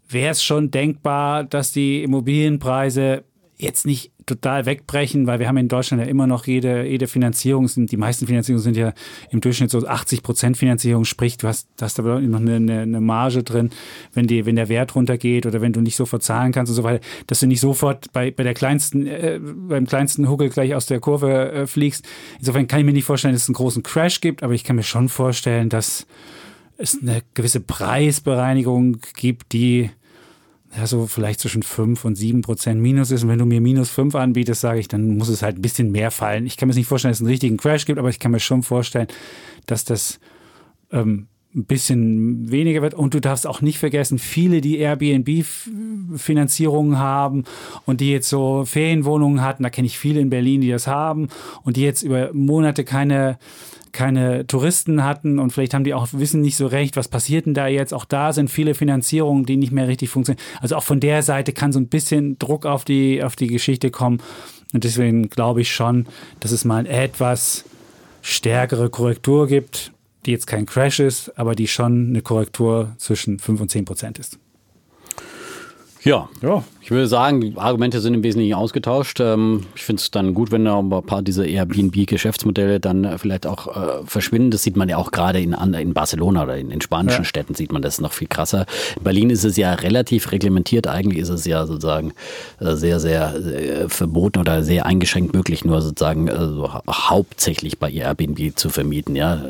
wäre 0.09 0.31
es 0.31 0.43
schon 0.43 0.71
denkbar, 0.71 1.43
dass 1.43 1.71
die 1.71 2.03
Immobilienpreise 2.03 3.23
jetzt 3.57 3.85
nicht 3.85 4.11
total 4.25 4.65
wegbrechen, 4.65 5.27
weil 5.27 5.39
wir 5.39 5.47
haben 5.47 5.57
in 5.57 5.67
Deutschland 5.67 6.01
ja 6.01 6.07
immer 6.07 6.27
noch 6.27 6.47
jede, 6.47 6.85
jede 6.85 7.07
Finanzierung, 7.07 7.67
sind, 7.67 7.91
die 7.91 7.97
meisten 7.97 8.25
Finanzierungen 8.25 8.63
sind 8.63 8.77
ja 8.77 8.93
im 9.31 9.41
Durchschnitt 9.41 9.69
so 9.69 9.85
80 9.85 10.23
Prozent 10.23 10.57
Finanzierung, 10.57 11.05
sprich, 11.05 11.37
du 11.37 11.47
hast, 11.47 11.67
hast 11.81 11.99
aber 11.99 12.19
noch 12.21 12.39
eine, 12.39 12.81
eine, 12.81 13.01
Marge 13.01 13.43
drin, 13.43 13.69
wenn, 14.13 14.27
die, 14.27 14.45
wenn 14.45 14.55
der 14.55 14.69
Wert 14.69 14.95
runtergeht 14.95 15.45
oder 15.45 15.61
wenn 15.61 15.73
du 15.73 15.81
nicht 15.81 15.95
sofort 15.95 16.23
zahlen 16.23 16.51
kannst 16.51 16.69
und 16.69 16.75
so 16.75 16.83
weiter, 16.83 17.03
dass 17.27 17.41
du 17.41 17.47
nicht 17.47 17.59
sofort 17.59 18.13
bei, 18.13 18.31
bei 18.31 18.43
der 18.43 18.53
kleinsten, 18.53 19.07
äh, 19.07 19.39
beim 19.41 19.85
kleinsten 19.85 20.29
Huckel 20.29 20.49
gleich 20.49 20.73
aus 20.73 20.85
der 20.85 20.99
Kurve 20.99 21.51
äh, 21.51 21.67
fliegst. 21.67 22.05
Insofern 22.39 22.67
kann 22.67 22.79
ich 22.79 22.85
mir 22.85 22.93
nicht 22.93 23.05
vorstellen, 23.05 23.33
dass 23.33 23.43
es 23.43 23.49
einen 23.49 23.55
großen 23.55 23.83
Crash 23.83 24.21
gibt, 24.21 24.43
aber 24.43 24.53
ich 24.53 24.63
kann 24.63 24.75
mir 24.75 24.83
schon 24.83 25.09
vorstellen, 25.09 25.69
dass 25.69 26.07
es 26.77 26.97
eine 27.01 27.21
gewisse 27.33 27.59
Preisbereinigung 27.59 28.97
gibt, 29.15 29.53
die 29.53 29.89
ja, 30.75 30.87
so 30.87 31.05
vielleicht 31.05 31.39
zwischen 31.39 31.61
5 31.61 32.03
und 32.03 32.15
7 32.15 32.41
Prozent 32.41 32.81
Minus 32.81 33.11
ist. 33.11 33.23
Und 33.23 33.29
wenn 33.29 33.39
du 33.39 33.45
mir 33.45 33.61
minus 33.61 33.91
5 33.91 34.15
anbietest, 34.15 34.61
sage 34.61 34.79
ich, 34.79 34.87
dann 34.87 35.17
muss 35.17 35.29
es 35.29 35.43
halt 35.43 35.57
ein 35.57 35.61
bisschen 35.61 35.91
mehr 35.91 36.09
fallen. 36.09 36.47
Ich 36.47 36.57
kann 36.57 36.67
mir 36.67 36.73
nicht 36.73 36.87
vorstellen, 36.87 37.11
dass 37.11 37.19
es 37.19 37.21
einen 37.21 37.29
richtigen 37.29 37.57
Crash 37.57 37.85
gibt, 37.85 37.99
aber 37.99 38.09
ich 38.09 38.19
kann 38.19 38.31
mir 38.31 38.39
schon 38.39 38.63
vorstellen, 38.63 39.07
dass 39.67 39.85
das 39.85 40.19
ähm, 40.91 41.27
ein 41.55 41.65
bisschen 41.65 42.49
weniger 42.49 42.81
wird. 42.81 42.95
Und 42.95 43.13
du 43.13 43.21
darfst 43.21 43.45
auch 43.45 43.61
nicht 43.61 43.77
vergessen, 43.77 44.17
viele, 44.17 44.61
die 44.61 44.77
Airbnb-Finanzierungen 44.77 46.97
haben 46.97 47.43
und 47.85 48.01
die 48.01 48.09
jetzt 48.11 48.29
so 48.29 48.65
Ferienwohnungen 48.65 49.43
hatten, 49.43 49.61
da 49.63 49.69
kenne 49.69 49.85
ich 49.85 49.99
viele 49.99 50.21
in 50.21 50.31
Berlin, 50.31 50.61
die 50.61 50.71
das 50.71 50.87
haben 50.87 51.27
und 51.63 51.77
die 51.77 51.83
jetzt 51.83 52.01
über 52.01 52.33
Monate 52.33 52.83
keine 52.83 53.37
keine 53.93 54.45
Touristen 54.47 55.03
hatten 55.03 55.39
und 55.39 55.51
vielleicht 55.51 55.73
haben 55.73 55.83
die 55.83 55.93
auch 55.93 56.07
wissen 56.11 56.41
nicht 56.41 56.57
so 56.57 56.67
recht, 56.67 56.97
was 56.97 57.07
passiert 57.07 57.45
denn 57.45 57.53
da 57.53 57.67
jetzt. 57.67 57.93
Auch 57.93 58.05
da 58.05 58.33
sind 58.33 58.49
viele 58.49 58.73
Finanzierungen, 58.75 59.45
die 59.45 59.55
nicht 59.55 59.71
mehr 59.71 59.87
richtig 59.87 60.09
funktionieren. 60.09 60.43
Also 60.59 60.75
auch 60.75 60.83
von 60.83 60.99
der 60.99 61.23
Seite 61.23 61.53
kann 61.53 61.71
so 61.71 61.79
ein 61.79 61.87
bisschen 61.87 62.37
Druck 62.39 62.65
auf 62.65 62.83
die, 62.83 63.23
auf 63.23 63.35
die 63.35 63.47
Geschichte 63.47 63.91
kommen. 63.91 64.21
Und 64.73 64.83
deswegen 64.83 65.29
glaube 65.29 65.61
ich 65.61 65.73
schon, 65.73 66.07
dass 66.39 66.51
es 66.51 66.65
mal 66.65 66.85
etwas 66.87 67.63
stärkere 68.21 68.89
Korrektur 68.89 69.47
gibt 69.47 69.93
die 70.25 70.31
jetzt 70.31 70.47
kein 70.47 70.65
Crash 70.65 70.99
ist, 70.99 71.37
aber 71.37 71.55
die 71.55 71.67
schon 71.67 72.09
eine 72.09 72.21
Korrektur 72.21 72.93
zwischen 72.97 73.39
5 73.39 73.61
und 73.61 73.69
10 73.69 73.85
Prozent 73.85 74.19
ist. 74.19 74.39
Ja, 76.03 76.27
ja, 76.41 76.63
ich 76.81 76.91
würde 76.91 77.07
sagen, 77.07 77.39
die 77.39 77.53
Argumente 77.55 78.01
sind 78.01 78.13
im 78.13 78.23
Wesentlichen 78.23 78.55
ausgetauscht. 78.55 79.21
Ähm, 79.21 79.65
ich 79.73 79.83
finde 79.83 80.01
es 80.01 80.11
dann 80.11 80.33
gut, 80.33 80.51
wenn 80.51 80.65
da 80.65 80.77
ein 80.77 80.89
paar 80.89 81.21
dieser 81.21 81.45
Airbnb-Geschäftsmodelle 81.45 82.81
dann 82.81 83.05
äh, 83.05 83.17
vielleicht 83.17 83.47
auch 83.47 83.67
äh, 83.67 84.05
verschwinden. 84.05 84.51
Das 84.51 84.63
sieht 84.63 84.75
man 84.75 84.89
ja 84.89 84.97
auch 84.97 85.11
gerade 85.11 85.39
in, 85.39 85.53
in 85.53 85.93
Barcelona 85.93 86.43
oder 86.43 86.57
in, 86.57 86.71
in 86.71 86.81
spanischen 86.81 87.21
ja. 87.21 87.25
Städten 87.25 87.55
sieht 87.55 87.71
man 87.71 87.81
das 87.81 88.01
noch 88.01 88.11
viel 88.11 88.27
krasser. 88.27 88.65
In 88.97 89.03
Berlin 89.03 89.29
ist 89.29 89.45
es 89.45 89.55
ja 89.55 89.73
relativ 89.75 90.33
reglementiert. 90.33 90.87
Eigentlich 90.87 91.21
ist 91.21 91.29
es 91.29 91.45
ja 91.45 91.65
sozusagen 91.65 92.13
äh, 92.59 92.75
sehr, 92.75 92.99
sehr 92.99 93.85
verboten 93.87 94.39
oder 94.39 94.61
sehr 94.61 94.85
eingeschränkt 94.85 95.33
möglich, 95.33 95.63
nur 95.63 95.81
sozusagen 95.81 96.29
also 96.29 96.69
hauptsächlich 96.89 97.79
bei 97.79 97.89
Airbnb 97.89 98.57
zu 98.57 98.69
vermieten. 98.69 99.15
Ja, 99.15 99.41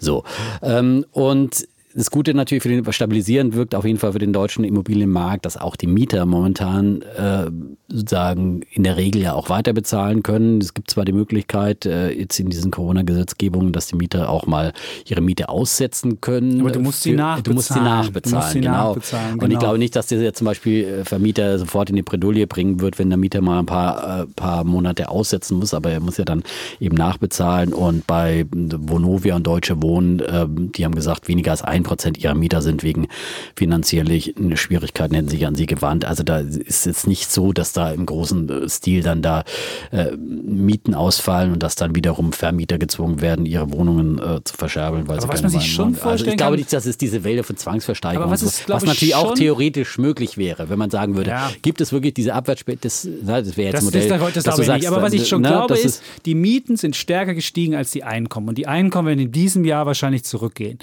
so. 0.00 0.24
Ähm, 0.62 1.06
und 1.12 1.66
das 1.98 2.12
Gute 2.12 2.32
natürlich 2.32 2.62
für 2.62 2.68
den 2.68 2.92
stabilisierend 2.92 3.54
wirkt 3.54 3.74
auf 3.74 3.84
jeden 3.84 3.98
Fall 3.98 4.12
für 4.12 4.20
den 4.20 4.32
deutschen 4.32 4.64
Immobilienmarkt, 4.64 5.44
dass 5.44 5.56
auch 5.56 5.74
die 5.74 5.88
Mieter 5.88 6.26
momentan 6.26 7.02
äh, 7.02 7.50
sozusagen 7.90 8.60
in 8.70 8.84
der 8.84 8.98
Regel 8.98 9.22
ja 9.22 9.32
auch 9.32 9.48
weiter 9.48 9.72
bezahlen 9.72 10.22
können. 10.22 10.60
Es 10.60 10.74
gibt 10.74 10.90
zwar 10.90 11.06
die 11.06 11.12
Möglichkeit 11.12 11.86
äh, 11.86 12.10
jetzt 12.10 12.38
in 12.38 12.50
diesen 12.50 12.70
Corona-Gesetzgebungen, 12.70 13.72
dass 13.72 13.86
die 13.86 13.96
Mieter 13.96 14.28
auch 14.28 14.46
mal 14.46 14.74
ihre 15.06 15.22
Miete 15.22 15.48
aussetzen 15.48 16.20
können. 16.20 16.60
Aber 16.60 16.70
du 16.70 16.80
musst 16.80 17.02
sie 17.02 17.14
nachbezahlen. 17.14 17.44
Du 17.44 17.54
musst 17.54 17.68
sie 17.68 17.80
nachbezahlen, 17.80 18.44
musst 18.44 18.54
genau. 18.54 18.88
nachbezahlen 18.88 19.30
genau. 19.32 19.44
Und 19.44 19.50
ich 19.50 19.58
genau. 19.58 19.60
glaube 19.60 19.78
nicht, 19.78 19.96
dass 19.96 20.08
das 20.08 20.20
jetzt 20.20 20.38
zum 20.38 20.44
Beispiel 20.44 20.84
äh, 20.84 21.04
Vermieter 21.04 21.58
sofort 21.58 21.88
in 21.88 21.96
die 21.96 22.02
Bredouille 22.02 22.46
bringen 22.46 22.80
wird, 22.80 22.98
wenn 22.98 23.08
der 23.08 23.16
Mieter 23.16 23.40
mal 23.40 23.60
ein 23.60 23.66
paar, 23.66 24.20
äh, 24.20 24.26
paar 24.26 24.64
Monate 24.64 25.08
aussetzen 25.08 25.58
muss, 25.58 25.72
aber 25.72 25.90
er 25.90 26.00
muss 26.00 26.18
ja 26.18 26.26
dann 26.26 26.42
eben 26.80 26.96
nachbezahlen. 26.96 27.72
Und 27.72 28.06
bei 28.06 28.44
Vonovia 28.50 29.36
und 29.36 29.46
Deutsche 29.46 29.80
Wohnen, 29.80 30.20
äh, 30.20 30.46
die 30.46 30.84
haben 30.84 30.94
gesagt, 30.94 31.26
weniger 31.28 31.52
als 31.52 31.62
ein 31.62 31.84
Prozent 31.84 32.18
ihrer 32.18 32.34
Mieter 32.34 32.60
sind 32.60 32.82
wegen 32.82 33.08
finanziellen 33.56 34.56
Schwierigkeiten, 34.56 35.14
hätten 35.14 35.28
sich 35.28 35.46
an 35.46 35.54
sie 35.54 35.66
gewandt. 35.66 36.04
Also 36.04 36.22
da 36.22 36.40
ist 36.40 36.84
jetzt 36.84 37.06
nicht 37.06 37.30
so, 37.30 37.54
dass 37.54 37.77
da 37.78 37.92
im 37.92 38.06
großen 38.06 38.48
äh, 38.48 38.68
Stil 38.68 39.02
dann 39.02 39.22
da 39.22 39.44
äh, 39.90 40.16
Mieten 40.16 40.94
ausfallen 40.94 41.52
und 41.52 41.62
dass 41.62 41.76
dann 41.76 41.94
wiederum 41.94 42.32
Vermieter 42.32 42.78
gezwungen 42.78 43.20
werden, 43.20 43.46
ihre 43.46 43.72
Wohnungen 43.72 44.18
äh, 44.18 44.40
zu 44.44 44.54
verscherbeln. 44.56 45.08
Weil 45.08 45.18
Aber 45.18 45.26
sie 45.26 45.32
was 45.32 45.42
man 45.42 45.50
sich 45.50 45.72
schon 45.72 45.94
vorstellen 45.94 46.10
also 46.10 46.24
ich 46.26 46.36
glaube 46.36 46.56
nicht, 46.56 46.72
dass 46.72 46.86
es 46.86 46.98
diese 46.98 47.24
Welle 47.24 47.42
von 47.44 47.56
Zwangsversteigerung 47.56 48.30
was, 48.30 48.42
ist, 48.42 48.66
so, 48.66 48.72
was 48.72 48.84
natürlich 48.84 49.14
auch 49.14 49.34
theoretisch 49.34 49.98
möglich 49.98 50.36
wäre, 50.36 50.68
wenn 50.68 50.78
man 50.78 50.90
sagen 50.90 51.16
würde, 51.16 51.30
ja. 51.30 51.50
gibt 51.62 51.80
es 51.80 51.92
wirklich 51.92 52.14
diese 52.14 52.34
Abwärtsspäte, 52.34 52.80
das, 52.82 53.08
das 53.22 53.56
wäre 53.56 53.68
jetzt 53.68 53.74
das 53.74 53.84
Modell. 53.84 54.02
Ist, 54.02 54.10
das, 54.10 54.32
das 54.32 54.44
glaube 54.44 54.60
ich 54.62 54.66
sagst, 54.66 54.80
nicht. 54.80 54.88
Aber 54.88 55.02
was 55.02 55.12
ich 55.12 55.28
schon 55.28 55.42
na, 55.42 55.50
glaube 55.50 55.78
ist, 55.78 56.02
die 56.26 56.34
Mieten 56.34 56.76
sind 56.76 56.96
stärker 56.96 57.34
gestiegen 57.34 57.74
als 57.74 57.90
die 57.90 58.04
Einkommen. 58.04 58.48
Und 58.48 58.58
die 58.58 58.66
Einkommen 58.66 59.08
werden 59.08 59.20
in 59.20 59.32
diesem 59.32 59.64
Jahr 59.64 59.86
wahrscheinlich 59.86 60.24
zurückgehen. 60.24 60.78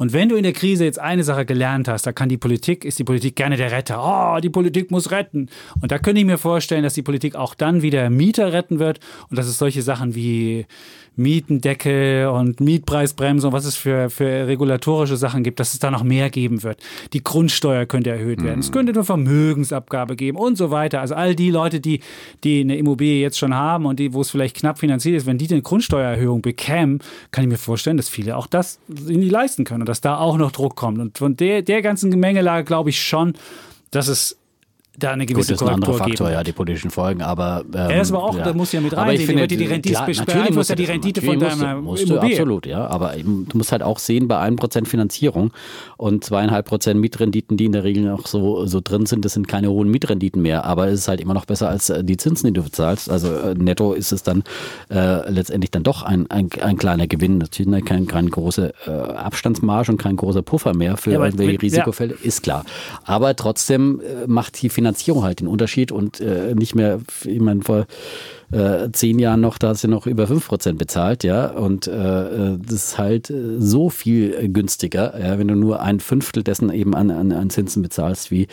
Und 0.00 0.14
wenn 0.14 0.30
du 0.30 0.36
in 0.36 0.44
der 0.44 0.54
Krise 0.54 0.84
jetzt 0.86 0.98
eine 0.98 1.24
Sache 1.24 1.44
gelernt 1.44 1.86
hast, 1.86 2.06
da 2.06 2.12
kann 2.12 2.30
die 2.30 2.38
Politik, 2.38 2.86
ist 2.86 2.98
die 2.98 3.04
Politik 3.04 3.36
gerne 3.36 3.58
der 3.58 3.70
Retter. 3.70 4.00
Oh, 4.02 4.40
die 4.40 4.48
Politik 4.48 4.90
muss 4.90 5.10
retten. 5.10 5.50
Und 5.82 5.92
da 5.92 5.98
könnte 5.98 6.20
ich 6.20 6.26
mir 6.26 6.38
vorstellen, 6.38 6.84
dass 6.84 6.94
die 6.94 7.02
Politik 7.02 7.34
auch 7.34 7.54
dann 7.54 7.82
wieder 7.82 8.08
Mieter 8.08 8.54
retten 8.54 8.78
wird 8.78 8.98
und 9.28 9.38
dass 9.38 9.46
es 9.46 9.58
solche 9.58 9.82
Sachen 9.82 10.14
wie 10.14 10.64
Mietendeckel 11.20 12.26
und 12.28 12.60
Mietpreisbremse 12.60 13.46
und 13.46 13.52
was 13.52 13.64
es 13.64 13.76
für, 13.76 14.10
für 14.10 14.46
regulatorische 14.46 15.16
Sachen 15.16 15.42
gibt, 15.42 15.60
dass 15.60 15.72
es 15.72 15.78
da 15.78 15.90
noch 15.90 16.02
mehr 16.02 16.30
geben 16.30 16.62
wird. 16.62 16.82
Die 17.12 17.22
Grundsteuer 17.22 17.86
könnte 17.86 18.10
erhöht 18.10 18.42
werden. 18.42 18.56
Mhm. 18.56 18.60
Es 18.60 18.72
könnte 18.72 18.92
eine 18.92 19.04
Vermögensabgabe 19.04 20.16
geben 20.16 20.38
und 20.38 20.56
so 20.56 20.70
weiter. 20.70 21.00
Also 21.00 21.14
all 21.14 21.34
die 21.34 21.50
Leute, 21.50 21.80
die, 21.80 22.00
die 22.42 22.60
eine 22.60 22.76
Immobilie 22.76 23.20
jetzt 23.20 23.38
schon 23.38 23.54
haben 23.54 23.86
und 23.86 24.00
die, 24.00 24.12
wo 24.12 24.22
es 24.22 24.30
vielleicht 24.30 24.56
knapp 24.56 24.78
finanziert 24.78 25.16
ist, 25.16 25.26
wenn 25.26 25.38
die 25.38 25.50
eine 25.50 25.62
Grundsteuererhöhung 25.62 26.42
bekämen, 26.42 27.00
kann 27.30 27.44
ich 27.44 27.50
mir 27.50 27.58
vorstellen, 27.58 27.96
dass 27.96 28.08
viele 28.08 28.36
auch 28.36 28.46
das 28.46 28.78
die 28.88 29.28
leisten 29.28 29.64
können 29.64 29.82
und 29.82 29.88
dass 29.88 30.00
da 30.00 30.18
auch 30.18 30.36
noch 30.36 30.52
Druck 30.52 30.76
kommt. 30.76 30.98
Und 30.98 31.18
von 31.18 31.36
der, 31.36 31.62
der 31.62 31.82
ganzen 31.82 32.10
Gemengelage 32.10 32.64
glaube 32.64 32.90
ich 32.90 33.02
schon, 33.02 33.34
dass 33.90 34.08
es 34.08 34.39
da 35.02 35.12
eine 35.12 35.26
gewisse 35.26 35.52
Gut, 35.52 35.60
das 35.60 35.62
ist 35.62 35.68
ein 35.68 35.74
anderer 35.74 35.94
Faktor, 35.94 36.26
geben. 36.28 36.38
ja, 36.38 36.44
die 36.44 36.52
politischen 36.52 36.90
Folgen, 36.90 37.22
aber... 37.22 37.64
Ähm, 37.66 37.90
ja, 37.90 37.98
das 37.98 38.12
aber 38.12 38.22
auch, 38.22 38.36
ja. 38.36 38.44
da 38.44 38.52
muss 38.52 38.72
ja 38.72 38.80
mit 38.80 38.96
rein, 38.96 39.18
finde, 39.18 39.46
die, 39.46 39.56
die 39.56 39.66
Rendite 39.66 39.94
klar, 39.94 40.26
beeinflusst 40.26 40.70
ja 40.70 40.76
die 40.76 40.84
Rendite 40.84 41.22
von 41.22 41.38
deiner 41.38 41.80
musst 41.80 42.08
du, 42.08 42.12
Immobilie. 42.14 42.36
Absolut, 42.36 42.66
ja, 42.66 42.86
aber 42.86 43.14
du 43.16 43.56
musst 43.56 43.72
halt 43.72 43.82
auch 43.82 43.98
sehen, 43.98 44.28
bei 44.28 44.40
1% 44.40 44.86
Finanzierung 44.86 45.52
und 45.96 46.24
2,5% 46.24 46.94
Mietrenditen, 46.94 47.56
die 47.56 47.64
in 47.64 47.72
der 47.72 47.84
Regel 47.84 48.04
noch 48.04 48.26
so, 48.26 48.66
so 48.66 48.80
drin 48.82 49.06
sind, 49.06 49.24
das 49.24 49.32
sind 49.32 49.48
keine 49.48 49.70
hohen 49.70 49.90
Mietrenditen 49.90 50.42
mehr, 50.42 50.64
aber 50.64 50.88
es 50.88 51.00
ist 51.00 51.08
halt 51.08 51.20
immer 51.20 51.34
noch 51.34 51.46
besser 51.46 51.68
als 51.68 51.90
äh, 51.90 52.04
die 52.04 52.16
Zinsen, 52.16 52.48
die 52.48 52.52
du 52.52 52.62
bezahlst, 52.62 53.10
also 53.10 53.32
äh, 53.32 53.54
netto 53.54 53.92
ist 53.94 54.12
es 54.12 54.22
dann 54.22 54.44
äh, 54.90 55.28
letztendlich 55.30 55.70
dann 55.70 55.82
doch 55.82 56.02
ein, 56.02 56.30
ein, 56.30 56.48
ein 56.60 56.76
kleiner 56.76 57.06
Gewinn, 57.06 57.38
natürlich 57.38 57.84
kein, 57.84 58.06
kein 58.06 58.30
große 58.30 58.74
äh, 58.86 58.90
Abstandsmarge 58.90 59.92
und 59.92 59.98
kein 59.98 60.16
großer 60.16 60.42
Puffer 60.42 60.74
mehr 60.74 60.96
für 60.96 61.12
ja, 61.12 61.24
irgendwelche 61.24 61.62
Risikofälle, 61.62 62.14
ist 62.22 62.42
klar, 62.42 62.64
aber 63.04 63.34
trotzdem 63.34 64.00
äh, 64.00 64.26
macht 64.26 64.60
die 64.60 64.68
Finanzierung 64.68 64.89
halt 65.22 65.40
den 65.40 65.48
Unterschied 65.48 65.92
und 65.92 66.20
äh, 66.20 66.54
nicht 66.54 66.74
mehr, 66.74 67.00
ich 67.24 67.40
meine, 67.40 67.62
vor 67.62 67.86
äh, 68.52 68.90
zehn 68.92 69.18
Jahren 69.18 69.40
noch, 69.40 69.58
da 69.58 69.68
hast 69.68 69.84
du 69.84 69.88
noch 69.88 70.06
über 70.06 70.24
5% 70.24 70.74
bezahlt, 70.74 71.24
ja. 71.24 71.50
Und 71.50 71.86
äh, 71.86 72.56
das 72.58 72.72
ist 72.72 72.98
halt 72.98 73.32
so 73.58 73.90
viel 73.90 74.50
günstiger, 74.52 75.18
ja, 75.20 75.38
wenn 75.38 75.48
du 75.48 75.54
nur 75.54 75.80
ein 75.80 76.00
Fünftel 76.00 76.42
dessen 76.42 76.72
eben 76.72 76.94
an, 76.94 77.10
an, 77.10 77.32
an 77.32 77.50
Zinsen 77.50 77.82
bezahlst, 77.82 78.30
wie 78.30 78.48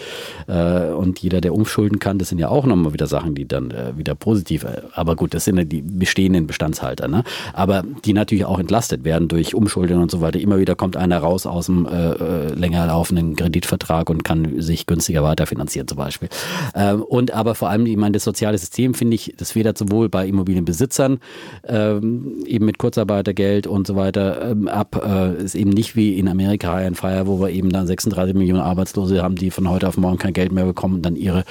äh, 0.47 0.89
und 0.89 1.19
jeder, 1.19 1.41
der 1.41 1.53
umschulden 1.53 1.99
kann, 1.99 2.19
das 2.19 2.29
sind 2.29 2.39
ja 2.39 2.49
auch 2.49 2.65
nochmal 2.65 2.93
wieder 2.93 3.07
Sachen, 3.07 3.35
die 3.35 3.47
dann 3.47 3.71
äh, 3.71 3.97
wieder 3.97 4.15
positiv, 4.15 4.63
äh, 4.63 4.81
aber 4.93 5.15
gut, 5.15 5.33
das 5.33 5.45
sind 5.45 5.57
ja 5.57 5.63
die 5.63 5.81
bestehenden 5.81 6.47
Bestandshalter, 6.47 7.07
ne? 7.07 7.23
Aber 7.53 7.83
die 8.05 8.13
natürlich 8.13 8.45
auch 8.45 8.59
entlastet 8.59 9.03
werden 9.03 9.27
durch 9.27 9.55
Umschulden 9.55 9.99
und 9.99 10.11
so 10.11 10.21
weiter. 10.21 10.39
Immer 10.39 10.59
wieder 10.59 10.75
kommt 10.75 10.97
einer 10.97 11.17
raus 11.19 11.45
aus 11.45 11.67
dem 11.67 11.85
äh, 11.85 12.11
äh 12.11 12.53
länger 12.53 12.85
laufenden 12.87 13.35
Kreditvertrag 13.35 14.09
und 14.09 14.23
kann 14.23 14.61
sich 14.61 14.85
günstiger 14.85 15.23
weiterfinanzieren 15.23 15.87
zum 15.87 15.97
Beispiel. 15.97 16.29
Ähm, 16.75 17.01
und 17.01 17.31
aber 17.31 17.55
vor 17.55 17.69
allem, 17.69 17.85
ich 17.85 17.97
meine, 17.97 18.13
das 18.13 18.23
soziale 18.23 18.57
System 18.57 18.93
finde 18.93 19.15
ich, 19.15 19.33
das 19.37 19.51
federt 19.51 19.77
sowohl 19.87 20.09
bei 20.09 20.27
Immobilienbesitzern 20.27 21.19
ähm, 21.67 22.43
eben 22.45 22.65
mit 22.65 22.77
Kurzarbeitergeld 22.77 23.67
und 23.67 23.87
so 23.87 23.95
weiter 23.95 24.51
ähm, 24.51 24.67
ab. 24.67 25.01
Äh, 25.03 25.43
ist 25.43 25.55
eben 25.55 25.69
nicht 25.69 25.95
wie 25.95 26.17
in 26.17 26.27
Amerika 26.27 26.75
ein 26.75 26.95
Fire, 26.95 27.27
wo 27.27 27.39
wir 27.39 27.49
eben 27.49 27.69
dann 27.69 27.87
36 27.87 28.35
Millionen 28.35 28.61
Arbeitslose 28.61 29.21
haben, 29.23 29.35
die 29.35 29.51
von 29.51 29.69
heute 29.69 29.87
auf 29.87 29.97
morgen 29.97 30.17
kein 30.17 30.33
Geld 30.33 30.51
mehr 30.51 30.65
bekommen 30.65 30.95
und 30.95 31.05
dann 31.05 31.15
ihre 31.15 31.43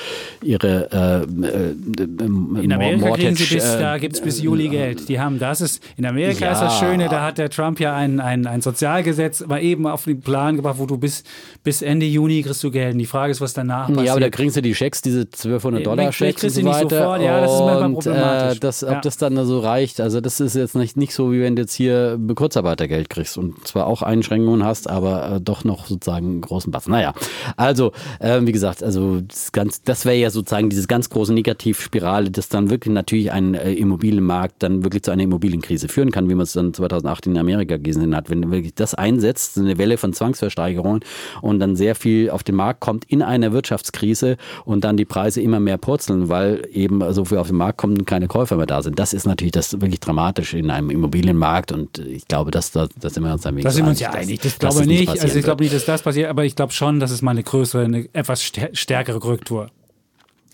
ihre 0.42 0.90
äh, 0.92 1.46
äh, 1.46 2.62
In 2.62 2.72
Amerika 2.72 3.06
Mortgage, 3.06 3.34
kriegen 3.34 3.36
sie 3.36 3.54
bis, 3.54 3.64
äh, 3.64 3.80
da 3.80 3.98
gibt 3.98 4.16
es 4.16 4.20
bis 4.20 4.40
Juli 4.40 4.68
Geld. 4.68 5.08
Die 5.08 5.18
haben 5.20 5.38
das 5.38 5.60
ist 5.60 5.82
in 5.96 6.06
Amerika 6.06 6.46
ja. 6.46 6.52
ist 6.52 6.60
das 6.60 6.78
Schöne, 6.78 7.08
da 7.08 7.22
hat 7.22 7.38
der 7.38 7.50
Trump 7.50 7.80
ja 7.80 7.94
ein, 7.94 8.20
ein, 8.20 8.46
ein 8.46 8.60
Sozialgesetz 8.60 9.46
mal 9.46 9.62
eben 9.62 9.86
auf 9.86 10.04
den 10.04 10.20
Plan 10.20 10.56
gebracht, 10.56 10.76
wo 10.78 10.86
du 10.86 10.98
bis, 10.98 11.24
bis 11.62 11.82
Ende 11.82 12.06
Juni 12.06 12.42
kriegst 12.42 12.62
du 12.62 12.70
Geld. 12.70 12.92
Und 12.92 12.98
die 12.98 13.06
Frage 13.06 13.32
ist, 13.32 13.40
was 13.40 13.54
danach 13.54 13.88
passiert. 13.88 14.06
Ja, 14.06 14.12
aber 14.12 14.20
da 14.20 14.30
kriegst 14.30 14.56
du 14.56 14.62
die 14.62 14.74
Schecks, 14.74 15.02
diese 15.02 15.20
1200 15.20 15.86
Dollar 15.86 16.12
Schecks 16.12 16.44
und 16.44 16.50
so 16.50 16.64
weiter. 16.64 16.98
Sofort. 16.98 17.22
Ja, 17.22 17.40
das 17.40 17.52
ist 17.52 17.60
manchmal 17.60 17.92
problematisch. 17.92 18.25
Äh, 18.26 18.56
das, 18.56 18.84
ob 18.84 18.90
ja. 18.90 19.00
das 19.00 19.16
dann 19.16 19.44
so 19.44 19.60
reicht, 19.60 20.00
also 20.00 20.20
das 20.20 20.40
ist 20.40 20.54
jetzt 20.54 20.74
nicht, 20.74 20.96
nicht 20.96 21.14
so, 21.14 21.32
wie 21.32 21.40
wenn 21.40 21.56
du 21.56 21.62
jetzt 21.62 21.74
hier 21.74 22.18
Kurzarbeitergeld 22.34 23.10
kriegst 23.10 23.38
und 23.38 23.66
zwar 23.66 23.86
auch 23.86 24.02
Einschränkungen 24.02 24.64
hast, 24.64 24.88
aber 24.88 25.36
äh, 25.36 25.40
doch 25.40 25.64
noch 25.64 25.86
sozusagen 25.86 26.26
einen 26.26 26.40
großen 26.40 26.70
Batzen. 26.70 26.92
Naja, 26.92 27.14
also 27.56 27.92
äh, 28.20 28.40
wie 28.42 28.52
gesagt, 28.52 28.82
also 28.82 29.20
das, 29.20 29.52
ganz, 29.52 29.82
das 29.82 30.04
wäre 30.04 30.16
ja 30.16 30.30
sozusagen 30.30 30.70
diese 30.70 30.86
ganz 30.86 31.10
große 31.10 31.32
Negativspirale, 31.32 32.30
das 32.30 32.48
dann 32.48 32.70
wirklich 32.70 32.92
natürlich 32.92 33.32
einen 33.32 33.54
äh, 33.54 33.72
Immobilienmarkt 33.72 34.62
dann 34.62 34.84
wirklich 34.84 35.02
zu 35.02 35.10
einer 35.10 35.22
Immobilienkrise 35.22 35.88
führen 35.88 36.10
kann, 36.10 36.28
wie 36.28 36.34
man 36.34 36.44
es 36.44 36.52
dann 36.52 36.74
2008 36.74 37.26
in 37.26 37.38
Amerika 37.38 37.76
gesehen 37.76 38.14
hat. 38.16 38.30
Wenn 38.30 38.50
wirklich 38.50 38.74
das 38.74 38.94
einsetzt, 38.94 39.58
eine 39.58 39.78
Welle 39.78 39.98
von 39.98 40.12
Zwangsversteigerungen 40.12 41.00
und 41.42 41.60
dann 41.60 41.76
sehr 41.76 41.94
viel 41.94 42.30
auf 42.30 42.42
den 42.42 42.54
Markt 42.54 42.80
kommt 42.80 43.04
in 43.04 43.22
einer 43.22 43.52
Wirtschaftskrise 43.52 44.36
und 44.64 44.84
dann 44.84 44.96
die 44.96 45.04
Preise 45.04 45.40
immer 45.40 45.60
mehr 45.60 45.78
purzeln, 45.78 46.28
weil 46.28 46.66
eben 46.72 47.02
so 47.12 47.24
viel 47.24 47.38
auf 47.38 47.48
den 47.48 47.56
Markt 47.56 47.78
kommt 47.78 47.98
und 47.98 48.06
keine 48.16 48.28
Käufer 48.28 48.56
mehr 48.56 48.66
da 48.66 48.82
sind. 48.82 48.98
Das 48.98 49.12
ist 49.12 49.26
natürlich 49.26 49.52
das 49.52 49.78
wirklich 49.78 50.00
dramatisch 50.00 50.54
in 50.54 50.70
einem 50.70 50.88
Immobilienmarkt 50.88 51.70
und 51.70 51.98
ich 51.98 52.26
glaube, 52.26 52.50
dass 52.50 52.72
da, 52.72 52.88
da 52.98 53.10
sind 53.10 53.24
wir 53.24 53.32
uns 53.32 53.44
am 53.44 53.60
Da 53.60 53.70
sind 53.70 53.84
wir 53.84 53.90
uns 53.90 54.00
ja 54.00 54.10
einig. 54.10 54.40
Das, 54.40 54.58
glaube 54.58 54.80
ich 54.80 54.86
nicht. 54.86 55.08
Also 55.10 55.36
ich 55.38 55.44
glaube 55.44 55.62
nicht, 55.62 55.74
dass 55.74 55.84
das 55.84 56.00
passiert, 56.02 56.30
aber 56.30 56.44
ich 56.44 56.56
glaube 56.56 56.72
schon, 56.72 56.98
dass 56.98 57.10
es 57.10 57.20
mal 57.20 57.32
eine 57.32 57.42
größere, 57.42 57.84
eine 57.84 58.08
etwas 58.14 58.42
stärkere 58.42 59.20
Korrektur 59.20 59.68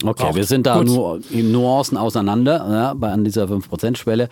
Okay, 0.05 0.25
braucht. 0.25 0.35
wir 0.35 0.45
sind 0.45 0.67
da 0.67 0.79
Gut. 0.79 0.87
nur 0.87 1.21
in 1.31 1.53
Nuancen 1.53 1.97
auseinander 1.97 2.67
ja, 2.69 2.95
bei 2.95 3.13
an 3.13 3.23
dieser 3.23 3.45
5%-Schwelle. 3.45 4.29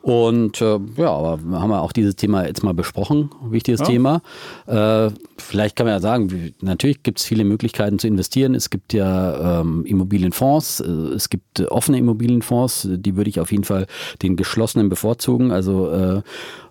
Und 0.00 0.62
äh, 0.62 0.78
ja, 0.96 1.10
aber 1.10 1.38
wir 1.42 1.60
haben 1.60 1.70
ja 1.70 1.80
auch 1.80 1.92
dieses 1.92 2.16
Thema 2.16 2.46
jetzt 2.46 2.62
mal 2.62 2.72
besprochen, 2.72 3.30
wichtiges 3.42 3.80
Ja. 3.80 3.86
Thema. 3.86 4.22
Äh, 4.66 5.10
vielleicht 5.40 5.76
kann 5.76 5.86
man 5.86 5.94
ja 5.94 6.00
sagen, 6.00 6.52
natürlich 6.60 7.02
gibt 7.02 7.18
es 7.20 7.24
viele 7.24 7.44
Möglichkeiten 7.44 7.98
zu 7.98 8.06
investieren. 8.06 8.54
Es 8.54 8.70
gibt 8.70 8.92
ja 8.92 9.60
ähm, 9.60 9.84
Immobilienfonds, 9.84 10.80
äh, 10.80 10.84
es 11.14 11.28
gibt 11.30 11.60
äh, 11.60 11.64
offene 11.64 11.98
Immobilienfonds, 11.98 12.88
die 12.90 13.16
würde 13.16 13.30
ich 13.30 13.40
auf 13.40 13.50
jeden 13.52 13.64
Fall 13.64 13.86
den 14.22 14.36
geschlossenen 14.36 14.88
bevorzugen. 14.88 15.50
Also 15.52 15.90
äh, 15.90 16.22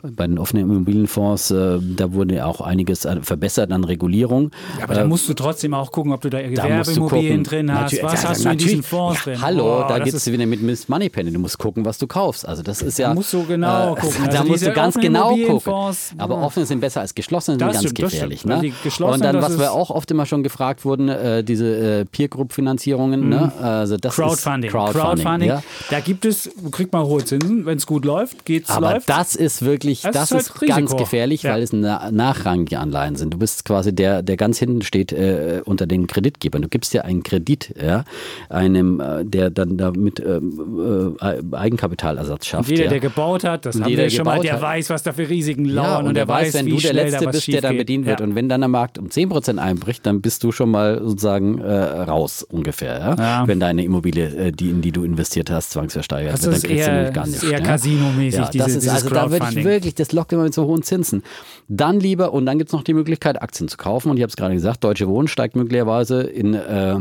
bei 0.01 0.25
den 0.27 0.37
offenen 0.39 0.63
Immobilienfonds, 0.69 1.51
äh, 1.51 1.79
da 1.81 2.13
wurde 2.13 2.35
ja 2.35 2.45
auch 2.45 2.61
einiges 2.61 3.05
äh, 3.05 3.17
verbessert 3.21 3.71
an 3.71 3.83
Regulierung. 3.83 4.51
Ja, 4.77 4.85
aber 4.85 4.93
da 4.93 5.05
musst 5.05 5.27
du 5.27 5.33
trotzdem 5.33 5.73
auch 5.73 5.91
gucken, 5.91 6.13
ob 6.13 6.21
du 6.21 6.29
da 6.29 6.41
Da 6.41 6.47
Gewerbeimmobilien 6.47 7.43
gucken. 7.43 7.43
drin 7.43 7.73
hast. 7.73 7.81
Natürlich- 7.93 8.03
Was 8.03 8.23
ja, 8.23 8.29
hast 8.29 8.45
du 8.45 8.49
in 8.49 8.57
diesen. 8.57 8.83
Fonds 8.83 9.19
ja, 9.25 9.31
drin? 9.33 9.41
Hallo, 9.41 9.79
Oh, 9.79 9.81
da 9.87 9.95
das 9.97 10.05
geht's 10.05 10.27
ist- 10.27 10.31
wieder 10.33 10.45
mit 10.45 10.61
Miss 10.61 10.87
Moneypenny. 10.87 11.31
Du 11.31 11.39
musst 11.39 11.57
gucken, 11.57 11.83
was 11.85 11.97
du 11.97 12.07
kaufst. 12.07 12.47
Also 12.47 12.63
das 12.63 12.81
ist 12.81 12.97
ja. 12.97 13.09
Da 13.09 13.13
musst 13.13 13.33
du 13.33 13.43
genau 13.45 13.95
gucken. 13.95 14.09
Da 14.29 14.39
Also 14.39 14.43
musst 14.45 14.65
du 14.65 14.71
ganz 14.73 14.95
genau 14.95 15.35
gucken. 15.35 15.73
Aber 16.17 16.37
offene 16.41 16.65
sind 16.65 16.79
besser 16.79 17.01
als 17.01 17.13
geschlossene, 17.13 17.55
sind 17.57 17.61
Das 17.61 17.73
ganz 17.73 17.83
stimmt, 17.85 17.99
das 18.03 18.11
gefährlich. 18.11 18.39
stimmt. 18.39 18.53
Weil 18.53 18.58
Ne? 18.58 18.58
Die 18.61 18.73
geschlossenen, 18.83 19.27
Und 19.35 19.41
dann, 19.41 19.41
was 19.43 19.57
wir 19.57 19.65
ist- 19.65 19.71
auch 19.71 19.89
oft 19.89 20.09
immer 20.11 20.25
schon 20.25 20.43
gefragt 20.43 20.85
wurden, 20.85 21.09
äh, 21.09 21.43
diese 21.43 21.99
äh, 22.01 22.05
Peer-Group-Finanzierungen. 22.05 23.29
Ne? 23.29 23.51
Also 23.61 23.97
das 23.97 24.17
Mhm. 24.17 24.21
Crowdfunding. 24.23 24.69
Ist 24.69 24.73
Crowdfunding. 24.93 25.49
Ja. 25.49 25.63
Da 25.89 25.99
gibt 25.99 26.25
es, 26.25 26.49
kriegt 26.71 26.93
man 26.93 27.03
hohe 27.05 27.23
Zinsen, 27.23 27.65
wenn 27.65 27.77
es 27.77 27.85
gut 27.85 28.05
läuft, 28.05 28.45
geht's 28.45 28.69
Aber 28.69 28.93
läuft. 28.93 29.09
das 29.09 29.35
ist 29.35 29.63
wirklich, 29.63 30.01
Das 30.01 30.13
das, 30.13 30.31
ist 30.31 30.41
ist, 30.41 30.55
halt 30.61 30.69
ganz 30.69 30.79
Risiko. 30.91 30.97
gefährlich, 30.97 31.43
Ja. 31.43 31.53
weil 31.53 31.61
es 31.63 31.73
na 31.73 32.09
nachrangige 32.11 32.79
Anleihen 32.79 33.15
sind. 33.15 33.33
Du 33.33 33.37
bist 33.37 33.65
quasi 33.65 33.93
der, 33.93 34.21
der 34.23 34.37
ganz 34.37 34.57
hinten 34.59 34.81
steht 34.81 35.11
äh, 35.11 35.61
unter 35.65 35.87
den 35.87 36.07
Kreditgebern. 36.07 36.61
Du 36.61 36.67
gibst 36.69 36.93
ja 36.93 37.01
einen 37.03 37.23
Kredit, 37.23 37.73
ja, 37.81 38.03
einem, 38.49 38.99
äh, 38.99 39.23
der 39.25 39.49
dann 39.49 39.77
damit 39.77 40.19
ähm, 40.19 41.17
äh, 41.21 41.55
Eigenkapitalersatz 41.55 42.45
schafft. 42.45 42.69
jeder, 42.69 42.83
ja. 42.85 42.89
der 42.89 42.99
gebaut 42.99 43.43
hat, 43.43 43.65
das 43.65 43.75
Und 43.75 43.83
haben 43.83 43.89
jeder, 43.89 44.03
wir 44.03 44.09
schon 44.09 44.25
mal, 44.25 44.39
der 44.41 44.53
hat. 44.53 44.61
weiß, 44.61 44.89
was 44.89 45.03
da 45.03 45.13
für 45.13 45.29
Risiken 45.29 45.65
lauern 45.65 45.89
Ja, 46.03 46.07
und, 46.09 46.13
der 46.15 46.23
er 46.23 46.27
weiß, 46.27 46.53
wenn 46.55 46.65
wie 46.65 46.71
du 46.75 46.81
der 46.81 46.93
Letzte 46.93 47.27
bist, 47.27 47.47
der 47.47 47.61
dann 47.61 47.77
bedient 47.77 48.05
wird. 48.05 48.21
Und 48.21 48.35
wenn 48.35 48.48
dann 48.49 48.61
der 48.61 48.67
Markt 48.67 48.97
um 48.97 49.07
10% 49.07 49.57
einbricht, 49.57 50.05
dann 50.05 50.21
bist 50.21 50.43
du 50.43 50.51
schon 50.51 50.71
mal 50.71 51.01
sozusagen 51.03 51.59
äh, 51.59 51.71
raus 51.73 52.43
ungefähr. 52.43 52.99
Ja? 52.99 53.15
Ja. 53.15 53.47
Wenn 53.47 53.59
deine 53.59 53.83
Immobilie, 53.83 54.25
äh, 54.25 54.51
die, 54.51 54.69
in 54.69 54.81
die 54.81 54.91
du 54.91 55.03
investiert 55.03 55.49
hast, 55.49 55.71
zwangsversteigert 55.71 56.33
Das 56.33 56.43
wird, 56.43 56.55
dann 56.55 56.61
kriegst 56.61 56.87
du 56.87 56.91
eher, 56.91 56.97
nämlich 56.97 57.13
gar 57.13 57.23
das 57.23 57.31
nichts. 57.31 57.43
ist 57.43 57.51
eher 57.51 57.59
ja? 57.59 57.65
Casino-mäßig, 57.65 58.39
Ja, 58.39 58.49
diese, 58.49 58.65
das 58.65 58.75
ist 58.75 58.89
also 58.89 59.09
da 59.09 59.31
würde 59.31 59.45
ich 59.51 59.63
wirklich, 59.63 59.95
das 59.95 60.11
lockt 60.11 60.33
immer 60.33 60.43
mit 60.43 60.53
so 60.53 60.65
hohen 60.65 60.83
Zinsen. 60.83 61.23
Dann 61.67 61.99
lieber, 61.99 62.33
und 62.33 62.45
dann 62.45 62.57
gibt 62.57 62.69
es 62.69 62.73
noch 62.73 62.83
die 62.83 62.93
Möglichkeit, 62.93 63.41
Aktien 63.41 63.67
zu 63.67 63.77
kaufen. 63.77 64.09
Und 64.09 64.17
ich 64.17 64.23
habe 64.23 64.29
es 64.29 64.35
gerade 64.35 64.53
gesagt, 64.53 64.83
Deutsche 64.83 65.07
Wohnen 65.07 65.27
steigt 65.27 65.55
möglicherweise 65.55 66.23
in, 66.23 66.53
äh, 66.53 66.97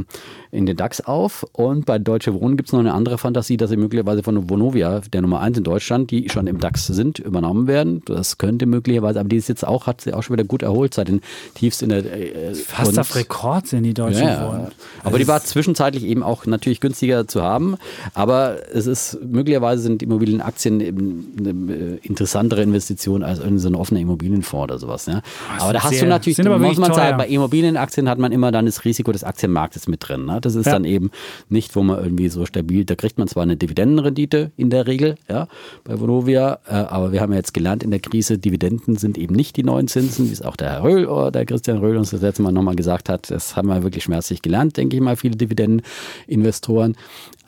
in 0.50 0.66
den 0.66 0.76
DAX 0.76 1.00
auf. 1.00 1.44
Und 1.52 1.86
bei 1.86 1.98
Deutsche 1.98 2.34
Wohnen 2.34 2.56
gibt 2.56 2.68
es 2.68 2.72
noch 2.72 2.80
eine 2.80 2.92
andere 2.92 3.18
Fantasie, 3.18 3.56
dass 3.56 3.70
sie 3.70 3.76
möglicherweise 3.76 4.22
von 4.22 4.48
Vonovia, 4.50 5.00
der 5.12 5.22
Nummer 5.22 5.40
1 5.40 5.58
in 5.58 5.64
Deutschland, 5.64 6.10
die 6.10 6.28
schon 6.28 6.46
im 6.46 6.60
DAX 6.60 6.86
sind, 6.86 7.18
übernommen 7.18 7.66
werden. 7.66 8.02
Das 8.04 8.38
könnte 8.38 8.66
möglicherweise, 8.66 9.20
aber 9.20 9.28
die 9.28 9.36
ist 9.36 9.48
jetzt 9.48 9.66
auch, 9.66 9.86
hat 9.86 10.00
sie 10.02 10.12
auch 10.12 10.22
schon 10.22 10.34
wieder 10.34 10.44
gut 10.44 10.62
erholt 10.62 10.94
seit 10.94 11.08
den 11.08 11.20
Tiefs 11.54 11.82
in 11.82 11.88
der 11.90 11.98
äh, 12.04 12.54
Fast 12.54 12.92
und- 12.92 12.98
auf 12.98 13.14
Rekord 13.14 13.66
sind 13.66 13.82
die 13.84 13.94
Deutschen 13.94 14.26
ja, 14.26 14.40
geworden. 14.44 14.66
Aber 15.04 15.18
die 15.18 15.26
war 15.28 15.42
zwischenzeitlich 15.42 16.04
eben 16.04 16.22
auch 16.22 16.46
natürlich 16.46 16.80
günstiger 16.80 17.26
zu 17.26 17.42
haben. 17.42 17.76
Aber 18.14 18.56
es 18.72 18.86
ist 18.86 19.18
möglicherweise 19.24 19.82
sind 19.82 20.02
Immobilienaktien 20.02 20.80
eben 20.80 21.32
eine 21.38 21.50
äh, 21.74 21.98
interessantere 22.02 22.62
Investition 22.62 23.22
als 23.22 23.38
irgendein 23.38 23.58
so 23.58 23.68
ein 23.68 23.74
offener 23.74 24.00
Immobilienfonds 24.00 24.64
oder 24.64 24.78
sowas. 24.78 25.06
Ja. 25.06 25.22
Aber 25.58 25.72
da 25.72 25.82
hast 25.82 25.90
sehr- 25.94 26.02
du 26.02 26.08
natürlich, 26.08 26.38
muss 26.38 26.78
man 26.78 26.92
sagen, 26.94 27.16
bei 27.18 27.28
Immobilienaktien 27.28 28.08
hat 28.08 28.18
man 28.18 28.32
immer 28.32 28.52
dann 28.52 28.66
das 28.66 28.84
Risiko 28.84 29.12
des 29.12 29.24
Aktienmarktes 29.24 29.88
mit 29.88 30.06
drin. 30.08 30.24
Ne? 30.26 30.40
Das 30.40 30.54
ist 30.54 30.66
Ja. 30.66 30.72
dann 30.72 30.84
eben 30.84 31.10
nicht, 31.48 31.74
wo 31.76 31.82
man 31.82 31.98
irgendwie 32.02 32.28
so 32.28 32.46
stabil, 32.46 32.84
da 32.84 32.94
kriegt 32.94 33.18
man 33.18 33.28
zwar 33.28 33.42
eine 33.44 33.56
Dividendenrendite 33.56 34.50
in 34.56 34.70
der 34.70 34.86
Regel, 34.86 35.16
ja, 35.28 35.48
bei 35.84 35.98
Vonovia, 36.00 36.58
äh, 36.68 36.72
aber 36.74 37.12
wir 37.12 37.20
haben 37.20 37.32
ja 37.32 37.38
jetzt 37.38 37.54
gelernt 37.54 37.82
in 37.82 37.90
der 37.90 38.00
Krise, 38.00 38.38
Dividenden 38.38 38.96
sind 38.96 39.18
eben 39.18 39.34
nicht 39.34 39.56
die 39.56 39.62
neuen 39.64 39.88
Zinsen, 39.88 40.28
wie 40.28 40.32
es 40.32 40.42
auch 40.42 40.56
der 40.56 40.70
Herr 40.70 40.82
Röhl 40.84 41.06
der 41.30 41.46
Christian 41.46 41.78
Röhl 41.78 41.96
uns 41.96 42.10
das 42.10 42.22
letzte 42.22 42.42
Mal 42.42 42.52
nochmal 42.52 42.76
gesagt 42.76 43.08
hat. 43.08 43.30
Das 43.30 43.56
haben 43.56 43.68
wir 43.68 43.82
wirklich 43.82 44.04
schmerzlich 44.04 44.42
gelernt, 44.42 44.76
denke 44.76 44.96
ich 44.96 45.02
mal, 45.02 45.16
viele 45.16 45.36
Dividendeninvestoren. 45.36 46.96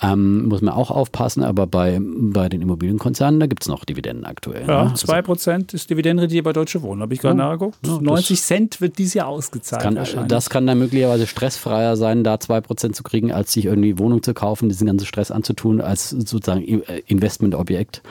Ähm, 0.03 0.47
muss 0.49 0.63
man 0.63 0.73
auch 0.75 0.91
aufpassen, 0.91 1.43
aber 1.45 1.67
bei, 1.67 1.99
bei 2.01 2.49
den 2.49 2.63
Immobilienkonzernen, 2.63 3.39
da 3.39 3.47
gibt 3.47 3.63
es 3.65 3.69
noch 3.69 3.85
Dividenden 3.85 4.25
aktuell. 4.25 4.63
Ja, 4.67 4.85
ne? 4.85 4.91
Also 4.93 5.07
2% 5.07 5.75
ist 5.75 5.91
Dividendenrendite 5.91 6.43
bei 6.43 6.53
Deutsche 6.55 6.81
Wohnen. 6.83 7.03
Habe 7.03 7.13
ich 7.13 7.21
gerade 7.21 7.37
nachgeguckt. 7.37 7.77
ja, 7.87 7.93
das- 7.95 8.01
90 8.01 8.41
Cent 8.41 8.81
wird 8.81 8.97
dieses 8.99 9.15
Jahr 9.15 9.27
ausgezahlt. 9.29 9.83
kann, 9.83 9.97
wahrscheinlich. 9.97 10.29
das 10.29 10.49
kann 10.49 10.67
dann 10.67 10.79
möglicherweise 10.79 11.27
stressfreier 11.27 11.97
sein, 11.97 12.25
da 12.25 12.35
2% 12.39 12.95
zu 12.95 13.03
kriegen, 13.03 13.31
als 13.33 13.53
sich 13.53 13.67
irgendwie 13.67 13.99
Wohnung 13.99 14.23
zu 14.23 14.33
kaufen, 14.33 14.69
diesen 14.71 14.87
ganzen 14.87 15.05
Stress 15.07 15.31
anzutun, 15.31 15.81
als 15.83 16.11
sozusagen 16.11 16.63
äh, 16.63 17.03
Investmentobjekt. 17.07 18.03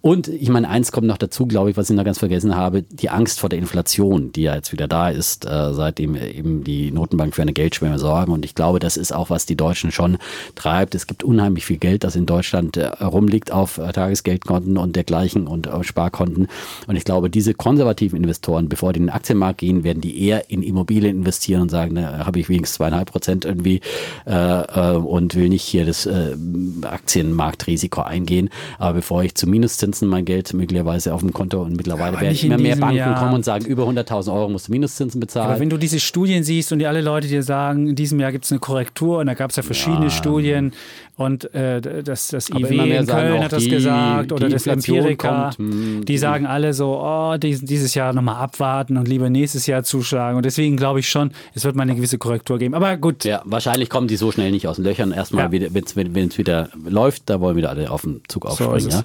Und 0.00 0.28
ich 0.28 0.48
meine, 0.48 0.68
eins 0.68 0.90
kommt 0.92 1.06
noch 1.06 1.16
dazu, 1.18 1.46
glaube 1.46 1.70
ich, 1.70 1.76
was 1.76 1.88
ich 1.90 1.96
noch 1.96 2.04
ganz 2.04 2.18
vergessen 2.18 2.56
habe, 2.56 2.82
die 2.82 3.10
Angst 3.10 3.40
vor 3.40 3.48
der 3.48 3.58
Inflation, 3.58 4.32
die 4.32 4.42
ja 4.42 4.54
jetzt 4.54 4.72
wieder 4.72 4.88
da 4.88 5.10
ist, 5.10 5.44
äh, 5.46 5.72
seitdem 5.72 6.16
eben 6.16 6.64
die 6.64 6.90
Notenbank 6.90 7.34
für 7.34 7.42
eine 7.42 7.52
Geldschwemme 7.52 7.98
sorgen. 7.98 8.32
Und 8.32 8.44
ich 8.44 8.54
glaube, 8.54 8.78
das 8.80 8.96
ist 8.96 9.12
auch, 9.14 9.30
was 9.30 9.46
die 9.46 9.56
Deutschen 9.56 9.92
schon 9.92 10.18
treibt. 10.54 10.94
Es 10.94 11.06
gibt 11.06 11.22
unheimlich 11.36 11.66
viel 11.66 11.78
Geld, 11.78 12.04
das 12.04 12.16
in 12.16 12.26
Deutschland 12.26 12.76
äh, 12.76 12.86
rumliegt 13.02 13.52
auf 13.52 13.78
äh, 13.78 13.92
Tagesgeldkonten 13.92 14.76
und 14.78 14.96
dergleichen 14.96 15.46
und 15.46 15.68
Sparkonten. 15.82 16.48
Und 16.86 16.96
ich 16.96 17.04
glaube, 17.04 17.30
diese 17.30 17.54
konservativen 17.54 18.16
Investoren, 18.16 18.68
bevor 18.68 18.92
die 18.92 19.00
in 19.00 19.06
den 19.06 19.10
Aktienmarkt 19.10 19.58
gehen, 19.58 19.84
werden 19.84 20.00
die 20.00 20.22
eher 20.22 20.50
in 20.50 20.62
Immobilien 20.62 21.18
investieren 21.18 21.62
und 21.62 21.70
sagen, 21.70 21.94
da 21.94 22.26
habe 22.26 22.40
ich 22.40 22.48
wenigstens 22.48 22.76
zweieinhalb 22.76 23.10
Prozent 23.10 23.44
irgendwie 23.44 23.80
äh, 24.26 24.32
äh, 24.32 24.96
und 24.96 25.34
will 25.34 25.48
nicht 25.48 25.62
hier 25.62 25.84
das 25.84 26.06
äh, 26.06 26.36
Aktienmarktrisiko 26.82 28.02
eingehen. 28.02 28.50
Aber 28.78 28.94
bevor 28.94 29.22
ich 29.22 29.34
zu 29.34 29.46
Minuszinsen 29.46 30.08
mein 30.08 30.24
Geld 30.24 30.52
möglicherweise 30.54 31.14
auf 31.14 31.20
dem 31.20 31.32
Konto 31.32 31.62
und 31.62 31.76
mittlerweile 31.76 32.16
Aber 32.16 32.20
werden 32.20 32.36
immer 32.38 32.58
mehr 32.58 32.76
Banken 32.76 32.96
Jahr. 32.96 33.18
kommen 33.18 33.34
und 33.34 33.44
sagen, 33.44 33.64
über 33.66 33.84
100.000 33.84 34.32
Euro 34.32 34.48
musst 34.48 34.68
du 34.68 34.72
Minuszinsen 34.72 35.20
bezahlen. 35.20 35.50
Aber 35.50 35.60
wenn 35.60 35.70
du 35.70 35.76
diese 35.76 36.00
Studien 36.00 36.44
siehst 36.44 36.72
und 36.72 36.78
die 36.78 36.86
alle 36.86 37.00
Leute 37.00 37.28
dir 37.28 37.42
sagen, 37.42 37.88
in 37.88 37.94
diesem 37.94 38.20
Jahr 38.20 38.32
gibt 38.32 38.44
es 38.44 38.52
eine 38.52 38.60
Korrektur 38.60 39.18
und 39.18 39.26
da 39.26 39.34
gab 39.34 39.50
es 39.50 39.56
ja 39.56 39.62
verschiedene 39.62 40.10
Studien 40.10 40.72
und 41.16 41.52
äh, 41.54 41.80
das, 42.02 42.28
das 42.28 42.50
Aber 42.52 42.70
IW 42.70 42.96
in 42.96 43.06
Köln 43.06 43.42
hat 43.42 43.52
das 43.52 43.62
die- 43.62 43.70
gesagt 43.70 44.32
oder 44.32 44.48
das 44.48 44.66
Empirica, 44.66 45.50
kommt, 45.56 45.58
hm, 45.58 46.04
die 46.04 46.18
sagen 46.18 46.46
alle 46.46 46.74
so, 46.74 47.00
oh, 47.02 47.36
dies, 47.38 47.60
dieses 47.62 47.94
Jahr 47.94 48.12
nochmal 48.12 48.36
abwarten 48.36 48.96
und 48.96 49.08
lieber 49.08 49.30
nächstes 49.30 49.66
Jahr 49.66 49.82
zuschlagen 49.82 50.36
und 50.36 50.44
deswegen 50.44 50.76
glaube 50.76 51.00
ich 51.00 51.08
schon, 51.08 51.30
es 51.54 51.64
wird 51.64 51.74
mal 51.74 51.82
eine 51.84 51.94
gewisse 51.96 52.18
Korrektur 52.18 52.58
geben. 52.58 52.74
Aber 52.74 52.96
gut, 52.96 53.24
Ja, 53.24 53.40
wahrscheinlich 53.44 53.88
kommen 53.90 54.08
die 54.08 54.16
so 54.16 54.30
schnell 54.30 54.50
nicht 54.50 54.68
aus 54.68 54.76
den 54.76 54.84
Löchern. 54.84 55.12
Erstmal, 55.12 55.52
Ja. 55.52 55.70
wenn 55.72 56.28
es 56.28 56.36
wieder 56.38 56.68
läuft, 56.86 57.22
da 57.30 57.40
wollen 57.40 57.56
wieder 57.56 57.70
alle 57.70 57.90
auf 57.90 58.02
den 58.02 58.20
Zug 58.28 58.44
aufspringen. 58.46 58.76
es. 58.88 58.94
ja. 58.94 59.02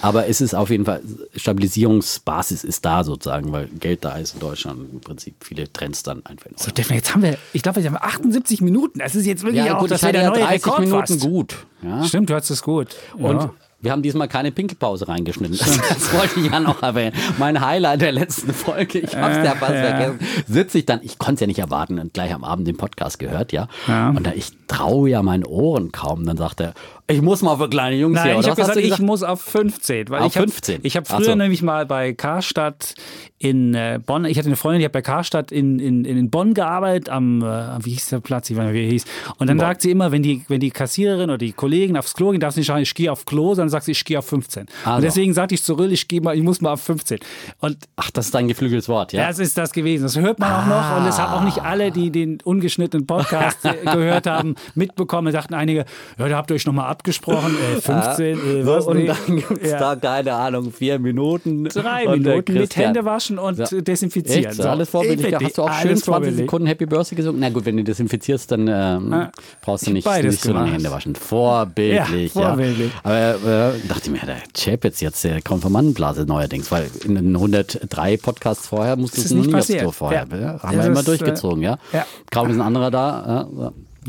Aber 0.00 0.26
es 0.28 0.40
ist 0.40 0.54
auf 0.54 0.70
jeden 0.70 0.84
Fall, 0.84 1.00
Stabilisierungsbasis 1.34 2.64
ist 2.64 2.84
da 2.84 3.04
sozusagen, 3.04 3.52
weil 3.52 3.66
Geld 3.80 4.04
da 4.04 4.16
ist 4.16 4.34
in 4.34 4.40
Deutschland. 4.40 4.80
Im 4.92 5.00
Prinzip 5.00 5.34
viele 5.44 5.72
Trends 5.72 6.02
dann 6.02 6.24
einfach. 6.24 6.46
in 6.46 6.56
so. 6.56 6.70
Steffen, 6.70 6.94
jetzt 6.94 7.12
haben 7.14 7.22
wir, 7.22 7.36
ich 7.52 7.62
glaube, 7.62 7.80
jetzt 7.80 7.86
haben 7.86 7.94
wir 7.94 8.04
78 8.04 8.60
Minuten. 8.60 9.00
Das 9.00 9.14
ist 9.14 9.26
jetzt 9.26 9.42
wirklich 9.42 9.64
ja, 9.64 9.76
auch, 9.76 9.80
gut, 9.80 9.90
das 9.90 10.02
wäre 10.02 10.14
ja 10.14 10.20
der 10.22 10.30
neue 10.30 10.40
30 10.40 10.64
Rekord 10.66 10.80
Minuten 10.80 11.06
fast. 11.06 11.20
gut. 11.20 11.47
Ja. 11.82 12.04
Stimmt, 12.04 12.30
du 12.30 12.34
hast 12.34 12.50
es 12.50 12.62
gut. 12.62 12.96
Und 13.14 13.40
ja. 13.40 13.50
wir 13.80 13.92
haben 13.92 14.02
diesmal 14.02 14.28
keine 14.28 14.50
Pinkelpause 14.50 15.08
reingeschnitten. 15.08 15.56
Das, 15.56 15.76
das 15.88 16.12
wollte 16.12 16.40
ich 16.40 16.50
ja 16.50 16.60
noch 16.60 16.82
erwähnen. 16.82 17.14
Mein 17.38 17.60
Highlight 17.60 18.00
der 18.00 18.12
letzten 18.12 18.52
Folge, 18.52 18.98
ich 18.98 19.16
hab's 19.16 19.36
ja 19.36 19.54
fast 19.54 19.72
vergessen, 19.72 20.18
sitze 20.46 20.78
ich 20.78 20.86
dann, 20.86 21.00
ich 21.02 21.18
konnte 21.18 21.34
es 21.34 21.40
ja 21.40 21.46
nicht 21.46 21.60
erwarten 21.60 21.98
und 21.98 22.14
gleich 22.14 22.32
am 22.32 22.44
Abend 22.44 22.66
den 22.66 22.76
Podcast 22.76 23.18
gehört, 23.18 23.52
ja. 23.52 23.68
Ja. 23.86 24.10
Und 24.10 24.26
da, 24.26 24.32
ich 24.32 24.52
traue 24.66 25.10
ja 25.10 25.22
meinen 25.22 25.44
Ohren 25.44 25.92
kaum. 25.92 26.26
Dann 26.26 26.36
sagt 26.36 26.60
er, 26.60 26.74
ich 27.10 27.22
muss 27.22 27.40
mal 27.42 27.56
für 27.56 27.70
kleine 27.70 27.96
Jungs 27.96 28.20
hier. 28.22 28.32
Nein, 28.32 28.40
ich 28.40 28.46
oder 28.46 28.50
habe 28.50 28.60
gesagt, 28.60 28.76
du 28.76 28.82
ich 28.82 28.98
muss 28.98 29.22
auf 29.22 29.40
15. 29.40 30.10
Weil 30.10 30.20
Auf 30.20 30.26
ich 30.26 30.36
hab, 30.36 30.44
15? 30.44 30.80
Ich 30.82 30.96
habe 30.96 31.06
früher 31.06 31.24
so. 31.24 31.34
nämlich 31.34 31.62
mal 31.62 31.86
bei 31.86 32.12
Karstadt 32.12 32.94
in 33.38 33.74
äh, 33.74 34.00
Bonn, 34.04 34.24
ich 34.24 34.36
hatte 34.36 34.48
eine 34.48 34.56
Freundin, 34.56 34.80
die 34.80 34.84
hat 34.84 34.92
bei 34.92 35.00
Karstadt 35.00 35.52
in, 35.52 35.78
in, 35.78 36.04
in 36.04 36.28
Bonn 36.28 36.54
gearbeitet, 36.54 37.08
am, 37.08 37.40
äh, 37.42 37.84
wie 37.84 37.90
hieß 37.90 38.08
der 38.08 38.20
Platz, 38.20 38.50
ich 38.50 38.56
weiß 38.56 38.66
nicht, 38.66 38.74
wie 38.74 38.84
er 38.84 38.90
hieß. 38.90 39.04
Und 39.38 39.46
dann 39.48 39.58
sagt 39.60 39.82
sie 39.82 39.90
immer, 39.90 40.10
wenn 40.10 40.22
die, 40.22 40.44
wenn 40.48 40.60
die 40.60 40.70
Kassiererin 40.70 41.30
oder 41.30 41.38
die 41.38 41.52
Kollegin 41.52 41.96
aufs 41.96 42.14
Klo 42.14 42.30
gehen, 42.30 42.40
darf 42.40 42.54
sie 42.54 42.60
nicht 42.60 42.66
sagen, 42.66 42.82
ich 42.82 42.94
gehe 42.94 43.12
auf 43.12 43.24
Klo, 43.24 43.54
sondern 43.54 43.70
sagt 43.70 43.84
sie, 43.84 43.92
ich 43.92 44.04
gehe 44.04 44.18
auf 44.18 44.26
15. 44.26 44.66
Also. 44.84 44.96
Und 44.96 45.02
deswegen 45.04 45.32
sagte 45.34 45.54
ich 45.54 45.62
zu 45.62 45.74
Rill, 45.74 45.92
ich, 45.92 46.08
gehe 46.08 46.20
mal, 46.20 46.36
ich 46.36 46.42
muss 46.42 46.60
mal 46.60 46.72
auf 46.72 46.82
15. 46.82 47.20
Und 47.60 47.78
Ach, 47.96 48.10
das 48.10 48.26
ist 48.26 48.34
dein 48.34 48.48
geflügeltes 48.48 48.88
Wort, 48.88 49.12
ja? 49.12 49.28
das 49.28 49.38
ist 49.38 49.56
das 49.56 49.72
gewesen. 49.72 50.02
Das 50.02 50.18
hört 50.18 50.40
man 50.40 50.52
auch 50.52 50.66
noch. 50.66 51.00
Und 51.00 51.06
es 51.06 51.18
haben 51.18 51.32
auch 51.32 51.44
nicht 51.44 51.62
alle, 51.62 51.92
die 51.92 52.10
den 52.10 52.40
ungeschnittenen 52.42 53.06
Podcast 53.06 53.58
gehört 53.84 54.26
haben, 54.26 54.56
mitbekommen. 54.74 55.32
Da 55.32 55.40
dachten 55.40 55.54
einige, 55.54 55.84
ja, 56.18 56.28
da 56.28 56.36
habt 56.36 56.50
ihr 56.50 56.56
euch 56.56 56.66
nochmal 56.66 56.86
abgesprochen. 56.98 57.54
Äh, 57.76 57.80
15, 57.80 58.38
äh, 58.38 58.66
was? 58.66 58.86
und 58.86 58.96
Nee. 58.98 59.06
dann 59.06 59.36
gibt 59.36 59.62
es 59.62 59.70
Ja. 59.70 59.78
da, 59.78 59.96
keine 59.96 60.34
Ahnung, 60.34 60.72
vier 60.72 60.98
Minuten. 60.98 61.64
Drei 61.64 62.04
der 62.04 62.16
Minuten 62.16 62.54
mit 62.54 62.76
Hände 62.76 63.04
waschen 63.04 63.38
und 63.38 63.58
Ja. 63.58 63.66
desinfizieren. 63.80 64.44
Echt? 64.46 64.54
So, 64.54 64.68
alles 64.68 64.90
vorbildlich. 64.90 65.26
Ich 65.32 65.38
Da 65.38 65.44
hast 65.44 65.58
du 65.58 65.62
auch 65.62 65.72
schön 65.72 65.88
alles 65.90 66.00
20 66.00 66.04
vorbildlich. 66.04 66.38
Sekunden 66.46 66.66
Happy 66.66 66.86
Birthday 66.86 67.16
gesungen. 67.16 67.40
Na 67.40 67.50
gut, 67.50 67.64
wenn 67.66 67.76
du 67.76 67.84
desinfizierst, 67.84 68.50
dann 68.50 68.68
ähm, 68.68 69.12
Ah, 69.12 69.30
brauchst 69.62 69.86
du 69.86 69.90
ich 69.90 70.04
nicht, 70.04 70.22
nicht 70.22 70.42
so 70.42 70.52
lange. 70.52 70.72
Hände 70.72 70.90
waschen. 70.90 71.14
Vorbildlich, 71.14 72.34
Ja, 72.34 72.42
vorbildlich. 72.42 72.90
ja. 72.92 73.00
Aber 73.04 73.74
äh, 73.74 73.88
dachte 73.88 74.02
ich 74.04 74.10
mir, 74.10 74.26
der 74.26 74.36
Chap 74.54 74.84
jetzt, 74.84 75.00
jetzt 75.00 75.22
der 75.24 75.40
Konformantenblase 75.42 76.24
neuerdings, 76.24 76.70
weil 76.72 76.90
in 77.04 77.14
den 77.14 77.34
103 77.36 78.16
Podcasts 78.16 78.66
vorher 78.66 78.96
du 78.96 79.02
noch 79.02 79.44
nicht 79.44 79.54
aufs. 79.54 79.66
Klo 79.68 79.90
vorher. 79.92 80.26
Ja. 80.30 80.36
Ja. 80.38 80.62
Haben 80.62 80.76
wir 80.78 80.84
immer 80.86 81.00
ist, 81.00 81.08
durchgezogen, 81.08 81.62
ja. 81.62 81.78
ja. 81.92 82.06
Kaum 82.30 82.50
ist 82.50 82.56
ein 82.56 82.62
anderer 82.62 82.90
da. 82.90 83.48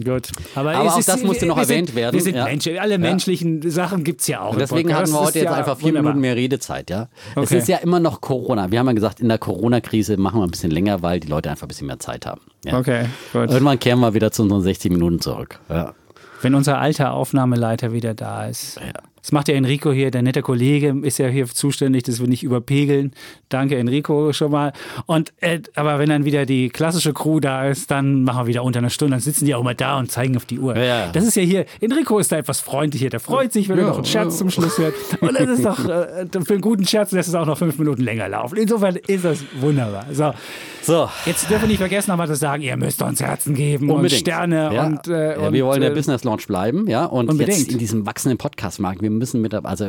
Ja. 0.06 0.14
Gut. 0.14 0.30
Aber, 0.56 0.72
Aber 0.76 0.86
es 0.88 0.94
auch 0.94 1.00
ist, 1.00 1.10
das 1.10 1.24
musste 1.24 1.46
noch 1.46 1.58
wir 1.58 1.64
erwähnt 1.64 1.88
sind, 1.90 1.96
werden, 1.96 2.14
Wir 2.14 2.22
sind 2.22 2.36
ja. 2.36 2.46
Menschen. 2.46 2.78
Alle 2.78 2.98
menschlichen 2.98 3.70
Sachen 3.70 4.04
gibt 4.04 4.22
es 4.22 4.28
ja 4.28 4.42
auch. 4.42 4.54
Und 4.54 4.60
deswegen 4.60 4.94
hatten 4.96 5.12
wir 5.12 5.20
heute 5.20 5.40
jetzt 5.40 5.46
ja 5.46 5.54
einfach 5.54 5.78
vier 5.78 5.88
wunderbar. 5.90 6.04
Minuten 6.14 6.22
mehr 6.22 6.36
Redezeit, 6.36 6.90
ja. 6.90 7.08
Es 7.36 7.44
Okay. 7.44 7.58
ist 7.60 7.68
ja 7.68 7.78
immer 7.78 8.00
noch 8.00 8.22
Corona. 8.22 8.72
Wir 8.72 8.80
haben 8.80 8.88
ja 8.88 8.94
gesagt, 8.94 9.20
in 9.20 9.30
der 9.30 9.38
Corona-Krise 9.38 10.18
machen 10.18 10.40
wir 10.40 10.46
ein 10.46 10.52
bisschen 10.52 10.72
länger, 10.72 11.02
weil 11.02 11.20
die 11.20 11.28
Leute 11.28 11.50
einfach 11.50 11.66
ein 11.66 11.70
bisschen 11.70 11.88
mehr 11.88 12.00
Zeit 12.00 12.26
haben. 12.26 12.42
Ja. 12.66 12.78
Okay, 12.80 13.06
gut. 13.34 13.50
Irgendwann 13.50 13.80
kehren 13.80 14.00
wir 14.00 14.14
wieder 14.14 14.32
zu 14.32 14.44
unseren 14.44 14.62
60 14.62 14.92
Minuten 14.92 15.20
zurück. 15.20 15.60
Ja. 15.70 15.94
Wenn 16.42 16.56
unser 16.56 16.80
alter 16.80 17.12
Aufnahmeleiter 17.14 17.92
wieder 17.92 18.14
da 18.14 18.46
ist. 18.46 18.80
Das 19.22 19.32
macht 19.32 19.48
ja 19.48 19.56
Enrico 19.56 19.92
hier, 19.92 20.12
der 20.12 20.22
nette 20.22 20.42
Kollege, 20.42 20.96
ist 21.02 21.18
ja 21.18 21.28
hier 21.28 21.46
zuständig, 21.48 22.04
dass 22.04 22.20
wir 22.20 22.28
nicht 22.28 22.44
überpegeln. 22.44 23.12
Danke, 23.50 23.78
Enrico, 23.78 24.34
schon 24.34 24.52
mal. 24.52 24.74
Und, 25.06 25.34
äh, 25.42 25.60
aber 25.76 26.00
wenn 26.00 26.10
dann 26.10 26.26
wieder 26.26 26.46
die 26.46 26.70
klassische 26.70 27.14
Crew 27.14 27.40
da 27.40 27.68
ist, 27.68 27.92
dann 27.92 28.24
machen 28.24 28.44
wir 28.44 28.48
wieder 28.48 28.64
unter 28.64 28.80
einer 28.80 28.90
Stunde. 28.90 29.16
Dann 29.16 29.22
sitzen 29.22 29.46
die 29.46 29.56
auch 29.56 29.64
mal 29.64 29.76
da 29.76 29.98
und 29.98 30.12
zeigen 30.12 30.36
auf 30.38 30.46
die 30.46 30.60
Uhr. 30.60 30.78
Ja. 30.78 31.12
Das 31.12 31.26
ist 31.26 31.36
ja 31.36 31.44
hier, 31.44 31.66
Enrico 31.82 32.20
ist 32.20 32.32
da 32.32 32.38
etwas 32.38 32.60
freundlicher. 32.60 33.10
Der 33.10 33.20
freut 33.20 33.54
sich, 33.54 33.70
wenn 33.70 33.78
er 33.78 33.88
noch 33.88 33.96
einen 33.96 34.06
Scherz 34.06 34.38
zum 34.38 34.50
Schluss 34.50 34.78
hört. 34.78 34.94
Und 35.22 35.40
das 35.40 35.50
ist 35.50 35.66
doch, 35.66 35.80
äh, 35.88 36.26
für 36.46 36.54
einen 36.54 36.62
guten 36.62 36.86
Scherz 36.86 37.12
lässt 37.12 37.30
es 37.30 37.36
auch 37.36 37.46
noch 37.46 37.58
fünf 37.58 37.78
Minuten 37.78 38.04
länger 38.04 38.30
laufen. 38.30 38.58
Insofern 38.58 38.96
ist 38.96 39.26
das 39.26 39.44
wunderbar. 39.60 40.06
So. 40.12 40.34
So. 40.82 41.10
Jetzt 41.26 41.50
dürfen 41.50 41.64
wir 41.64 41.68
nicht 41.68 41.78
vergessen, 41.78 42.12
nochmal 42.12 42.28
zu 42.28 42.36
sagen, 42.36 42.64
ihr 42.64 42.76
müsst 42.78 43.02
uns 43.02 43.22
Herzen 43.22 43.54
geben 43.54 43.90
Unbedingt. 43.90 44.14
und 44.14 44.20
Sterne 44.20 44.74
ja. 44.74 44.86
und, 44.86 45.08
äh, 45.08 45.40
ja, 45.40 45.48
und 45.48 45.54
wir 45.54 45.66
wollen 45.66 45.82
der 45.82 45.92
äh, 45.92 45.94
Business 45.94 46.24
Launch 46.24 46.48
bleiben, 46.48 46.88
ja. 46.88 47.06
Und 47.06 47.30
Unbedingt. 47.30 47.58
jetzt 47.58 47.72
in 47.72 47.78
diesem 47.78 48.06
wachsenden 48.06 48.38
Podcast-Markt, 48.38 49.02
wir 49.10 49.18
müssen 49.18 49.42
mit, 49.42 49.54
also 49.54 49.86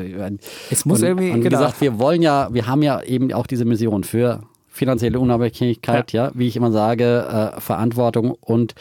Es 0.70 0.84
muss 0.84 1.00
und, 1.00 1.08
irgendwie- 1.08 1.30
und 1.30 1.42
genau. 1.42 1.58
gesagt, 1.58 1.80
wir 1.80 1.98
wollen 1.98 2.22
ja, 2.22 2.48
wir 2.52 2.66
haben 2.66 2.82
ja 2.82 3.02
eben 3.02 3.32
auch 3.32 3.46
diese 3.46 3.64
Mission 3.64 4.04
für 4.04 4.40
finanzielle 4.72 5.18
Unabhängigkeit, 5.18 6.12
ja, 6.12 6.30
wie 6.34 6.46
ich 6.46 6.56
immer 6.56 6.72
sage, 6.72 7.52
äh, 7.56 7.60
Verantwortung 7.60 8.30
und 8.40 8.74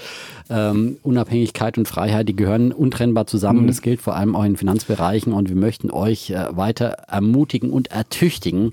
ähm, 0.49 0.97
Unabhängigkeit 1.03 1.77
und 1.77 1.87
Freiheit, 1.87 2.29
die 2.29 2.35
gehören 2.35 2.71
untrennbar 2.71 3.27
zusammen. 3.27 3.63
Mhm. 3.63 3.67
Das 3.67 3.81
gilt 3.81 3.99
vor 3.99 4.15
allem 4.15 4.35
auch 4.35 4.45
in 4.45 4.55
Finanzbereichen 4.55 5.33
und 5.33 5.49
wir 5.49 5.55
möchten 5.55 5.91
euch 5.91 6.29
äh, 6.29 6.55
weiter 6.55 6.85
ermutigen 7.07 7.71
und 7.71 7.91
ertüchtigen, 7.91 8.71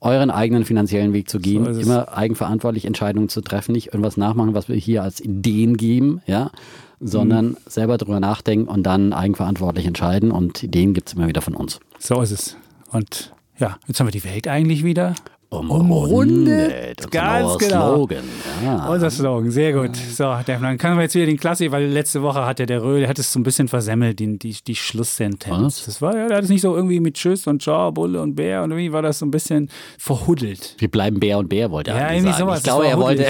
euren 0.00 0.30
eigenen 0.30 0.64
finanziellen 0.64 1.12
Weg 1.12 1.28
zu 1.28 1.40
gehen, 1.40 1.74
So 1.74 1.80
immer 1.80 2.16
eigenverantwortlich 2.16 2.84
Entscheidungen 2.84 3.28
zu 3.28 3.40
treffen, 3.40 3.72
nicht 3.72 3.88
irgendwas 3.88 4.16
nachmachen, 4.16 4.54
was 4.54 4.68
wir 4.68 4.76
hier 4.76 5.02
als 5.02 5.20
Ideen 5.20 5.76
geben, 5.76 6.22
ja, 6.26 6.52
sondern 7.00 7.46
Mhm. 7.50 7.56
selber 7.66 7.98
drüber 7.98 8.20
nachdenken 8.20 8.68
und 8.68 8.82
dann 8.84 9.12
eigenverantwortlich 9.12 9.86
entscheiden 9.86 10.30
und 10.30 10.62
Ideen 10.62 10.94
gibt 10.94 11.08
es 11.08 11.14
immer 11.14 11.28
wieder 11.28 11.42
von 11.42 11.54
uns. 11.54 11.80
So 11.98 12.20
ist 12.20 12.30
es. 12.32 12.56
Und 12.92 13.32
ja, 13.58 13.76
jetzt 13.86 14.00
haben 14.00 14.06
wir 14.06 14.12
die 14.12 14.24
Welt 14.24 14.48
eigentlich 14.48 14.84
wieder. 14.84 15.14
Umrundet. 15.50 16.98
Unser 17.06 17.10
Ganz 17.10 17.46
neuer 17.46 17.58
genau. 17.58 17.94
Slogan. 17.94 18.24
Ja. 18.64 18.86
Unser 18.88 19.10
Slogan, 19.10 19.50
sehr 19.50 19.72
gut. 19.72 19.96
So, 19.96 20.36
dann 20.46 20.76
können 20.78 20.96
wir 20.96 21.02
jetzt 21.02 21.14
wieder 21.14 21.24
den 21.26 21.38
Klassiker, 21.38 21.72
weil 21.72 21.86
letzte 21.86 22.20
Woche 22.22 22.44
hat 22.44 22.60
ja 22.60 22.66
der 22.66 22.82
Röhl, 22.82 23.00
der 23.00 23.08
hat 23.08 23.18
es 23.18 23.32
so 23.32 23.38
ein 23.40 23.44
bisschen 23.44 23.66
versemmelt, 23.68 24.18
die, 24.18 24.38
die, 24.38 24.56
die 24.66 24.74
Schlusssentenz. 24.76 25.56
Was? 25.78 25.84
Das 25.86 26.02
war 26.02 26.14
ja, 26.16 26.28
der 26.28 26.36
hat 26.36 26.44
es 26.44 26.50
nicht 26.50 26.60
so 26.60 26.76
irgendwie 26.76 27.00
mit 27.00 27.14
Tschüss 27.14 27.46
und 27.46 27.62
Ciao, 27.62 27.90
Bulle 27.92 28.20
und 28.20 28.34
Bär 28.34 28.62
und 28.62 28.70
irgendwie 28.72 28.92
war 28.92 29.00
das 29.02 29.20
so 29.20 29.26
ein 29.26 29.30
bisschen 29.30 29.70
verhuddelt. 29.98 30.74
Wir 30.78 30.88
bleiben 30.90 31.18
Bär 31.18 31.38
und 31.38 31.48
Bär, 31.48 31.70
wollte 31.70 31.92
er 31.92 31.96
Ja, 31.98 32.06
eigentlich 32.08 32.16
irgendwie 32.24 32.32
sagen. 32.32 32.44
sowas. 32.48 32.58
Ich 32.58 32.64
glaube, 32.64 32.86
er 32.86 32.98
wollte. 32.98 33.26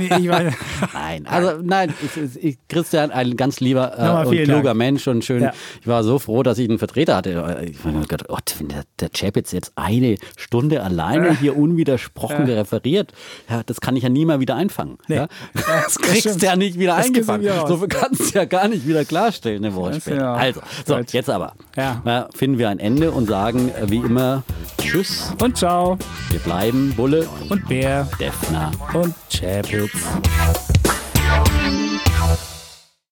Ich 0.00 0.10
Nein, 0.92 1.26
also 1.26 1.60
nein, 1.62 1.94
ich, 2.02 2.44
ich, 2.44 2.58
Christian, 2.68 3.10
ein 3.10 3.36
ganz 3.36 3.60
lieber 3.60 3.98
äh, 3.98 4.26
und 4.28 4.34
kluger 4.44 4.62
Dank. 4.62 4.76
Mensch 4.78 5.06
und 5.08 5.24
schön. 5.24 5.42
Ja. 5.42 5.52
Ich 5.80 5.86
war 5.86 6.04
so 6.04 6.18
froh, 6.18 6.42
dass 6.42 6.58
ich 6.58 6.68
einen 6.68 6.78
Vertreter 6.78 7.16
hatte. 7.16 7.66
Ich 7.68 7.82
meine, 7.84 8.04
Gott, 8.06 8.24
oh, 8.28 8.36
wenn 8.58 8.68
der, 8.68 8.82
der 9.00 9.10
Chapitz 9.10 9.52
jetzt 9.52 9.72
eine 9.76 10.16
Stunde 10.36 10.82
alleine 10.82 11.36
hier 11.38 11.56
unwidersprochen 11.56 12.44
referiert, 12.44 13.12
ja, 13.48 13.62
das 13.64 13.80
kann 13.80 13.96
ich 13.96 14.02
ja 14.02 14.08
nie 14.08 14.24
mal 14.24 14.40
wieder 14.40 14.56
einfangen. 14.56 14.98
Nee. 15.08 15.16
Ja? 15.16 15.28
Das 15.54 15.98
kriegst 15.98 16.40
du 16.42 16.46
ja 16.46 16.56
nicht 16.56 16.78
wieder 16.78 16.96
Das 16.96 17.06
eingefangen. 17.06 17.48
So 17.66 17.84
kannst 17.88 18.34
du 18.34 18.38
ja 18.38 18.44
gar 18.44 18.68
nicht 18.68 18.86
wieder 18.86 19.04
klarstellen 19.04 19.64
eine 19.64 19.74
Woche 19.74 20.00
später. 20.00 20.16
ja- 20.16 20.34
Also, 20.34 20.60
so, 20.86 20.96
Gut. 20.96 21.12
jetzt 21.12 21.30
aber. 21.30 21.54
Ja. 21.76 22.02
Na, 22.04 22.28
finden 22.34 22.58
wir 22.58 22.68
ein 22.68 22.78
Ende 22.78 23.10
und 23.10 23.28
sagen 23.28 23.70
äh, 23.70 23.90
wie 23.90 23.96
immer 23.96 24.42
Tschüss. 24.78 25.32
und 25.42 25.56
Ciao 25.56 25.98
Wir 26.30 26.40
bleiben 26.40 26.92
Bulle, 26.96 27.26
und 27.48 27.66
Bär 27.68 28.08
Defner. 28.20 28.70
und 28.94 29.14
Chapitz. 29.38 30.77